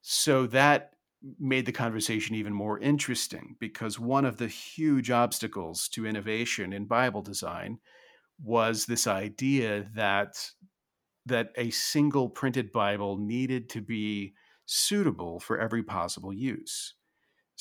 so 0.00 0.46
that 0.46 0.92
made 1.40 1.66
the 1.66 1.72
conversation 1.72 2.36
even 2.36 2.52
more 2.52 2.78
interesting 2.78 3.56
because 3.58 3.98
one 3.98 4.24
of 4.24 4.36
the 4.36 4.46
huge 4.46 5.10
obstacles 5.10 5.88
to 5.88 6.06
innovation 6.06 6.72
in 6.72 6.84
Bible 6.84 7.22
design 7.22 7.78
was 8.40 8.86
this 8.86 9.08
idea 9.08 9.90
that 9.96 10.36
that 11.26 11.50
a 11.56 11.70
single 11.70 12.28
printed 12.28 12.70
Bible 12.70 13.16
needed 13.16 13.68
to 13.70 13.80
be 13.80 14.34
suitable 14.66 15.40
for 15.40 15.58
every 15.58 15.82
possible 15.82 16.32
use. 16.32 16.94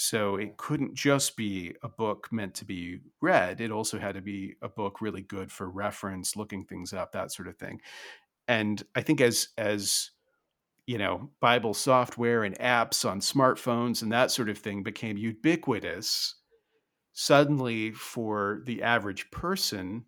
So 0.04 0.36
it 0.36 0.58
couldn't 0.58 0.96
just 0.96 1.38
be 1.38 1.76
a 1.84 1.88
book 1.88 2.30
meant 2.32 2.56
to 2.56 2.66
be 2.66 3.02
read. 3.22 3.62
It 3.62 3.70
also 3.70 4.00
had 4.00 4.16
to 4.16 4.22
be 4.22 4.56
a 4.64 4.68
book 4.68 5.00
really 5.00 5.22
good 5.22 5.52
for 5.52 5.70
reference, 5.70 6.36
looking 6.36 6.66
things 6.66 6.92
up, 6.92 7.12
that 7.12 7.32
sort 7.32 7.48
of 7.48 7.56
thing. 7.58 7.82
And 8.48 8.82
I 8.96 9.02
think 9.02 9.22
as 9.22 9.50
as 9.60 10.10
you 10.88 10.98
know, 10.98 11.30
Bible 11.40 11.76
software 11.76 12.44
and 12.44 12.58
apps 12.58 13.08
on 13.08 13.20
smartphones 13.20 14.02
and 14.02 14.12
that 14.12 14.32
sort 14.32 14.50
of 14.50 14.58
thing 14.58 14.82
became 14.82 15.18
ubiquitous, 15.18 16.34
suddenly 17.14 17.92
for 17.92 18.64
the 18.66 18.82
average 18.82 19.30
person, 19.30 20.06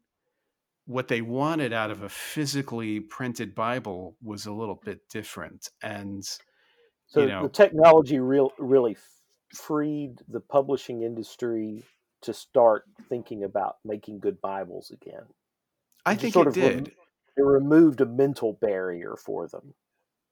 what 0.86 1.08
they 1.08 1.22
wanted 1.22 1.72
out 1.72 1.92
of 1.92 2.02
a 2.02 2.10
physically 2.10 3.00
printed 3.00 3.54
Bible 3.54 4.18
was 4.24 4.48
a 4.48 4.52
little 4.52 4.82
bit 4.84 5.08
different. 5.08 5.70
And 5.84 6.26
so 7.06 7.22
you 7.22 7.28
know, 7.28 7.44
the 7.44 7.50
technology 7.50 8.18
real, 8.18 8.52
really 8.58 8.98
freed 9.54 10.20
the 10.28 10.40
publishing 10.40 11.04
industry 11.04 11.84
to 12.22 12.34
start 12.34 12.86
thinking 13.10 13.44
about 13.44 13.78
making 13.84 14.20
good 14.20 14.42
Bibles 14.42 14.92
again. 14.92 15.26
I 16.06 16.16
think 16.16 16.36
it 16.36 16.54
did. 16.54 16.88
it 17.38 17.42
removed 17.42 18.02
a 18.02 18.06
mental 18.06 18.54
barrier 18.54 19.16
for 19.18 19.48
them. 19.48 19.74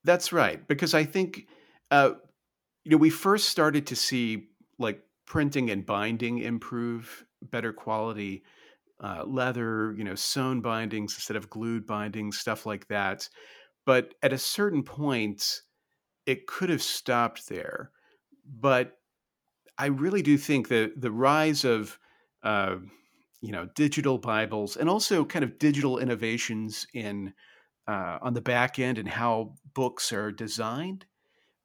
That's 0.04 0.32
right, 0.32 0.66
because 0.66 0.94
I 0.94 1.04
think 1.04 1.46
uh, 1.90 2.12
you 2.84 2.92
know 2.92 2.96
we 2.96 3.10
first 3.10 3.48
started 3.48 3.86
to 3.88 3.96
see 3.96 4.48
like 4.78 5.00
printing 5.26 5.70
and 5.70 5.86
binding 5.86 6.38
improve, 6.38 7.24
better 7.42 7.72
quality 7.72 8.42
uh, 9.02 9.24
leather, 9.26 9.94
you 9.96 10.04
know, 10.04 10.14
sewn 10.14 10.60
bindings 10.60 11.14
instead 11.14 11.36
of 11.36 11.50
glued 11.50 11.86
bindings, 11.86 12.38
stuff 12.38 12.66
like 12.66 12.86
that. 12.88 13.28
But 13.84 14.14
at 14.22 14.32
a 14.32 14.38
certain 14.38 14.82
point, 14.82 15.62
it 16.26 16.46
could 16.46 16.70
have 16.70 16.82
stopped 16.82 17.48
there. 17.48 17.90
But 18.60 18.96
I 19.82 19.86
really 19.86 20.22
do 20.22 20.38
think 20.38 20.68
that 20.68 21.00
the 21.00 21.10
rise 21.10 21.64
of 21.64 21.98
uh, 22.44 22.76
you 23.40 23.50
know 23.50 23.68
digital 23.74 24.16
Bibles 24.16 24.76
and 24.76 24.88
also 24.88 25.24
kind 25.24 25.44
of 25.44 25.58
digital 25.58 25.98
innovations 25.98 26.86
in 26.94 27.34
uh, 27.88 28.18
on 28.22 28.32
the 28.34 28.40
back 28.40 28.78
end 28.78 28.98
and 28.98 29.08
how 29.08 29.54
books 29.74 30.12
are 30.12 30.30
designed, 30.30 31.06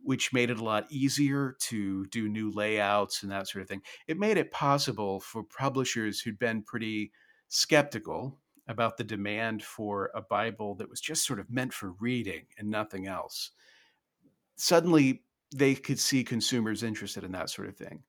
which 0.01 0.33
made 0.33 0.49
it 0.49 0.59
a 0.59 0.63
lot 0.63 0.91
easier 0.91 1.57
to 1.59 2.07
do 2.07 2.27
new 2.27 2.49
layouts 2.49 3.21
and 3.21 3.31
that 3.31 3.47
sort 3.47 3.61
of 3.61 3.69
thing. 3.69 3.83
It 4.07 4.17
made 4.17 4.37
it 4.37 4.49
possible 4.49 5.19
for 5.19 5.43
publishers 5.43 6.19
who'd 6.19 6.39
been 6.39 6.63
pretty 6.63 7.11
skeptical 7.49 8.39
about 8.67 8.97
the 8.97 9.03
demand 9.03 9.61
for 9.61 10.09
a 10.15 10.23
Bible 10.23 10.73
that 10.77 10.89
was 10.89 11.01
just 11.01 11.23
sort 11.23 11.39
of 11.39 11.51
meant 11.51 11.71
for 11.71 11.91
reading 11.99 12.47
and 12.57 12.71
nothing 12.71 13.05
else. 13.05 13.51
Suddenly, 14.55 15.21
they 15.55 15.75
could 15.75 15.99
see 15.99 16.23
consumers 16.23 16.83
interested 16.83 17.23
in 17.23 17.31
that 17.31 17.49
sort 17.49 17.67
of 17.67 17.77
thing. 17.77 18.03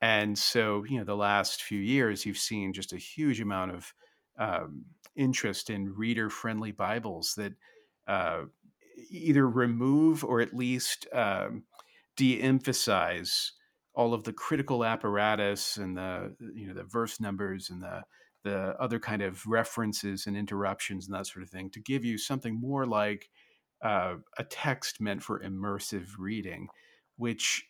And 0.00 0.38
so, 0.38 0.84
you 0.84 0.98
know, 0.98 1.04
the 1.04 1.16
last 1.16 1.62
few 1.62 1.78
years, 1.78 2.24
you've 2.24 2.38
seen 2.38 2.72
just 2.72 2.92
a 2.92 2.98
huge 2.98 3.40
amount 3.40 3.72
of 3.72 3.92
um, 4.38 4.86
interest 5.16 5.68
in 5.70 5.92
reader 5.94 6.30
friendly 6.30 6.72
Bibles 6.72 7.34
that 7.36 7.52
uh, 8.08 8.44
either 9.10 9.48
remove 9.48 10.24
or 10.24 10.40
at 10.40 10.54
least 10.54 11.06
um, 11.12 11.64
de 12.16 12.40
emphasize 12.40 13.52
all 13.94 14.14
of 14.14 14.24
the 14.24 14.32
critical 14.32 14.84
apparatus 14.84 15.76
and 15.76 15.96
the 15.96 16.34
you 16.54 16.66
know 16.66 16.74
the 16.74 16.84
verse 16.84 17.20
numbers 17.20 17.70
and 17.70 17.82
the 17.82 18.02
the 18.44 18.74
other 18.80 18.98
kind 18.98 19.20
of 19.20 19.44
references 19.46 20.26
and 20.26 20.36
interruptions 20.36 21.06
and 21.06 21.14
that 21.14 21.26
sort 21.26 21.42
of 21.42 21.50
thing 21.50 21.68
to 21.70 21.80
give 21.80 22.04
you 22.04 22.16
something 22.16 22.58
more 22.58 22.86
like 22.86 23.28
uh, 23.82 24.16
a 24.38 24.44
text 24.44 25.00
meant 25.00 25.22
for 25.22 25.40
immersive 25.40 26.08
reading, 26.18 26.68
which 27.16 27.64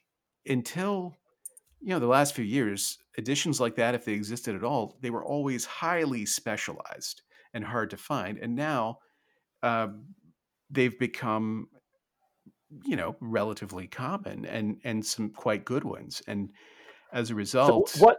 until 0.47 1.17
you 1.81 1.89
know 1.89 1.99
the 1.99 2.07
last 2.07 2.35
few 2.35 2.45
years 2.45 2.99
editions 3.19 3.61
like 3.61 3.77
that 3.77 3.95
if 3.95 4.05
they 4.05 4.13
existed 4.13 4.55
at 4.55 4.65
all 4.65 4.99
they 5.01 5.11
were 5.11 5.25
always 5.25 5.65
highly 5.65 6.27
specialized 6.27 7.23
and 7.55 7.65
hard 7.65 7.91
to 7.91 7.97
find 7.97 8.39
and 8.39 8.55
now 8.55 8.99
uh, 9.63 9.89
they've 10.71 10.99
become 10.99 11.69
you 12.85 12.97
know 12.97 13.17
relatively 13.21 13.87
common 13.87 14.45
and 14.45 14.79
and 14.85 15.05
some 15.05 15.31
quite 15.31 15.65
good 15.65 15.85
ones 15.85 16.23
and 16.27 16.51
as 17.13 17.31
a 17.31 17.35
result 17.35 17.91
so 17.91 18.05
what 18.05 18.19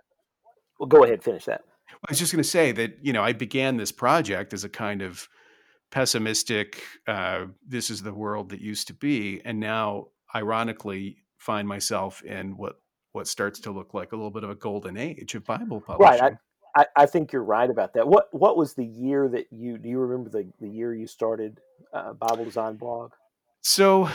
well 0.80 0.88
go 0.88 1.04
ahead 1.04 1.24
finish 1.24 1.46
that 1.46 1.62
I 1.94 2.12
was 2.12 2.20
just 2.20 2.32
going 2.32 2.44
to 2.44 2.50
say 2.50 2.72
that 2.72 2.98
you 3.02 3.14
know 3.14 3.24
I 3.24 3.34
began 3.34 3.78
this 3.78 3.92
project 3.92 4.54
as 4.54 4.64
a 4.64 4.70
kind 4.70 5.02
of 5.02 5.28
pessimistic. 5.92 6.82
Uh, 7.06 7.48
this 7.68 7.90
is 7.90 8.02
the 8.02 8.14
world 8.14 8.50
that 8.50 8.62
used 8.62 8.88
to 8.88 8.94
be, 8.94 9.42
and 9.46 9.60
now, 9.60 10.08
ironically, 10.34 11.18
find 11.38 11.68
myself 11.68 12.24
in 12.24 12.58
what 12.58 12.81
what 13.14 13.28
starts 13.28 13.60
to 13.62 13.72
look 13.72 13.94
like 13.94 14.12
a 14.12 14.16
little 14.16 14.32
bit 14.32 14.44
of 14.44 14.50
a 14.50 14.56
golden 14.56 14.98
age 14.98 15.36
of 15.36 15.46
Bible 15.46 15.82
publishing. 15.82 16.22
Right. 16.22 16.34
I, 16.76 16.86
I, 16.96 17.06
think 17.06 17.34
you're 17.34 17.44
right 17.44 17.70
about 17.70 17.94
that. 17.96 18.08
What 18.08 18.28
What 18.32 18.56
was 18.58 18.74
the 18.74 18.86
year 18.86 19.28
that 19.30 19.48
you 19.52 19.78
do 19.78 19.90
you 19.90 20.00
remember 20.00 20.30
the 20.30 20.50
the 20.60 20.70
year 20.70 20.94
you 20.94 21.08
started 21.08 21.60
uh, 21.94 22.14
Bible 22.14 22.46
Design 22.46 22.78
Blog? 22.78 23.12
So, 23.62 24.10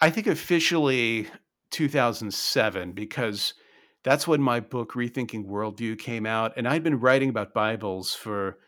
I 0.00 0.10
think 0.10 0.26
officially 0.26 1.28
2007 1.70 2.92
because 2.92 3.54
that's 4.02 4.26
when 4.26 4.40
my 4.40 4.60
book 4.60 4.92
Rethinking 4.92 5.46
Worldview 5.46 5.98
came 5.98 6.24
out, 6.24 6.54
and 6.56 6.66
I'd 6.66 6.82
been 6.82 7.00
writing 7.00 7.28
about 7.28 7.52
Bibles 7.52 8.14
for 8.14 8.58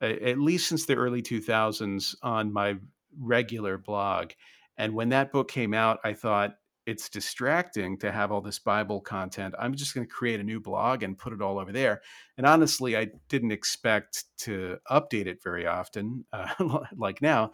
at 0.00 0.38
least 0.38 0.68
since 0.68 0.86
the 0.86 0.94
early 0.94 1.22
2000s 1.22 2.14
on 2.22 2.52
my 2.52 2.76
regular 3.18 3.78
blog. 3.78 4.30
And 4.76 4.94
when 4.94 5.08
that 5.08 5.32
book 5.32 5.50
came 5.50 5.74
out, 5.74 5.98
I 6.04 6.12
thought 6.12 6.54
it's 6.88 7.10
distracting 7.10 7.98
to 7.98 8.10
have 8.10 8.32
all 8.32 8.40
this 8.40 8.58
Bible 8.58 9.02
content. 9.02 9.54
I'm 9.58 9.74
just 9.74 9.94
going 9.94 10.06
to 10.06 10.10
create 10.10 10.40
a 10.40 10.42
new 10.42 10.58
blog 10.58 11.02
and 11.02 11.18
put 11.18 11.34
it 11.34 11.42
all 11.42 11.58
over 11.58 11.70
there. 11.70 12.00
And 12.38 12.46
honestly, 12.46 12.96
I 12.96 13.08
didn't 13.28 13.52
expect 13.52 14.24
to 14.38 14.78
update 14.90 15.26
it 15.26 15.42
very 15.42 15.66
often, 15.66 16.24
uh, 16.32 16.78
like 16.96 17.20
now. 17.20 17.50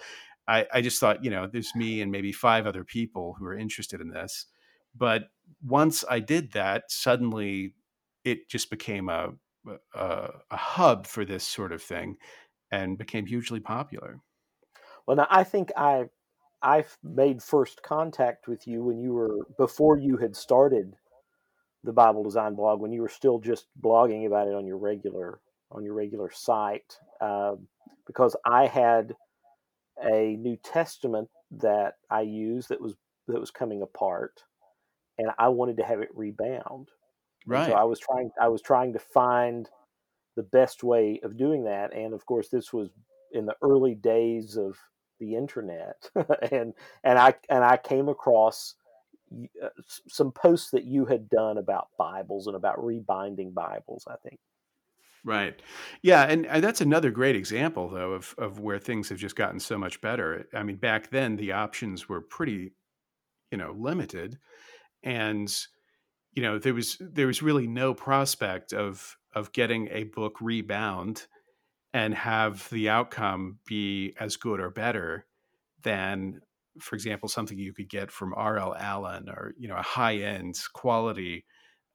I, 0.47 0.67
I 0.73 0.83
just 0.83 1.01
thought, 1.01 1.25
you 1.25 1.31
know, 1.31 1.49
there's 1.53 1.75
me 1.75 2.01
and 2.01 2.13
maybe 2.13 2.31
five 2.31 2.65
other 2.65 2.85
people 2.85 3.35
who 3.37 3.45
are 3.47 3.59
interested 3.59 4.01
in 4.01 4.11
this. 4.11 4.47
But 4.95 5.25
once 5.67 6.05
I 6.09 6.21
did 6.21 6.53
that, 6.53 6.85
suddenly 6.93 7.75
it 8.23 8.49
just 8.49 8.71
became 8.71 9.09
a, 9.09 9.31
a, 9.97 10.29
a 10.53 10.57
hub 10.57 11.09
for 11.09 11.25
this 11.25 11.43
sort 11.43 11.73
of 11.73 11.83
thing 11.83 12.19
and 12.71 12.97
became 12.97 13.27
hugely 13.27 13.59
popular. 13.59 14.21
Well, 15.09 15.17
now 15.17 15.27
I 15.29 15.43
think 15.43 15.73
I 15.77 16.05
I 16.65 16.85
made 17.03 17.43
first 17.43 17.83
contact 17.83 18.49
with 18.49 18.67
you 18.67 18.83
when 18.83 18.99
you 18.99 19.13
were 19.13 19.47
before 19.59 19.99
you 19.99 20.17
had 20.17 20.35
started 20.35 20.97
the 21.85 21.93
Bible 21.93 22.25
Design 22.25 22.55
blog 22.55 22.81
when 22.81 22.91
you 22.91 23.03
were 23.03 23.09
still 23.11 23.39
just 23.39 23.67
blogging 23.81 24.27
about 24.27 24.49
it 24.49 24.55
on 24.55 24.67
your 24.67 24.79
regular 24.79 25.41
on 25.71 25.85
your 25.85 25.93
regular 25.93 26.31
site 26.33 26.99
uh, 27.21 27.55
because 28.07 28.35
I 28.47 28.67
had 28.67 29.15
a 30.03 30.37
New 30.37 30.57
Testament 30.57 31.29
that 31.51 31.95
I 32.11 32.23
used 32.23 32.71
that 32.71 32.81
was 32.81 32.95
that 33.29 33.41
was 33.41 33.51
coming 33.51 33.83
apart, 33.83 34.43
and 35.19 35.29
I 35.39 35.49
wanted 35.49 35.77
to 35.79 35.85
have 35.85 36.01
it 36.01 36.09
rebound. 36.15 36.89
Right. 37.47 37.65
And 37.65 37.73
so 37.73 37.79
I 37.79 37.85
was 37.85 38.01
trying 38.01 38.31
I 38.41 38.49
was 38.49 38.63
trying 38.63 38.95
to 38.95 38.99
find 38.99 39.69
the 40.37 40.43
best 40.43 40.83
way 40.83 41.21
of 41.23 41.37
doing 41.37 41.65
that, 41.65 41.95
and 41.95 42.15
of 42.15 42.25
course 42.25 42.49
this 42.49 42.73
was 42.73 42.89
in 43.33 43.45
the 43.45 43.57
early 43.63 43.95
days 43.95 44.57
of 44.57 44.79
the 45.19 45.37
internet, 45.37 46.09
and 46.53 46.75
and 47.03 47.19
I 47.19 47.35
and 47.49 47.65
I 47.65 47.77
came 47.77 48.09
across 48.09 48.75
uh, 49.63 49.69
some 50.09 50.33
posts 50.33 50.71
that 50.71 50.85
you 50.85 51.05
had 51.05 51.29
done 51.29 51.59
about 51.59 51.89
Bibles 51.99 52.47
and 52.47 52.57
about 52.57 52.85
rebinding 52.85 53.53
Bibles. 53.53 54.07
I 54.09 54.17
think. 54.27 54.39
Right. 55.25 55.59
Yeah, 56.03 56.25
and, 56.25 56.45
that's 56.63 56.83
another 56.83 57.11
great 57.11 57.35
example, 57.35 57.89
though, 57.89 58.13
of 58.13 58.35
of 58.37 58.61
where 58.61 58.79
things 58.79 59.09
have 59.09 59.19
just 59.19 59.37
gotten 59.37 59.59
so 59.59 59.79
much 59.79 60.01
better. 60.03 60.47
I 60.53 60.63
mean, 60.63 60.77
back 60.77 61.11
then 61.11 61.37
the 61.37 61.53
options 61.53 62.09
were 62.09 62.21
pretty, 62.21 62.73
you 63.51 63.57
know, 63.57 63.75
limited, 63.77 64.39
and 65.03 65.51
you 66.35 66.43
know 66.43 66.59
there 66.59 66.75
was 66.75 66.99
there 67.01 67.27
was 67.27 67.43
really 67.43 67.67
no 67.67 67.95
prospect 67.95 68.73
of 68.73 69.17
of 69.35 69.53
getting 69.53 69.89
a 69.91 70.05
book 70.05 70.37
rebound 70.41 71.27
and 71.95 72.13
have 72.15 72.69
the 72.71 72.91
outcome 72.91 73.59
be 73.67 74.13
as 74.21 74.37
good 74.37 74.61
or 74.61 74.69
better 74.69 75.25
than 75.83 76.41
for 76.81 76.97
example 76.97 77.29
something 77.29 77.57
you 77.57 77.73
could 77.73 77.89
get 77.89 78.11
from 78.11 78.35
R.L. 78.37 78.75
Allan 78.75 79.31
or 79.31 79.55
you 79.57 79.69
know 79.69 79.77
a 79.77 79.83
high 79.83 80.17
end 80.17 80.59
quality 80.75 81.47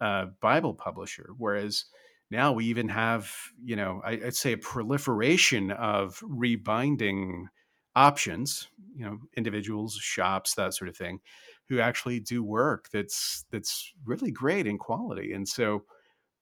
uh, 0.01 0.27
Bible 0.41 0.73
publisher 0.73 1.31
whereas 1.37 1.85
now 2.31 2.51
we 2.51 2.65
even 2.65 2.89
have, 2.89 3.31
you 3.63 3.75
know, 3.75 4.01
I, 4.05 4.17
would 4.17 4.35
say 4.35 4.53
a 4.53 4.57
proliferation 4.57 5.71
of 5.71 6.21
rebinding 6.23 7.47
options, 7.95 8.67
you 8.95 9.03
know, 9.03 9.17
individuals, 9.35 9.95
shops, 9.95 10.53
that 10.55 10.75
sort 10.75 10.89
of 10.89 10.97
thing, 10.97 11.19
who 11.67 11.79
actually 11.79 12.19
do 12.19 12.43
work 12.43 12.89
that's 12.93 13.45
that's 13.51 13.91
really 14.05 14.31
great 14.31 14.67
in 14.67 14.77
quality. 14.77 15.33
And 15.33 15.47
so 15.47 15.85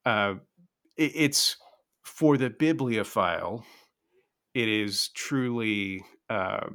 uh, 0.05 0.35
it, 0.97 1.11
it's 1.15 1.57
for 2.07 2.37
the 2.37 2.49
bibliophile, 2.49 3.65
it 4.53 4.69
is 4.69 5.09
truly 5.09 6.03
uh, 6.29 6.67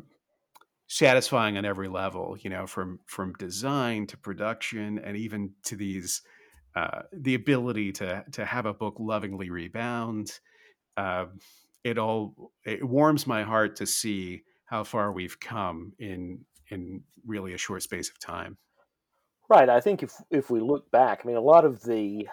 satisfying 0.89 1.57
on 1.57 1.64
every 1.64 1.89
level, 1.89 2.37
you 2.39 2.51
know, 2.51 2.66
from 2.66 3.01
from 3.07 3.33
design 3.39 4.07
to 4.09 4.16
production 4.18 4.99
and 4.99 5.16
even 5.16 5.53
to 5.64 5.74
these 5.74 6.22
uh, 6.76 7.03
the 7.12 7.35
ability 7.35 7.93
to 7.93 8.24
to 8.33 8.45
have 8.45 8.66
a 8.66 8.74
book 8.74 8.97
lovingly 8.99 9.51
rebound. 9.51 10.39
Uh, 10.97 11.24
it 11.83 11.99
all 11.99 12.53
it 12.64 12.85
warms 12.85 13.26
my 13.26 13.43
heart 13.43 13.76
to 13.76 13.87
see 13.87 14.43
how 14.66 14.85
far 14.85 15.12
we've 15.12 15.41
come 15.41 15.93
in 15.99 16.45
in 16.68 17.01
really 17.26 17.55
a 17.55 17.59
short 17.59 17.83
space 17.83 18.11
of 18.11 18.18
time. 18.20 18.59
Right. 19.49 19.68
I 19.68 19.80
think 19.80 20.03
if 20.03 20.12
if 20.30 20.51
we 20.51 20.61
look 20.61 20.91
back, 20.91 21.22
I 21.24 21.26
mean, 21.26 21.37
a 21.37 21.41
lot 21.41 21.64
of 21.64 21.83
the 21.83 22.28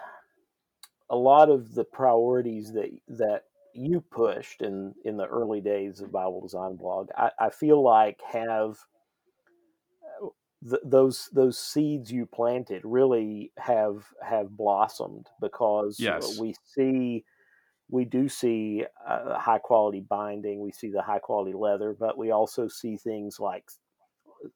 a 1.09 1.15
lot 1.15 1.49
of 1.49 1.73
the 1.73 1.83
priorities 1.83 2.71
that 2.73 2.89
that 3.07 3.43
you 3.73 4.01
pushed 4.01 4.61
in 4.61 4.93
in 5.05 5.17
the 5.17 5.27
early 5.27 5.61
days 5.61 6.01
of 6.01 6.11
Bible 6.11 6.41
Design 6.41 6.75
Blog, 6.75 7.09
I, 7.17 7.31
I 7.39 7.49
feel 7.49 7.81
like 7.83 8.19
have 8.27 8.77
th- 10.67 10.81
those 10.83 11.29
those 11.33 11.57
seeds 11.57 12.11
you 12.11 12.25
planted 12.25 12.81
really 12.83 13.51
have 13.57 14.05
have 14.21 14.55
blossomed 14.55 15.27
because 15.41 15.99
yes. 15.99 16.37
we 16.39 16.55
see 16.63 17.23
we 17.89 18.05
do 18.05 18.29
see 18.29 18.85
uh, 19.07 19.37
high 19.39 19.59
quality 19.59 20.01
binding 20.01 20.61
we 20.61 20.71
see 20.71 20.89
the 20.89 21.01
high 21.01 21.19
quality 21.19 21.53
leather 21.53 21.95
but 21.97 22.17
we 22.17 22.31
also 22.31 22.67
see 22.67 22.97
things 22.97 23.39
like 23.39 23.65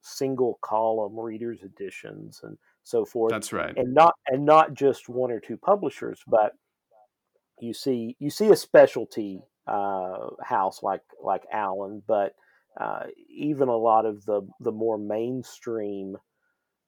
single 0.02 0.60
column 0.62 1.20
readers 1.20 1.60
editions 1.64 2.42
and 2.44 2.58
so 2.84 3.06
forth 3.06 3.32
that's 3.32 3.54
right 3.54 3.78
and 3.78 3.94
not 3.94 4.14
and 4.28 4.46
not 4.46 4.74
just 4.74 5.08
one 5.08 5.32
or 5.32 5.40
two 5.40 5.58
publishers 5.58 6.22
but 6.28 6.54
you 7.60 7.74
see 7.74 8.16
you 8.20 8.30
see 8.30 8.50
a 8.50 8.56
specialty 8.56 9.42
uh, 9.68 10.28
house 10.42 10.84
like 10.84 11.02
like 11.22 11.44
Allan, 11.52 12.04
but 12.08 12.36
uh, 12.80 13.04
even 13.30 13.70
a 13.70 13.78
lot 13.78 14.06
of 14.06 14.26
the 14.26 14.42
the 14.60 14.72
more 14.72 14.98
mainstream 14.98 16.18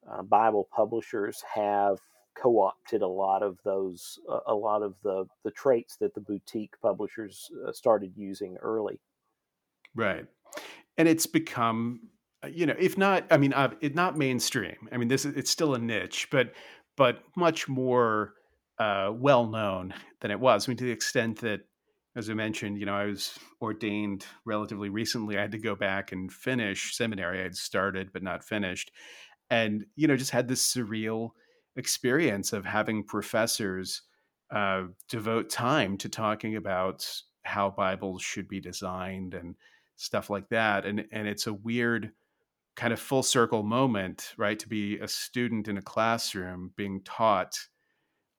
uh, 0.10 0.22
Bible 0.24 0.68
publishers 0.76 1.44
have 1.54 2.00
co-opted 2.38 3.02
a 3.02 3.08
lot 3.08 3.42
of 3.42 3.58
those 3.64 4.20
uh, 4.30 4.40
a 4.48 4.56
lot 4.56 4.82
of 4.82 4.96
the 5.04 5.26
the 5.44 5.52
traits 5.52 5.98
that 5.98 6.14
the 6.14 6.22
boutique 6.22 6.74
publishers 6.82 7.50
uh, 7.66 7.72
started 7.72 8.14
using 8.16 8.58
early. 8.62 9.00
Right, 9.96 10.26
and 10.98 11.08
it's 11.08 11.26
become 11.26 12.02
you 12.52 12.66
know 12.66 12.76
if 12.80 12.98
not 12.98 13.26
I 13.32 13.38
mean 13.38 13.54
uh, 13.54 13.72
it 13.82 13.96
not 13.96 14.18
mainstream. 14.18 14.90
I 14.92 14.98
mean 14.98 15.08
this 15.08 15.26
is 15.26 15.36
it's 15.36 15.52
still 15.52 15.76
a 15.76 15.80
niche, 15.80 16.28
but 16.32 16.54
but 16.98 17.24
much 17.36 17.68
more 17.68 18.34
well 18.80 19.48
known 19.48 19.94
than 20.22 20.32
it 20.32 20.40
was. 20.40 20.68
I 20.68 20.72
mean 20.72 20.78
to 20.78 20.86
the 20.86 20.92
extent 20.92 21.42
that 21.42 21.62
as 22.16 22.30
I 22.30 22.34
mentioned, 22.34 22.80
you 22.80 22.86
know, 22.86 22.96
I 22.96 23.06
was 23.06 23.38
ordained 23.62 24.26
relatively 24.46 24.90
recently. 24.90 25.38
I 25.38 25.42
had 25.42 25.52
to 25.52 25.58
go 25.58 25.76
back 25.76 26.14
and 26.14 26.32
finish 26.32 26.96
seminary. 26.96 27.40
I 27.40 27.44
had 27.44 27.58
started 27.58 28.14
but 28.14 28.24
not 28.24 28.44
finished. 28.44 28.92
And, 29.50 29.86
you 29.96 30.08
know, 30.08 30.16
just 30.16 30.32
had 30.32 30.48
this 30.48 30.74
surreal 30.74 31.32
experience 31.76 32.54
of 32.54 32.66
having 32.66 33.04
professors 33.04 34.02
uh, 34.50 34.84
devote 35.10 35.50
time 35.50 35.98
to 35.98 36.10
talking 36.10 36.56
about 36.56 37.06
how 37.44 37.70
Bibles 37.70 38.22
should 38.22 38.48
be 38.48 38.62
designed 38.62 39.34
and 39.34 39.56
stuff 39.98 40.30
like 40.30 40.48
that. 40.50 40.86
And 40.86 41.06
and 41.12 41.28
it's 41.28 41.48
a 41.48 41.54
weird 41.54 42.12
kind 42.76 42.94
of 42.94 43.00
full 43.00 43.24
circle 43.24 43.64
moment, 43.64 44.34
right? 44.38 44.60
To 44.60 44.68
be 44.68 45.00
a 45.00 45.08
student 45.08 45.68
in 45.68 45.78
a 45.78 45.82
classroom 45.82 46.72
being 46.76 47.02
taught 47.04 47.58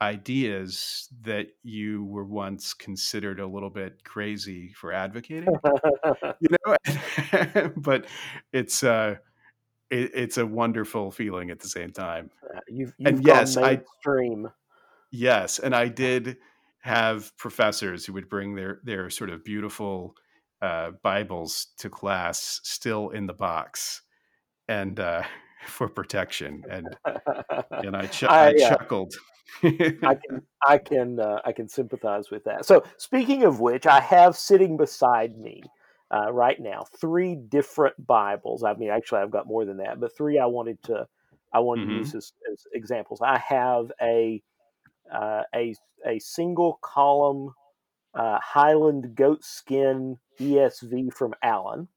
ideas 0.03 1.09
that 1.23 1.49
you 1.63 2.05
were 2.05 2.25
once 2.25 2.75
considered 2.75 3.41
a 3.41 3.47
little 3.47 3.71
bit 3.71 4.05
crazy 4.05 4.73
for 4.75 4.93
advocating 4.93 5.49
you 6.41 6.49
know 6.67 7.71
but 7.77 8.05
it's 8.53 8.85
uh 8.85 9.15
it, 9.89 10.11
it's 10.15 10.37
a 10.37 10.45
wonderful 10.45 11.11
feeling 11.11 11.51
at 11.51 11.61
the 11.61 11.69
same 11.69 11.93
time 11.93 12.31
you've, 12.69 12.93
you've 12.99 13.15
and 13.15 13.27
yes 13.27 13.57
mainstream. 13.57 14.47
i 14.47 14.51
yes 15.11 15.59
and 15.59 15.75
i 15.75 15.89
did 15.89 16.37
have 16.81 17.35
professors 17.39 18.05
who 18.05 18.13
would 18.13 18.29
bring 18.29 18.55
their 18.55 18.81
their 18.85 19.09
sort 19.09 19.31
of 19.31 19.43
beautiful 19.45 20.15
uh, 20.63 20.91
bibles 21.03 21.69
to 21.79 21.91
class 21.91 22.61
still 22.65 23.11
in 23.11 23.27
the 23.27 23.35
box 23.35 24.03
and 24.69 25.01
uh 25.01 25.23
for 25.67 25.89
protection 25.89 26.63
and 26.71 26.87
and 27.83 27.97
i, 27.97 28.07
ch- 28.07 28.25
I, 28.25 28.49
I 28.49 28.51
uh, 28.51 28.69
chuckled 28.69 29.15
I 29.63 30.15
can 30.27 30.43
I 30.67 30.79
can 30.79 31.21
uh, 31.21 31.41
I 31.45 31.53
can 31.53 31.69
sympathize 31.69 32.31
with 32.31 32.45
that. 32.45 32.67
So 32.67 32.83
speaking 32.99 33.45
of 33.45 33.61
which, 33.61 33.87
I 33.87 34.01
have 34.01 34.37
sitting 34.37 34.77
beside 34.77 35.39
me 35.39 35.63
uh, 36.13 36.33
right 36.33 36.61
now. 36.61 36.85
Three 37.01 37.37
different 37.37 37.95
Bibles. 38.07 38.65
I 38.65 38.75
mean, 38.75 38.91
actually, 38.91 39.21
I've 39.21 39.31
got 39.31 39.47
more 39.47 39.65
than 39.65 39.77
that, 39.79 40.01
but 40.01 40.17
three 40.17 40.39
I 40.39 40.47
wanted 40.47 40.83
to 40.85 41.07
I 41.53 41.61
wanted 41.61 41.87
Mhm. 41.87 41.91
to 41.93 41.95
use 41.99 42.15
as, 42.15 42.33
as 42.53 42.67
examples. 42.75 43.21
I 43.23 43.39
have 43.39 43.93
a 44.03 44.43
uh, 45.13 45.43
a 45.55 45.75
a 46.05 46.19
single 46.19 46.79
column 46.83 47.55
uh, 48.15 48.39
Highland 48.43 49.15
goatskin 49.17 50.19
ESV 50.41 51.13
from 51.13 51.35
Allan. 51.43 51.89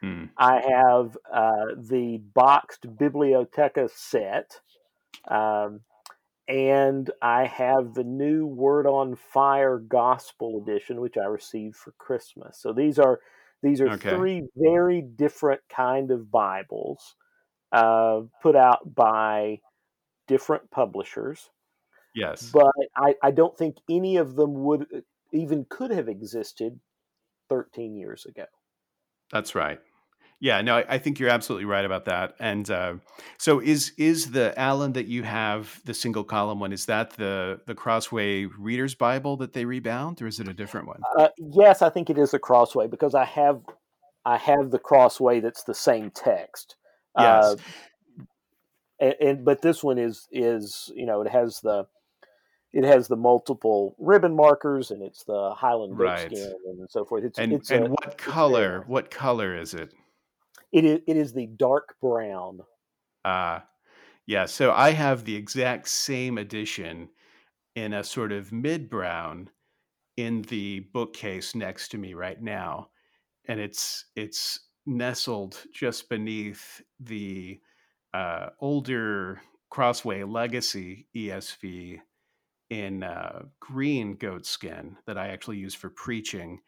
Hmm. 0.00 0.24
I 0.36 0.60
have 0.60 1.16
uh, 1.32 1.74
the 1.76 2.18
boxed 2.18 2.86
Bibliotheca 2.96 3.90
set. 3.90 4.60
Um, 5.28 5.82
and 6.48 7.10
I 7.22 7.46
have 7.46 7.94
the 7.94 8.04
new 8.04 8.46
Word 8.46 8.86
on 8.86 9.14
Fire 9.14 9.78
Gospel 9.78 10.60
Edition, 10.62 11.00
which 11.00 11.16
I 11.16 11.24
received 11.26 11.76
for 11.76 11.92
Christmas. 11.92 12.58
So 12.58 12.72
these 12.72 12.98
are 12.98 13.20
these 13.62 13.80
are 13.80 13.90
Okay. 13.90 14.16
three 14.16 14.48
very 14.56 15.02
different 15.02 15.62
kind 15.68 16.10
of 16.10 16.30
Bibles 16.30 17.14
uh, 17.72 18.22
put 18.42 18.56
out 18.56 18.94
by 18.94 19.60
different 20.28 20.70
publishers. 20.70 21.50
Yes. 22.14 22.52
But 22.52 22.72
I, 22.96 23.14
I 23.22 23.30
don't 23.30 23.56
think 23.56 23.76
any 23.88 24.16
of 24.16 24.36
them 24.36 24.54
would 24.64 24.82
uh, 24.94 25.00
even 25.32 25.64
could 25.66 25.90
have 25.90 26.08
existed 26.08 26.80
13 27.48 27.96
years 27.96 28.26
ago. 28.26 28.46
That's 29.32 29.54
right. 29.54 29.80
Yeah, 30.42 30.62
no, 30.62 30.78
I, 30.78 30.84
I 30.88 30.98
think 30.98 31.18
you're 31.18 31.28
absolutely 31.28 31.66
right 31.66 31.84
about 31.84 32.06
that. 32.06 32.34
And 32.40 32.68
uh, 32.70 32.94
so, 33.38 33.60
is 33.60 33.92
is 33.98 34.30
the 34.30 34.58
Allan 34.58 34.94
that 34.94 35.06
you 35.06 35.22
have 35.22 35.80
the 35.84 35.92
single 35.92 36.24
column 36.24 36.60
one? 36.60 36.72
Is 36.72 36.86
that 36.86 37.10
the 37.10 37.60
the 37.66 37.74
Crossway 37.74 38.46
Reader's 38.46 38.94
Bible 38.94 39.36
that 39.36 39.52
they 39.52 39.66
rebound, 39.66 40.22
or 40.22 40.26
is 40.26 40.40
it 40.40 40.48
a 40.48 40.54
different 40.54 40.86
one? 40.86 41.02
Uh, 41.18 41.28
yes, 41.36 41.82
I 41.82 41.90
think 41.90 42.08
it 42.08 42.16
is 42.16 42.32
a 42.32 42.38
Crossway 42.38 42.86
because 42.86 43.14
I 43.14 43.26
have 43.26 43.60
I 44.24 44.38
have 44.38 44.70
the 44.70 44.78
Crossway 44.78 45.40
that's 45.40 45.64
the 45.64 45.74
same 45.74 46.10
text. 46.10 46.76
Yes. 47.18 47.44
Uh, 47.44 47.56
and, 48.98 49.14
and 49.20 49.44
but 49.44 49.60
this 49.60 49.84
one 49.84 49.98
is 49.98 50.26
is 50.32 50.90
you 50.94 51.04
know 51.04 51.20
it 51.20 51.30
has 51.30 51.60
the 51.60 51.86
it 52.72 52.84
has 52.84 53.08
the 53.08 53.16
multiple 53.16 53.96
ribbon 53.98 54.34
markers 54.34 54.90
and 54.90 55.02
it's 55.02 55.24
the 55.24 55.52
Highland 55.54 55.98
Right. 55.98 56.30
goatskin 56.30 56.54
and 56.66 56.88
so 56.90 57.04
forth. 57.04 57.24
It's 57.24 57.38
and 57.38 57.52
it's 57.52 57.70
and 57.70 57.86
a- 57.86 57.90
what 57.90 58.16
color? 58.16 58.84
What 58.86 59.10
color 59.10 59.56
is 59.56 59.74
it? 59.74 59.92
It 60.72 60.84
is 60.84 61.00
it 61.06 61.16
is 61.16 61.32
the 61.32 61.46
dark 61.46 61.96
brown. 62.00 62.60
Uh 63.24 63.60
yeah. 64.26 64.46
So 64.46 64.72
I 64.72 64.90
have 64.90 65.24
the 65.24 65.34
exact 65.36 65.88
same 65.88 66.38
edition 66.38 67.10
in 67.74 67.94
a 67.94 68.04
sort 68.04 68.32
of 68.32 68.52
mid 68.52 68.90
brown 68.90 69.50
in 70.16 70.42
the 70.42 70.80
bookcase 70.92 71.54
next 71.54 71.88
to 71.90 71.98
me 71.98 72.14
right 72.14 72.40
now, 72.40 72.90
and 73.46 73.60
it's 73.60 74.06
it's 74.16 74.68
nestled 74.86 75.64
just 75.72 76.08
beneath 76.08 76.82
the 77.00 77.60
uh, 78.14 78.50
older 78.60 79.40
Crossway 79.70 80.24
Legacy 80.24 81.08
ESV 81.16 82.00
in 82.70 83.02
uh, 83.02 83.44
green 83.60 84.16
goatskin 84.16 84.96
that 85.06 85.18
I 85.18 85.28
actually 85.28 85.58
use 85.58 85.74
for 85.74 85.90
preaching. 85.90 86.60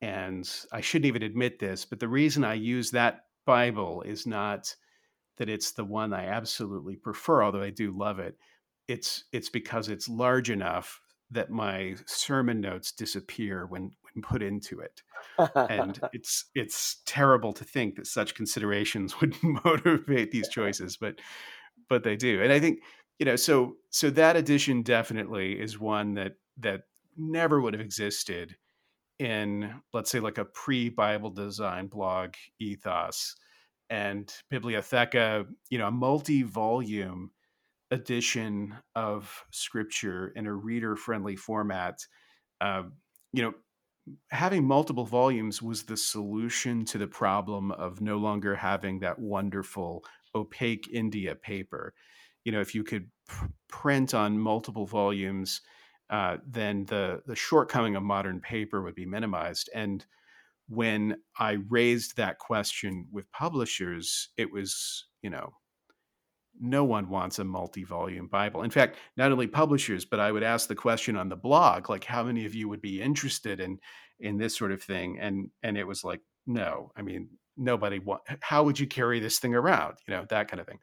And 0.00 0.50
I 0.72 0.80
shouldn't 0.80 1.06
even 1.06 1.22
admit 1.22 1.58
this, 1.58 1.84
but 1.84 2.00
the 2.00 2.08
reason 2.08 2.44
I 2.44 2.54
use 2.54 2.90
that 2.92 3.26
Bible 3.44 4.02
is 4.02 4.26
not 4.26 4.74
that 5.38 5.48
it's 5.48 5.72
the 5.72 5.84
one 5.84 6.12
I 6.12 6.26
absolutely 6.26 6.96
prefer, 6.96 7.42
although 7.42 7.62
I 7.62 7.70
do 7.70 7.96
love 7.96 8.18
it. 8.18 8.36
It's 8.88 9.24
it's 9.32 9.48
because 9.48 9.88
it's 9.88 10.08
large 10.08 10.50
enough 10.50 11.00
that 11.32 11.50
my 11.50 11.96
sermon 12.06 12.60
notes 12.60 12.92
disappear 12.92 13.66
when 13.66 13.90
when 14.02 14.22
put 14.22 14.42
into 14.42 14.80
it 14.80 15.02
and 15.56 15.98
it's 16.12 16.46
it's 16.54 17.00
terrible 17.06 17.52
to 17.52 17.64
think 17.64 17.96
that 17.96 18.06
such 18.06 18.34
considerations 18.34 19.18
would 19.20 19.34
motivate 19.42 20.30
these 20.30 20.48
choices 20.50 20.96
but 20.96 21.20
but 21.88 22.04
they 22.04 22.16
do 22.16 22.42
and 22.42 22.52
i 22.52 22.60
think 22.60 22.80
you 23.18 23.26
know 23.26 23.36
so 23.36 23.76
so 23.90 24.10
that 24.10 24.36
edition 24.36 24.82
definitely 24.82 25.58
is 25.58 25.78
one 25.78 26.14
that 26.14 26.32
that 26.58 26.82
never 27.16 27.60
would 27.60 27.74
have 27.74 27.80
existed 27.80 28.56
in 29.22 29.72
let's 29.94 30.10
say 30.10 30.18
like 30.18 30.38
a 30.38 30.44
pre-bible 30.44 31.30
design 31.30 31.86
blog 31.86 32.34
ethos 32.58 33.36
and 33.88 34.34
bibliotheca 34.52 35.46
you 35.70 35.78
know 35.78 35.86
a 35.86 35.92
multi-volume 35.92 37.30
edition 37.92 38.74
of 38.96 39.44
scripture 39.52 40.32
in 40.34 40.46
a 40.46 40.52
reader 40.52 40.96
friendly 40.96 41.36
format 41.36 42.00
uh, 42.60 42.82
you 43.32 43.42
know 43.42 43.54
having 44.30 44.66
multiple 44.66 45.04
volumes 45.04 45.62
was 45.62 45.84
the 45.84 45.96
solution 45.96 46.84
to 46.84 46.98
the 46.98 47.06
problem 47.06 47.70
of 47.70 48.00
no 48.00 48.16
longer 48.18 48.56
having 48.56 48.98
that 48.98 49.20
wonderful 49.20 50.04
opaque 50.34 50.88
India 50.92 51.36
paper. 51.36 51.94
You 52.44 52.50
know, 52.50 52.60
if 52.60 52.74
you 52.74 52.82
could 52.82 53.08
pr- 53.28 53.46
print 53.68 54.14
on 54.14 54.40
multiple 54.40 54.86
volumes, 54.86 55.60
uh, 56.12 56.36
then 56.46 56.84
the 56.84 57.22
the 57.26 57.34
shortcoming 57.34 57.96
of 57.96 58.02
modern 58.02 58.38
paper 58.40 58.82
would 58.82 58.94
be 58.94 59.06
minimized. 59.06 59.70
And 59.74 60.04
when 60.68 61.16
I 61.38 61.58
raised 61.70 62.16
that 62.16 62.38
question 62.38 63.06
with 63.10 63.32
publishers, 63.32 64.28
it 64.36 64.52
was 64.52 65.06
you 65.22 65.30
know 65.30 65.54
no 66.60 66.84
one 66.84 67.08
wants 67.08 67.38
a 67.38 67.44
multi-volume 67.44 68.28
bible. 68.28 68.62
In 68.62 68.70
fact 68.70 68.98
not 69.16 69.32
only 69.32 69.46
publishers 69.46 70.04
but 70.04 70.20
i 70.20 70.30
would 70.30 70.42
ask 70.42 70.68
the 70.68 70.74
question 70.74 71.16
on 71.16 71.30
the 71.30 71.36
blog 71.36 71.88
like 71.88 72.04
how 72.04 72.22
many 72.22 72.44
of 72.44 72.54
you 72.54 72.68
would 72.68 72.82
be 72.82 73.00
interested 73.00 73.58
in 73.58 73.78
in 74.20 74.36
this 74.36 74.56
sort 74.56 74.72
of 74.72 74.82
thing? 74.82 75.18
And 75.18 75.50
and 75.62 75.78
it 75.78 75.86
was 75.86 76.04
like 76.04 76.20
no. 76.46 76.92
I 76.96 77.02
mean 77.02 77.30
nobody 77.56 77.98
want 77.98 78.22
how 78.40 78.64
would 78.64 78.78
you 78.78 78.86
carry 78.86 79.18
this 79.18 79.38
thing 79.38 79.54
around? 79.54 79.96
You 80.06 80.14
know 80.14 80.26
that 80.28 80.48
kind 80.48 80.60
of 80.60 80.66
thing 80.66 80.78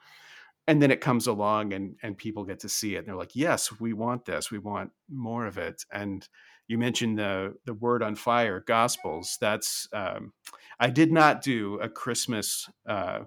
and 0.70 0.82
then 0.82 0.92
it 0.92 1.02
comes 1.02 1.28
along 1.28 1.74
and 1.74 1.96
and 2.04 2.18
people 2.18 2.46
get 2.46 2.60
to 2.60 2.70
see 2.70 2.96
it 2.96 3.00
and 3.00 3.08
they're 3.08 3.16
like 3.16 3.36
yes 3.36 3.80
we 3.80 3.94
want 3.94 4.26
this 4.26 4.52
we 4.52 4.60
want 4.60 4.92
more 5.10 5.46
of 5.46 5.58
it 5.58 5.84
and 5.92 6.30
you 6.68 6.78
mentioned 6.78 7.18
the 7.18 7.54
the 7.66 7.74
word 7.74 8.04
on 8.04 8.16
fire 8.16 8.64
gospels 8.66 9.38
that's 9.42 9.88
um, 9.94 10.32
i 10.80 10.90
did 10.90 11.12
not 11.12 11.42
do 11.42 11.80
a 11.80 11.90
christmas 11.90 12.70
uh, 12.88 13.20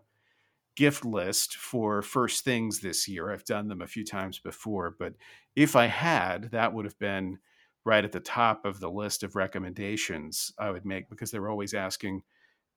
gift 0.77 1.05
list 1.05 1.57
for 1.57 2.03
first 2.03 2.45
things 2.45 2.81
this 2.81 3.07
year. 3.07 3.31
I've 3.31 3.45
done 3.45 3.69
them 3.69 3.83
a 3.83 3.87
few 3.87 4.05
times 4.05 4.39
before, 4.39 4.95
but 4.99 5.15
if 5.55 5.77
I 5.77 5.87
had, 5.87 6.51
that 6.53 6.73
would 6.73 6.85
have 6.85 6.99
been 6.99 7.39
right 7.85 8.05
at 8.05 8.13
the 8.13 8.21
top 8.21 8.65
of 8.65 8.81
the 8.81 8.91
list 8.91 9.23
of 9.23 9.37
recommendations 9.37 10.53
I 10.59 10.71
would 10.71 10.85
make 10.85 11.11
because 11.11 11.31
they 11.31 11.39
were 11.39 11.51
always 11.51 11.75
asking, 11.75 12.23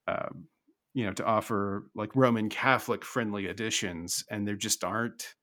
um, 0.07 0.47
you 0.95 1.05
know, 1.05 1.11
to 1.11 1.25
offer 1.25 1.83
like 1.93 2.15
Roman 2.15 2.49
Catholic 2.49 3.03
friendly 3.03 3.47
editions, 3.47 4.23
and 4.31 4.47
there 4.47 4.55
just 4.55 4.83
aren't 4.83 5.35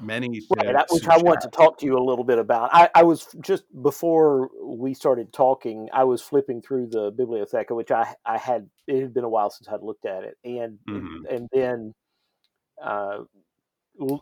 many. 0.00 0.40
Right, 0.56 0.74
which 0.90 1.06
I 1.06 1.18
want 1.18 1.40
to 1.42 1.48
talk 1.48 1.78
to 1.78 1.86
you 1.86 1.96
a 1.96 2.02
little 2.02 2.24
bit 2.24 2.38
about. 2.38 2.70
I, 2.72 2.90
I 2.92 3.04
was 3.04 3.28
just 3.40 3.62
before 3.80 4.50
we 4.60 4.92
started 4.92 5.32
talking, 5.32 5.88
I 5.92 6.02
was 6.02 6.20
flipping 6.20 6.60
through 6.60 6.88
the 6.88 7.12
Bibliotheca, 7.12 7.76
which 7.76 7.92
I 7.92 8.16
I 8.26 8.38
had 8.38 8.68
it 8.88 9.00
had 9.00 9.14
been 9.14 9.22
a 9.22 9.28
while 9.28 9.50
since 9.50 9.68
I'd 9.68 9.82
looked 9.82 10.04
at 10.04 10.24
it, 10.24 10.36
and 10.44 10.80
Mhm. 10.88 11.30
and 11.30 11.48
then 11.52 11.94
uh, 12.82 13.18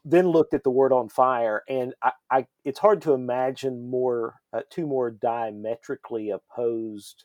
then 0.04 0.28
looked 0.28 0.52
at 0.52 0.62
the 0.62 0.70
Word 0.70 0.92
on 0.92 1.08
Fire, 1.08 1.62
and 1.70 1.94
I, 2.02 2.12
I 2.30 2.46
it's 2.66 2.80
hard 2.80 3.00
to 3.02 3.14
imagine 3.14 3.88
more 3.88 4.34
uh, 4.52 4.60
two 4.68 4.86
more 4.86 5.10
diametrically 5.10 6.28
opposed 6.28 7.24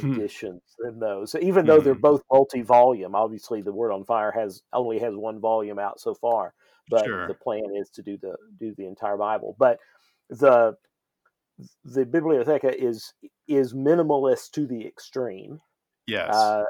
Hmm. 0.00 0.14
editions 0.14 0.62
than 0.78 0.98
those. 0.98 1.34
Even 1.34 1.66
though 1.66 1.80
they're 1.80 1.94
Hmm. 1.94 2.00
both 2.00 2.22
multi-volume, 2.30 3.14
obviously 3.14 3.60
the 3.62 3.72
Word 3.72 3.92
on 3.92 4.04
Fire 4.04 4.30
has 4.32 4.62
only 4.72 4.98
has 5.00 5.14
one 5.14 5.38
volume 5.40 5.78
out 5.78 6.00
so 6.00 6.14
far, 6.14 6.54
but 6.88 7.04
Sure. 7.04 7.26
the 7.28 7.34
plan 7.34 7.74
is 7.76 7.90
to 7.90 8.02
do 8.02 8.16
the 8.16 8.36
do 8.58 8.74
the 8.74 8.86
entire 8.86 9.16
Bible. 9.16 9.54
But 9.58 9.78
the 10.30 10.76
the 11.84 12.04
Bibliotheca 12.06 12.74
is 12.74 13.12
is 13.48 13.74
minimalist 13.74 14.52
to 14.52 14.66
the 14.66 14.86
extreme, 14.86 15.60
Yes. 16.06 16.34
uh, 16.34 16.64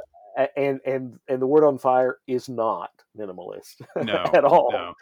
and 0.56 0.80
and 0.84 1.18
and 1.28 1.40
the 1.40 1.46
Word 1.46 1.64
on 1.64 1.78
Fire 1.78 2.18
is 2.26 2.48
not 2.48 2.90
minimalist 3.16 3.82
no. 3.96 4.24
at 4.34 4.44
all. 4.44 4.72
No. 4.72 4.94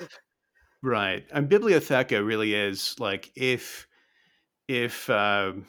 Right. 0.82 1.26
And 1.32 1.48
Bibliotheca 1.48 2.24
really 2.24 2.54
is 2.54 2.98
like 2.98 3.32
if 3.36 3.86
if 4.68 5.08
um, 5.10 5.66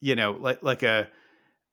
you 0.00 0.14
know 0.16 0.32
like 0.32 0.62
like 0.62 0.82
a 0.82 1.08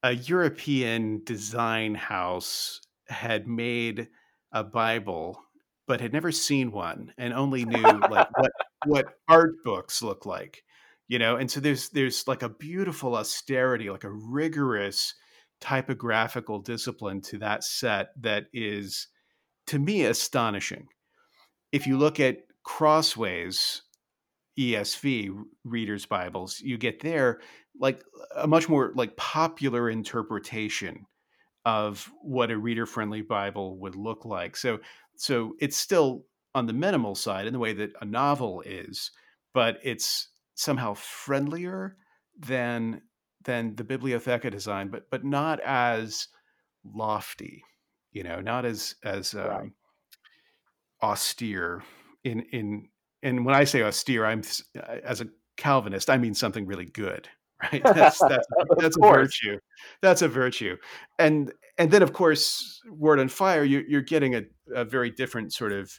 a 0.08 0.14
European 0.14 1.22
design 1.26 1.94
house 1.94 2.80
had 3.10 3.46
made 3.46 4.08
a 4.54 4.64
Bible 4.64 5.44
but 5.86 6.00
had 6.00 6.14
never 6.14 6.32
seen 6.32 6.72
one 6.72 7.14
and 7.18 7.34
only 7.34 7.66
knew 7.66 7.82
like 8.10 8.30
what 8.38 8.52
what 8.86 9.06
art 9.28 9.56
books 9.66 10.02
look 10.02 10.26
like. 10.26 10.64
You 11.10 11.20
know, 11.20 11.36
and 11.36 11.52
so 11.52 11.60
there's 11.60 11.90
there's 11.90 12.26
like 12.26 12.42
a 12.42 12.50
beautiful 12.50 13.16
austerity, 13.16 13.90
like 13.90 14.06
a 14.06 14.12
rigorous 14.12 15.14
typographical 15.60 16.60
discipline 16.60 17.20
to 17.24 17.38
that 17.40 17.66
set 17.66 18.10
that 18.22 18.46
is 18.54 19.08
to 19.66 19.78
me 19.78 20.06
astonishing 20.06 20.88
if 21.74 21.86
you 21.86 21.98
look 21.98 22.20
at 22.20 22.38
crossways 22.64 23.82
ESV 24.58 25.44
readers 25.64 26.06
Bibles, 26.06 26.60
you 26.60 26.78
get 26.78 27.00
there 27.00 27.42
like 27.80 28.04
a 28.36 28.48
much 28.48 28.68
more 28.68 28.92
like 28.96 29.16
popular 29.18 29.90
interpretation 29.90 31.06
of 31.66 32.10
what 32.22 32.50
a 32.50 32.58
reader 32.58 32.86
friendly 32.86 33.22
Bible 33.22 33.78
would 33.80 33.96
look 33.96 34.26
like. 34.26 34.56
So 34.56 34.80
so 35.16 35.54
it's 35.60 35.78
still 35.78 36.24
on 36.56 36.66
the 36.66 36.74
minimal 36.74 37.14
side 37.14 37.46
in 37.46 37.54
the 37.54 37.60
way 37.60 37.74
that 37.74 37.92
a 38.02 38.06
novel 38.06 38.62
is, 38.66 39.12
but 39.54 39.78
it's 39.84 40.30
somehow 40.56 40.94
friendlier 40.96 41.98
than 42.40 43.02
than 43.44 43.76
the 43.76 43.84
Bibliotheca 43.84 44.52
design, 44.52 44.90
but 44.90 45.10
but 45.12 45.24
not 45.24 45.60
as 45.60 46.28
lofty, 46.84 47.64
you 48.12 48.24
know, 48.24 48.42
not 48.42 48.66
as 48.66 48.96
as 49.04 49.34
um, 49.34 49.48
right. 49.48 49.72
austere 51.02 51.84
in 52.24 52.42
in 52.52 52.88
and 53.24 53.46
when 53.46 53.56
I 53.56 53.64
say 53.64 53.84
austere, 53.84 54.26
I'm 54.26 54.42
uh, 54.78 54.98
as 55.04 55.22
a 55.22 55.28
Calvinist, 55.58 56.10
I 56.10 56.18
mean 56.18 56.34
something 56.34 56.66
really 56.66 56.86
good, 56.86 57.28
right? 57.72 57.82
That's 57.84 58.20
that's, 58.20 58.48
that's 58.78 58.98
a 58.98 59.02
virtue. 59.02 59.60
That's 60.02 60.22
a 60.22 60.28
virtue, 60.28 60.78
and 61.20 61.52
and 61.78 61.92
then 61.92 62.04
of 62.04 62.14
course, 62.14 62.80
Word 62.90 63.20
on 63.20 63.30
Fire, 63.30 63.64
you, 63.64 63.84
you're 63.88 64.02
getting 64.02 64.36
a, 64.36 64.44
a 64.74 64.86
very 64.86 65.10
different 65.10 65.54
sort 65.54 65.72
of 65.72 65.92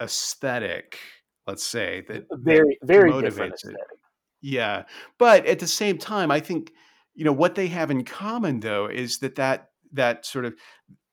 aesthetic. 0.00 0.98
Let's 1.46 1.64
say 1.64 2.04
that 2.08 2.24
very 2.32 2.78
very 2.82 3.10
different 3.20 3.54
aesthetic. 3.54 3.76
It. 3.76 3.98
Yeah, 4.40 4.84
but 5.18 5.46
at 5.46 5.58
the 5.58 5.66
same 5.66 5.98
time, 5.98 6.30
I 6.30 6.40
think 6.40 6.72
you 7.14 7.24
know 7.24 7.32
what 7.32 7.54
they 7.54 7.68
have 7.68 7.90
in 7.90 8.04
common 8.04 8.60
though 8.60 8.86
is 8.86 9.18
that 9.18 9.36
that 9.36 9.68
that 9.92 10.24
sort 10.24 10.44
of 10.46 10.54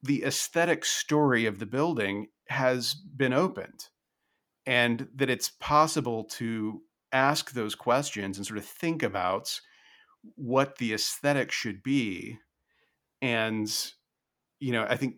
the 0.04 0.24
aesthetic 0.24 0.86
story 0.86 1.46
of 1.46 1.60
the 1.60 1.66
building 1.66 2.28
has 2.48 2.94
been 2.94 3.34
opened 3.34 3.90
and 4.66 5.08
that 5.16 5.30
it's 5.30 5.50
possible 5.50 6.26
to 6.26 6.82
ask 7.12 7.52
those 7.52 7.76
questions 7.76 8.38
and 8.38 8.46
sort 8.46 8.60
of 8.60 8.66
think 8.66 9.04
about 9.04 9.60
what 10.36 10.78
the 10.78 10.94
aesthetic 10.94 11.52
should 11.52 11.82
be. 11.82 12.38
And 13.22 13.72
you 14.60 14.72
know 14.72 14.86
i 14.90 14.96
think 14.96 15.16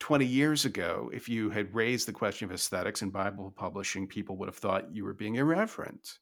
20 0.00 0.24
years 0.24 0.64
ago 0.64 1.10
if 1.12 1.28
you 1.28 1.50
had 1.50 1.74
raised 1.74 2.06
the 2.06 2.12
question 2.12 2.46
of 2.46 2.54
aesthetics 2.54 3.02
in 3.02 3.10
bible 3.10 3.52
publishing 3.56 4.06
people 4.06 4.36
would 4.36 4.48
have 4.48 4.56
thought 4.56 4.94
you 4.94 5.04
were 5.04 5.14
being 5.14 5.34
irreverent. 5.34 6.18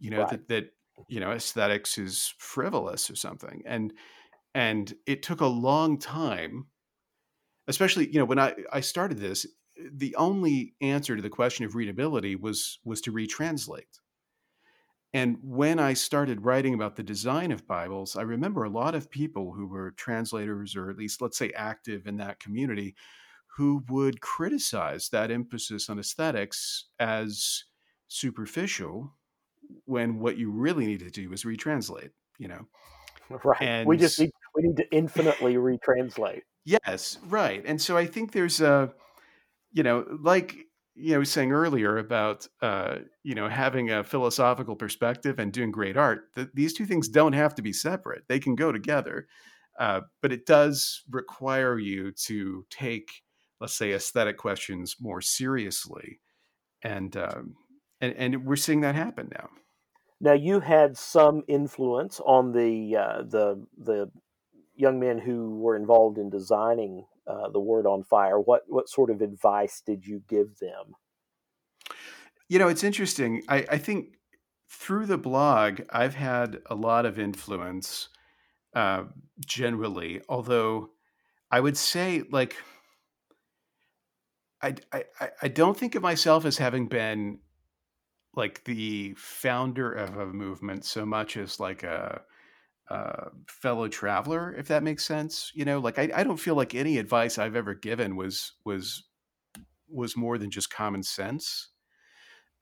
You 0.00 0.10
know 0.10 0.22
right. 0.22 0.30
that 0.30 0.48
that 0.48 0.64
you 1.08 1.20
know 1.20 1.30
aesthetics 1.30 1.98
is 1.98 2.34
frivolous 2.38 3.10
or 3.10 3.16
something. 3.16 3.62
And 3.66 3.92
and 4.54 4.92
it 5.06 5.22
took 5.22 5.40
a 5.40 5.46
long 5.46 5.98
time 5.98 6.66
especially 7.66 8.06
you 8.12 8.18
know 8.18 8.24
when 8.24 8.38
i 8.38 8.54
i 8.72 8.80
started 8.80 9.18
this 9.18 9.46
the 9.92 10.14
only 10.16 10.74
answer 10.80 11.16
to 11.16 11.22
the 11.22 11.30
question 11.30 11.64
of 11.64 11.74
readability 11.74 12.36
was 12.36 12.78
was 12.84 13.00
to 13.02 13.12
retranslate. 13.12 14.00
And 15.12 15.38
when 15.42 15.78
I 15.78 15.94
started 15.94 16.44
writing 16.44 16.74
about 16.74 16.96
the 16.96 17.02
design 17.04 17.52
of 17.52 17.68
Bibles, 17.68 18.16
I 18.16 18.22
remember 18.22 18.64
a 18.64 18.68
lot 18.68 18.96
of 18.96 19.10
people 19.10 19.52
who 19.52 19.68
were 19.68 19.92
translators 19.92 20.74
or 20.74 20.90
at 20.90 20.98
least 20.98 21.22
let's 21.22 21.38
say 21.38 21.52
active 21.54 22.06
in 22.08 22.16
that 22.16 22.40
community 22.40 22.96
who 23.56 23.84
would 23.88 24.20
criticize 24.20 25.08
that 25.10 25.30
emphasis 25.30 25.88
on 25.88 26.00
aesthetics 26.00 26.86
as 26.98 27.64
superficial 28.08 29.14
when 29.84 30.18
what 30.18 30.36
you 30.36 30.50
really 30.50 30.86
need 30.86 31.00
to 31.00 31.10
do 31.10 31.32
is 31.32 31.44
retranslate, 31.44 32.10
you 32.38 32.48
know. 32.48 32.66
Right. 33.42 33.62
And 33.62 33.88
we 33.88 33.96
just 33.96 34.20
need 34.20 34.30
we 34.54 34.64
need 34.64 34.76
to 34.76 34.94
infinitely 34.94 35.54
retranslate. 35.54 36.42
Yes, 36.66 37.18
right. 37.26 37.62
And 37.64 37.80
so 37.80 37.96
I 37.96 38.04
think 38.04 38.32
there's 38.32 38.60
a 38.60 38.92
you 39.74 39.82
know, 39.82 40.06
like 40.22 40.56
you 40.94 41.14
know, 41.14 41.24
saying 41.24 41.52
earlier 41.52 41.98
about 41.98 42.46
uh, 42.62 42.98
you 43.24 43.34
know 43.34 43.48
having 43.48 43.90
a 43.90 44.04
philosophical 44.04 44.76
perspective 44.76 45.38
and 45.38 45.52
doing 45.52 45.70
great 45.70 45.96
art. 45.96 46.32
Th- 46.34 46.48
these 46.54 46.72
two 46.72 46.86
things 46.86 47.08
don't 47.08 47.34
have 47.34 47.54
to 47.56 47.62
be 47.62 47.72
separate; 47.72 48.22
they 48.28 48.38
can 48.38 48.54
go 48.54 48.72
together. 48.72 49.26
Uh, 49.78 50.02
but 50.22 50.32
it 50.32 50.46
does 50.46 51.02
require 51.10 51.80
you 51.80 52.12
to 52.12 52.64
take, 52.70 53.08
let's 53.60 53.74
say, 53.74 53.92
aesthetic 53.92 54.38
questions 54.38 54.94
more 55.00 55.20
seriously, 55.20 56.20
and 56.82 57.16
um, 57.16 57.56
and, 58.00 58.14
and 58.14 58.46
we're 58.46 58.56
seeing 58.56 58.82
that 58.82 58.94
happen 58.94 59.28
now. 59.32 59.48
Now, 60.20 60.34
you 60.34 60.60
had 60.60 60.96
some 60.96 61.42
influence 61.48 62.20
on 62.24 62.52
the 62.52 62.96
uh, 62.96 63.22
the 63.24 63.66
the 63.76 64.10
young 64.76 65.00
men 65.00 65.18
who 65.18 65.58
were 65.58 65.76
involved 65.76 66.18
in 66.18 66.30
designing 66.30 67.04
uh, 67.26 67.48
the 67.50 67.60
word 67.60 67.86
on 67.86 68.02
fire 68.02 68.38
what 68.38 68.62
what 68.66 68.88
sort 68.88 69.10
of 69.10 69.20
advice 69.20 69.82
did 69.84 70.06
you 70.06 70.22
give 70.28 70.58
them? 70.58 70.94
You 72.48 72.58
know 72.58 72.68
it's 72.68 72.84
interesting 72.84 73.42
i, 73.48 73.64
I 73.70 73.78
think 73.78 74.18
through 74.68 75.06
the 75.06 75.18
blog 75.18 75.80
i've 75.90 76.14
had 76.14 76.58
a 76.66 76.74
lot 76.74 77.06
of 77.06 77.18
influence 77.18 78.08
uh, 78.74 79.04
generally 79.46 80.20
although 80.28 80.90
i 81.50 81.58
would 81.58 81.76
say 81.76 82.22
like 82.30 82.56
I, 84.60 84.74
I 84.92 85.04
i 85.42 85.48
don't 85.48 85.76
think 85.76 85.94
of 85.94 86.02
myself 86.02 86.44
as 86.44 86.58
having 86.58 86.86
been 86.86 87.38
like 88.36 88.64
the 88.64 89.14
founder 89.16 89.92
of 89.92 90.16
a 90.16 90.26
movement 90.26 90.84
so 90.84 91.06
much 91.06 91.36
as 91.36 91.60
like 91.60 91.82
a 91.82 92.22
uh, 92.90 93.30
fellow 93.48 93.88
traveler, 93.88 94.54
if 94.54 94.68
that 94.68 94.82
makes 94.82 95.04
sense. 95.04 95.50
You 95.54 95.64
know, 95.64 95.78
like 95.78 95.98
I, 95.98 96.10
I 96.14 96.24
don't 96.24 96.36
feel 96.36 96.54
like 96.54 96.74
any 96.74 96.98
advice 96.98 97.38
I've 97.38 97.56
ever 97.56 97.74
given 97.74 98.16
was 98.16 98.52
was 98.64 99.04
was 99.88 100.16
more 100.16 100.38
than 100.38 100.50
just 100.50 100.70
common 100.70 101.02
sense. 101.02 101.68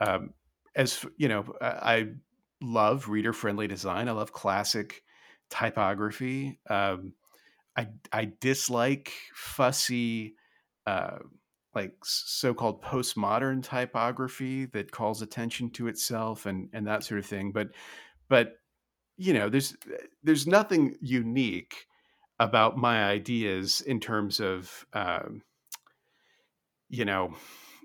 Um, 0.01 0.35
as 0.75 1.05
you 1.17 1.29
know, 1.29 1.45
I 1.61 2.13
love 2.61 3.09
reader 3.09 3.33
friendly 3.33 3.67
design. 3.67 4.09
I 4.09 4.13
love 4.13 4.33
classic 4.33 5.03
typography. 5.51 6.61
Um, 6.69 7.15
I 7.77 7.89
I 8.13 8.33
dislike 8.41 9.13
fussy. 9.35 10.37
Uh, 10.87 11.19
like 11.75 11.95
so-called 12.05 12.83
postmodern 12.83 13.63
typography 13.63 14.67
that 14.67 14.91
calls 14.91 15.23
attention 15.23 15.71
to 15.71 15.89
itself 15.89 16.45
and 16.45 16.69
and 16.75 16.87
that 16.87 17.03
sort 17.03 17.19
of 17.19 17.25
thing 17.25 17.51
but 17.51 17.69
but 18.29 18.57
you 19.17 19.33
know, 19.33 19.49
there's 19.49 19.77
there's 20.23 20.47
nothing 20.47 20.97
unique 21.01 21.87
about 22.41 22.77
my 22.77 23.05
ideas 23.05 23.81
in 23.83 24.01
terms 24.01 24.41
of 24.41 24.87
um, 24.93 25.43
you 26.89 27.05
know 27.05 27.35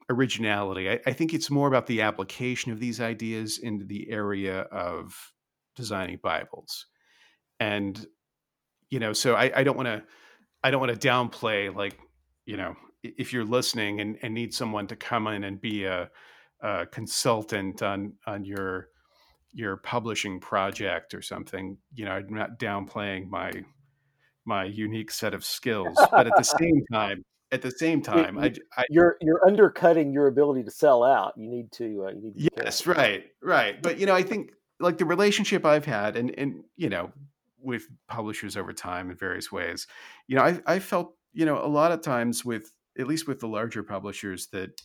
originality. 0.09 0.89
I, 0.89 0.99
I, 1.05 1.13
think 1.13 1.34
it's 1.34 1.51
more 1.51 1.67
about 1.67 1.86
the 1.86 2.01
application 2.01 2.71
of 2.71 2.80
these 2.80 3.01
ideas 3.01 3.59
into 3.59 3.86
the 3.86 4.09
area 4.09 4.61
of 4.61 5.13
designing 5.75 6.19
Bibles, 6.23 6.86
and 7.59 8.05
you 8.89 8.99
know, 8.99 9.13
so 9.13 9.36
I, 9.36 9.51
I 9.55 9.63
don't 9.63 9.78
want 9.78 9.88
to 9.88 10.03
I 10.63 10.71
don't 10.71 10.82
want 10.82 10.99
to 10.99 11.07
downplay 11.07 11.73
like 11.73 11.99
you 12.45 12.57
know 12.57 12.75
if 13.03 13.32
you're 13.32 13.45
listening 13.45 14.01
and, 14.01 14.17
and 14.21 14.34
need 14.34 14.53
someone 14.53 14.88
to 14.88 14.95
come 14.95 15.28
in 15.28 15.43
and 15.43 15.61
be 15.61 15.86
a, 15.86 16.09
a 16.61 16.86
consultant 16.88 17.84
on 17.84 18.13
on 18.25 18.43
your 18.45 18.89
your 19.54 19.78
publishing 19.78 20.39
project 20.39 21.14
or 21.14 21.22
something, 21.22 21.78
you 21.93 22.06
know, 22.06 22.12
I'm 22.12 22.34
not 22.34 22.60
downplaying 22.60 23.30
my 23.30 23.52
my 24.45 24.64
unique 24.64 25.12
set 25.12 25.34
of 25.34 25.43
skills, 25.43 25.98
but 26.12 26.28
at 26.28 26.34
the 26.38 26.43
same 26.60 26.84
time, 26.91 27.24
at 27.52 27.62
the 27.62 27.72
same 27.72 28.02
time, 28.02 28.38
I, 28.38 28.54
I, 28.78 28.86
you're 28.89 29.18
you're 29.22 29.45
undercutting 29.45 30.12
your 30.12 30.28
ability 30.28 30.64
to 30.64 30.72
sell 30.72 31.04
out. 31.04 31.34
You 31.38 31.50
need 31.50 31.72
to. 31.74 32.06
Uh, 32.06 32.10
you 32.12 32.22
need 32.22 32.38
to 32.38 32.50
yes, 32.58 32.86
right, 32.86 33.26
right. 33.41 33.82
But 33.82 34.00
you 34.00 34.06
know, 34.06 34.16
I 34.16 34.24
think 34.24 34.52
like 34.80 34.98
the 34.98 35.06
relationship 35.06 35.66
I've 35.66 35.86
had, 35.86 36.18
and 36.18 36.38
and 36.38 36.64
you 36.76 36.89
know, 36.89 37.12
with 37.62 37.88
publishers 38.08 38.58
over 38.58 38.74
time 38.74 39.10
in 39.12 39.18
various 39.18 39.52
ways, 39.52 39.88
you 40.28 40.36
know, 40.36 40.43
I 40.43 40.60
I 40.66 40.80
felt 40.80 41.16
you 41.34 41.45
know 41.45 41.64
a 41.64 41.68
lot 41.68 41.91
of 41.91 42.02
times 42.02 42.43
with 42.43 42.72
at 43.00 43.08
least 43.08 43.28
with 43.28 43.39
the 43.39 43.48
larger 43.48 43.84
publishers 43.84 44.48
that 44.48 44.82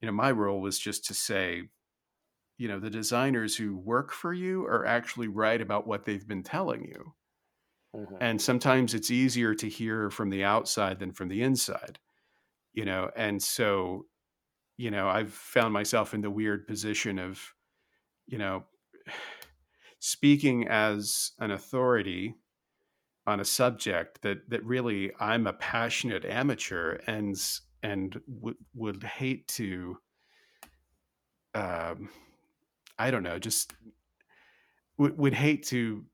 you 0.00 0.06
know 0.06 0.12
my 0.12 0.30
role 0.30 0.60
was 0.60 0.78
just 0.78 1.06
to 1.06 1.14
say 1.14 1.62
you 2.58 2.68
know 2.68 2.78
the 2.78 2.90
designers 2.90 3.56
who 3.56 3.76
work 3.76 4.12
for 4.12 4.34
you 4.34 4.64
are 4.66 4.84
actually 4.84 5.28
right 5.28 5.60
about 5.60 5.86
what 5.86 6.04
they've 6.04 6.28
been 6.28 6.42
telling 6.42 6.84
you 6.84 7.12
mm-hmm. 7.96 8.16
and 8.20 8.40
sometimes 8.40 8.92
it's 8.92 9.10
easier 9.10 9.54
to 9.54 9.68
hear 9.68 10.10
from 10.10 10.28
the 10.28 10.44
outside 10.44 10.98
than 10.98 11.12
from 11.12 11.28
the 11.28 11.42
inside 11.42 11.98
you 12.74 12.84
know 12.84 13.10
and 13.16 13.42
so 13.42 14.04
you 14.76 14.90
know 14.90 15.08
i've 15.08 15.32
found 15.32 15.72
myself 15.72 16.12
in 16.12 16.20
the 16.20 16.30
weird 16.30 16.66
position 16.66 17.18
of 17.18 17.40
you 18.26 18.36
know 18.36 18.64
speaking 20.00 20.66
as 20.68 21.32
an 21.38 21.50
authority 21.50 22.34
on 23.26 23.40
a 23.40 23.44
subject 23.44 24.20
that 24.22 24.38
that 24.50 24.64
really 24.64 25.12
i'm 25.20 25.46
a 25.46 25.52
passionate 25.52 26.24
amateur 26.24 26.98
and 27.06 27.36
and 27.82 28.20
would 28.26 28.56
would 28.74 29.02
hate 29.02 29.46
to 29.46 29.96
um 31.54 32.08
I 32.98 33.10
don't 33.10 33.22
know, 33.22 33.38
just 33.38 33.72
would, 34.96 35.16
would 35.18 35.34
hate 35.34 35.66
to 35.68 36.04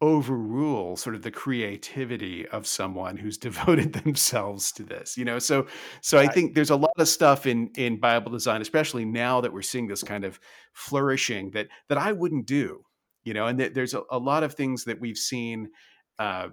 overrule 0.00 0.96
sort 0.96 1.14
of 1.14 1.22
the 1.22 1.30
creativity 1.30 2.46
of 2.48 2.66
someone 2.66 3.16
who's 3.16 3.38
devoted 3.48 3.92
themselves 3.92 4.70
to 4.72 4.82
this 4.82 5.16
you 5.16 5.24
know? 5.24 5.38
So 5.38 5.66
so 6.02 6.18
i 6.18 6.26
think 6.26 6.54
there's 6.54 6.70
a 6.70 6.76
lot 6.76 6.92
of 6.98 7.08
stuff 7.08 7.46
in 7.46 7.70
in 7.76 7.98
bible 7.98 8.30
design 8.30 8.60
especially 8.60 9.06
now 9.06 9.40
that 9.40 9.52
we're 9.52 9.62
seeing 9.62 9.86
this 9.86 10.02
kind 10.02 10.24
of 10.24 10.38
flourishing 10.74 11.52
that 11.52 11.68
that 11.88 11.96
i 11.96 12.12
wouldn't 12.12 12.44
do 12.44 12.84
you 13.24 13.32
know? 13.34 13.46
And 13.46 13.58
th- 13.58 13.72
there's 13.72 13.94
a, 13.94 14.02
a, 14.10 14.18
lot 14.18 14.42
of 14.42 14.54
things 14.54 14.84
that 14.84 15.00
we've 15.00 15.16
seen 15.16 15.70
uh, 16.18 16.48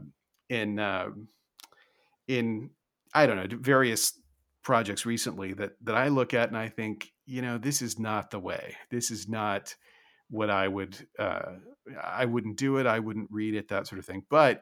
in 0.50 0.80
uh, 0.80 1.10
in 2.28 2.70
i 3.14 3.26
don't 3.26 3.38
know 3.38 3.58
various 3.60 4.20
projects 4.64 5.06
recently 5.06 5.54
that 5.54 5.72
that 5.84 5.96
i 5.96 6.08
look 6.08 6.34
at 6.34 6.48
and 6.48 6.58
i 6.58 6.70
think 6.70 7.11
you 7.26 7.42
know 7.42 7.58
this 7.58 7.82
is 7.82 8.00
not 8.00 8.32
the 8.32 8.40
way 8.40 8.76
this 8.90 9.12
is 9.12 9.28
not 9.28 9.76
what 10.30 10.50
i 10.50 10.68
would 10.68 10.96
uh, 11.20 11.54
I 12.02 12.26
wouldn't 12.26 12.58
do 12.58 12.78
it. 12.78 12.86
I 12.86 13.00
wouldn't 13.00 13.30
read 13.32 13.56
it, 13.56 13.68
that 13.70 13.88
sort 13.88 14.00
of 14.00 14.06
thing. 14.06 14.24
But 14.30 14.62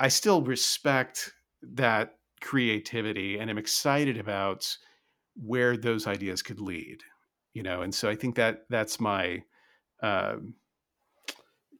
I 0.00 0.08
still 0.08 0.42
respect 0.42 1.32
that 1.62 2.14
creativity 2.40 3.38
and 3.38 3.50
I'm 3.50 3.58
excited 3.58 4.18
about 4.18 4.76
where 5.34 5.76
those 5.76 6.06
ideas 6.06 6.42
could 6.42 6.60
lead. 6.60 6.98
You 7.54 7.62
know, 7.62 7.82
and 7.82 7.94
so 7.94 8.08
I 8.08 8.14
think 8.14 8.36
that 8.36 8.66
that's 8.68 9.00
my, 9.00 9.42
um, 10.02 10.54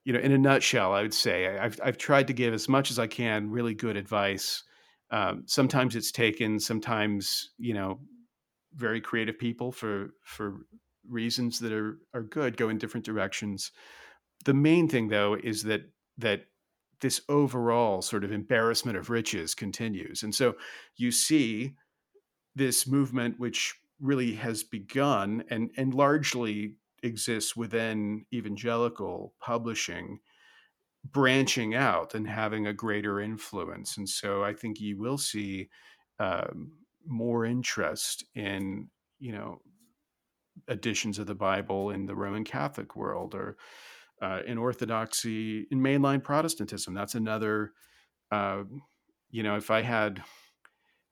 you 0.05 0.13
know, 0.13 0.19
in 0.19 0.33
a 0.33 0.39
nutshell, 0.39 0.93
I 0.93 1.03
would 1.03 1.15
say 1.15 1.59
I've 1.59 1.79
I've 1.85 1.99
tried 1.99 2.27
to 2.29 2.33
give 2.33 2.55
as 2.55 2.69
much 2.69 2.91
as 2.91 2.99
I 2.99 3.07
can 3.07 3.51
really 3.51 3.75
good 3.75 3.97
advice. 3.97 4.65
Um, 5.11 5.45
sometimes 5.47 5.95
it's 5.95 6.11
taken, 6.11 6.59
sometimes 6.59 7.51
you 7.59 7.75
know, 7.75 8.01
very 8.75 9.01
creative 9.01 9.39
people 9.39 9.73
for 9.73 10.11
for 10.25 10.61
reasons 11.09 11.59
that 11.61 11.73
are 11.73 11.99
are 12.15 12.23
good 12.23 12.57
go 12.57 12.69
in 12.69 12.79
different 12.79 13.07
directions. 13.07 13.73
The 14.45 14.55
main 14.55 14.89
thing 14.89 15.09
though 15.09 15.35
is 15.35 15.63
that 15.65 15.83
that 16.19 16.47
this 17.01 17.21
overall 17.29 18.03
sort 18.03 18.25
of 18.25 18.33
embarrassment 18.33 18.99
of 18.99 19.11
riches 19.11 19.55
continues. 19.55 20.23
And 20.23 20.35
so 20.35 20.57
you 20.97 21.13
see 21.13 21.75
this 22.57 22.87
movement 22.89 23.39
which 23.39 23.75
really 24.01 24.35
has 24.35 24.63
begun 24.63 25.45
and 25.51 25.71
and 25.77 25.95
largely 25.95 26.77
exists 27.03 27.57
within 27.57 28.25
evangelical 28.33 29.35
publishing 29.41 30.19
branching 31.05 31.75
out 31.75 32.15
and 32.15 32.29
having 32.29 32.67
a 32.67 32.73
greater 32.75 33.21
influence. 33.21 33.97
And 33.97 34.09
so 34.09 34.43
i 34.45 34.53
think 34.53 34.81
you 34.81 34.99
will 34.99 35.19
see 35.19 35.69
um, 36.21 36.73
more 37.09 37.45
interest 37.45 38.25
in 38.35 38.89
you 39.19 39.33
know 39.33 39.61
editions 40.69 41.19
of 41.19 41.27
the 41.27 41.35
bible 41.35 41.91
in 41.91 42.07
the 42.07 42.15
roman 42.15 42.45
catholic 42.45 42.95
world 42.95 43.35
or 43.35 43.57
uh, 44.21 44.41
in 44.47 44.59
Orthodoxy, 44.59 45.67
in 45.71 45.81
mainline 45.81 46.23
Protestantism. 46.23 46.95
That's 46.95 47.15
another, 47.15 47.73
uh, 48.31 48.65
you 49.31 49.43
know, 49.43 49.57
if 49.57 49.71
I 49.71 49.83
had 49.83 50.23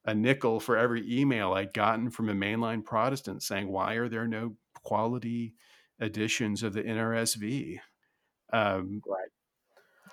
a 0.04 0.14
nickel 0.14 0.60
for 0.60 0.76
every 0.76 1.04
email 1.20 1.52
I'd 1.52 1.72
gotten 1.72 2.10
from 2.10 2.28
a 2.28 2.34
mainline 2.34 2.84
Protestant 2.84 3.42
saying, 3.42 3.68
why 3.68 3.94
are 3.94 4.08
there 4.08 4.26
no 4.26 4.54
quality 4.84 5.54
editions 6.00 6.62
of 6.62 6.72
the 6.72 6.82
NRSV? 6.82 7.78
Um, 8.52 9.02
right. 9.06 9.28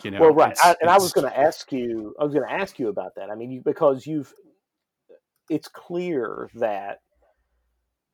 You 0.04 0.12
know, 0.12 0.22
well, 0.22 0.34
right. 0.34 0.58
I, 0.64 0.76
and 0.82 0.90
I 0.90 0.98
was 0.98 1.14
going 1.14 1.30
to 1.32 1.40
ask 1.40 1.72
you, 1.72 2.16
I 2.20 2.24
was 2.24 2.34
going 2.34 2.48
to 2.48 2.54
ask 2.54 2.80
you 2.80 2.90
about 2.90 3.16
that. 3.16 3.30
I 3.30 3.36
mean, 3.36 3.52
you, 3.52 3.62
because 3.64 4.08
you've, 4.08 4.34
it's 5.50 5.68
clear 5.68 6.50
that 6.56 7.00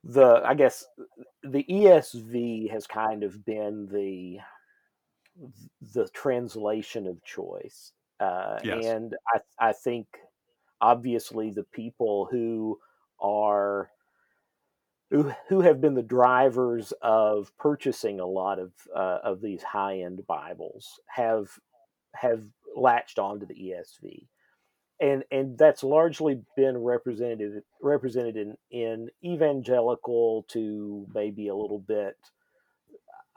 the, 0.03 0.41
I 0.45 0.53
guess, 0.53 0.85
the 1.43 1.63
ESV 1.69 2.71
has 2.71 2.87
kind 2.87 3.23
of 3.23 3.45
been 3.45 3.87
the 3.91 4.39
the 5.93 6.07
translation 6.09 7.07
of 7.07 7.23
choice. 7.23 7.93
Uh, 8.19 8.59
yes. 8.63 8.85
And 8.85 9.15
I, 9.33 9.69
I 9.69 9.73
think 9.73 10.07
obviously 10.81 11.49
the 11.49 11.63
people 11.63 12.27
who 12.29 12.77
are 13.21 13.89
who, 15.11 15.31
who 15.47 15.61
have 15.61 15.81
been 15.81 15.95
the 15.95 16.03
drivers 16.03 16.93
of 17.01 17.55
purchasing 17.57 18.19
a 18.19 18.25
lot 18.25 18.59
of 18.59 18.71
uh, 18.95 19.19
of 19.23 19.41
these 19.41 19.63
high 19.63 20.01
end 20.01 20.25
Bibles 20.27 20.99
have 21.07 21.49
have 22.13 22.43
latched 22.75 23.17
onto 23.17 23.45
the 23.45 23.55
ESV, 23.55 24.27
and 24.99 25.23
and 25.31 25.57
that's 25.57 25.83
largely 25.83 26.41
been 26.55 26.77
represented 26.77 27.63
represented 27.81 28.35
in 28.35 28.57
in 28.71 29.09
evangelical 29.23 30.45
to 30.49 31.07
maybe 31.13 31.47
a 31.47 31.55
little 31.55 31.79
bit 31.79 32.17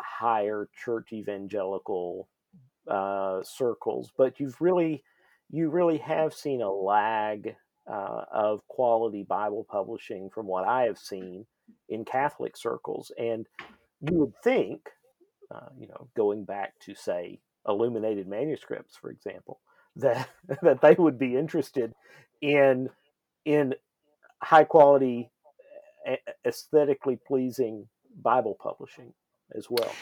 higher 0.00 0.68
church 0.84 1.12
evangelical 1.12 2.28
uh, 2.88 3.42
circles, 3.42 4.10
but 4.16 4.40
you've 4.40 4.60
really 4.60 5.02
you 5.50 5.68
really 5.68 5.98
have 5.98 6.34
seen 6.34 6.62
a 6.62 6.70
lag 6.70 7.54
uh, 7.90 8.24
of 8.32 8.66
quality 8.68 9.22
Bible 9.22 9.66
publishing 9.68 10.30
from 10.30 10.46
what 10.46 10.66
I 10.66 10.84
have 10.84 10.98
seen 10.98 11.46
in 11.88 12.04
Catholic 12.04 12.56
circles, 12.56 13.12
and 13.18 13.46
you 14.00 14.18
would 14.18 14.32
think, 14.42 14.88
uh, 15.54 15.68
you 15.78 15.86
know, 15.86 16.08
going 16.16 16.44
back 16.44 16.74
to 16.80 16.94
say 16.94 17.40
illuminated 17.68 18.26
manuscripts, 18.26 18.96
for 18.96 19.10
example, 19.10 19.60
that 19.96 20.28
that 20.62 20.80
they 20.80 20.94
would 20.98 21.18
be 21.18 21.36
interested 21.36 21.92
in 22.40 22.88
in 23.44 23.74
high 24.42 24.64
quality, 24.64 25.30
aesthetically 26.46 27.18
pleasing 27.26 27.88
Bible 28.22 28.56
publishing 28.60 29.12
as 29.56 29.68
well. 29.70 29.92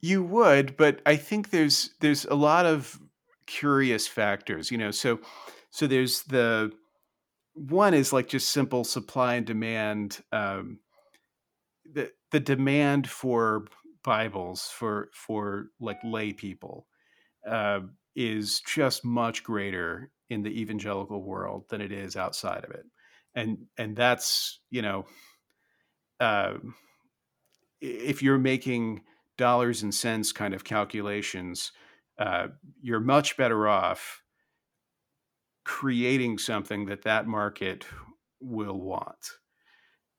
You 0.00 0.22
would, 0.22 0.76
but 0.76 1.00
I 1.06 1.16
think 1.16 1.50
there's 1.50 1.90
there's 2.00 2.24
a 2.26 2.34
lot 2.34 2.66
of 2.66 3.00
curious 3.46 4.06
factors, 4.06 4.70
you 4.70 4.78
know. 4.78 4.90
So 4.90 5.20
so 5.70 5.86
there's 5.86 6.22
the 6.24 6.72
one 7.54 7.94
is 7.94 8.12
like 8.12 8.28
just 8.28 8.50
simple 8.50 8.84
supply 8.84 9.34
and 9.34 9.46
demand. 9.46 10.22
Um, 10.32 10.80
the 11.90 12.10
the 12.32 12.40
demand 12.40 13.08
for 13.08 13.66
Bibles 14.02 14.68
for 14.74 15.08
for 15.14 15.68
like 15.80 15.98
lay 16.04 16.32
people 16.32 16.86
uh, 17.48 17.80
is 18.16 18.60
just 18.60 19.04
much 19.04 19.42
greater 19.42 20.10
in 20.30 20.42
the 20.42 20.60
evangelical 20.60 21.22
world 21.22 21.64
than 21.68 21.80
it 21.80 21.92
is 21.92 22.16
outside 22.16 22.64
of 22.64 22.70
it, 22.70 22.84
and 23.34 23.58
and 23.78 23.96
that's 23.96 24.60
you 24.70 24.82
know. 24.82 25.04
Uh, 26.20 26.54
if 27.80 28.22
you're 28.22 28.38
making 28.38 29.02
dollars 29.36 29.82
and 29.82 29.94
cents 29.94 30.32
kind 30.32 30.54
of 30.54 30.64
calculations, 30.64 31.72
uh, 32.18 32.46
you're 32.80 33.00
much 33.00 33.36
better 33.36 33.68
off 33.68 34.22
creating 35.64 36.38
something 36.38 36.86
that 36.86 37.02
that 37.02 37.26
market 37.26 37.86
will 38.40 38.80
want. 38.80 39.32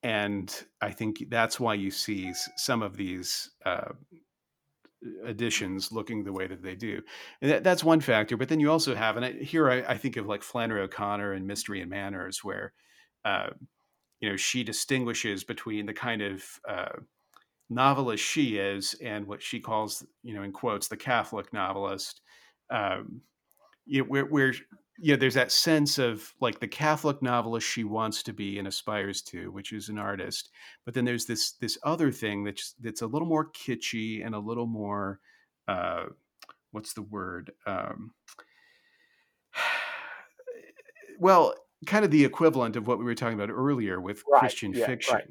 And 0.04 0.54
I 0.82 0.92
think 0.92 1.26
that's 1.30 1.60
why 1.60 1.76
you 1.76 1.90
see 1.90 2.32
some 2.58 2.84
of 2.84 2.98
these 2.98 3.50
uh, 3.66 3.94
editions 5.26 5.92
looking 5.92 6.24
the 6.24 6.34
way 6.34 6.48
that 6.48 6.62
they 6.62 6.76
do. 6.76 7.02
And 7.42 7.52
that, 7.52 7.64
that's 7.64 7.84
one 7.84 8.00
factor. 8.00 8.38
But 8.38 8.50
then 8.50 8.60
you 8.60 8.72
also 8.72 8.96
have, 8.96 9.18
and 9.18 9.26
I, 9.26 9.32
here 9.34 9.70
I, 9.70 9.82
I, 9.82 9.98
think 9.98 10.18
of 10.18 10.28
like 10.28 10.44
Flannery 10.44 10.82
O'Connor 10.82 11.34
and 11.34 11.48
Mystery 11.48 11.82
and 11.82 11.90
Manners, 11.90 12.44
where, 12.44 12.74
uh, 13.24 13.50
you 14.20 14.30
know, 14.30 14.36
she 14.36 14.64
distinguishes 14.64 15.44
between 15.44 15.86
the 15.86 15.94
kind 15.94 16.22
of 16.22 16.44
uh, 16.68 17.00
novelist 17.70 18.24
she 18.24 18.58
is 18.58 18.96
and 19.04 19.28
what 19.28 19.42
she 19.42 19.60
calls, 19.60 20.06
you 20.24 20.34
know, 20.34 20.44
in 20.44 20.52
quotes, 20.52 20.88
the 20.88 20.98
Catholic 20.98 21.52
novelist. 21.54 22.22
Um, 22.70 23.22
where, 24.08 24.26
where 24.26 24.54
you 24.98 25.14
know, 25.14 25.20
there's 25.20 25.34
that 25.34 25.52
sense 25.52 25.98
of 25.98 26.34
like 26.40 26.60
the 26.60 26.68
Catholic 26.68 27.22
novelist 27.22 27.68
she 27.68 27.84
wants 27.84 28.24
to 28.24 28.34
be 28.34 28.60
and 28.60 28.68
aspires 28.68 29.22
to, 29.24 29.52
which 29.52 29.74
is 29.74 29.90
an 29.90 29.98
artist. 29.98 30.50
But 30.86 30.94
then 30.94 31.06
there's 31.06 31.26
this 31.26 31.54
this 31.54 31.78
other 31.84 32.12
thing 32.12 32.44
that's 32.44 32.76
that's 32.80 33.02
a 33.02 33.08
little 33.08 33.28
more 33.28 33.52
kitschy 33.52 34.26
and 34.26 34.34
a 34.34 34.40
little 34.40 34.68
more, 34.68 35.20
uh, 35.68 36.06
what's 36.72 36.94
the 36.94 37.02
word? 37.02 37.52
Um, 37.66 38.12
well, 41.20 41.56
kind 41.86 42.06
of 42.06 42.12
the 42.12 42.24
equivalent 42.24 42.76
of 42.76 42.88
what 42.88 42.98
we 42.98 43.06
were 43.06 43.16
talking 43.16 43.40
about 43.40 43.50
earlier 43.50 44.00
with 44.00 44.24
right. 44.32 44.40
Christian 44.40 44.74
yeah, 44.74 44.86
fiction. 44.86 45.16
Right. 45.16 45.28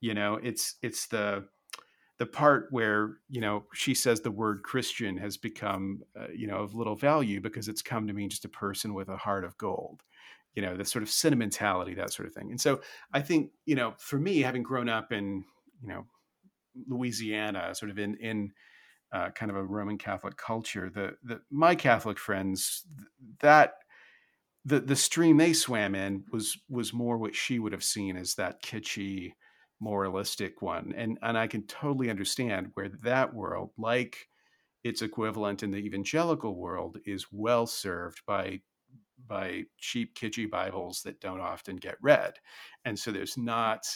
You 0.00 0.14
know, 0.14 0.38
it's 0.42 0.76
it's 0.82 1.06
the 1.08 1.46
the 2.22 2.26
part 2.26 2.68
where 2.70 3.16
you 3.28 3.40
know 3.40 3.64
she 3.74 3.94
says 3.94 4.20
the 4.20 4.30
word 4.30 4.62
christian 4.62 5.16
has 5.16 5.36
become 5.36 6.04
uh, 6.16 6.28
you 6.32 6.46
know 6.46 6.58
of 6.58 6.72
little 6.72 6.94
value 6.94 7.40
because 7.40 7.66
it's 7.66 7.82
come 7.82 8.06
to 8.06 8.12
mean 8.12 8.30
just 8.30 8.44
a 8.44 8.48
person 8.48 8.94
with 8.94 9.08
a 9.08 9.16
heart 9.16 9.44
of 9.44 9.58
gold 9.58 10.04
you 10.54 10.62
know 10.62 10.76
the 10.76 10.84
sort 10.84 11.02
of 11.02 11.10
sentimentality 11.10 11.94
that 11.94 12.12
sort 12.12 12.28
of 12.28 12.32
thing. 12.32 12.52
And 12.52 12.60
so 12.60 12.80
i 13.12 13.20
think 13.20 13.50
you 13.66 13.74
know 13.74 13.94
for 13.98 14.20
me 14.20 14.38
having 14.38 14.62
grown 14.62 14.88
up 14.88 15.10
in 15.10 15.42
you 15.82 15.88
know 15.88 16.06
louisiana 16.88 17.74
sort 17.74 17.90
of 17.90 17.98
in 17.98 18.14
in 18.18 18.52
uh, 19.12 19.30
kind 19.30 19.50
of 19.50 19.56
a 19.56 19.64
roman 19.64 19.98
catholic 19.98 20.36
culture 20.36 20.90
the, 20.94 21.16
the 21.24 21.40
my 21.50 21.74
catholic 21.74 22.20
friends 22.20 22.84
that 23.40 23.74
the 24.64 24.78
the 24.78 24.94
stream 24.94 25.38
they 25.38 25.52
swam 25.52 25.96
in 25.96 26.22
was 26.30 26.56
was 26.70 26.92
more 26.92 27.18
what 27.18 27.34
she 27.34 27.58
would 27.58 27.72
have 27.72 27.82
seen 27.82 28.16
as 28.16 28.36
that 28.36 28.62
kitschy 28.62 29.32
moralistic 29.82 30.62
one 30.62 30.94
and 30.96 31.18
and 31.22 31.36
i 31.36 31.46
can 31.46 31.66
totally 31.66 32.08
understand 32.08 32.70
where 32.74 32.88
that 33.02 33.34
world 33.34 33.70
like 33.76 34.28
its 34.84 35.02
equivalent 35.02 35.62
in 35.62 35.70
the 35.70 35.78
evangelical 35.78 36.56
world 36.56 36.98
is 37.04 37.26
well 37.32 37.66
served 37.66 38.20
by 38.26 38.60
by 39.28 39.64
cheap 39.78 40.16
kitschy 40.16 40.50
bibles 40.50 41.02
that 41.02 41.20
don't 41.20 41.40
often 41.40 41.76
get 41.76 41.96
read. 42.00 42.34
And 42.84 42.98
so 42.98 43.12
there's 43.12 43.36
not 43.36 43.86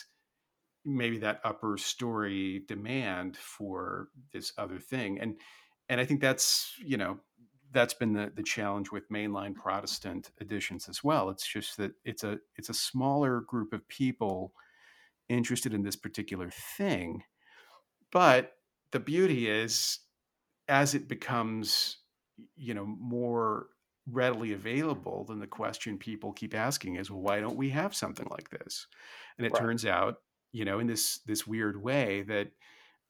maybe 0.84 1.18
that 1.18 1.40
upper 1.44 1.76
story 1.76 2.62
demand 2.68 3.36
for 3.36 4.08
this 4.32 4.52
other 4.58 4.78
thing. 4.78 5.20
And 5.20 5.40
and 5.88 6.00
i 6.00 6.04
think 6.04 6.20
that's 6.20 6.74
you 6.84 6.96
know 6.96 7.18
that's 7.72 7.94
been 7.94 8.12
the, 8.12 8.32
the 8.34 8.42
challenge 8.42 8.90
with 8.92 9.10
mainline 9.10 9.54
protestant 9.54 10.30
editions 10.40 10.88
as 10.88 11.02
well. 11.02 11.30
It's 11.30 11.46
just 11.46 11.76
that 11.78 11.92
it's 12.04 12.24
a 12.24 12.38
it's 12.56 12.70
a 12.70 12.74
smaller 12.74 13.40
group 13.40 13.72
of 13.72 13.86
people 13.88 14.52
interested 15.28 15.74
in 15.74 15.82
this 15.82 15.96
particular 15.96 16.50
thing 16.76 17.22
but 18.12 18.52
the 18.92 19.00
beauty 19.00 19.48
is 19.48 20.00
as 20.68 20.94
it 20.94 21.08
becomes 21.08 21.98
you 22.56 22.74
know 22.74 22.86
more 22.86 23.68
readily 24.10 24.52
available 24.52 25.24
then 25.24 25.40
the 25.40 25.46
question 25.46 25.98
people 25.98 26.32
keep 26.32 26.54
asking 26.54 26.96
is 26.96 27.10
well 27.10 27.20
why 27.20 27.40
don't 27.40 27.56
we 27.56 27.70
have 27.70 27.94
something 27.94 28.26
like 28.30 28.50
this? 28.50 28.86
And 29.36 29.46
it 29.46 29.52
right. 29.52 29.60
turns 29.60 29.84
out 29.84 30.18
you 30.52 30.64
know 30.64 30.78
in 30.78 30.86
this 30.86 31.18
this 31.26 31.46
weird 31.46 31.82
way 31.82 32.22
that 32.22 32.48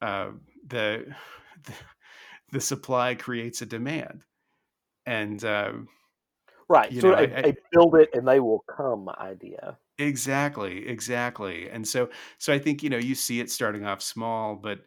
uh, 0.01 0.31
the, 0.67 1.05
the, 1.63 1.73
the 2.51 2.61
supply 2.61 3.15
creates 3.15 3.61
a 3.61 3.65
demand. 3.65 4.23
And 5.05 5.43
uh, 5.43 5.73
right. 6.67 6.91
so 6.93 7.11
know, 7.11 7.13
a, 7.13 7.21
I, 7.21 7.47
I, 7.47 7.53
build 7.71 7.95
it 7.95 8.09
and 8.13 8.27
they 8.27 8.39
will 8.39 8.63
come 8.75 9.09
idea 9.09 9.77
exactly 9.99 10.87
exactly 10.87 11.67
and 11.69 11.87
so 11.87 12.07
so 12.37 12.53
i 12.53 12.59
think 12.59 12.83
you 12.83 12.89
know 12.89 12.97
you 12.97 13.15
see 13.15 13.39
it 13.39 13.49
starting 13.49 13.83
off 13.83 14.01
small 14.01 14.55
but 14.55 14.81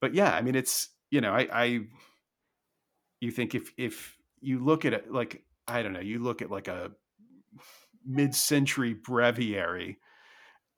but 0.00 0.12
yeah 0.12 0.32
i 0.34 0.42
mean 0.42 0.56
it's 0.56 0.88
you 1.10 1.20
know 1.20 1.32
i 1.32 1.46
i 1.52 1.80
you 3.20 3.30
think 3.30 3.54
if 3.54 3.72
if 3.76 4.16
you 4.40 4.58
look 4.58 4.84
at 4.84 4.92
it 4.92 5.10
like 5.10 5.44
i 5.68 5.82
don't 5.82 5.92
know 5.92 6.00
you 6.00 6.18
look 6.18 6.42
at 6.42 6.50
like 6.50 6.68
a 6.68 6.92
mid-century 8.04 8.94
breviary 8.94 9.98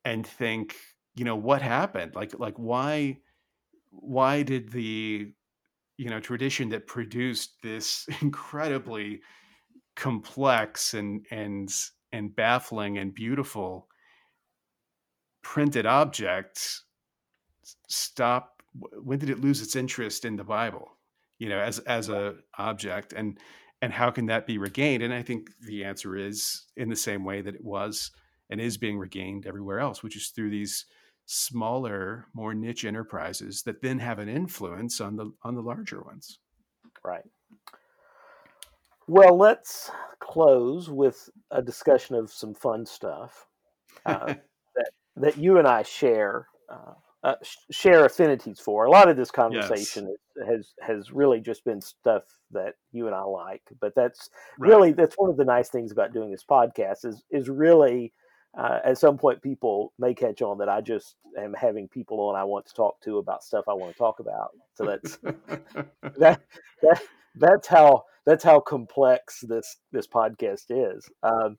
and 0.05 0.25
think 0.27 0.77
you 1.15 1.25
know 1.25 1.35
what 1.35 1.61
happened? 1.61 2.15
Like 2.15 2.39
like 2.39 2.55
why 2.57 3.19
why 3.91 4.43
did 4.43 4.71
the 4.71 5.33
you 5.97 6.09
know 6.09 6.19
tradition 6.19 6.69
that 6.69 6.87
produced 6.87 7.55
this 7.63 8.07
incredibly 8.21 9.21
complex 9.95 10.93
and 10.93 11.25
and 11.31 11.71
and 12.11 12.35
baffling 12.35 12.97
and 12.97 13.13
beautiful 13.13 13.87
printed 15.41 15.85
object 15.85 16.81
stop 17.87 18.61
when 19.01 19.19
did 19.19 19.29
it 19.29 19.41
lose 19.41 19.61
its 19.61 19.75
interest 19.75 20.25
in 20.25 20.35
the 20.35 20.43
bible 20.43 20.97
you 21.37 21.47
know 21.49 21.59
as 21.59 21.79
as 21.79 22.09
a 22.09 22.35
object 22.57 23.13
and 23.13 23.39
and 23.81 23.93
how 23.93 24.11
can 24.11 24.25
that 24.25 24.45
be 24.45 24.57
regained 24.57 25.01
and 25.01 25.13
i 25.13 25.21
think 25.21 25.49
the 25.65 25.83
answer 25.83 26.15
is 26.15 26.65
in 26.75 26.89
the 26.89 26.95
same 26.95 27.23
way 27.23 27.41
that 27.41 27.55
it 27.55 27.63
was 27.63 28.11
and 28.49 28.59
is 28.59 28.77
being 28.77 28.97
regained 28.97 29.45
everywhere 29.45 29.79
else 29.79 30.03
which 30.03 30.17
is 30.17 30.29
through 30.29 30.49
these 30.49 30.85
smaller, 31.31 32.25
more 32.33 32.55
niche 32.55 32.85
enterprises 32.85 33.61
that 33.61 33.83
then 33.83 33.99
have 33.99 34.17
an 34.17 34.27
influence 34.27 34.99
on 34.99 35.15
the 35.15 35.31
on 35.43 35.53
the 35.53 35.61
larger 35.61 36.01
ones. 36.01 36.39
Right. 37.03 37.23
Well, 39.09 39.39
let's 39.39 39.89
close 40.19 40.87
with 40.87 41.31
a 41.49 41.63
discussion 41.63 42.15
of 42.15 42.31
some 42.31 42.53
fun 42.53 42.85
stuff 42.85 43.47
uh, 44.05 44.35
that 44.75 44.91
that 45.15 45.35
you 45.35 45.57
and 45.57 45.67
I 45.67 45.81
share 45.81 46.47
uh, 46.71 46.93
uh, 47.23 47.33
share 47.71 48.05
affinities 48.05 48.59
for. 48.59 48.85
A 48.85 48.91
lot 48.91 49.09
of 49.09 49.17
this 49.17 49.31
conversation 49.31 50.15
yes. 50.37 50.47
has 50.47 50.73
has 50.79 51.11
really 51.11 51.39
just 51.39 51.65
been 51.65 51.81
stuff 51.81 52.21
that 52.51 52.75
you 52.91 53.07
and 53.07 53.15
I 53.15 53.23
like, 53.23 53.63
but 53.81 53.95
that's 53.95 54.29
right. 54.59 54.69
really 54.69 54.91
that's 54.91 55.15
one 55.15 55.31
of 55.31 55.37
the 55.37 55.43
nice 55.43 55.69
things 55.69 55.91
about 55.91 56.13
doing 56.13 56.29
this 56.29 56.45
podcast 56.47 57.03
is 57.03 57.23
is 57.31 57.49
really 57.49 58.13
uh, 58.55 58.77
at 58.85 58.99
some 58.99 59.17
point 59.17 59.41
people 59.41 59.91
may 59.97 60.13
catch 60.13 60.43
on 60.43 60.59
that 60.59 60.69
I 60.69 60.81
just 60.81 61.15
am 61.35 61.55
having 61.59 61.87
people 61.87 62.19
on 62.19 62.35
I 62.35 62.43
want 62.43 62.67
to 62.67 62.75
talk 62.75 63.01
to 63.05 63.17
about 63.17 63.43
stuff 63.43 63.65
I 63.67 63.73
want 63.73 63.91
to 63.91 63.97
talk 63.97 64.19
about. 64.19 64.49
So 64.75 64.85
that's 64.85 65.17
that, 66.19 66.41
that 66.83 67.01
that's 67.33 67.67
how 67.67 68.03
that's 68.29 68.43
how 68.43 68.59
complex 68.59 69.41
this 69.47 69.77
this 69.91 70.07
podcast 70.07 70.65
is. 70.69 71.09
Um, 71.23 71.57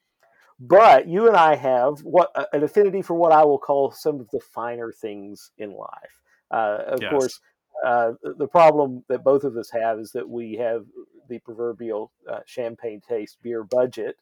but 0.58 1.08
you 1.08 1.26
and 1.26 1.36
I 1.36 1.56
have 1.56 2.00
what 2.00 2.30
an 2.52 2.62
affinity 2.62 3.02
for 3.02 3.14
what 3.14 3.32
I 3.32 3.44
will 3.44 3.58
call 3.58 3.90
some 3.90 4.20
of 4.20 4.28
the 4.30 4.40
finer 4.40 4.92
things 4.92 5.50
in 5.58 5.72
life. 5.72 6.20
Uh, 6.50 6.82
of 6.86 7.02
yes. 7.02 7.10
course, 7.10 7.40
uh, 7.84 8.12
the 8.38 8.48
problem 8.48 9.04
that 9.08 9.24
both 9.24 9.44
of 9.44 9.56
us 9.56 9.70
have 9.70 9.98
is 9.98 10.12
that 10.12 10.28
we 10.28 10.54
have 10.56 10.84
the 11.28 11.38
proverbial 11.38 12.12
uh, 12.30 12.40
champagne 12.46 13.00
taste 13.08 13.38
beer 13.42 13.62
budget, 13.62 14.16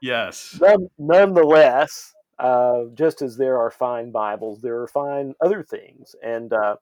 Yes. 0.00 0.58
None, 0.60 0.88
nonetheless, 0.98 2.14
uh, 2.38 2.84
just 2.94 3.22
as 3.22 3.36
there 3.36 3.58
are 3.58 3.70
fine 3.70 4.10
Bibles, 4.10 4.62
there 4.62 4.80
are 4.80 4.88
fine 4.88 5.34
other 5.40 5.62
things, 5.62 6.16
and 6.22 6.52
uh, 6.52 6.76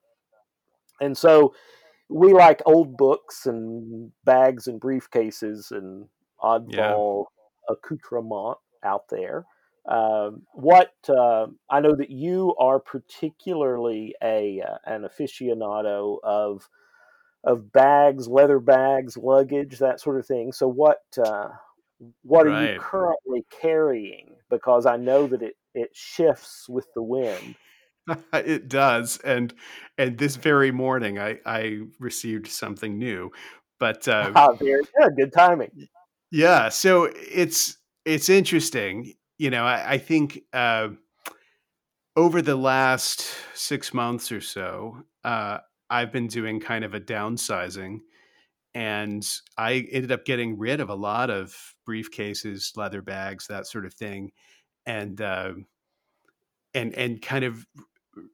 and 1.01 1.17
so 1.17 1.53
we 2.09 2.33
like 2.33 2.61
old 2.65 2.97
books 2.97 3.45
and 3.45 4.11
bags 4.25 4.67
and 4.67 4.81
briefcases 4.81 5.71
and 5.71 6.07
oddball 6.41 7.25
yeah. 7.27 7.73
accoutrement 7.75 8.57
out 8.83 9.03
there. 9.09 9.45
Uh, 9.87 10.31
what 10.53 10.93
uh, 11.07 11.47
I 11.69 11.79
know 11.79 11.95
that 11.95 12.09
you 12.09 12.55
are 12.59 12.79
particularly 12.79 14.15
a 14.21 14.61
uh, 14.61 14.77
an 14.85 15.03
aficionado 15.03 16.17
of 16.23 16.67
of 17.43 17.71
bags, 17.71 18.27
leather 18.27 18.59
bags, 18.59 19.15
luggage, 19.15 19.79
that 19.79 20.01
sort 20.01 20.19
of 20.19 20.25
thing. 20.25 20.51
So 20.51 20.67
what 20.67 21.01
uh, 21.17 21.49
what 22.23 22.45
right. 22.45 22.53
are 22.53 22.73
you 22.73 22.79
currently 22.79 23.45
carrying? 23.61 24.35
Because 24.49 24.85
I 24.85 24.97
know 24.97 25.27
that 25.27 25.41
it, 25.41 25.55
it 25.73 25.89
shifts 25.93 26.67
with 26.67 26.87
the 26.93 27.03
wind. 27.03 27.55
it 28.33 28.67
does. 28.67 29.17
And 29.19 29.53
and 29.97 30.17
this 30.17 30.35
very 30.35 30.71
morning 30.71 31.19
I, 31.19 31.39
I 31.45 31.79
received 31.99 32.47
something 32.47 32.97
new. 32.97 33.31
But 33.79 34.07
uh, 34.07 34.31
ah, 34.35 34.53
very 34.53 34.83
good. 34.97 35.15
Good 35.15 35.33
timing. 35.33 35.71
Yeah. 36.31 36.69
So 36.69 37.11
it's 37.15 37.77
it's 38.05 38.29
interesting. 38.29 39.13
You 39.37 39.49
know, 39.49 39.65
I, 39.65 39.93
I 39.93 39.97
think 39.97 40.43
uh, 40.53 40.89
over 42.15 42.41
the 42.41 42.55
last 42.55 43.25
six 43.53 43.93
months 43.93 44.31
or 44.31 44.41
so, 44.41 45.03
uh, 45.23 45.59
I've 45.89 46.11
been 46.11 46.27
doing 46.27 46.59
kind 46.59 46.83
of 46.83 46.93
a 46.93 46.99
downsizing 46.99 47.99
and 48.73 49.27
I 49.57 49.87
ended 49.91 50.11
up 50.11 50.25
getting 50.25 50.57
rid 50.57 50.79
of 50.79 50.89
a 50.89 50.95
lot 50.95 51.29
of 51.29 51.55
briefcases, 51.87 52.77
leather 52.77 53.01
bags, 53.01 53.47
that 53.47 53.67
sort 53.67 53.85
of 53.85 53.93
thing, 53.93 54.31
and 54.85 55.19
uh, 55.19 55.53
and 56.73 56.93
and 56.93 57.21
kind 57.21 57.45
of 57.45 57.65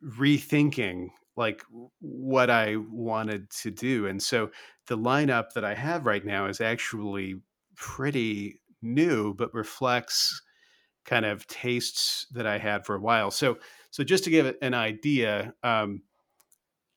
rethinking 0.04 1.10
like 1.38 1.64
what 2.00 2.50
I 2.50 2.78
wanted 2.78 3.50
to 3.62 3.72
do. 3.72 4.08
And 4.08 4.22
so 4.24 4.52
the 4.88 4.98
lineup 4.98 5.52
that 5.54 5.66
I 5.66 5.74
have 5.76 6.06
right 6.06 6.26
now 6.26 6.48
is 6.48 6.62
actually 6.62 7.36
pretty 7.76 8.62
new, 8.82 9.34
but 9.34 9.54
reflects 9.54 10.42
kind 11.06 11.26
of 11.26 11.46
tastes 11.48 12.28
that 12.32 12.48
I 12.48 12.58
had 12.58 12.86
for 12.86 12.96
a 12.96 13.00
while. 13.02 13.32
So 13.32 13.58
so 13.92 14.04
just 14.04 14.24
to 14.26 14.30
give 14.30 14.56
an 14.62 14.74
idea. 14.74 15.54
Um, 15.64 16.04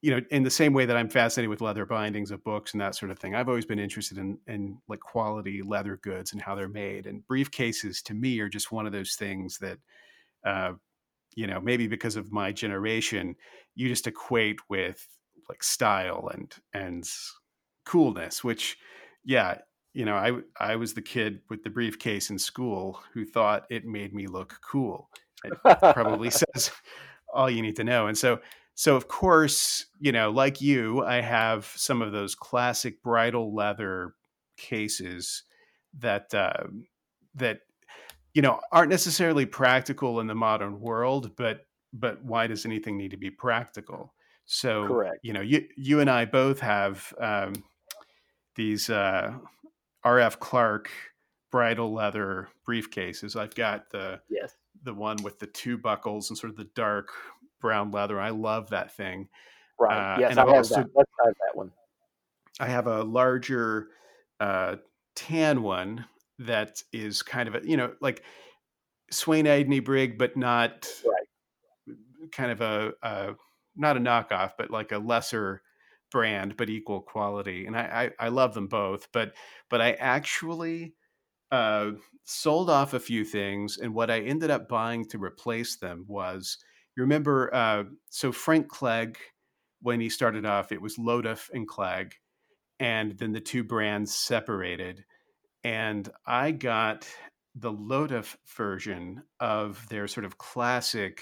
you 0.00 0.12
know, 0.12 0.20
in 0.30 0.44
the 0.44 0.50
same 0.50 0.74
way 0.74 0.86
that 0.86 0.96
I'm 0.96 1.08
fascinated 1.08 1.50
with 1.50 1.60
leather 1.60 1.84
bindings 1.84 2.30
of 2.30 2.44
books 2.44 2.72
and 2.72 2.80
that 2.80 2.94
sort 2.94 3.10
of 3.10 3.18
thing, 3.18 3.34
I've 3.34 3.48
always 3.48 3.66
been 3.66 3.80
interested 3.80 4.16
in 4.16 4.38
in 4.46 4.78
like 4.88 5.00
quality 5.00 5.60
leather 5.62 5.96
goods 5.96 6.32
and 6.32 6.40
how 6.40 6.54
they're 6.54 6.68
made. 6.68 7.06
And 7.06 7.26
briefcases 7.26 8.02
to 8.04 8.14
me 8.14 8.38
are 8.40 8.48
just 8.48 8.70
one 8.70 8.86
of 8.86 8.92
those 8.92 9.14
things 9.16 9.58
that, 9.58 9.78
uh, 10.44 10.74
you 11.34 11.46
know, 11.46 11.60
maybe 11.60 11.86
because 11.86 12.16
of 12.16 12.32
my 12.32 12.52
generation, 12.52 13.36
you 13.74 13.88
just 13.88 14.06
equate 14.06 14.58
with 14.68 15.06
like 15.48 15.62
style 15.62 16.30
and 16.32 16.54
and 16.72 17.08
coolness. 17.84 18.42
Which, 18.42 18.78
yeah, 19.24 19.58
you 19.94 20.04
know, 20.04 20.14
I 20.14 20.38
I 20.58 20.76
was 20.76 20.94
the 20.94 21.02
kid 21.02 21.40
with 21.48 21.62
the 21.62 21.70
briefcase 21.70 22.30
in 22.30 22.38
school 22.38 23.00
who 23.12 23.24
thought 23.24 23.66
it 23.70 23.84
made 23.84 24.14
me 24.14 24.26
look 24.26 24.58
cool. 24.62 25.10
It 25.44 25.52
probably 25.62 26.30
says 26.54 26.70
all 27.32 27.50
you 27.50 27.62
need 27.62 27.76
to 27.76 27.84
know. 27.84 28.06
And 28.06 28.16
so 28.16 28.40
so 28.74 28.94
of 28.94 29.08
course, 29.08 29.86
you 29.98 30.12
know, 30.12 30.30
like 30.30 30.60
you, 30.60 31.04
I 31.04 31.20
have 31.20 31.66
some 31.74 32.00
of 32.00 32.12
those 32.12 32.36
classic 32.36 33.02
bridle 33.02 33.52
leather 33.52 34.14
cases 34.56 35.42
that 35.98 36.32
uh, 36.32 36.64
that 37.34 37.60
you 38.34 38.42
know 38.42 38.60
aren't 38.72 38.90
necessarily 38.90 39.46
practical 39.46 40.20
in 40.20 40.26
the 40.26 40.34
modern 40.34 40.80
world, 40.80 41.36
but 41.36 41.66
but 41.92 42.22
why 42.22 42.46
does 42.46 42.66
anything 42.66 42.96
need 42.96 43.10
to 43.10 43.16
be 43.16 43.30
practical? 43.30 44.14
So 44.46 44.86
Correct. 44.86 45.18
you 45.22 45.32
know, 45.32 45.40
you 45.40 45.66
you 45.76 46.00
and 46.00 46.10
I 46.10 46.24
both 46.24 46.60
have 46.60 47.12
um, 47.20 47.52
these 48.54 48.90
uh, 48.90 49.32
R.F. 50.04 50.40
Clark 50.40 50.90
bridle 51.50 51.92
leather 51.92 52.48
briefcases. 52.66 53.36
I've 53.36 53.54
got 53.54 53.90
the 53.90 54.20
yes 54.28 54.54
the 54.84 54.94
one 54.94 55.16
with 55.22 55.38
the 55.38 55.46
two 55.46 55.76
buckles 55.76 56.30
and 56.30 56.38
sort 56.38 56.50
of 56.50 56.56
the 56.56 56.68
dark 56.74 57.10
brown 57.60 57.90
leather. 57.90 58.20
I 58.20 58.30
love 58.30 58.70
that 58.70 58.96
thing. 58.96 59.28
Right. 59.78 60.14
Uh, 60.14 60.20
yes, 60.20 60.36
I 60.36 60.40
have 60.40 60.48
also, 60.48 60.76
that. 60.76 60.86
Let's 60.94 61.10
that 61.18 61.56
one. 61.56 61.72
I 62.60 62.66
have 62.66 62.86
a 62.86 63.02
larger 63.02 63.88
uh, 64.40 64.76
tan 65.14 65.62
one 65.62 66.04
that 66.38 66.82
is 66.92 67.22
kind 67.22 67.48
of 67.48 67.56
a 67.56 67.66
you 67.68 67.76
know 67.76 67.94
like 68.00 68.24
Swaine 69.10 69.46
Adeney 69.46 69.84
Brigg, 69.84 70.18
but 70.18 70.36
not 70.36 70.88
Right. 71.04 71.28
kind 72.32 72.50
of 72.52 72.60
a, 72.60 72.92
a 73.02 73.34
not 73.76 73.96
a 73.96 74.00
knockoff, 74.00 74.52
but 74.58 74.70
like 74.70 74.92
a 74.92 74.98
lesser 74.98 75.62
brand, 76.10 76.56
but 76.56 76.70
equal 76.70 77.00
quality. 77.02 77.66
And 77.66 77.76
I 77.76 78.12
I, 78.20 78.26
I 78.26 78.28
love 78.28 78.54
them 78.54 78.68
both, 78.68 79.10
but 79.12 79.34
but 79.70 79.80
I 79.80 79.92
actually 79.92 80.94
uh, 81.50 81.92
sold 82.24 82.70
off 82.70 82.94
a 82.94 83.00
few 83.00 83.24
things, 83.24 83.78
and 83.78 83.94
what 83.94 84.10
I 84.10 84.20
ended 84.20 84.50
up 84.50 84.68
buying 84.68 85.06
to 85.06 85.18
replace 85.18 85.76
them 85.78 86.04
was 86.08 86.58
you 86.96 87.02
remember 87.02 87.54
uh, 87.54 87.84
so 88.10 88.32
Frank 88.32 88.68
Clegg 88.68 89.18
when 89.80 90.00
he 90.00 90.08
started 90.08 90.44
off, 90.46 90.72
it 90.72 90.82
was 90.82 90.96
Lotuff 90.98 91.50
and 91.52 91.66
Clegg, 91.68 92.14
and 92.80 93.18
then 93.18 93.32
the 93.32 93.40
two 93.40 93.64
brands 93.64 94.14
separated, 94.14 95.04
and 95.68 96.08
I 96.24 96.52
got 96.52 97.06
the 97.54 97.70
Lotuff 97.70 98.36
version 98.56 99.22
of 99.38 99.86
their 99.90 100.08
sort 100.08 100.24
of 100.24 100.38
classic 100.38 101.20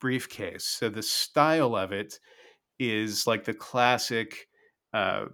briefcase. 0.00 0.64
So 0.64 0.88
the 0.88 1.00
style 1.00 1.76
of 1.76 1.92
it 1.92 2.18
is 2.80 3.28
like 3.28 3.44
the 3.44 3.54
classic, 3.54 4.48
uh, 4.92 5.26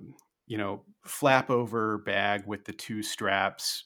you 0.46 0.58
know, 0.58 0.82
flap 1.06 1.48
over 1.48 1.98
bag 2.04 2.42
with 2.46 2.66
the 2.66 2.74
two 2.74 3.02
straps, 3.02 3.84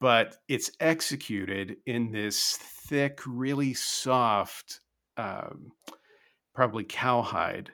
but 0.00 0.38
it's 0.48 0.72
executed 0.80 1.76
in 1.86 2.10
this 2.10 2.58
thick, 2.88 3.20
really 3.24 3.74
soft, 3.74 4.80
um, 5.16 5.70
probably 6.52 6.82
cowhide, 6.82 7.70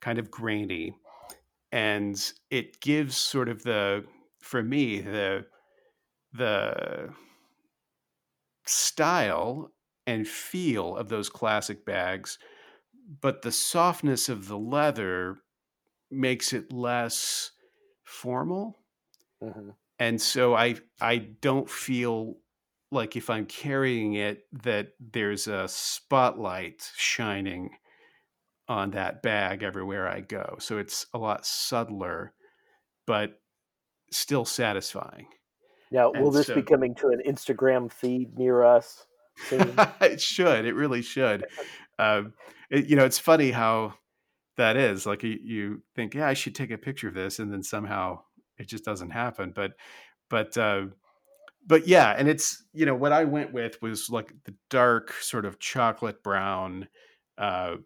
kind 0.00 0.20
of 0.20 0.30
grainy. 0.30 0.94
And 1.72 2.32
it 2.52 2.78
gives 2.78 3.16
sort 3.16 3.48
of 3.48 3.64
the, 3.64 4.04
for 4.38 4.62
me, 4.62 5.00
the, 5.00 5.46
the 6.34 7.14
style 8.66 9.72
and 10.06 10.26
feel 10.28 10.96
of 10.96 11.08
those 11.08 11.28
classic 11.28 11.84
bags, 11.84 12.38
but 13.20 13.42
the 13.42 13.52
softness 13.52 14.28
of 14.28 14.48
the 14.48 14.58
leather 14.58 15.42
makes 16.10 16.52
it 16.52 16.72
less 16.72 17.52
formal. 18.04 18.84
hmm 19.40 19.70
And 19.98 20.20
so 20.20 20.54
I 20.54 20.76
I 21.00 21.18
don't 21.18 21.70
feel 21.70 22.40
like 22.90 23.16
if 23.16 23.30
I'm 23.30 23.46
carrying 23.46 24.14
it 24.14 24.46
that 24.52 24.92
there's 25.00 25.46
a 25.46 25.68
spotlight 25.68 26.90
shining 26.96 27.76
on 28.68 28.92
that 28.92 29.22
bag 29.22 29.62
everywhere 29.62 30.08
I 30.08 30.20
go. 30.20 30.56
So 30.60 30.78
it's 30.78 31.06
a 31.14 31.18
lot 31.18 31.46
subtler, 31.46 32.34
but 33.06 33.42
still 34.12 34.44
satisfying. 34.44 35.28
Now, 35.94 36.10
will 36.10 36.26
And 36.26 36.34
this 36.34 36.48
so 36.48 36.56
be 36.56 36.62
coming 36.62 36.92
to 36.96 37.10
an 37.10 37.22
Instagram 37.24 37.90
feed 37.90 38.36
near 38.36 38.64
us 38.64 39.06
soon? 39.46 39.72
it 40.00 40.20
should. 40.20 40.64
It 40.64 40.74
really 40.74 41.02
should. 41.02 41.46
Um, 42.00 42.32
it, 42.68 42.86
you 42.86 42.96
know, 42.96 43.04
it's 43.04 43.20
funny 43.20 43.52
how 43.52 43.94
that 44.56 44.76
is. 44.76 45.06
Like 45.06 45.22
you, 45.22 45.38
you 45.40 45.82
think, 45.94 46.14
yeah, 46.14 46.26
I 46.26 46.34
should 46.34 46.56
take 46.56 46.72
a 46.72 46.78
picture 46.78 47.06
of 47.06 47.14
this, 47.14 47.38
and 47.38 47.52
then 47.52 47.62
somehow 47.62 48.22
it 48.58 48.66
just 48.66 48.84
doesn't 48.84 49.10
happen. 49.10 49.52
But, 49.54 49.74
but, 50.28 50.58
uh, 50.58 50.86
but 51.64 51.86
yeah, 51.86 52.10
and 52.10 52.28
it's 52.28 52.64
you 52.72 52.86
know 52.86 52.96
what 52.96 53.12
I 53.12 53.22
went 53.22 53.52
with 53.52 53.80
was 53.80 54.10
like 54.10 54.34
the 54.46 54.54
dark 54.70 55.12
sort 55.12 55.44
of 55.44 55.60
chocolate 55.60 56.24
brown, 56.24 56.88
uh, 57.38 57.76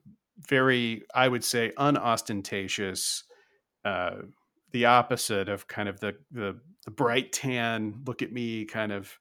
very 0.48 1.02
I 1.14 1.28
would 1.28 1.44
say 1.44 1.72
unostentatious. 1.76 3.24
Uh, 3.84 4.22
the 4.72 4.86
opposite 4.86 5.48
of 5.48 5.66
kind 5.66 5.88
of 5.88 6.00
the, 6.00 6.14
the 6.30 6.58
the 6.88 6.94
bright 6.94 7.32
tan, 7.32 8.00
look 8.06 8.22
at 8.22 8.32
me 8.32 8.64
kind 8.64 8.92
of 8.92 9.12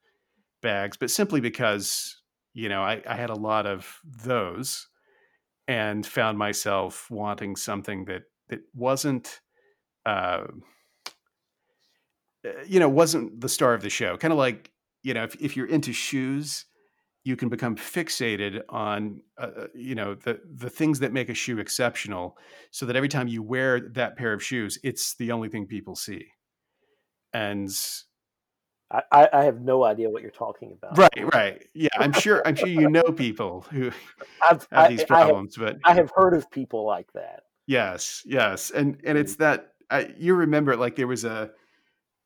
bags, 0.62 0.96
but 0.96 1.12
simply 1.12 1.42
because 1.42 2.22
you 2.54 2.70
know 2.70 2.82
I, 2.82 3.02
I 3.06 3.16
had 3.16 3.30
a 3.30 3.36
lot 3.36 3.66
of 3.66 4.00
those 4.24 4.88
and 5.68 6.08
found 6.08 6.38
myself 6.38 7.12
wanting 7.12 7.58
something 7.58 8.06
that 8.06 8.22
that 8.48 8.62
wasn't 8.74 9.42
uh, 10.06 10.46
uh, 12.46 12.64
you 12.66 12.80
know 12.80 12.88
wasn't 12.88 13.42
the 13.42 13.50
star 13.50 13.74
of 13.74 13.82
the 13.82 13.90
show 13.90 14.16
kind 14.16 14.32
of 14.32 14.38
like 14.38 14.72
you 15.04 15.14
know 15.14 15.26
if, 15.26 15.36
if 15.42 15.58
you're 15.58 15.68
into 15.68 15.92
shoes 15.92 16.64
you 17.26 17.36
can 17.36 17.50
become 17.50 17.76
fixated 17.76 18.62
on 18.70 19.20
uh, 19.38 19.50
uh, 19.58 19.68
you 19.76 19.94
know 19.94 20.16
the 20.16 20.40
the 20.56 20.70
things 20.70 21.00
that 21.00 21.12
make 21.12 21.28
a 21.28 21.34
shoe 21.34 21.60
exceptional 21.60 22.38
so 22.72 22.86
that 22.86 22.96
every 22.96 23.10
time 23.10 23.28
you 23.28 23.44
wear 23.44 23.82
that 23.82 24.16
pair 24.16 24.32
of 24.32 24.42
shoes 24.42 24.80
it's 24.86 25.16
the 25.16 25.34
only 25.34 25.50
thing 25.50 25.68
people 25.68 25.98
see 25.98 26.28
and 27.34 27.70
I, 28.90 29.28
I 29.34 29.44
have 29.44 29.60
no 29.60 29.84
idea 29.84 30.10
what 30.10 30.22
you're 30.22 30.32
talking 30.32 30.72
about. 30.72 30.98
right 30.98 31.34
right 31.34 31.68
yeah 31.74 31.90
i'm 31.98 32.14
sure 32.14 32.42
i'm 32.46 32.56
sure 32.56 32.68
you 32.68 32.90
know 32.90 33.04
people 33.04 33.66
who 33.72 33.92
I've, 34.42 34.68
have 34.72 34.86
I, 34.86 34.88
these 34.88 35.00
I 35.00 35.02
have 35.02 35.08
problems 35.08 35.58
but 35.58 35.78
I 35.84 35.94
have 35.94 36.12
heard 36.16 36.34
of 36.34 36.50
people 36.52 36.86
like 36.86 37.12
that. 37.14 37.44
yes 37.66 38.24
yes 38.26 38.72
and 38.72 39.00
and 39.04 39.18
it's 39.18 39.36
that 39.38 39.74
I, 39.90 40.14
you 40.18 40.36
remember 40.36 40.76
like 40.76 40.96
there 40.96 41.08
was 41.08 41.26
a, 41.26 41.52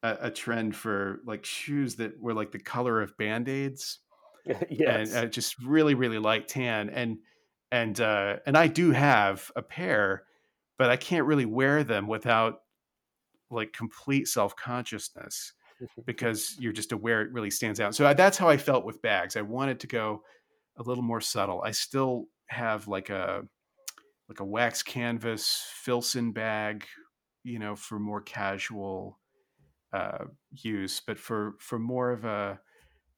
a 0.04 0.18
a 0.22 0.32
trend 0.32 0.76
for 0.76 1.22
like 1.26 1.45
shoes 1.45 1.95
that 1.95 2.20
were 2.20 2.34
like 2.34 2.52
the 2.52 2.60
color 2.60 3.02
of 3.02 3.18
band-aids 3.18 3.99
and 4.45 5.14
uh, 5.14 5.26
just 5.26 5.60
really 5.64 5.95
really 5.95 6.20
light 6.20 6.47
tan 6.47 6.89
and 6.89 7.18
and 7.72 7.99
uh 8.02 8.38
and 8.45 8.58
i 8.58 8.68
do 8.68 8.91
have 8.91 9.52
a 9.56 9.62
pair 9.62 10.24
but 10.78 10.89
i 10.89 10.95
can't 10.95 11.26
really 11.26 11.45
wear 11.45 11.84
them 11.84 12.08
without 12.08 12.62
like 13.52 13.74
complete 13.74 14.28
self-consciousness 14.28 15.54
because 16.06 16.56
you're 16.60 16.74
just 16.74 16.91
aware 16.91 17.22
it 17.22 17.32
really 17.32 17.52
stands 17.52 17.80
out. 17.80 17.95
So 17.95 18.06
I, 18.06 18.14
that's 18.14 18.38
how 18.38 18.49
i 18.49 18.58
felt 18.58 18.86
with 18.86 19.02
bags. 19.02 19.36
I 19.36 19.41
wanted 19.41 19.80
to 19.82 19.88
go 19.88 20.22
a 20.78 20.84
little 20.84 21.04
more 21.04 21.22
subtle. 21.22 21.62
I 21.64 21.72
still 21.72 22.26
have 22.47 22.88
like 22.88 23.10
a 23.10 23.43
like 24.30 24.39
a 24.39 24.45
wax 24.45 24.82
canvas 24.84 25.66
filson 25.74 26.32
bag 26.32 26.86
you 27.43 27.60
know 27.60 27.76
for 27.76 27.99
more 27.99 28.22
casual 28.22 29.20
uh 29.93 30.26
use. 30.52 31.02
But 31.06 31.18
for 31.18 31.56
for 31.60 31.80
more 31.80 32.12
of 32.12 32.26
a 32.26 32.60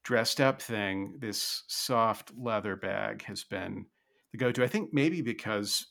dressed 0.04 0.42
up 0.42 0.62
thing, 0.62 1.16
this 1.20 1.64
soft 1.68 2.32
leather 2.38 2.76
bag 2.76 3.24
has 3.24 3.44
been 3.44 3.86
the 4.32 4.38
go 4.38 4.52
to. 4.52 4.64
I 4.64 4.68
think 4.68 4.90
maybe 4.94 5.22
because 5.22 5.88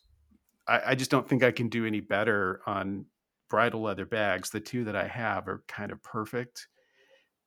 I, 0.69 0.81
I, 0.89 0.95
just 0.95 1.11
don't 1.11 1.29
think 1.29 1.43
I 1.43 1.51
can 1.51 1.69
do 1.69 1.87
any 1.87 2.01
better 2.01 2.61
on 2.67 3.07
bridle 3.53 3.83
leather 3.83 4.07
bags. 4.07 4.49
The 4.49 4.61
two 4.61 4.83
that 4.85 4.97
I 4.97 5.07
have 5.07 5.47
are 5.47 5.63
kind 5.69 5.93
of 5.93 6.03
perfect. 6.03 6.69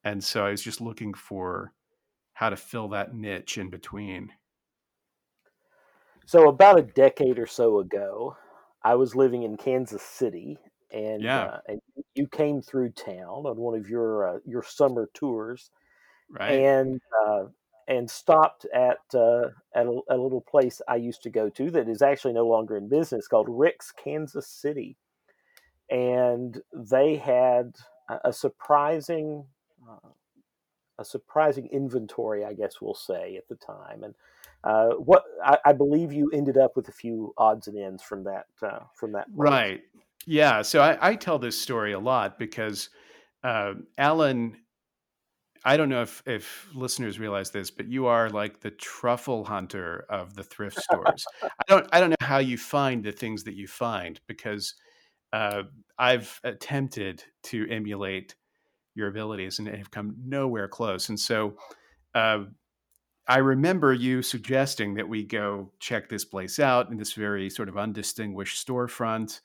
And 0.04 0.24
so 0.24 0.46
I 0.46 0.52
was 0.52 0.62
just 0.62 0.80
looking 0.80 1.16
for 1.16 1.74
how 2.34 2.52
to 2.52 2.56
fill 2.56 2.90
that 2.90 3.16
niche 3.16 3.58
in 3.58 3.72
between. 3.72 4.32
So 6.28 6.48
about 6.48 6.78
a 6.78 6.84
decade 6.84 7.40
or 7.40 7.48
so 7.48 7.80
ago, 7.80 8.38
I 8.84 8.94
was 8.94 9.16
living 9.16 9.42
in 9.42 9.58
Kansas 9.58 10.04
City, 10.04 10.60
and 10.92 11.24
Yeah, 11.24 11.46
uh, 11.46 11.58
and 11.68 11.82
you 12.14 12.28
came 12.28 12.62
through 12.62 12.92
town 12.92 13.48
on 13.48 13.58
one 13.58 13.76
of 13.76 13.90
your 13.90 14.36
uh, 14.36 14.40
your 14.46 14.62
summer 14.62 15.10
tours, 15.16 15.72
right. 16.30 16.52
and 16.52 17.02
uh, 17.26 17.46
and 17.88 18.08
stopped 18.08 18.68
at 18.76 19.00
uh, 19.16 19.48
at, 19.74 19.88
a, 19.88 20.00
at 20.12 20.20
a 20.20 20.22
little 20.22 20.46
place 20.48 20.84
I 20.88 20.98
used 20.98 21.24
to 21.24 21.32
go 21.32 21.50
to 21.50 21.72
that 21.72 21.90
is 21.90 22.04
actually 22.04 22.34
no 22.34 22.46
longer 22.46 22.78
in 22.78 22.90
business 22.90 23.28
called 23.28 23.48
Rick's 23.50 23.92
Kansas 23.92 24.48
City, 24.48 24.98
and 25.90 26.62
they 26.74 27.16
had 27.16 27.76
a, 28.24 28.34
surprising 28.34 29.46
uh, 29.88 30.10
a 30.98 31.06
surprising 31.06 31.68
inventory, 31.72 32.46
I 32.46 32.54
guess 32.54 32.82
we'll 32.82 32.94
say 32.94 33.38
at 33.38 33.48
the 33.48 33.56
time, 33.56 34.04
and 34.04 34.16
uh, 34.64 34.96
what 34.96 35.24
I, 35.44 35.58
I 35.66 35.74
believe 35.74 36.12
you 36.12 36.30
ended 36.34 36.58
up 36.58 36.76
with 36.76 36.88
a 36.88 36.94
few 36.94 37.34
odds 37.38 37.68
and 37.68 37.78
ends 37.78 38.02
from 38.02 38.24
that 38.24 38.46
uh, 38.62 38.80
from 38.96 39.12
that. 39.12 39.28
Right. 39.34 39.82
Yeah. 40.26 40.64
So 40.64 40.82
I, 40.82 40.98
I 41.12 41.16
tell 41.16 41.38
this 41.38 41.60
story 41.60 41.94
a 41.94 42.00
lot 42.00 42.40
because 42.40 42.90
uh, 43.44 43.74
Alan 43.98 44.58
I 45.68 45.78
don't 45.78 45.90
know 45.90 46.04
if 46.04 46.22
if 46.28 46.68
listeners 46.76 47.20
realize 47.20 47.50
this, 47.50 47.72
but 47.72 47.88
you 47.88 48.06
are 48.06 48.30
like 48.30 48.60
the 48.60 48.70
truffle 48.70 49.44
hunter 49.44 50.06
of 50.10 50.36
the 50.36 50.44
thrift 50.44 50.80
stores. 50.80 51.26
I 51.44 51.64
don't 51.68 51.88
I 51.92 52.00
don't 52.00 52.12
know 52.12 52.16
how 52.28 52.38
you 52.38 52.58
find 52.58 53.04
the 53.04 53.12
things 53.12 53.44
that 53.46 53.56
you 53.56 53.68
find 53.68 54.22
because 54.28 54.76
uh, 55.34 55.64
I've 55.98 56.40
attempted 56.44 57.24
to 57.44 57.68
emulate 57.70 58.36
your 58.96 59.08
abilities 59.08 59.60
and 59.60 59.68
have 59.68 59.92
come 59.92 60.16
nowhere 60.26 60.68
close. 60.68 61.10
And 61.10 61.20
so 61.20 61.58
uh, 62.14 62.46
I 63.28 63.38
remember 63.38 63.94
you 63.94 64.22
suggesting 64.22 64.96
that 64.96 65.10
we 65.10 65.24
go 65.24 65.72
check 65.80 66.08
this 66.08 66.26
place 66.26 66.60
out 66.60 66.90
in 66.90 66.98
this 66.98 67.14
very 67.14 67.50
sort 67.50 67.70
of 67.70 67.78
undistinguished 67.78 68.66
storefront. 68.66 69.42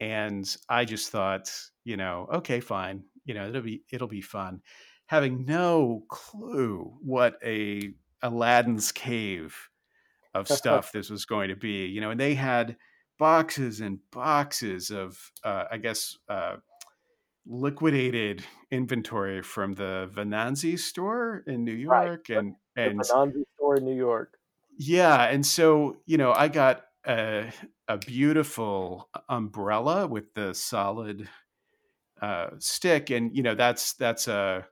And 0.00 0.56
I 0.68 0.84
just 0.84 1.10
thought, 1.10 1.52
you 1.84 1.96
know, 1.96 2.28
okay, 2.32 2.60
fine, 2.60 3.04
you 3.24 3.34
know, 3.34 3.48
it'll 3.48 3.62
be 3.62 3.82
it'll 3.90 4.08
be 4.08 4.20
fun 4.22 4.62
having 5.06 5.44
no 5.44 6.04
clue 6.08 6.92
what 7.00 7.36
a 7.44 7.92
Aladdin's 8.22 8.92
cave 8.92 9.56
of 10.34 10.48
stuff 10.48 10.92
this 10.92 11.10
was 11.10 11.24
going 11.24 11.48
to 11.48 11.56
be. 11.56 11.86
You 11.86 12.00
know, 12.00 12.10
and 12.10 12.20
they 12.20 12.34
had 12.34 12.76
boxes 13.18 13.80
and 13.80 13.98
boxes 14.10 14.90
of, 14.90 15.32
uh, 15.44 15.64
I 15.70 15.78
guess, 15.78 16.18
uh, 16.28 16.56
liquidated 17.46 18.44
inventory 18.70 19.42
from 19.42 19.74
the 19.74 20.10
Venanzi 20.12 20.78
store 20.78 21.44
in 21.46 21.64
New 21.64 21.72
York, 21.72 22.26
right. 22.28 22.38
and 22.38 22.54
and 22.76 23.00
Venanzi 23.00 23.44
store 23.56 23.76
in 23.76 23.84
New 23.84 23.96
York. 23.96 24.38
Yeah, 24.78 25.24
and 25.24 25.44
so 25.44 25.98
you 26.06 26.18
know, 26.18 26.32
I 26.32 26.48
got 26.48 26.84
a 27.06 27.52
a 27.88 27.98
beautiful 27.98 29.08
umbrella 29.28 30.06
with 30.06 30.34
the 30.34 30.54
solid 30.54 31.28
uh, 32.20 32.48
stick, 32.58 33.10
and 33.10 33.34
you 33.36 33.42
know 33.42 33.54
that's 33.54 33.94
that's 33.94 34.28
a, 34.28 34.66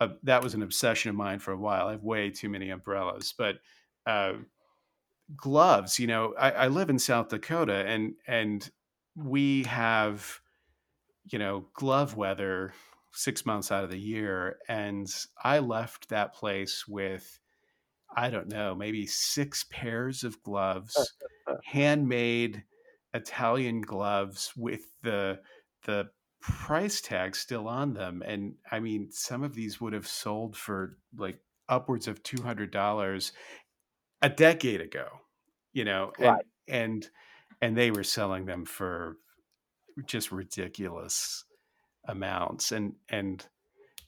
a, 0.00 0.10
that 0.22 0.42
was 0.42 0.54
an 0.54 0.62
obsession 0.62 1.10
of 1.10 1.16
mine 1.16 1.38
for 1.38 1.52
a 1.52 1.58
while. 1.58 1.88
I 1.88 1.92
have 1.92 2.02
way 2.02 2.30
too 2.30 2.48
many 2.48 2.70
umbrellas, 2.70 3.34
but 3.36 3.56
uh, 4.06 4.34
gloves. 5.36 5.98
You 5.98 6.06
know, 6.06 6.34
I, 6.38 6.50
I 6.50 6.68
live 6.68 6.90
in 6.90 6.98
South 6.98 7.28
Dakota, 7.28 7.84
and 7.86 8.14
and 8.26 8.68
we 9.16 9.64
have 9.64 10.40
you 11.30 11.38
know 11.38 11.66
glove 11.74 12.16
weather 12.16 12.72
six 13.12 13.46
months 13.46 13.70
out 13.70 13.84
of 13.84 13.90
the 13.90 13.98
year, 13.98 14.58
and 14.68 15.08
I 15.42 15.60
left 15.60 16.08
that 16.08 16.34
place 16.34 16.86
with 16.86 17.38
I 18.16 18.30
don't 18.30 18.48
know, 18.48 18.74
maybe 18.74 19.06
six 19.06 19.64
pairs 19.70 20.22
of 20.24 20.42
gloves, 20.42 21.14
handmade 21.64 22.62
Italian 23.12 23.80
gloves 23.80 24.52
with 24.56 24.82
the 25.02 25.40
the 25.84 26.10
price 26.40 27.00
tag 27.00 27.34
still 27.34 27.68
on 27.68 27.94
them. 27.94 28.22
And 28.24 28.54
I 28.70 28.80
mean, 28.80 29.10
some 29.10 29.42
of 29.42 29.54
these 29.54 29.80
would 29.80 29.92
have 29.92 30.06
sold 30.06 30.56
for 30.56 30.98
like 31.16 31.40
upwards 31.68 32.08
of 32.08 32.22
two 32.22 32.42
hundred 32.42 32.70
dollars 32.70 33.32
a 34.24 34.28
decade 34.30 34.80
ago, 34.80 35.06
you 35.72 35.84
know, 35.84 36.12
and, 36.18 36.26
right. 36.26 36.44
and 36.66 37.10
and 37.60 37.76
they 37.76 37.90
were 37.90 38.02
selling 38.02 38.46
them 38.46 38.64
for 38.64 39.16
just 40.06 40.32
ridiculous 40.32 41.44
amounts. 42.08 42.72
And 42.72 42.94
and 43.08 43.46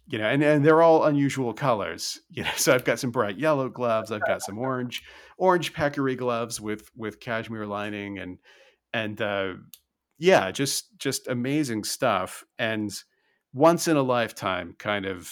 you 0.08 0.18
know, 0.18 0.26
and, 0.26 0.42
and 0.42 0.64
they're 0.64 0.82
all 0.82 1.04
unusual 1.04 1.52
colors. 1.52 2.20
You 2.30 2.44
know, 2.44 2.50
so 2.56 2.74
I've 2.74 2.84
got 2.84 2.98
some 2.98 3.10
bright 3.10 3.38
yellow 3.38 3.68
gloves, 3.68 4.10
I've 4.10 4.26
got 4.26 4.42
some 4.42 4.58
orange, 4.58 5.02
orange 5.36 5.72
peccary 5.72 6.16
gloves 6.16 6.60
with 6.60 6.90
with 6.96 7.20
cashmere 7.20 7.66
lining, 7.66 8.18
and 8.18 8.38
and 8.94 9.20
uh, 9.20 9.54
yeah, 10.18 10.50
just 10.50 10.96
just 10.98 11.28
amazing 11.28 11.84
stuff, 11.84 12.42
and 12.58 12.90
once 13.52 13.86
in 13.86 13.96
a 13.96 14.02
lifetime 14.02 14.74
kind 14.78 15.04
of. 15.06 15.30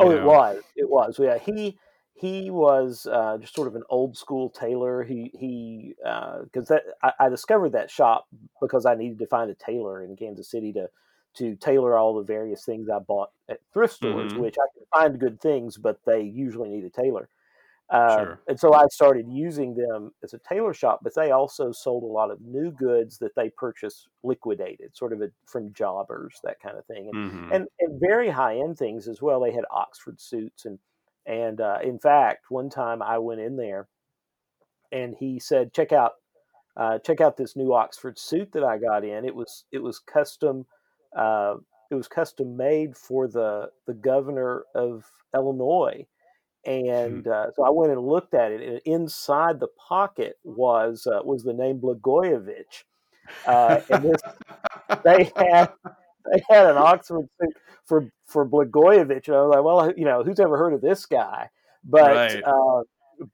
Oh, 0.00 0.10
know. 0.10 0.16
it 0.16 0.22
was, 0.22 0.62
it 0.76 0.90
was. 0.90 1.18
Yeah, 1.18 1.38
he 1.38 1.76
he 2.18 2.50
was 2.50 3.06
uh, 3.10 3.38
just 3.38 3.54
sort 3.54 3.68
of 3.68 3.76
an 3.76 3.84
old 3.88 4.16
school 4.16 4.50
tailor. 4.50 5.04
He 5.04 5.30
he 5.38 5.94
because 5.98 6.70
uh, 6.70 6.74
that 6.74 6.82
I, 7.02 7.26
I 7.26 7.28
discovered 7.28 7.70
that 7.72 7.90
shop 7.90 8.26
because 8.60 8.86
I 8.86 8.94
needed 8.94 9.18
to 9.20 9.26
find 9.26 9.50
a 9.50 9.54
tailor 9.54 10.02
in 10.02 10.16
Kansas 10.16 10.50
City 10.50 10.72
to 10.72 10.90
to 11.34 11.54
tailor 11.56 11.96
all 11.96 12.16
the 12.16 12.24
various 12.24 12.64
things 12.64 12.88
I 12.90 12.98
bought 12.98 13.30
at 13.48 13.60
thrift 13.72 13.94
stores, 13.94 14.32
mm-hmm. 14.32 14.42
which 14.42 14.56
I 14.58 14.66
can 14.74 14.86
find 14.92 15.20
good 15.20 15.40
things, 15.40 15.76
but 15.76 16.00
they 16.04 16.22
usually 16.22 16.70
need 16.70 16.84
a 16.84 16.90
tailor. 16.90 17.28
Uh, 17.90 18.18
sure. 18.18 18.40
And 18.48 18.58
so 18.58 18.74
I 18.74 18.86
started 18.90 19.26
using 19.28 19.74
them 19.74 20.12
as 20.22 20.34
a 20.34 20.38
tailor 20.38 20.74
shop, 20.74 21.00
but 21.02 21.14
they 21.14 21.30
also 21.30 21.70
sold 21.72 22.02
a 22.02 22.06
lot 22.06 22.30
of 22.30 22.40
new 22.40 22.70
goods 22.70 23.18
that 23.18 23.34
they 23.34 23.48
purchased 23.50 24.08
liquidated, 24.22 24.94
sort 24.96 25.12
of 25.12 25.22
a, 25.22 25.30
from 25.46 25.72
jobbers, 25.72 26.40
that 26.44 26.60
kind 26.60 26.76
of 26.76 26.84
thing, 26.86 27.08
and, 27.12 27.30
mm-hmm. 27.30 27.52
and, 27.52 27.66
and 27.80 28.00
very 28.00 28.28
high 28.28 28.58
end 28.58 28.76
things 28.76 29.06
as 29.08 29.22
well. 29.22 29.40
They 29.40 29.52
had 29.52 29.64
Oxford 29.70 30.20
suits, 30.20 30.64
and 30.66 30.78
and 31.28 31.60
uh, 31.60 31.78
in 31.84 31.98
fact, 31.98 32.46
one 32.48 32.70
time 32.70 33.02
I 33.02 33.18
went 33.18 33.40
in 33.40 33.56
there, 33.56 33.86
and 34.90 35.14
he 35.14 35.38
said, 35.38 35.74
"Check 35.74 35.92
out, 35.92 36.12
uh, 36.74 36.98
check 37.00 37.20
out 37.20 37.36
this 37.36 37.54
new 37.54 37.74
Oxford 37.74 38.18
suit 38.18 38.50
that 38.52 38.64
I 38.64 38.78
got 38.78 39.04
in. 39.04 39.26
It 39.26 39.34
was 39.34 39.64
it 39.70 39.82
was 39.82 40.00
custom." 40.00 40.66
Uh, 41.16 41.56
it 41.90 41.94
was 41.94 42.08
custom 42.08 42.56
made 42.56 42.96
for 42.96 43.28
the 43.28 43.70
the 43.86 43.94
governor 43.94 44.64
of 44.74 45.04
Illinois, 45.34 46.06
and 46.64 47.24
hmm. 47.24 47.30
uh, 47.30 47.46
so 47.54 47.62
I 47.62 47.70
went 47.70 47.92
and 47.92 48.00
looked 48.00 48.32
at 48.32 48.50
it. 48.50 48.66
And 48.66 48.80
inside 48.86 49.60
the 49.60 49.68
pocket 49.68 50.38
was 50.44 51.06
uh, 51.06 51.20
was 51.24 51.44
the 51.44 51.52
name 51.52 51.78
Blagojevich, 51.78 52.84
uh, 53.46 53.80
and 53.90 54.04
this 54.04 54.22
they 55.04 55.30
had 55.36 55.72
they 56.32 56.42
had 56.48 56.66
an 56.66 56.76
Oxford 56.76 57.28
suit 57.40 57.54
for 57.86 58.10
for 58.26 58.46
Blagojevich, 58.46 59.28
and 59.28 59.36
I 59.36 59.42
was 59.42 59.54
like, 59.54 59.64
well, 59.64 59.92
you 59.96 60.04
know, 60.04 60.22
who's 60.22 60.40
ever 60.40 60.56
heard 60.56 60.74
of 60.74 60.80
this 60.80 61.06
guy? 61.06 61.48
But 61.84 62.12
right. 62.12 62.42
Uh, 62.44 62.82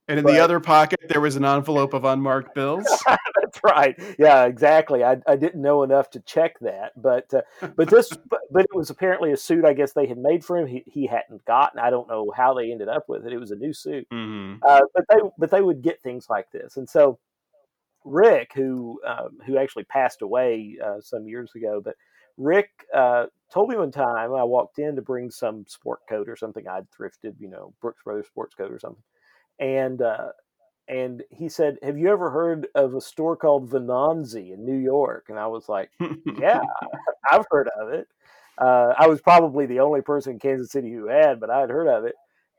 and 0.08 0.18
in 0.18 0.24
but, 0.24 0.32
the 0.32 0.38
other 0.38 0.60
pocket, 0.60 1.00
there 1.08 1.20
was 1.20 1.36
an 1.36 1.44
envelope 1.44 1.92
of 1.92 2.04
unmarked 2.04 2.54
bills. 2.54 2.86
That's 3.06 3.60
right. 3.62 3.98
Yeah, 4.18 4.44
exactly. 4.44 5.04
I, 5.04 5.18
I 5.26 5.36
didn't 5.36 5.60
know 5.60 5.82
enough 5.82 6.10
to 6.10 6.20
check 6.20 6.58
that, 6.60 6.92
but 6.96 7.32
uh, 7.34 7.42
but 7.76 7.90
this 7.90 8.08
but, 8.30 8.40
but, 8.50 8.64
it 8.64 8.74
was 8.74 8.90
apparently 8.90 9.32
a 9.32 9.36
suit. 9.36 9.64
I 9.64 9.74
guess 9.74 9.92
they 9.92 10.06
had 10.06 10.18
made 10.18 10.44
for 10.44 10.56
him. 10.56 10.66
He, 10.66 10.84
he 10.86 11.06
hadn't 11.06 11.44
gotten. 11.44 11.78
I 11.80 11.90
don't 11.90 12.08
know 12.08 12.32
how 12.34 12.54
they 12.54 12.70
ended 12.72 12.88
up 12.88 13.04
with 13.08 13.26
it. 13.26 13.32
It 13.32 13.38
was 13.38 13.50
a 13.50 13.56
new 13.56 13.72
suit. 13.72 14.06
Mm-hmm. 14.12 14.62
Uh, 14.66 14.80
but 14.94 15.04
they 15.10 15.16
but 15.38 15.50
they 15.50 15.60
would 15.60 15.82
get 15.82 16.02
things 16.02 16.26
like 16.30 16.50
this, 16.50 16.76
and 16.76 16.88
so 16.88 17.18
Rick, 18.04 18.52
who 18.54 19.00
um, 19.06 19.38
who 19.46 19.58
actually 19.58 19.84
passed 19.84 20.22
away 20.22 20.76
uh, 20.84 21.00
some 21.00 21.26
years 21.26 21.52
ago, 21.54 21.80
but 21.84 21.94
Rick 22.36 22.70
uh, 22.92 23.26
told 23.52 23.68
me 23.68 23.76
one 23.76 23.92
time 23.92 24.34
I 24.34 24.44
walked 24.44 24.78
in 24.78 24.96
to 24.96 25.02
bring 25.02 25.30
some 25.30 25.64
sport 25.68 26.00
coat 26.08 26.28
or 26.28 26.36
something 26.36 26.66
I'd 26.68 26.86
thrifted, 26.90 27.34
you 27.38 27.48
know, 27.48 27.72
Brooks 27.80 28.02
Brothers 28.02 28.26
sports 28.26 28.54
coat 28.54 28.72
or 28.72 28.78
something 28.78 29.02
and 29.58 30.02
uh, 30.02 30.28
and 30.88 31.22
he 31.30 31.48
said, 31.48 31.78
"Have 31.82 31.98
you 31.98 32.10
ever 32.10 32.30
heard 32.30 32.66
of 32.74 32.94
a 32.94 33.00
store 33.00 33.36
called 33.36 33.70
Venanzi 33.70 34.52
in 34.52 34.64
New 34.64 34.76
York?" 34.76 35.26
And 35.28 35.38
I 35.38 35.46
was 35.46 35.68
like, 35.68 35.90
"Yeah, 36.38 36.60
I've 37.30 37.46
heard 37.50 37.68
of 37.80 37.90
it." 37.90 38.06
Uh, 38.58 38.94
I 38.96 39.06
was 39.08 39.20
probably 39.20 39.66
the 39.66 39.80
only 39.80 40.00
person 40.00 40.34
in 40.34 40.38
Kansas 40.38 40.70
City 40.70 40.92
who 40.92 41.08
had, 41.08 41.40
but 41.40 41.50
I 41.50 41.60
had 41.60 41.70
heard 41.70 41.88
of 41.88 42.04
it. 42.04 42.14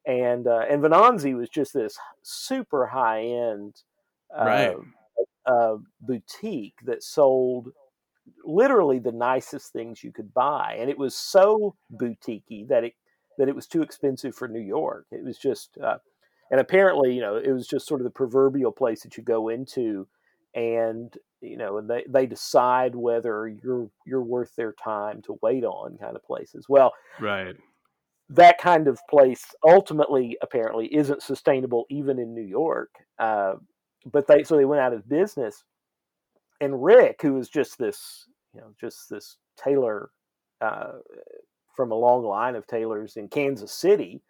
And 0.05 0.47
uh, 0.47 0.65
and 0.69 0.81
Venanzi 0.81 1.35
was 1.35 1.49
just 1.49 1.73
this 1.73 1.97
super 2.21 2.85
high 2.85 3.23
end 3.23 3.75
right. 4.37 4.77
Uh, 5.45 5.77
boutique 6.01 6.79
that 6.85 7.03
sold 7.03 7.69
literally 8.45 8.99
the 8.99 9.11
nicest 9.11 9.73
things 9.73 10.03
you 10.03 10.11
could 10.11 10.33
buy, 10.33 10.77
and 10.79 10.89
it 10.89 10.97
was 10.97 11.15
so 11.15 11.75
boutiquey 11.93 12.67
that 12.67 12.83
it 12.83 12.93
that 13.37 13.49
it 13.49 13.55
was 13.55 13.67
too 13.67 13.81
expensive 13.81 14.35
for 14.35 14.47
New 14.47 14.61
York. 14.61 15.05
It 15.11 15.23
was 15.23 15.37
just 15.37 15.77
uh, 15.77 15.97
and 16.51 16.59
apparently, 16.59 17.13
you 17.13 17.21
know, 17.21 17.37
it 17.37 17.51
was 17.51 17.67
just 17.67 17.87
sort 17.87 18.01
of 18.01 18.05
the 18.05 18.11
proverbial 18.11 18.71
place 18.71 19.03
that 19.03 19.17
you 19.17 19.23
go 19.23 19.49
into, 19.49 20.07
and 20.53 21.13
you 21.41 21.57
know, 21.57 21.77
and 21.77 21.89
they 21.89 22.05
they 22.07 22.25
decide 22.25 22.95
whether 22.95 23.47
you're 23.47 23.89
you're 24.05 24.23
worth 24.23 24.55
their 24.55 24.73
time 24.73 25.21
to 25.23 25.39
wait 25.41 25.63
on, 25.63 25.97
kind 25.97 26.15
of 26.15 26.23
places. 26.23 26.67
Well, 26.69 26.93
right. 27.19 27.55
That 28.29 28.57
kind 28.57 28.87
of 28.87 28.99
place 29.07 29.45
ultimately, 29.67 30.35
apparently, 30.41 30.87
isn't 30.95 31.21
sustainable 31.21 31.85
even 31.89 32.17
in 32.17 32.33
New 32.33 32.41
York. 32.41 32.89
Uh, 33.19 33.55
but 34.11 34.27
they 34.27 34.43
so 34.43 34.55
they 34.55 34.65
went 34.65 34.81
out 34.81 34.93
of 34.93 35.09
business, 35.09 35.63
and 36.61 36.83
Rick, 36.83 37.21
who 37.21 37.33
was 37.33 37.49
just 37.49 37.77
this, 37.77 38.27
you 38.55 38.61
know, 38.61 38.73
just 38.79 39.09
this 39.09 39.37
tailor 39.57 40.09
uh, 40.61 40.93
from 41.75 41.91
a 41.91 41.95
long 41.95 42.23
line 42.23 42.55
of 42.55 42.65
tailors 42.65 43.17
in 43.17 43.27
Kansas 43.27 43.71
City 43.71 44.23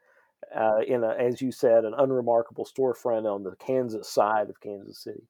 uh, 0.55 0.79
in 0.87 1.03
a, 1.03 1.09
as 1.09 1.41
you 1.41 1.51
said, 1.51 1.85
an 1.85 1.93
unremarkable 1.97 2.65
storefront 2.65 3.31
on 3.31 3.43
the 3.43 3.55
Kansas 3.57 4.09
side 4.09 4.49
of 4.49 4.59
Kansas 4.61 5.03
City, 5.03 5.23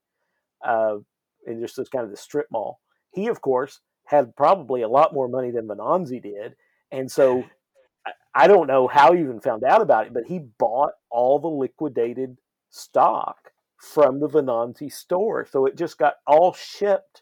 uh, 0.65 0.97
and 1.45 1.61
just 1.61 1.75
this 1.77 1.89
kind 1.89 2.05
of 2.05 2.11
the 2.11 2.17
strip 2.17 2.47
mall. 2.51 2.79
He, 3.11 3.27
of 3.27 3.41
course, 3.41 3.81
had 4.05 4.35
probably 4.35 4.81
a 4.81 4.87
lot 4.87 5.13
more 5.13 5.27
money 5.27 5.51
than 5.51 5.67
Venanzi 5.67 6.21
did, 6.21 6.55
and 6.91 7.11
so 7.11 7.43
I 8.35 8.47
don't 8.47 8.67
know 8.67 8.87
how 8.87 9.13
he 9.13 9.21
even 9.21 9.39
found 9.39 9.63
out 9.63 9.81
about 9.81 10.07
it, 10.07 10.13
but 10.13 10.25
he 10.25 10.39
bought 10.39 10.91
all 11.09 11.39
the 11.39 11.47
liquidated 11.47 12.37
stock 12.69 13.51
from 13.77 14.19
the 14.19 14.27
Venanzi 14.27 14.91
store, 14.91 15.45
so 15.49 15.65
it 15.65 15.77
just 15.77 15.97
got 15.97 16.15
all 16.25 16.53
shipped 16.53 17.21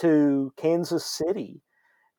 to 0.00 0.52
Kansas 0.56 1.04
City 1.04 1.62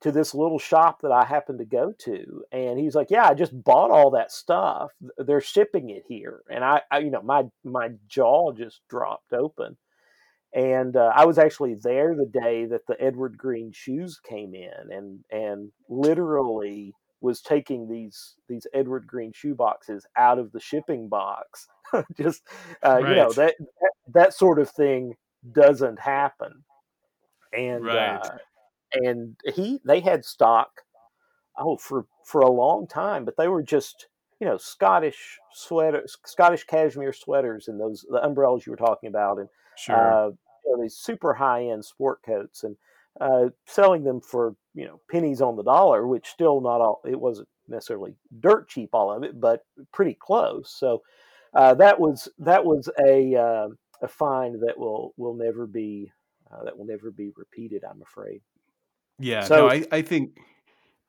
to 0.01 0.11
this 0.11 0.35
little 0.35 0.59
shop 0.59 0.99
that 1.01 1.11
I 1.11 1.25
happened 1.25 1.59
to 1.59 1.65
go 1.65 1.93
to, 1.99 2.43
and 2.51 2.79
he's 2.79 2.95
like, 2.95 3.09
"Yeah, 3.09 3.27
I 3.27 3.33
just 3.33 3.63
bought 3.63 3.91
all 3.91 4.11
that 4.11 4.31
stuff. 4.31 4.91
They're 5.17 5.41
shipping 5.41 5.89
it 5.89 6.03
here." 6.07 6.41
And 6.49 6.63
I, 6.63 6.81
I 6.91 6.99
you 6.99 7.11
know, 7.11 7.21
my 7.21 7.43
my 7.63 7.89
jaw 8.07 8.51
just 8.51 8.81
dropped 8.89 9.33
open. 9.33 9.77
And 10.53 10.95
uh, 10.95 11.11
I 11.13 11.25
was 11.25 11.37
actually 11.37 11.75
there 11.75 12.15
the 12.15 12.25
day 12.25 12.65
that 12.65 12.87
the 12.87 12.95
Edward 13.01 13.37
Green 13.37 13.73
shoes 13.73 14.19
came 14.19 14.55
in, 14.55 14.91
and 14.91 15.19
and 15.29 15.71
literally 15.89 16.93
was 17.19 17.41
taking 17.41 17.89
these 17.89 18.35
these 18.47 18.65
Edward 18.73 19.05
Green 19.07 19.33
shoe 19.33 19.55
boxes 19.55 20.05
out 20.15 20.39
of 20.39 20.51
the 20.51 20.59
shipping 20.61 21.09
box. 21.09 21.67
just 22.17 22.43
uh, 22.85 22.99
right. 23.01 23.09
you 23.09 23.15
know 23.15 23.31
that, 23.33 23.55
that, 23.59 23.91
that 24.13 24.33
sort 24.33 24.59
of 24.59 24.69
thing 24.69 25.15
doesn't 25.51 25.99
happen. 25.99 26.63
And 27.57 27.85
right. 27.85 28.17
uh, 28.17 28.37
and 28.93 29.35
he 29.53 29.79
they 29.85 29.99
had 29.99 30.23
stock 30.23 30.69
oh 31.57 31.77
for 31.77 32.05
for 32.25 32.41
a 32.41 32.51
long 32.51 32.87
time 32.87 33.25
but 33.25 33.35
they 33.37 33.47
were 33.47 33.63
just 33.63 34.07
you 34.39 34.47
know 34.47 34.57
scottish 34.57 35.37
sweaters 35.53 36.17
scottish 36.25 36.63
cashmere 36.63 37.13
sweaters 37.13 37.67
and 37.67 37.79
those 37.79 38.05
the 38.09 38.23
umbrellas 38.23 38.65
you 38.65 38.71
were 38.71 38.77
talking 38.77 39.09
about 39.09 39.37
and 39.37 39.49
sure. 39.77 39.95
uh, 39.95 40.29
you 40.65 40.75
know, 40.75 40.81
these 40.81 40.95
super 40.95 41.33
high 41.33 41.65
end 41.65 41.83
sport 41.83 42.19
coats 42.25 42.63
and 42.63 42.75
uh, 43.21 43.49
selling 43.65 44.03
them 44.03 44.19
for 44.19 44.55
you 44.73 44.85
know 44.85 44.99
pennies 45.09 45.41
on 45.41 45.55
the 45.55 45.63
dollar, 45.63 46.07
which 46.07 46.27
still 46.27 46.61
not 46.61 46.81
all 46.81 47.01
it 47.05 47.19
wasn't 47.19 47.47
necessarily 47.67 48.13
dirt 48.39 48.67
cheap 48.67 48.89
all 48.93 49.11
of 49.11 49.23
it, 49.23 49.39
but 49.39 49.65
pretty 49.93 50.13
close. 50.13 50.69
So 50.69 51.01
uh, 51.53 51.73
that 51.75 51.99
was 51.99 52.27
that 52.39 52.65
was 52.65 52.89
a 53.07 53.35
uh, 53.35 53.67
a 54.01 54.07
find 54.07 54.55
that 54.61 54.77
will 54.77 55.13
will 55.17 55.35
never 55.35 55.65
be 55.65 56.11
uh, 56.51 56.63
that 56.63 56.77
will 56.77 56.85
never 56.85 57.11
be 57.11 57.31
repeated. 57.35 57.83
I'm 57.83 58.01
afraid. 58.01 58.41
Yeah, 59.19 59.43
so, 59.43 59.55
no, 59.55 59.69
I, 59.69 59.85
I 59.91 60.01
think 60.01 60.37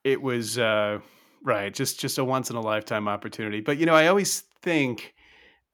it 0.05 0.23
was 0.23 0.59
uh, 0.59 1.01
right, 1.43 1.73
just 1.75 1.99
just 1.99 2.19
a 2.19 2.25
once 2.25 2.51
in 2.51 2.57
a 2.57 2.61
lifetime 2.61 3.09
opportunity. 3.09 3.61
But 3.61 3.79
you 3.79 3.87
know, 3.87 3.95
I 3.95 4.07
always 4.07 4.41
think 4.63 5.15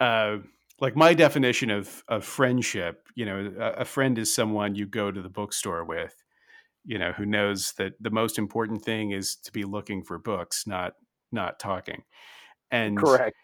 uh, 0.00 0.38
like 0.80 0.96
my 0.96 1.14
definition 1.14 1.70
of 1.70 2.02
of 2.08 2.24
friendship. 2.24 3.06
You 3.14 3.26
know, 3.26 3.52
a, 3.58 3.80
a 3.80 3.84
friend 3.84 4.18
is 4.18 4.32
someone 4.32 4.74
you 4.74 4.86
go 4.86 5.10
to 5.10 5.20
the 5.20 5.28
bookstore 5.28 5.84
with. 5.84 6.14
You 6.84 6.98
know, 6.98 7.12
who 7.12 7.26
knows 7.26 7.72
that 7.78 7.92
the 8.00 8.10
most 8.10 8.38
important 8.38 8.82
thing 8.82 9.12
is 9.12 9.36
to 9.44 9.52
be 9.52 9.64
looking 9.64 10.02
for 10.02 10.18
books, 10.18 10.66
not 10.66 10.94
not 11.30 11.58
talking. 11.58 12.02
And 12.70 12.98
correct. 12.98 13.36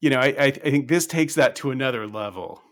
You 0.00 0.10
know, 0.10 0.18
I 0.18 0.26
I, 0.26 0.44
I 0.46 0.50
think 0.50 0.88
this 0.88 1.06
takes 1.06 1.34
that 1.34 1.56
to 1.56 1.70
another 1.70 2.06
level. 2.06 2.62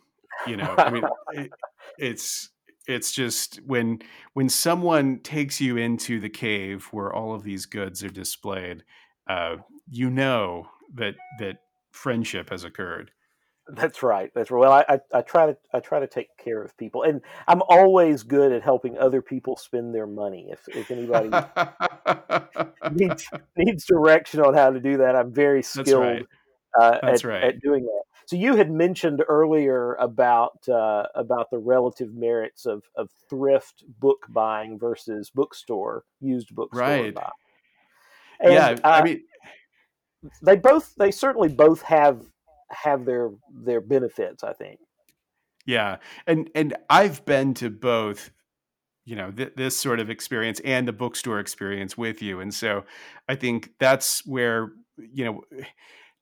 You 0.47 0.57
know, 0.57 0.75
I 0.77 0.91
mean, 0.91 1.05
it, 1.33 1.51
it's 1.99 2.51
it's 2.87 3.13
just 3.13 3.57
when 3.67 4.01
when 4.35 4.49
someone 4.49 5.21
takes 5.21 5.61
you 5.61 5.77
into 5.77 6.21
the 6.21 6.29
cave 6.29 6.89
where 6.91 7.13
all 7.13 7.35
of 7.35 7.45
these 7.45 7.67
goods 7.67 8.03
are 8.03 8.11
displayed 8.11 8.85
uh, 9.29 9.57
you 9.89 10.11
know 10.11 10.67
that 10.95 11.15
that 11.39 11.59
friendship 11.93 12.51
has 12.51 12.65
occurred 12.65 13.11
that's 13.69 14.03
right 14.03 14.33
that's 14.35 14.51
right 14.51 14.61
well 14.61 14.73
I, 14.73 14.85
I, 14.89 15.19
I 15.19 15.23
try 15.23 15.47
to 15.47 15.57
i 15.73 15.79
try 15.79 16.01
to 16.01 16.09
take 16.09 16.37
care 16.37 16.63
of 16.63 16.77
people 16.77 17.05
and 17.05 17.21
i'm 17.47 17.63
always 17.69 18.25
good 18.25 18.51
at 18.51 18.63
helping 18.63 18.99
other 18.99 19.23
people 19.23 19.57
spend 19.57 19.95
their 19.95 20.07
money 20.07 20.51
if 20.51 20.69
if 20.69 20.91
anybody 20.91 21.31
needs 22.93 23.29
needs 23.57 23.85
direction 23.87 24.41
on 24.41 24.55
how 24.55 24.71
to 24.71 24.81
do 24.81 24.97
that 24.97 25.15
i'm 25.15 25.33
very 25.33 25.63
skilled 25.63 25.87
That's 25.87 25.95
right. 25.95 26.27
uh, 26.81 26.99
at, 27.03 27.25
right. 27.25 27.45
at 27.45 27.61
doing 27.61 27.85
that 27.85 28.03
so 28.33 28.39
you 28.39 28.57
had 28.57 28.71
mentioned 28.71 29.23
earlier 29.29 29.93
about 29.97 30.67
uh, 30.67 31.05
about 31.15 31.51
the 31.51 31.59
relative 31.59 32.15
merits 32.15 32.65
of, 32.65 32.83
of 32.97 33.11
thrift 33.29 33.85
book 34.01 34.25
buying 34.31 34.79
versus 34.79 35.29
bookstore 35.29 36.05
used 36.19 36.55
bookstore 36.55 36.81
right. 36.81 37.15
buying. 37.15 37.29
And, 38.41 38.53
yeah, 38.55 38.77
I 38.83 39.01
uh, 39.01 39.05
mean, 39.05 39.21
they 40.41 40.57
both 40.57 40.95
they 40.97 41.11
certainly 41.11 41.51
both 41.51 41.83
have 41.83 42.23
have 42.71 43.05
their 43.05 43.33
their 43.53 43.83
benefits. 43.83 44.43
I 44.43 44.55
think. 44.55 44.81
Yeah, 45.67 45.99
and 46.27 46.49
and 46.55 46.75
I've 46.89 47.27
been 47.27 47.53
to 47.55 47.69
both 47.69 48.31
you 49.05 49.15
know 49.15 49.31
th- 49.31 49.53
this 49.57 49.77
sort 49.77 50.01
of 50.01 50.09
experience 50.09 50.59
and 50.65 50.89
the 50.89 50.93
bookstore 50.95 51.39
experience 51.39 51.99
with 51.99 52.23
you 52.23 52.39
and 52.39 52.55
so 52.55 52.85
i 53.29 53.35
think 53.35 53.73
that's 53.81 54.25
where 54.25 54.71
you 54.97 55.25
know 55.25 55.43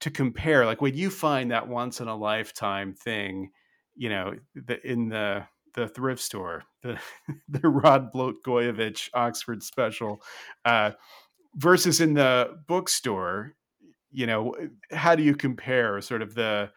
to 0.00 0.10
compare 0.10 0.66
like 0.66 0.80
when 0.80 0.96
you 0.96 1.10
find 1.10 1.50
that 1.50 1.68
once 1.68 2.00
in 2.00 2.08
a 2.08 2.16
lifetime 2.16 2.94
thing 2.94 3.50
you 3.94 4.08
know 4.08 4.34
the, 4.54 4.84
in 4.86 5.08
the 5.08 5.44
the 5.74 5.86
thrift 5.88 6.22
store 6.22 6.64
the 6.82 6.98
the 7.48 7.68
rod 7.68 8.12
blagojevich 8.12 9.10
oxford 9.14 9.62
special 9.62 10.22
uh, 10.64 10.90
versus 11.54 12.00
in 12.00 12.14
the 12.14 12.58
bookstore 12.66 13.54
you 14.10 14.26
know 14.26 14.54
how 14.90 15.14
do 15.14 15.22
you 15.22 15.34
compare 15.34 16.00
sort 16.00 16.22
of 16.22 16.34
the 16.34 16.70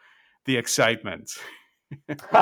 the 0.44 0.56
excitement? 0.56 1.30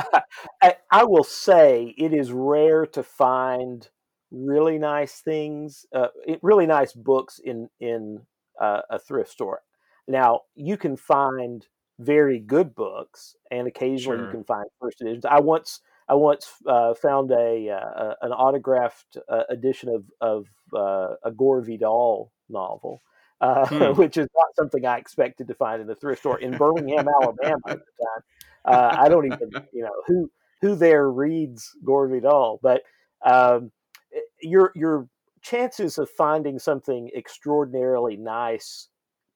I, 0.63 0.77
I, 0.91 1.05
will 1.05 1.25
say 1.25 1.95
it 1.99 2.15
is 2.15 2.33
rare 2.33 2.87
to 2.87 3.03
find 3.03 3.87
really 4.31 4.79
nice 4.79 5.21
things 5.21 5.85
uh, 5.95 6.09
really 6.41 6.67
nice 6.67 6.95
books 6.95 7.39
in 7.43 7.69
in 7.81 8.21
uh, 8.59 8.81
a 8.89 8.99
thrift 8.99 9.31
store 9.31 9.61
now, 10.09 10.41
you 10.55 10.77
can 10.77 10.97
find 10.97 11.67
very 11.99 12.39
good 12.39 12.75
books, 12.75 13.37
and 13.51 13.69
occasionally 13.69 14.19
sure. 14.19 14.27
you 14.27 14.31
can 14.31 14.45
find 14.45 14.65
first 14.81 15.01
editions. 15.01 15.25
I 15.25 15.41
once 15.41 15.81
I 16.09 16.15
once 16.15 16.51
uh, 16.67 16.95
found 16.95 17.31
a 17.31 17.71
uh, 17.71 18.15
an 18.23 18.33
autographed 18.33 19.19
uh, 19.29 19.43
edition 19.49 19.89
of 19.89 20.05
of 20.21 20.47
uh, 20.75 21.15
a 21.25 21.31
Gore 21.31 21.63
Vidal 21.63 22.33
novel, 22.49 23.01
uh, 23.41 23.67
hmm. 23.93 24.01
which 24.01 24.17
is 24.17 24.29
not 24.35 24.55
something 24.57 24.85
I 24.85 24.99
expected 24.99 25.49
to 25.49 25.55
find 25.55 25.81
in 25.81 25.87
the 25.87 25.95
thrift 25.95 26.21
store 26.21 26.41
in 26.41 26.57
Birmingham, 26.57 27.07
Alabama 27.09 27.61
at 27.69 27.79
the 27.79 28.05
time. 28.05 28.23
Uh, 28.65 28.97
I 29.01 29.09
don't 29.09 29.27
even 29.27 29.51
you 29.73 29.83
know 29.83 30.03
who 30.07 30.31
who 30.61 30.75
there 30.75 31.11
reads 31.11 31.71
Gore 31.85 32.09
Vidal, 32.09 32.59
but 32.63 32.83
um, 33.25 33.71
eh, 34.15 34.21
your 34.41 34.73
your 34.75 35.09
chances 35.43 35.99
of 35.99 36.09
finding 36.09 36.59
something 36.59 37.11
extraordinarily 37.17 38.17
nice 38.17 38.89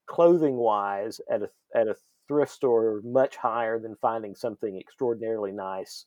clothing 0.06 0.56
wise 0.56 1.20
at 1.30 1.42
a 1.42 1.50
at 1.74 1.88
a 1.88 1.96
thrift 2.28 2.52
store 2.52 3.00
much 3.04 3.36
higher 3.36 3.78
than 3.78 3.96
finding 3.96 4.34
something 4.34 4.78
extraordinarily 4.78 5.52
nice 5.52 6.06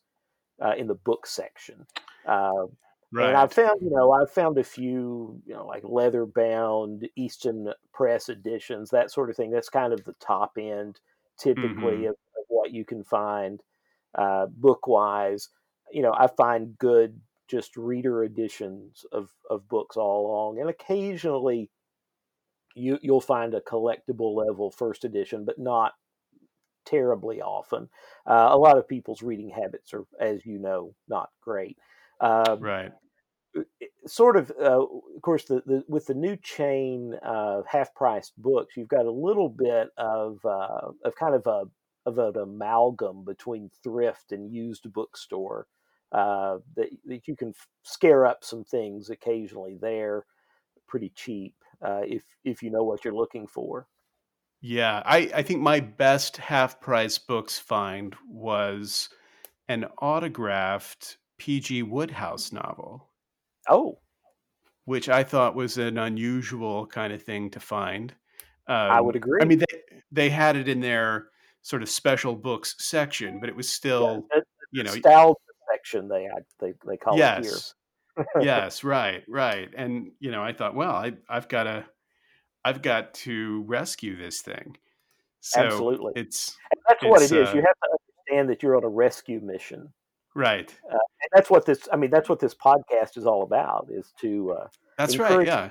uh, 0.62 0.74
in 0.76 0.86
the 0.86 0.94
book 0.94 1.26
section. 1.26 1.86
Uh, 2.26 2.66
right. 3.12 3.28
And 3.28 3.36
I've 3.36 3.52
found, 3.52 3.80
you 3.82 3.90
know, 3.90 4.12
I've 4.12 4.30
found 4.30 4.58
a 4.58 4.64
few, 4.64 5.40
you 5.46 5.54
know, 5.54 5.66
like 5.66 5.82
leather 5.84 6.26
bound 6.26 7.08
Easton 7.16 7.72
Press 7.92 8.28
editions, 8.28 8.90
that 8.90 9.10
sort 9.10 9.30
of 9.30 9.36
thing. 9.36 9.50
That's 9.50 9.70
kind 9.70 9.92
of 9.92 10.04
the 10.04 10.14
top 10.20 10.52
end, 10.58 11.00
typically, 11.38 11.72
mm-hmm. 11.72 12.06
of, 12.06 12.10
of, 12.10 12.44
what 12.48 12.72
you 12.72 12.84
can 12.84 13.04
find 13.04 13.60
uh, 14.16 14.46
book 14.46 14.86
wise. 14.86 15.48
You 15.92 16.02
know, 16.02 16.12
I 16.12 16.26
find 16.26 16.76
good 16.78 17.20
just 17.48 17.76
reader 17.76 18.22
editions 18.22 19.04
of, 19.12 19.30
of 19.48 19.68
books 19.68 19.96
all 19.96 20.26
along, 20.26 20.60
and 20.60 20.68
occasionally 20.68 21.70
you 22.74 22.98
you'll 23.02 23.20
find 23.20 23.54
a 23.54 23.60
collectible 23.60 24.34
level 24.34 24.70
first 24.70 25.04
edition, 25.04 25.44
but 25.44 25.58
not 25.58 25.92
terribly 26.84 27.40
often. 27.40 27.88
Uh, 28.26 28.48
a 28.50 28.58
lot 28.58 28.78
of 28.78 28.88
people's 28.88 29.22
reading 29.22 29.50
habits 29.50 29.92
are, 29.94 30.04
as 30.20 30.44
you 30.44 30.58
know, 30.58 30.94
not 31.08 31.30
great. 31.42 31.78
Uh, 32.20 32.56
right. 32.58 32.92
Sort 34.06 34.36
of, 34.36 34.52
uh, 34.60 34.80
of 34.82 35.22
course, 35.22 35.44
the, 35.44 35.62
the, 35.66 35.84
with 35.88 36.06
the 36.06 36.14
new 36.14 36.36
chain 36.36 37.14
of 37.22 37.66
half-priced 37.66 38.32
books, 38.38 38.76
you've 38.76 38.88
got 38.88 39.06
a 39.06 39.10
little 39.10 39.48
bit 39.48 39.88
of 39.98 40.38
uh, 40.44 40.92
of 41.04 41.14
kind 41.16 41.34
of 41.34 41.46
a 41.46 41.64
of 42.06 42.18
an 42.18 42.36
amalgam 42.36 43.24
between 43.24 43.70
thrift 43.82 44.32
and 44.32 44.52
used 44.52 44.90
bookstore 44.92 45.66
uh, 46.12 46.58
that 46.76 46.90
that 47.06 47.26
you 47.26 47.36
can 47.36 47.52
scare 47.82 48.24
up 48.24 48.44
some 48.44 48.64
things 48.64 49.10
occasionally 49.10 49.76
there, 49.80 50.26
pretty 50.86 51.12
cheap 51.14 51.54
uh, 51.82 52.00
if 52.06 52.22
if 52.44 52.62
you 52.62 52.70
know 52.70 52.84
what 52.84 53.04
you're 53.04 53.14
looking 53.14 53.46
for. 53.46 53.86
Yeah, 54.62 55.02
I, 55.06 55.30
I 55.34 55.42
think 55.42 55.62
my 55.62 55.80
best 55.80 56.36
half 56.36 56.80
price 56.80 57.16
books 57.16 57.58
find 57.58 58.14
was 58.28 59.08
an 59.68 59.86
autographed 60.02 61.16
P.G. 61.38 61.82
Wodehouse 61.84 62.52
novel. 62.52 63.08
Oh. 63.70 63.98
Which 64.84 65.08
I 65.08 65.24
thought 65.24 65.54
was 65.54 65.78
an 65.78 65.96
unusual 65.96 66.86
kind 66.86 67.12
of 67.12 67.22
thing 67.22 67.48
to 67.50 67.60
find. 67.60 68.12
Um, 68.66 68.76
I 68.76 69.00
would 69.00 69.16
agree. 69.16 69.40
I 69.40 69.46
mean, 69.46 69.60
they, 69.60 70.02
they 70.12 70.28
had 70.28 70.56
it 70.56 70.68
in 70.68 70.80
their 70.80 71.28
sort 71.62 71.82
of 71.82 71.88
special 71.88 72.36
books 72.36 72.74
section, 72.78 73.40
but 73.40 73.48
it 73.48 73.56
was 73.56 73.68
still, 73.68 74.26
yeah, 74.34 74.40
you 74.72 74.82
know, 74.82 74.92
nostalgia 74.92 75.38
section. 75.72 76.06
They 76.06 76.28
they 76.60 76.74
they 76.86 76.96
call 76.98 77.16
yes, 77.16 77.38
it 77.38 77.48
here 77.48 77.58
yes, 78.40 78.84
right, 78.84 79.22
right. 79.28 79.68
And 79.76 80.12
you 80.20 80.30
know, 80.30 80.42
I 80.42 80.52
thought, 80.52 80.74
well, 80.74 80.92
I, 80.94 81.12
I've 81.28 81.48
got 81.48 81.64
to, 81.64 81.84
I've 82.64 82.82
got 82.82 83.14
to 83.14 83.62
rescue 83.66 84.16
this 84.16 84.40
thing. 84.40 84.76
So 85.40 85.60
Absolutely, 85.60 86.12
it's 86.16 86.56
and 86.70 86.80
that's 86.88 87.02
it's, 87.02 87.10
what 87.10 87.22
it 87.22 87.32
is. 87.32 87.48
Uh, 87.48 87.52
you 87.54 87.62
have 87.62 87.76
to 87.82 87.98
understand 88.28 88.48
that 88.50 88.62
you're 88.62 88.76
on 88.76 88.84
a 88.84 88.88
rescue 88.88 89.40
mission, 89.40 89.92
right? 90.34 90.74
Uh, 90.86 90.92
and 90.92 91.30
that's 91.32 91.48
what 91.48 91.64
this. 91.64 91.88
I 91.92 91.96
mean, 91.96 92.10
that's 92.10 92.28
what 92.28 92.40
this 92.40 92.54
podcast 92.54 93.16
is 93.16 93.26
all 93.26 93.42
about. 93.42 93.88
Is 93.90 94.12
to 94.20 94.52
uh, 94.52 94.66
that's 94.98 95.18
right, 95.18 95.46
yeah. 95.46 95.70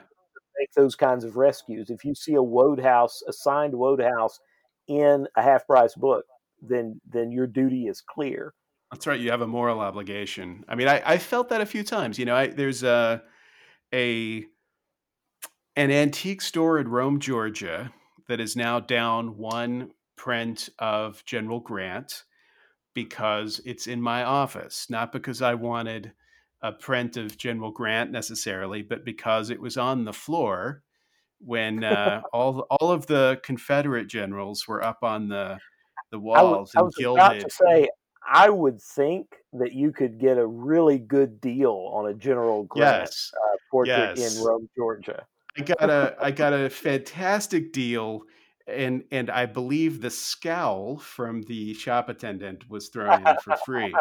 Make 0.57 0.73
those 0.75 0.95
kinds 0.95 1.23
of 1.23 1.37
rescues. 1.37 1.89
If 1.89 2.03
you 2.03 2.15
see 2.15 2.33
a 2.33 2.43
Wodehouse, 2.43 3.21
a 3.27 3.31
signed 3.31 3.73
Wodehouse 3.73 4.39
in 4.87 5.27
a 5.37 5.41
half 5.41 5.67
price 5.67 5.93
book, 5.93 6.25
then 6.61 6.99
then 7.07 7.31
your 7.31 7.47
duty 7.47 7.87
is 7.87 8.01
clear. 8.01 8.53
That's 8.91 9.05
right. 9.05 9.19
You 9.19 9.31
have 9.31 9.41
a 9.41 9.47
moral 9.47 9.79
obligation. 9.79 10.65
I 10.67 10.75
mean, 10.75 10.87
I, 10.87 11.01
I 11.05 11.17
felt 11.19 11.49
that 11.49 11.61
a 11.61 11.65
few 11.65 11.83
times. 11.83 12.17
You 12.17 12.25
know, 12.25 12.35
I, 12.35 12.47
there's 12.47 12.83
a 12.83 13.21
a 13.93 14.45
an 15.75 15.91
antique 15.91 16.41
store 16.41 16.79
in 16.79 16.87
Rome, 16.87 17.19
Georgia, 17.19 17.91
that 18.27 18.39
is 18.39 18.55
now 18.55 18.79
down 18.79 19.37
one 19.37 19.91
print 20.15 20.69
of 20.79 21.23
General 21.25 21.59
Grant 21.59 22.23
because 22.93 23.61
it's 23.65 23.87
in 23.87 24.01
my 24.01 24.23
office, 24.23 24.87
not 24.89 25.11
because 25.11 25.41
I 25.41 25.53
wanted 25.53 26.11
a 26.61 26.71
print 26.71 27.15
of 27.15 27.37
General 27.37 27.71
Grant 27.71 28.11
necessarily, 28.11 28.81
but 28.81 29.05
because 29.05 29.49
it 29.49 29.61
was 29.61 29.77
on 29.77 30.03
the 30.03 30.13
floor 30.13 30.83
when 31.39 31.83
uh, 31.83 32.21
all 32.33 32.65
all 32.69 32.91
of 32.91 33.07
the 33.07 33.39
Confederate 33.43 34.07
generals 34.07 34.67
were 34.67 34.83
up 34.83 34.99
on 35.03 35.29
the 35.29 35.57
the 36.11 36.19
walls 36.19 36.71
I 36.75 36.81
was, 36.81 36.93
I 36.99 37.03
was 37.03 37.17
about 37.17 37.39
to 37.39 37.49
say 37.49 37.87
I 38.27 38.49
would 38.49 38.81
think 38.81 39.27
that 39.53 39.73
you 39.73 39.91
could 39.91 40.19
get 40.19 40.37
a 40.37 40.45
really 40.45 40.99
good 40.99 41.39
deal 41.41 41.89
on 41.93 42.07
a 42.09 42.13
General 42.13 42.63
Grant 42.63 43.03
Yes. 43.07 43.31
uh, 43.35 43.57
portrait 43.71 44.17
Yes. 44.17 44.37
in 44.37 44.43
Rome, 44.45 44.69
Georgia. 44.75 45.25
I 45.57 45.61
got 45.61 45.89
a 45.89 46.15
I 46.21 46.31
got 46.31 46.53
a 46.53 46.69
fantastic 46.69 47.73
deal, 47.73 48.21
and 48.67 49.03
and 49.11 49.29
I 49.29 49.45
believe 49.47 49.99
the 50.01 50.09
scowl 50.11 50.99
from 50.99 51.41
the 51.43 51.73
shop 51.73 52.07
attendant 52.09 52.69
was 52.69 52.89
thrown 52.89 53.27
in 53.27 53.35
for 53.43 53.57
free. 53.65 53.93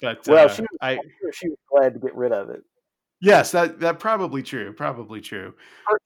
But 0.00 0.26
Well, 0.26 0.46
uh, 0.46 0.48
she 0.48 0.62
was, 0.62 0.68
I 0.80 0.94
sure 0.94 1.32
she 1.32 1.48
was 1.50 1.58
glad 1.70 1.92
to 1.94 2.00
get 2.00 2.14
rid 2.14 2.32
of 2.32 2.48
it. 2.48 2.62
yes, 3.20 3.52
that 3.52 3.80
that 3.80 3.98
probably 3.98 4.42
true, 4.42 4.72
probably 4.72 5.20
true. 5.20 5.54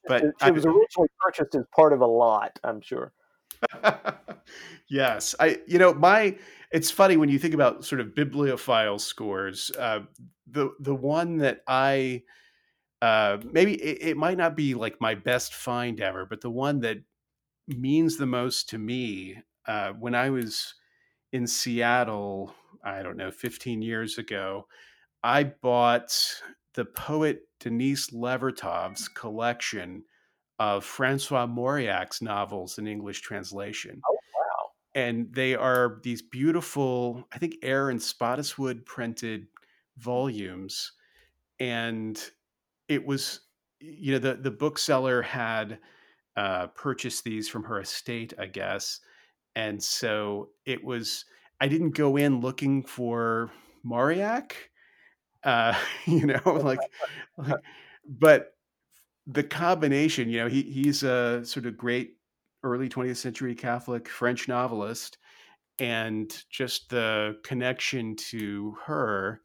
But 0.08 0.22
Purchased- 0.22 0.42
I- 0.42 0.48
it 0.48 0.54
was 0.54 0.66
originally 0.66 1.08
purchased 1.20 1.54
as 1.54 1.64
part 1.76 1.92
of 1.92 2.00
a 2.00 2.06
lot. 2.06 2.58
I'm 2.64 2.80
sure. 2.80 3.12
yes, 4.88 5.34
I 5.40 5.58
you 5.66 5.78
know 5.78 5.94
my 5.94 6.36
it's 6.70 6.90
funny 6.90 7.16
when 7.16 7.28
you 7.28 7.38
think 7.38 7.54
about 7.54 7.84
sort 7.84 8.00
of 8.00 8.14
bibliophile 8.14 8.98
scores. 8.98 9.70
Uh, 9.78 10.00
the 10.46 10.70
the 10.80 10.94
one 10.94 11.38
that 11.38 11.62
I 11.66 12.22
uh, 13.02 13.38
maybe 13.52 13.74
it, 13.74 14.10
it 14.10 14.16
might 14.16 14.38
not 14.38 14.56
be 14.56 14.74
like 14.74 15.00
my 15.00 15.14
best 15.14 15.54
find 15.54 16.00
ever, 16.00 16.26
but 16.26 16.40
the 16.40 16.50
one 16.50 16.80
that 16.80 16.98
means 17.68 18.16
the 18.16 18.26
most 18.26 18.68
to 18.70 18.78
me 18.78 19.38
uh, 19.66 19.92
when 19.92 20.14
I 20.14 20.30
was 20.30 20.74
in 21.32 21.46
Seattle, 21.46 22.54
I 22.84 23.02
don't 23.02 23.16
know, 23.16 23.30
15 23.30 23.82
years 23.82 24.18
ago, 24.18 24.66
I 25.22 25.44
bought 25.44 26.16
the 26.74 26.84
poet 26.84 27.42
Denise 27.60 28.10
Levertov's 28.10 29.08
collection 29.08 30.04
of 30.58 30.84
Francois 30.84 31.46
Mauriac's 31.46 32.22
novels 32.22 32.78
in 32.78 32.86
English 32.86 33.20
translation. 33.20 34.00
Oh 34.08 34.14
wow! 34.34 34.70
And 34.94 35.32
they 35.32 35.54
are 35.54 36.00
these 36.02 36.22
beautiful, 36.22 37.26
I 37.32 37.38
think, 37.38 37.56
Eyre 37.62 37.90
and 37.90 38.00
Spottiswoode 38.00 38.84
printed 38.84 39.48
volumes. 39.98 40.92
And 41.60 42.22
it 42.88 43.04
was, 43.04 43.40
you 43.80 44.12
know, 44.12 44.18
the, 44.18 44.34
the 44.34 44.50
bookseller 44.50 45.22
had 45.22 45.78
uh, 46.36 46.68
purchased 46.68 47.24
these 47.24 47.48
from 47.48 47.64
her 47.64 47.80
estate, 47.80 48.32
I 48.38 48.46
guess. 48.46 49.00
And 49.56 49.82
so 49.82 50.50
it 50.66 50.82
was, 50.82 51.24
I 51.60 51.68
didn't 51.68 51.92
go 51.92 52.16
in 52.16 52.40
looking 52.40 52.82
for 52.82 53.50
Mauriac, 53.82 54.70
uh, 55.44 55.74
you 56.06 56.26
know, 56.26 56.40
like, 56.44 56.80
like, 57.36 57.60
but 58.06 58.53
the 59.26 59.42
combination, 59.42 60.28
you 60.28 60.38
know, 60.38 60.48
he 60.48 60.62
he's 60.62 61.02
a 61.02 61.44
sort 61.44 61.66
of 61.66 61.76
great 61.76 62.16
early 62.62 62.88
20th 62.88 63.16
century 63.16 63.54
Catholic 63.54 64.08
French 64.08 64.48
novelist, 64.48 65.18
and 65.78 66.44
just 66.50 66.90
the 66.90 67.38
connection 67.42 68.16
to 68.16 68.76
her, 68.84 69.40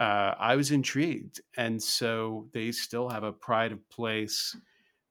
uh, 0.00 0.34
I 0.38 0.56
was 0.56 0.70
intrigued, 0.70 1.40
and 1.56 1.82
so 1.82 2.48
they 2.52 2.72
still 2.72 3.08
have 3.08 3.24
a 3.24 3.32
pride 3.32 3.72
of 3.72 3.88
place 3.90 4.56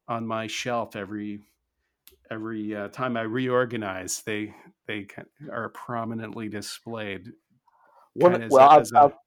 on 0.07 0.27
my 0.27 0.47
shelf 0.47 0.95
every 0.95 1.39
every 2.31 2.75
uh, 2.75 2.87
time 2.89 3.15
I 3.15 3.21
reorganize. 3.21 4.21
They 4.21 4.53
they 4.87 5.07
are 5.51 5.69
prominently 5.69 6.49
displayed. 6.49 7.31
One, 8.15 8.49
well, 8.49 8.71
as 8.79 8.91
a- 8.91 8.97
I'll, 8.99 9.22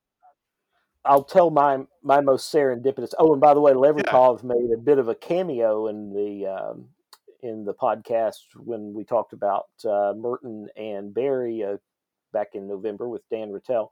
I'll 1.07 1.25
tell 1.25 1.51
my 1.51 1.79
my 2.03 2.21
most 2.21 2.53
serendipitous. 2.53 3.15
Oh, 3.19 3.33
and 3.33 3.41
by 3.41 3.55
the 3.55 3.61
way, 3.61 3.73
Levertov 3.73 4.43
made 4.43 4.71
a 4.73 4.79
bit 4.79 4.99
of 4.99 5.09
a 5.09 5.15
cameo 5.15 5.87
in 5.87 6.13
the 6.13 6.47
um, 6.47 6.89
in 7.43 7.65
the 7.65 7.75
podcast 7.75 8.39
when 8.57 8.93
we 8.95 9.05
talked 9.05 9.33
about 9.33 9.67
uh, 9.85 10.13
Merton 10.17 10.69
and 10.77 11.15
Berry 11.15 11.65
uh, 11.65 11.77
back 12.33 12.49
in 12.55 12.67
November 12.67 13.09
with 13.09 13.23
Dan 13.31 13.51
Rattel. 13.53 13.89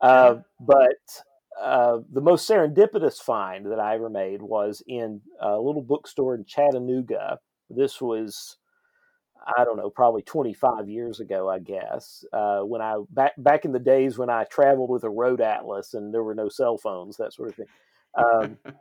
Uh, 0.00 0.36
but 0.60 1.22
uh, 1.60 1.98
the 2.12 2.20
most 2.20 2.48
serendipitous 2.48 3.20
find 3.20 3.66
that 3.70 3.78
I 3.78 3.94
ever 3.94 4.10
made 4.10 4.42
was 4.42 4.82
in 4.86 5.20
a 5.40 5.58
little 5.58 5.82
bookstore 5.82 6.34
in 6.34 6.44
Chattanooga. 6.44 7.38
This 7.70 8.00
was 8.00 8.56
I 9.46 9.64
don't 9.64 9.76
know, 9.76 9.90
probably 9.90 10.22
25 10.22 10.88
years 10.88 11.20
ago, 11.20 11.48
I 11.48 11.58
guess. 11.58 12.24
Uh, 12.32 12.60
when 12.60 12.80
I 12.80 12.96
back 13.10 13.32
back 13.36 13.64
in 13.64 13.72
the 13.72 13.78
days 13.78 14.16
when 14.16 14.30
I 14.30 14.44
traveled 14.44 14.90
with 14.90 15.04
a 15.04 15.10
road 15.10 15.40
atlas 15.40 15.94
and 15.94 16.12
there 16.12 16.22
were 16.22 16.34
no 16.34 16.48
cell 16.48 16.78
phones, 16.78 17.16
that 17.16 17.32
sort 17.32 17.50
of 17.50 17.54
thing. 17.54 17.66
Um, 18.16 18.58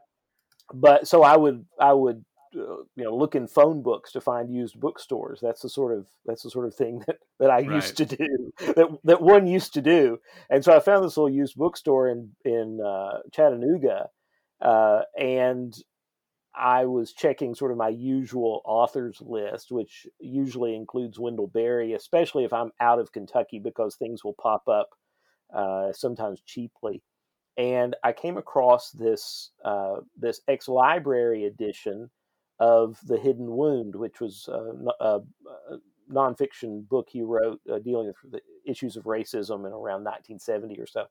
but 0.74 1.08
so 1.08 1.24
I 1.24 1.36
would 1.36 1.66
I 1.80 1.94
would 1.94 2.24
uh, 2.56 2.84
you 2.96 3.04
know 3.04 3.16
look 3.16 3.36
in 3.36 3.48
phone 3.48 3.82
books 3.82 4.12
to 4.14 4.22
find 4.22 4.54
used 4.54 4.80
bookstores. 4.80 5.40
That's 5.42 5.62
the 5.62 5.70
sort 5.70 5.98
of 5.98 6.08
that's 6.26 6.44
the 6.44 6.50
sort 6.50 6.68
of 6.68 6.76
thing 6.76 7.04
that, 7.08 7.18
that 7.40 7.50
I 7.50 7.60
used 7.60 7.98
to 7.98 8.06
do 8.06 8.54
that 8.60 8.98
that 9.04 9.22
one 9.22 9.48
used 9.48 9.74
to 9.74 9.82
do. 9.82 10.20
And 10.50 10.64
so 10.64 10.76
I 10.76 10.80
found 10.80 11.04
this 11.04 11.18
little 11.18 11.30
used 11.30 11.58
bookstore 11.58 12.08
in 12.08 12.32
in 12.46 12.80
uh, 12.80 13.20
Chattanooga, 13.34 14.10
uh, 14.62 15.02
and 15.20 15.76
I 16.56 16.86
was 16.86 17.14
checking 17.14 17.56
sort 17.56 17.72
of 17.72 17.78
my 17.78 17.90
usual 17.90 18.62
authors 18.66 19.22
list, 19.22 19.72
which 19.72 20.08
usually 20.20 20.76
includes 20.76 21.20
Wendell 21.20 21.48
Berry, 21.48 21.94
especially 21.94 22.44
if 22.44 22.54
I'm 22.54 22.72
out 22.80 23.00
of 23.00 23.12
Kentucky 23.12 23.60
because 23.60 23.96
things 23.96 24.24
will 24.24 24.36
pop 24.40 24.68
up 24.68 24.90
uh, 25.54 25.92
sometimes 25.94 26.42
cheaply. 26.46 27.02
And 27.58 27.96
I 28.04 28.14
came 28.14 28.38
across 28.38 28.92
this 28.92 29.52
uh, 29.64 29.98
this 30.18 30.42
ex 30.48 30.68
library 30.68 31.46
edition 31.46 32.10
of 32.60 33.00
The 33.06 33.18
Hidden 33.18 33.56
Wound, 33.56 33.96
which 33.96 34.20
was 34.20 34.48
a, 34.48 35.04
a, 35.04 35.20
a 35.20 35.78
nonfiction 36.12 36.88
book 36.88 37.08
he 37.10 37.22
wrote 37.22 37.62
uh, 37.72 37.80
dealing 37.80 38.08
with 38.08 38.32
the 38.32 38.42
issues 38.66 38.96
of 38.96 39.04
racism 39.04 39.66
in 39.66 39.74
around 39.74 40.04
1970 40.04 40.80
or 40.80 40.88
so. 40.88 41.06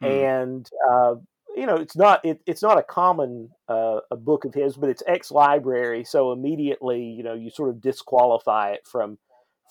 Hmm. 0.00 0.06
And 0.06 0.70
uh, 0.90 1.14
you 1.56 1.66
know, 1.66 1.76
it's 1.76 1.96
not 1.96 2.24
it, 2.24 2.40
it's 2.46 2.62
not 2.62 2.78
a 2.78 2.82
common 2.82 3.50
uh, 3.68 4.00
a 4.10 4.16
book 4.16 4.44
of 4.44 4.54
his, 4.54 4.76
but 4.76 4.88
it's 4.90 5.02
ex 5.06 5.30
library, 5.30 6.04
so 6.04 6.32
immediately 6.32 7.02
you 7.04 7.22
know 7.22 7.34
you 7.34 7.50
sort 7.50 7.68
of 7.70 7.80
disqualify 7.80 8.72
it 8.72 8.86
from 8.86 9.18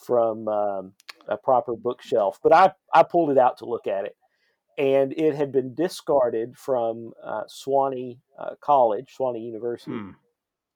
from 0.05 0.47
um, 0.47 0.93
a 1.27 1.37
proper 1.37 1.75
bookshelf. 1.75 2.39
But 2.43 2.53
I 2.53 2.71
I 2.93 3.03
pulled 3.03 3.31
it 3.31 3.37
out 3.37 3.57
to 3.59 3.65
look 3.65 3.87
at 3.87 4.05
it, 4.05 4.15
and 4.77 5.13
it 5.13 5.35
had 5.35 5.51
been 5.51 5.73
discarded 5.75 6.57
from 6.57 7.13
uh, 7.23 7.43
Sewanee 7.47 8.19
uh, 8.37 8.55
College, 8.61 9.13
Sewanee 9.17 9.43
University, 9.45 9.91
Hmm. 9.91 10.11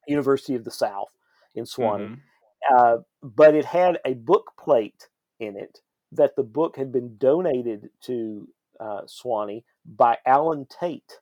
University 0.06 0.54
of 0.54 0.64
the 0.64 0.70
South 0.70 1.10
in 1.54 1.64
Sewanee 1.64 2.16
Mhm. 2.16 2.20
uh, 2.76 2.98
but 3.22 3.54
it 3.54 3.64
had 3.64 3.98
a 4.04 4.14
book 4.14 4.52
plate 4.58 5.08
in 5.40 5.56
it 5.56 5.80
that 6.12 6.36
the 6.36 6.42
book 6.44 6.76
had 6.76 6.92
been 6.92 7.16
donated 7.18 7.90
to 8.02 8.48
uh, 8.80 9.02
Sewanee 9.06 9.64
by 9.84 10.18
Allen 10.26 10.66
Tate. 10.68 11.20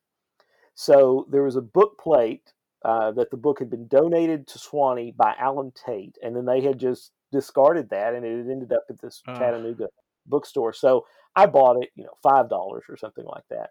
So 0.75 1.27
there 1.31 1.43
was 1.43 1.57
a 1.57 1.63
book 1.63 1.99
plate 1.99 2.53
uh, 2.85 3.13
that 3.13 3.31
the 3.31 3.37
book 3.37 3.59
had 3.59 3.71
been 3.71 3.87
donated 3.89 4.47
to 4.49 4.59
Sewanee 4.59 5.17
by 5.17 5.35
Allen 5.39 5.73
Tate, 5.75 6.17
and 6.23 6.35
then 6.35 6.45
they 6.45 6.61
had 6.61 6.79
just 6.79 7.13
discarded 7.33 7.91
that, 7.91 8.15
and 8.15 8.25
it 8.25 8.37
had 8.39 8.51
ended 8.51 8.73
up 8.73 8.85
at 8.91 9.01
this. 9.01 9.23
Chattanooga 9.39 9.89
bookstore. 10.27 10.73
So 10.73 11.07
I 11.37 11.47
bought 11.47 11.83
it, 11.83 11.91
you 11.95 12.05
know, 12.05 12.17
five 12.23 12.49
dollars 12.49 12.85
or 12.89 12.97
something 12.97 13.25
like 13.25 13.45
that. 13.51 13.71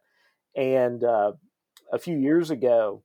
And 0.56 1.04
uh, 1.04 1.34
a 1.92 2.00
few 2.00 2.18
years 2.18 2.52
ago, 2.52 3.04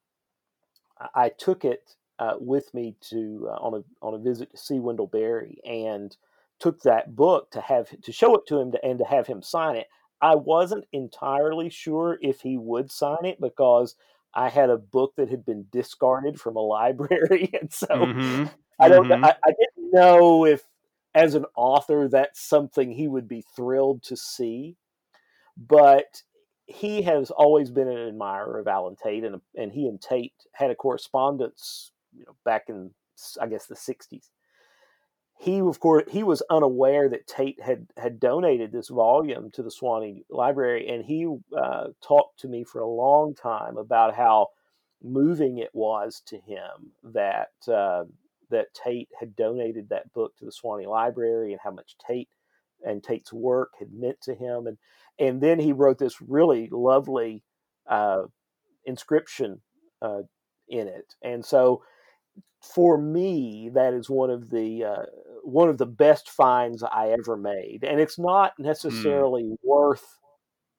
I- 1.00 1.24
I 1.24 1.28
took 1.30 1.64
it 1.64 1.94
uh, 2.18 2.34
with 2.38 2.72
me 2.74 2.96
to 3.10 3.48
uh, 3.50 3.56
on 3.56 3.74
a 3.74 4.05
on 4.05 4.14
a 4.14 4.18
visit 4.18 4.50
to 4.50 4.56
see 4.56 4.78
Wendell 4.80 5.06
Berry 5.06 5.59
and 5.64 6.16
took 6.59 6.82
that 6.82 7.14
book 7.14 7.50
to 7.52 7.60
have 7.60 7.88
to 8.02 8.12
show 8.12 8.34
it 8.34 8.46
to 8.48 8.59
him 8.59 8.72
to, 8.72 8.84
and 8.84 8.98
to 8.98 9.05
have 9.05 9.26
him 9.26 9.42
sign 9.42 9.76
it. 9.76 9.86
I 10.20 10.35
wasn't 10.35 10.85
entirely 10.93 11.70
sure 11.70 12.19
if 12.20 12.40
he 12.40 12.57
would 12.59 12.90
sign 12.90 13.24
it 13.24 13.40
because 13.40 13.95
I 14.35 14.49
had 14.49 14.70
a 14.70 14.77
book 14.77 15.15
that 15.16 15.28
had 15.31 15.45
been 15.45 15.66
discarded 15.70 16.40
from 16.40 16.57
a 16.57 16.61
library, 16.61 17.51
and 17.61 17.73
so 17.73 17.86
Mhm. 17.89 18.51
I 18.81 18.89
don't. 18.89 19.09
Mhm. 19.09 19.24
I, 19.24 19.35
I 19.45 19.51
didn't 19.51 19.93
know 19.93 20.45
if, 20.45 20.65
as 21.15 21.35
an 21.35 21.47
author, 21.57 22.09
that's 22.09 22.40
something 22.40 22.90
he 22.93 23.09
would 23.09 23.28
be 23.28 23.43
thrilled 23.57 24.03
to 24.05 24.16
see. 24.16 24.77
But 25.57 26.23
he 26.66 27.03
has 27.03 27.31
always 27.31 27.70
been 27.70 27.89
an 27.89 28.09
admirer 28.09 28.59
of 28.59 28.69
Allen 28.69 28.97
Tate, 29.03 29.24
and 29.24 29.40
and 29.57 29.73
he 29.73 29.89
and 29.89 30.01
Tate 30.01 30.35
had 30.53 30.70
a 30.70 30.74
correspondence, 30.74 31.93
you 32.12 32.24
know, 32.27 32.36
back 32.45 32.69
in 32.69 32.95
I 33.40 33.47
guess 33.47 33.66
the 33.66 33.74
'60s. 33.77 34.31
He, 35.40 35.60
of 35.60 35.78
course, 35.78 36.05
he 36.10 36.24
was 36.24 36.43
unaware 36.51 37.09
that 37.09 37.28
Tate 37.28 37.60
had 37.60 37.86
had 37.97 38.19
donated 38.19 38.73
this 38.73 38.89
volume 38.89 39.51
to 39.52 39.62
the 39.62 39.70
Sewanee 39.70 40.24
Library, 40.28 40.89
and 40.89 41.05
he 41.05 41.28
uh, 41.56 41.89
talked 42.02 42.40
to 42.40 42.48
me 42.48 42.65
for 42.65 42.81
a 42.81 42.89
long 42.89 43.35
time 43.35 43.77
about 43.77 44.16
how 44.16 44.48
moving 45.01 45.59
it 45.59 45.70
was 45.73 46.23
to 46.27 46.39
him 46.39 46.93
that 47.05 47.52
uh, 47.69 48.05
that 48.51 48.74
Tate 48.74 49.10
had 49.19 49.36
donated 49.36 49.89
that 49.90 50.12
book 50.12 50.36
to 50.39 50.44
the 50.44 50.52
Sewanee 50.52 50.89
Library 50.89 51.52
and 51.52 51.60
how 51.62 51.70
much 51.70 51.97
Tate 52.05 52.31
and 52.85 53.02
Tate's 53.02 53.32
work 53.32 53.73
had 53.78 53.93
meant 53.93 54.20
to 54.23 54.35
him. 54.35 54.66
And 54.66 54.78
and 55.19 55.40
then 55.40 55.60
he 55.60 55.73
wrote 55.73 55.98
this 55.98 56.20
really 56.20 56.69
lovely 56.70 57.44
uh, 57.89 58.23
inscription 58.85 59.60
uh, 60.02 60.23
in 60.69 60.89
it. 60.89 61.15
And 61.23 61.44
so 61.44 61.82
for 62.60 62.98
me, 62.98 63.70
that 63.74 63.94
is 63.94 64.10
one 64.10 64.31
of 64.31 64.51
the 64.51 64.85
uh, 64.85 65.02
one 65.48 65.68
of 65.68 65.78
the 65.78 65.86
best 65.86 66.30
finds 66.30 66.82
I 66.82 67.08
ever 67.10 67.36
made, 67.36 67.84
and 67.84 68.00
it's 68.00 68.18
not 68.18 68.52
Hmm. 68.88 69.22
necessarily 69.28 69.56
worth 69.62 70.18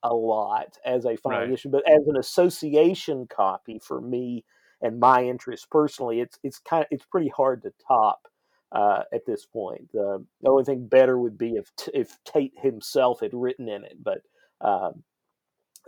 a 0.03 0.13
lot 0.13 0.77
as 0.85 1.05
a 1.05 1.17
fine 1.17 1.41
Right. 1.41 1.43
edition, 1.43 1.71
but 1.71 1.87
as 1.89 2.07
an 2.07 2.17
association 2.17 3.27
copy 3.27 3.79
for 3.79 4.01
me 4.01 4.45
and 4.81 4.99
my 4.99 5.23
interest 5.25 5.69
personally, 5.71 6.21
it's 6.21 6.39
it's 6.43 6.59
kind 6.59 6.83
of 6.83 6.87
it's 6.91 7.05
pretty 7.05 7.29
hard 7.29 7.63
to 7.63 7.73
top 7.87 8.27
uh, 8.71 9.03
at 9.13 9.25
this 9.25 9.45
point. 9.45 9.91
The, 9.93 10.25
the 10.41 10.49
only 10.49 10.63
thing 10.63 10.87
better 10.87 11.17
would 11.19 11.37
be 11.37 11.55
if 11.55 11.71
if 11.93 12.17
Tate 12.25 12.53
himself 12.57 13.19
had 13.21 13.33
written 13.33 13.67
in 13.69 13.83
it, 13.83 13.97
but 14.01 14.21
um, 14.61 15.03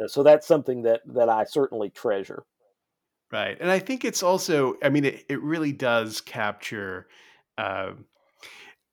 so 0.07 0.23
that's 0.23 0.47
something 0.47 0.83
that 0.83 1.01
that 1.05 1.29
I 1.29 1.45
certainly 1.45 1.89
treasure. 1.89 2.45
Right. 3.31 3.57
And 3.61 3.71
I 3.71 3.79
think 3.79 4.03
it's 4.03 4.23
also, 4.23 4.75
I 4.83 4.89
mean, 4.89 5.05
it, 5.05 5.25
it 5.29 5.41
really 5.41 5.71
does 5.71 6.19
capture, 6.19 7.07
uh, 7.57 7.93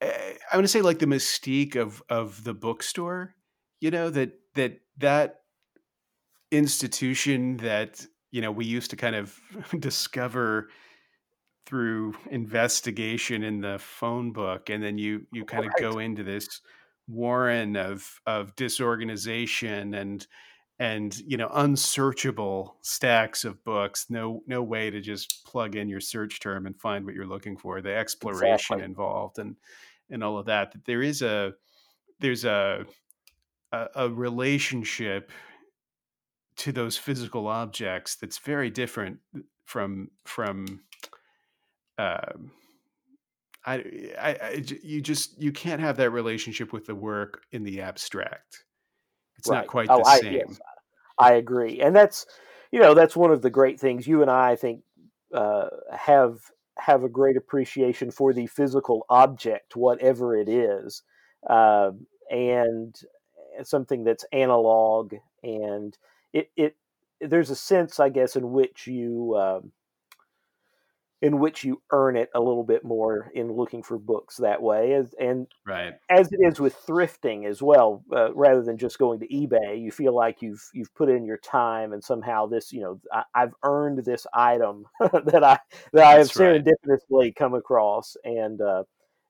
Eh, 0.01 0.35
I 0.53 0.57
want 0.57 0.65
to 0.65 0.69
say 0.69 0.83
like 0.83 0.99
the 0.99 1.07
mystique 1.07 1.77
of, 1.77 2.03
of 2.09 2.45
the 2.45 2.55
bookstore, 2.55 3.35
you 3.81 3.91
know, 3.91 4.11
that, 4.11 4.33
that, 4.55 4.81
that 4.99 5.41
institution 6.51 7.59
that, 7.59 8.05
you 8.31 8.41
know, 8.41 8.53
we 8.53 8.65
used 8.65 8.91
to 8.91 8.97
kind 8.97 9.17
of 9.17 9.39
discover 9.79 10.69
through 11.67 12.15
investigation 12.31 13.43
in 13.43 13.61
the 13.61 13.79
phone 13.79 14.33
book. 14.33 14.71
And 14.71 14.83
then 14.83 14.99
you, 14.99 15.27
you 15.33 15.45
kind 15.45 15.67
of 15.67 15.73
go 15.79 15.99
into 15.99 16.23
this 16.23 16.61
warren 17.07 17.77
of, 17.77 18.21
of 18.27 18.57
disorganization 18.57 19.95
and, 19.95 20.27
and 20.79 21.19
you 21.27 21.37
know 21.37 21.51
unsearchable 21.55 22.77
stacks 22.83 23.45
of 23.45 23.63
books 23.65 24.07
no 24.11 24.43
no 24.47 24.63
way 24.63 24.91
to 24.91 25.01
just 25.01 25.45
plug 25.45 25.75
in 25.75 25.89
your 25.89 26.01
search 26.01 26.41
term 26.41 26.67
and 26.67 26.81
find 26.81 27.05
what 27.05 27.15
you're 27.15 27.27
looking 27.27 27.57
for 27.57 27.81
the 27.81 27.95
exploration 27.95 28.77
Exactly. 28.77 28.85
involved 28.85 29.39
and 29.39 29.57
and 30.11 30.23
all 30.23 30.39
of 30.39 30.47
that 30.47 30.73
that 30.73 30.85
there 30.85 31.03
is 31.03 31.23
a 31.23 31.53
there's 32.21 32.45
a 32.45 32.85
a, 33.73 33.87
a 33.95 34.09
relationship 34.09 35.31
to 36.57 36.73
those 36.73 36.97
physical 36.97 37.47
objects 37.47 38.17
that's 38.17 38.39
very 38.39 38.71
different 38.71 39.19
from 39.65 40.11
from 40.25 40.81
uh 41.99 42.33
i 43.67 43.75
i 44.21 44.65
you 44.83 45.01
just 45.01 45.41
you 45.41 45.53
can't 45.53 45.81
have 45.81 45.97
that 45.97 46.11
relationship 46.11 46.73
with 46.73 46.87
the 46.87 46.95
work 46.95 47.43
in 47.53 47.63
the 47.63 47.81
abstract. 47.81 48.65
It's 49.37 49.49
not 49.49 49.67
quite 49.67 49.89
Oh, 49.89 49.99
the 49.99 50.05
I 50.05 50.21
same. 50.21 50.35
Yes, 50.35 50.61
I 51.19 51.35
agree, 51.35 51.81
and 51.81 51.95
that's 51.95 52.27
you 52.73 52.81
know 52.81 52.95
that's 52.95 53.17
one 53.17 53.31
of 53.31 53.43
the 53.43 53.51
great 53.51 53.79
things 53.79 54.07
you 54.07 54.23
and 54.23 54.31
I, 54.31 54.53
I 54.53 54.57
think 54.57 54.83
uh, 55.33 55.69
have 55.97 56.39
have 56.81 57.05
a 57.05 57.09
great 57.09 57.37
appreciation 57.37 58.11
for 58.11 58.33
the 58.33 58.47
physical 58.47 59.05
object, 59.11 59.77
whatever 59.77 60.37
it 60.37 60.49
is, 60.49 61.03
um, 61.49 62.07
and 62.31 62.95
something 63.63 64.05
that's 64.05 64.25
analog, 64.33 65.15
and 65.43 65.97
it 66.33 66.51
it 66.57 66.77
there's 67.21 67.51
a 67.51 67.57
sense, 67.57 67.99
I 68.01 68.09
guess, 68.11 68.37
in 68.37 68.53
which 68.53 68.87
you. 68.87 69.37
Um, 69.37 69.73
in 71.21 71.41
which 71.41 71.65
you 71.65 71.83
earn 71.91 72.17
it 72.17 72.31
a 72.35 72.39
little 72.39 72.63
bit 72.63 72.85
more 72.85 73.31
in 73.35 73.51
looking 73.53 73.83
for 73.83 73.99
books 73.99 74.37
that 74.37 74.63
way, 74.63 74.93
as, 74.95 75.15
and 75.19 75.49
right 75.67 75.95
as 76.09 76.31
it 76.31 76.39
is 76.47 76.61
with 76.61 76.77
thrifting 76.87 77.45
as 77.45 77.61
well, 77.61 78.05
uh, 78.15 78.33
rather 78.35 78.63
than 78.63 78.79
just 78.79 78.99
going 78.99 79.19
to 79.19 79.27
eBay, 79.27 79.81
you 79.81 79.91
feel 79.91 80.15
like 80.15 80.41
you've 80.43 80.63
you've 80.73 80.95
put 80.95 81.09
in 81.09 81.25
your 81.25 81.39
time 81.39 81.93
and 81.93 82.05
somehow 82.05 82.47
this, 82.47 82.73
you 82.73 82.81
know, 82.81 83.01
I, 83.13 83.25
I've 83.35 83.55
earned 83.65 84.05
this 84.05 84.27
item 84.33 84.85
that 85.01 85.43
I 85.43 85.59
that 85.93 86.05
I 86.05 86.19
have 86.19 86.37
right. 86.37 86.65
serendipitously 86.65 87.35
come 87.35 87.55
across 87.55 88.17
and 88.25 88.61
uh, 88.61 88.85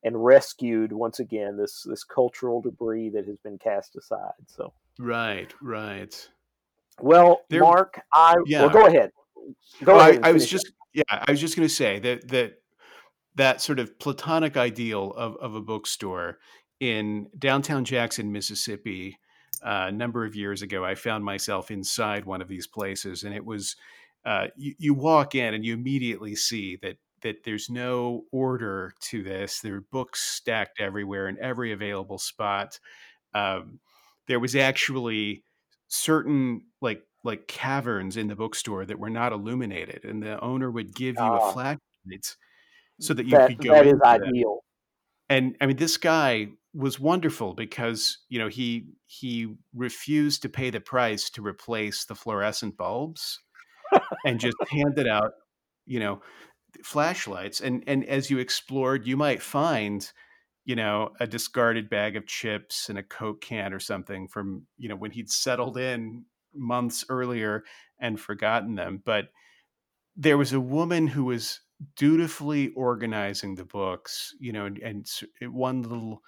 and 0.05 0.23
rescued 0.23 0.93
once 0.93 1.20
again 1.20 1.56
this 1.56 1.85
this 1.89 2.05
cultural 2.05 2.60
debris 2.60 3.09
that 3.10 3.27
has 3.27 3.39
been 3.39 3.56
cast 3.59 3.97
aside. 3.97 4.32
So, 4.47 4.73
right 4.98 5.52
right 5.62 6.28
well, 7.01 7.40
There- 7.48 7.62
Mark, 7.62 8.01
I 8.12 8.35
yeah. 8.47 8.62
well, 8.62 8.70
go 8.70 8.86
ahead. 8.86 9.10
Go 9.85 9.94
Oh, 9.94 9.98
ahead. 10.01 10.20
I, 10.23 10.28
I 10.28 10.32
was 10.32 10.47
just 10.47 10.73
yeah, 10.99 11.25
I 11.27 11.31
was 11.31 11.41
just 11.41 11.57
going 11.57 11.69
to 11.69 11.75
say 11.75 11.99
that 12.01 12.29
that 12.29 12.55
that 13.37 13.62
sort 13.62 13.79
of 13.79 13.99
platonic 13.99 14.57
ideal 14.57 15.12
of 15.12 15.37
of 15.37 15.55
a 15.55 15.61
bookstore 15.61 16.39
in 16.81 17.29
downtown 17.39 17.85
Jackson, 17.85 18.33
Mississippi, 18.33 19.19
uh, 19.62 19.87
a 19.89 19.93
number 19.93 20.25
of 20.25 20.35
years 20.35 20.62
ago. 20.62 20.85
I 20.85 20.95
found 20.97 21.25
myself 21.25 21.70
inside 21.70 22.25
one 22.25 22.43
of 22.43 22.49
these 22.49 22.66
places, 22.66 23.23
and 23.23 23.35
it 23.35 23.45
was 23.45 23.77
uh, 24.25 24.49
you, 24.57 24.75
you 24.79 24.95
walk 24.95 25.35
in 25.35 25.55
and 25.55 25.65
you 25.65 25.75
immediately 25.75 26.35
see 26.35 26.77
that 26.83 26.97
that 27.23 27.45
there's 27.45 27.70
no 27.70 28.25
order 28.33 28.93
to 29.01 29.23
this. 29.23 29.61
There 29.61 29.77
are 29.77 29.85
books 29.93 30.20
stacked 30.23 30.81
everywhere 30.81 31.29
in 31.29 31.39
every 31.39 31.73
available 31.73 32.19
spot. 32.19 32.79
Um, 33.35 33.81
there 34.27 34.41
was 34.41 34.57
actually 34.57 35.45
certain 35.89 36.62
like 36.81 37.03
like 37.24 37.49
caverns 37.49 38.16
in 38.16 38.28
the 38.28 38.36
bookstore 38.36 38.85
that 38.86 38.99
were 38.99 39.11
not 39.11 39.32
illuminated, 39.32 40.05
and 40.05 40.23
the 40.23 40.40
owner 40.40 40.70
would 40.70 40.95
give 40.95 41.16
you 41.16 41.23
Ah. 41.23 41.51
a 41.51 41.53
flashlight 41.53 42.36
so 43.01 43.15
that 43.15 43.24
you 43.24 43.32
that 43.32 43.49
could 43.49 43.59
go 43.59 43.73
that 43.74 43.86
is 43.86 44.01
ideal. 44.03 44.65
And 45.28 45.57
I 45.61 45.66
mean, 45.66 45.77
this 45.77 45.97
guy 45.97 46.49
was 46.74 47.01
wonderful 47.01 47.55
because 47.55 48.19
you 48.28 48.39
know 48.39 48.49
he 48.49 48.89
he 49.07 49.55
refused 49.74 50.43
to 50.43 50.49
pay 50.49 50.70
the 50.70 50.81
price 50.81 51.31
to 51.31 51.43
replace 51.43 52.05
the 52.05 52.15
fluorescent 52.15 52.77
bulbs, 52.77 53.39
and 54.24 54.40
just 54.40 54.57
handed 54.70 55.07
out 55.09 55.32
you 55.86 56.01
know 56.01 56.20
flashlights. 56.85 57.61
And 57.61 57.85
and 57.86 58.05
as 58.07 58.31
you 58.31 58.39
explored, 58.39 59.07
you 59.07 59.16
might 59.16 59.43
find 59.43 60.11
you 60.65 60.77
know 60.77 61.12
a 61.20 61.27
discarded 61.27 61.89
bag 61.90 62.16
of 62.16 62.27
chips 62.27 62.89
and 62.89 62.99
a 62.99 63.03
coke 63.03 63.40
can 63.40 63.73
or 63.73 63.81
something 63.81 64.28
from 64.28 64.66
you 64.77 64.89
know 64.89 64.97
when 64.97 65.11
he'd 65.12 65.31
settled 65.31 65.78
in 65.78 66.24
months 66.55 67.05
earlier 67.09 67.65
and 67.99 68.20
forgotten 68.20 68.75
them 68.75 69.03
but 69.05 69.29
there 70.16 70.39
was 70.39 70.53
a 70.53 70.61
woman 70.61 71.07
who 71.07 71.25
was 71.25 71.61
dutifully 71.97 72.70
organizing 72.70 73.55
the 73.55 73.65
books 73.65 74.35
you 74.41 74.53
know 74.53 74.66
and, 74.66 74.83
and 75.41 75.53
one 75.53 75.83
little 75.83 76.23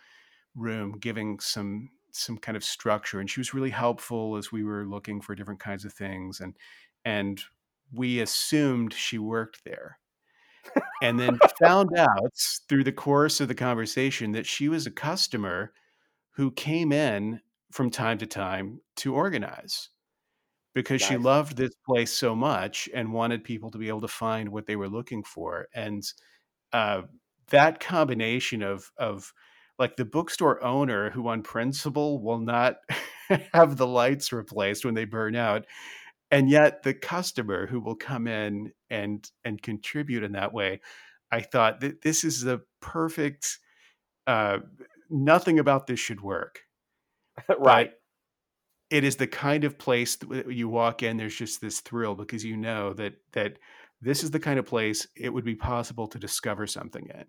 room 0.54 0.96
giving 0.98 1.38
some 1.40 1.88
some 2.12 2.36
kind 2.38 2.56
of 2.56 2.64
structure 2.64 3.20
and 3.20 3.30
she 3.30 3.40
was 3.40 3.54
really 3.54 3.70
helpful 3.70 4.36
as 4.36 4.50
we 4.50 4.64
were 4.64 4.84
looking 4.84 5.20
for 5.20 5.34
different 5.34 5.60
kinds 5.60 5.84
of 5.84 5.92
things 5.92 6.40
and 6.40 6.56
and 7.04 7.42
we 7.92 8.20
assumed 8.20 8.92
she 8.92 9.18
worked 9.18 9.64
there 9.64 9.98
and 11.02 11.18
then 11.18 11.38
found 11.62 11.90
out 11.96 12.34
through 12.68 12.84
the 12.84 12.92
course 12.92 13.40
of 13.40 13.48
the 13.48 13.54
conversation 13.54 14.32
that 14.32 14.46
she 14.46 14.68
was 14.68 14.86
a 14.86 14.90
customer 14.90 15.72
who 16.32 16.50
came 16.50 16.92
in 16.92 17.40
from 17.72 17.90
time 17.90 18.18
to 18.18 18.26
time 18.26 18.80
to 18.96 19.14
organize 19.14 19.88
because 20.74 21.02
she 21.02 21.16
loved 21.16 21.56
this 21.56 21.72
place 21.86 22.12
so 22.12 22.34
much 22.34 22.88
and 22.94 23.12
wanted 23.12 23.44
people 23.44 23.70
to 23.70 23.78
be 23.78 23.88
able 23.88 24.00
to 24.00 24.08
find 24.08 24.48
what 24.48 24.66
they 24.66 24.76
were 24.76 24.88
looking 24.88 25.22
for 25.22 25.68
and 25.74 26.04
uh, 26.72 27.02
that 27.50 27.80
combination 27.80 28.62
of 28.62 28.90
of 28.98 29.32
like 29.78 29.96
the 29.96 30.04
bookstore 30.04 30.62
owner 30.62 31.10
who 31.10 31.26
on 31.28 31.42
principle 31.42 32.22
will 32.22 32.38
not 32.38 32.76
have 33.54 33.76
the 33.76 33.86
lights 33.86 34.32
replaced 34.32 34.84
when 34.84 34.94
they 34.94 35.04
burn 35.04 35.34
out 35.36 35.64
and 36.30 36.48
yet 36.50 36.82
the 36.82 36.94
customer 36.94 37.66
who 37.66 37.80
will 37.80 37.96
come 37.96 38.26
in 38.26 38.72
and 38.90 39.30
and 39.44 39.62
contribute 39.62 40.22
in 40.22 40.32
that 40.32 40.52
way 40.52 40.80
i 41.32 41.40
thought 41.40 41.80
that 41.80 42.02
this 42.02 42.24
is 42.24 42.42
the 42.42 42.60
perfect 42.80 43.58
uh, 44.26 44.58
nothing 45.10 45.58
about 45.58 45.86
this 45.86 46.00
should 46.00 46.20
work 46.20 46.60
right. 47.58 47.92
It 48.90 49.04
is 49.04 49.16
the 49.16 49.26
kind 49.26 49.64
of 49.64 49.78
place 49.78 50.16
that 50.16 50.52
you 50.52 50.68
walk 50.68 51.02
in 51.02 51.16
there's 51.16 51.36
just 51.36 51.60
this 51.60 51.80
thrill 51.80 52.14
because 52.14 52.44
you 52.44 52.56
know 52.56 52.92
that 52.92 53.14
that 53.32 53.58
this 54.02 54.22
is 54.22 54.30
the 54.30 54.40
kind 54.40 54.58
of 54.58 54.66
place 54.66 55.06
it 55.16 55.30
would 55.30 55.44
be 55.44 55.54
possible 55.54 56.06
to 56.06 56.18
discover 56.18 56.66
something 56.66 57.06
in 57.14 57.24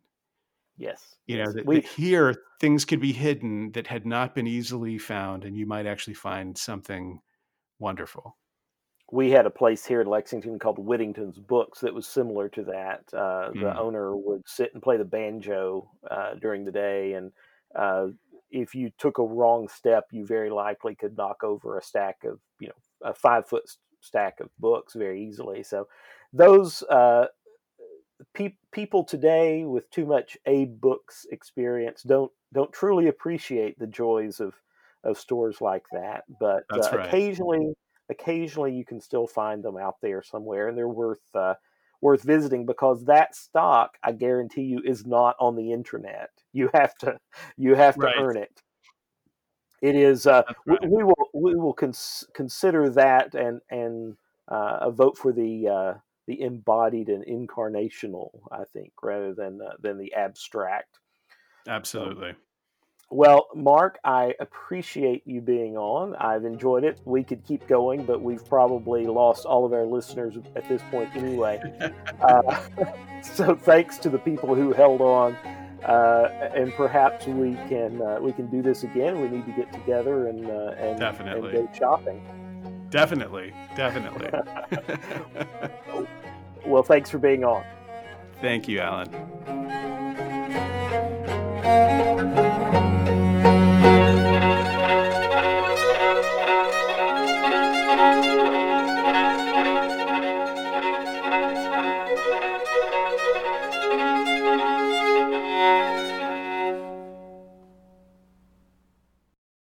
Yes. 0.78 1.16
you 1.28 1.38
know 1.38 1.44
yes. 1.46 1.54
that, 1.54 1.66
we 1.66 1.76
that 1.78 1.86
here 1.86 2.36
things 2.60 2.86
could 2.86 3.00
be 3.02 3.14
hidden 3.14 3.72
that 3.74 3.88
had 3.88 4.06
not 4.06 4.34
been 4.36 4.48
easily 4.48 4.98
found 4.98 5.46
and 5.46 5.56
you 5.56 5.66
might 5.66 5.86
actually 5.86 6.14
find 6.16 6.58
something 6.58 7.20
wonderful 7.80 8.38
we 9.12 9.30
had 9.30 9.46
a 9.46 9.50
place 9.50 9.86
here 9.86 10.00
in 10.00 10.08
Lexington 10.08 10.58
called 10.58 10.80
Whittington's 10.80 11.38
Books 11.38 11.82
that 11.82 11.94
was 11.94 12.08
similar 12.08 12.48
to 12.48 12.64
that. 12.64 13.14
Uh, 13.14 13.50
the 13.52 13.74
Mm. 13.74 13.78
owner 13.78 14.16
would 14.16 14.48
sit 14.48 14.74
and 14.74 14.82
play 14.82 14.96
the 14.96 15.04
banjo 15.04 15.92
uh, 16.10 16.36
during 16.36 16.64
the 16.64 16.72
day, 16.72 17.14
and 17.14 17.34
uh, 17.76 18.08
if 18.52 18.76
you 18.76 18.92
took 18.98 19.18
a 19.18 19.24
wrong 19.24 19.68
step, 19.68 20.06
you 20.12 20.26
very 20.26 20.50
likely 20.50 20.96
could 20.96 21.18
knock 21.18 21.44
over 21.44 21.78
a 21.78 21.84
stack 21.84 22.24
of, 22.24 22.40
you 22.60 22.68
know, 22.68 23.10
a 23.10 23.14
five 23.14 23.48
foot 23.48 23.64
stack 24.02 24.40
of 24.40 24.50
books 24.60 24.94
very 24.94 25.24
easily. 25.24 25.64
So 25.64 25.88
those 26.34 26.84
uh, 26.84 27.28
pe- 28.34 28.58
people 28.72 29.04
today 29.04 29.64
with 29.66 29.90
too 29.90 30.06
much 30.06 30.38
a 30.46 30.66
Books 30.66 31.26
experience 31.32 32.04
don't 32.04 32.32
don't 32.54 32.74
truly 32.74 33.08
appreciate 33.08 33.80
the 33.80 33.88
joys 33.88 34.40
of 34.40 34.54
of 35.04 35.18
stores 35.18 35.62
like 35.62 35.86
that. 35.94 36.24
But 36.40 36.64
uh, 36.74 36.90
right. 36.92 37.08
occasionally, 37.08 37.74
occasionally 38.10 38.74
you 38.74 38.86
can 38.86 39.02
still 39.02 39.28
find 39.28 39.64
them 39.64 39.78
out 39.78 39.96
there 40.02 40.24
somewhere, 40.24 40.68
and 40.68 40.78
they're 40.78 40.88
worth 40.88 41.22
uh, 41.34 41.56
worth 42.02 42.24
visiting 42.24 42.66
because 42.66 43.06
that 43.06 43.36
stock, 43.36 43.98
I 44.04 44.12
guarantee 44.14 44.64
you, 44.64 44.82
is 44.84 45.06
not 45.06 45.36
on 45.40 45.56
the 45.56 45.72
internet. 45.72 46.30
You 46.54 46.70
have 46.74 46.96
to 47.00 47.20
you 47.58 47.76
have 47.76 48.00
to 48.00 48.08
Right. 48.08 48.16
earn 48.18 48.38
it. 48.38 48.62
It 49.82 49.96
is. 49.96 50.28
Uh, 50.28 50.44
That's 50.48 50.60
we, 50.66 50.78
we 50.84 51.04
will 51.04 51.30
we 51.34 51.56
will 51.56 51.74
cons- 51.74 52.26
consider 52.34 52.90
that 52.92 53.34
and 53.36 53.62
and 53.70 54.18
uh, 54.48 54.78
a 54.82 54.92
vote 54.92 55.18
for 55.18 55.32
the 55.32 55.68
uh, 55.68 55.94
the 56.28 56.42
embodied 56.42 57.10
and 57.10 57.26
incarnational. 57.26 58.30
I 58.52 58.66
think 58.66 58.94
rather 59.02 59.34
than 59.34 59.60
uh, 59.62 59.74
than 59.80 59.98
the 59.98 60.14
abstract. 60.14 61.00
Absolutely. 61.68 62.36
Well, 63.12 63.50
Mark, 63.54 64.00
I 64.06 64.34
appreciate 64.40 65.28
you 65.28 65.42
being 65.42 65.78
on. 65.78 66.16
I've 66.16 66.46
enjoyed 66.46 66.86
it. 66.86 67.00
We 67.04 67.24
could 67.24 67.46
keep 67.46 67.68
going, 67.68 68.06
but 68.06 68.22
we've 68.22 68.44
probably 68.48 69.06
lost 69.06 69.46
all 69.46 69.66
of 69.66 69.74
our 69.74 69.86
listeners 69.86 70.36
at 70.56 70.68
this 70.70 70.82
point 70.90 71.14
anyway. 71.16 71.62
uh, 72.22 72.62
so, 73.22 73.54
thanks 73.54 73.98
to 74.00 74.10
the 74.10 74.18
people 74.18 74.56
who 74.56 74.72
held 74.72 75.02
on, 75.02 75.34
uh, 75.84 76.52
and 76.56 76.74
perhaps 76.74 77.28
we 77.28 77.56
can 77.68 78.02
uh, 78.02 78.20
we 78.22 78.32
can 78.32 78.50
do 78.50 78.62
this 78.62 78.84
again. 78.84 79.22
We 79.22 79.28
need 79.28 79.46
to 79.46 79.52
get 79.52 79.74
together 79.74 80.28
and 80.28 80.50
uh, 80.50 80.76
and, 80.78 80.98
Definitely. 80.98 81.58
and 81.58 81.68
go 81.68 81.74
shopping. 81.78 82.88
Definitely. 82.90 83.54
Definitely. 83.76 84.30
Well, 86.66 86.84
thanks 86.84 87.10
for 87.10 87.18
being 87.18 87.44
on. 87.44 87.64
Thank 88.40 88.68
you, 88.68 88.80
Alan. 88.80 89.10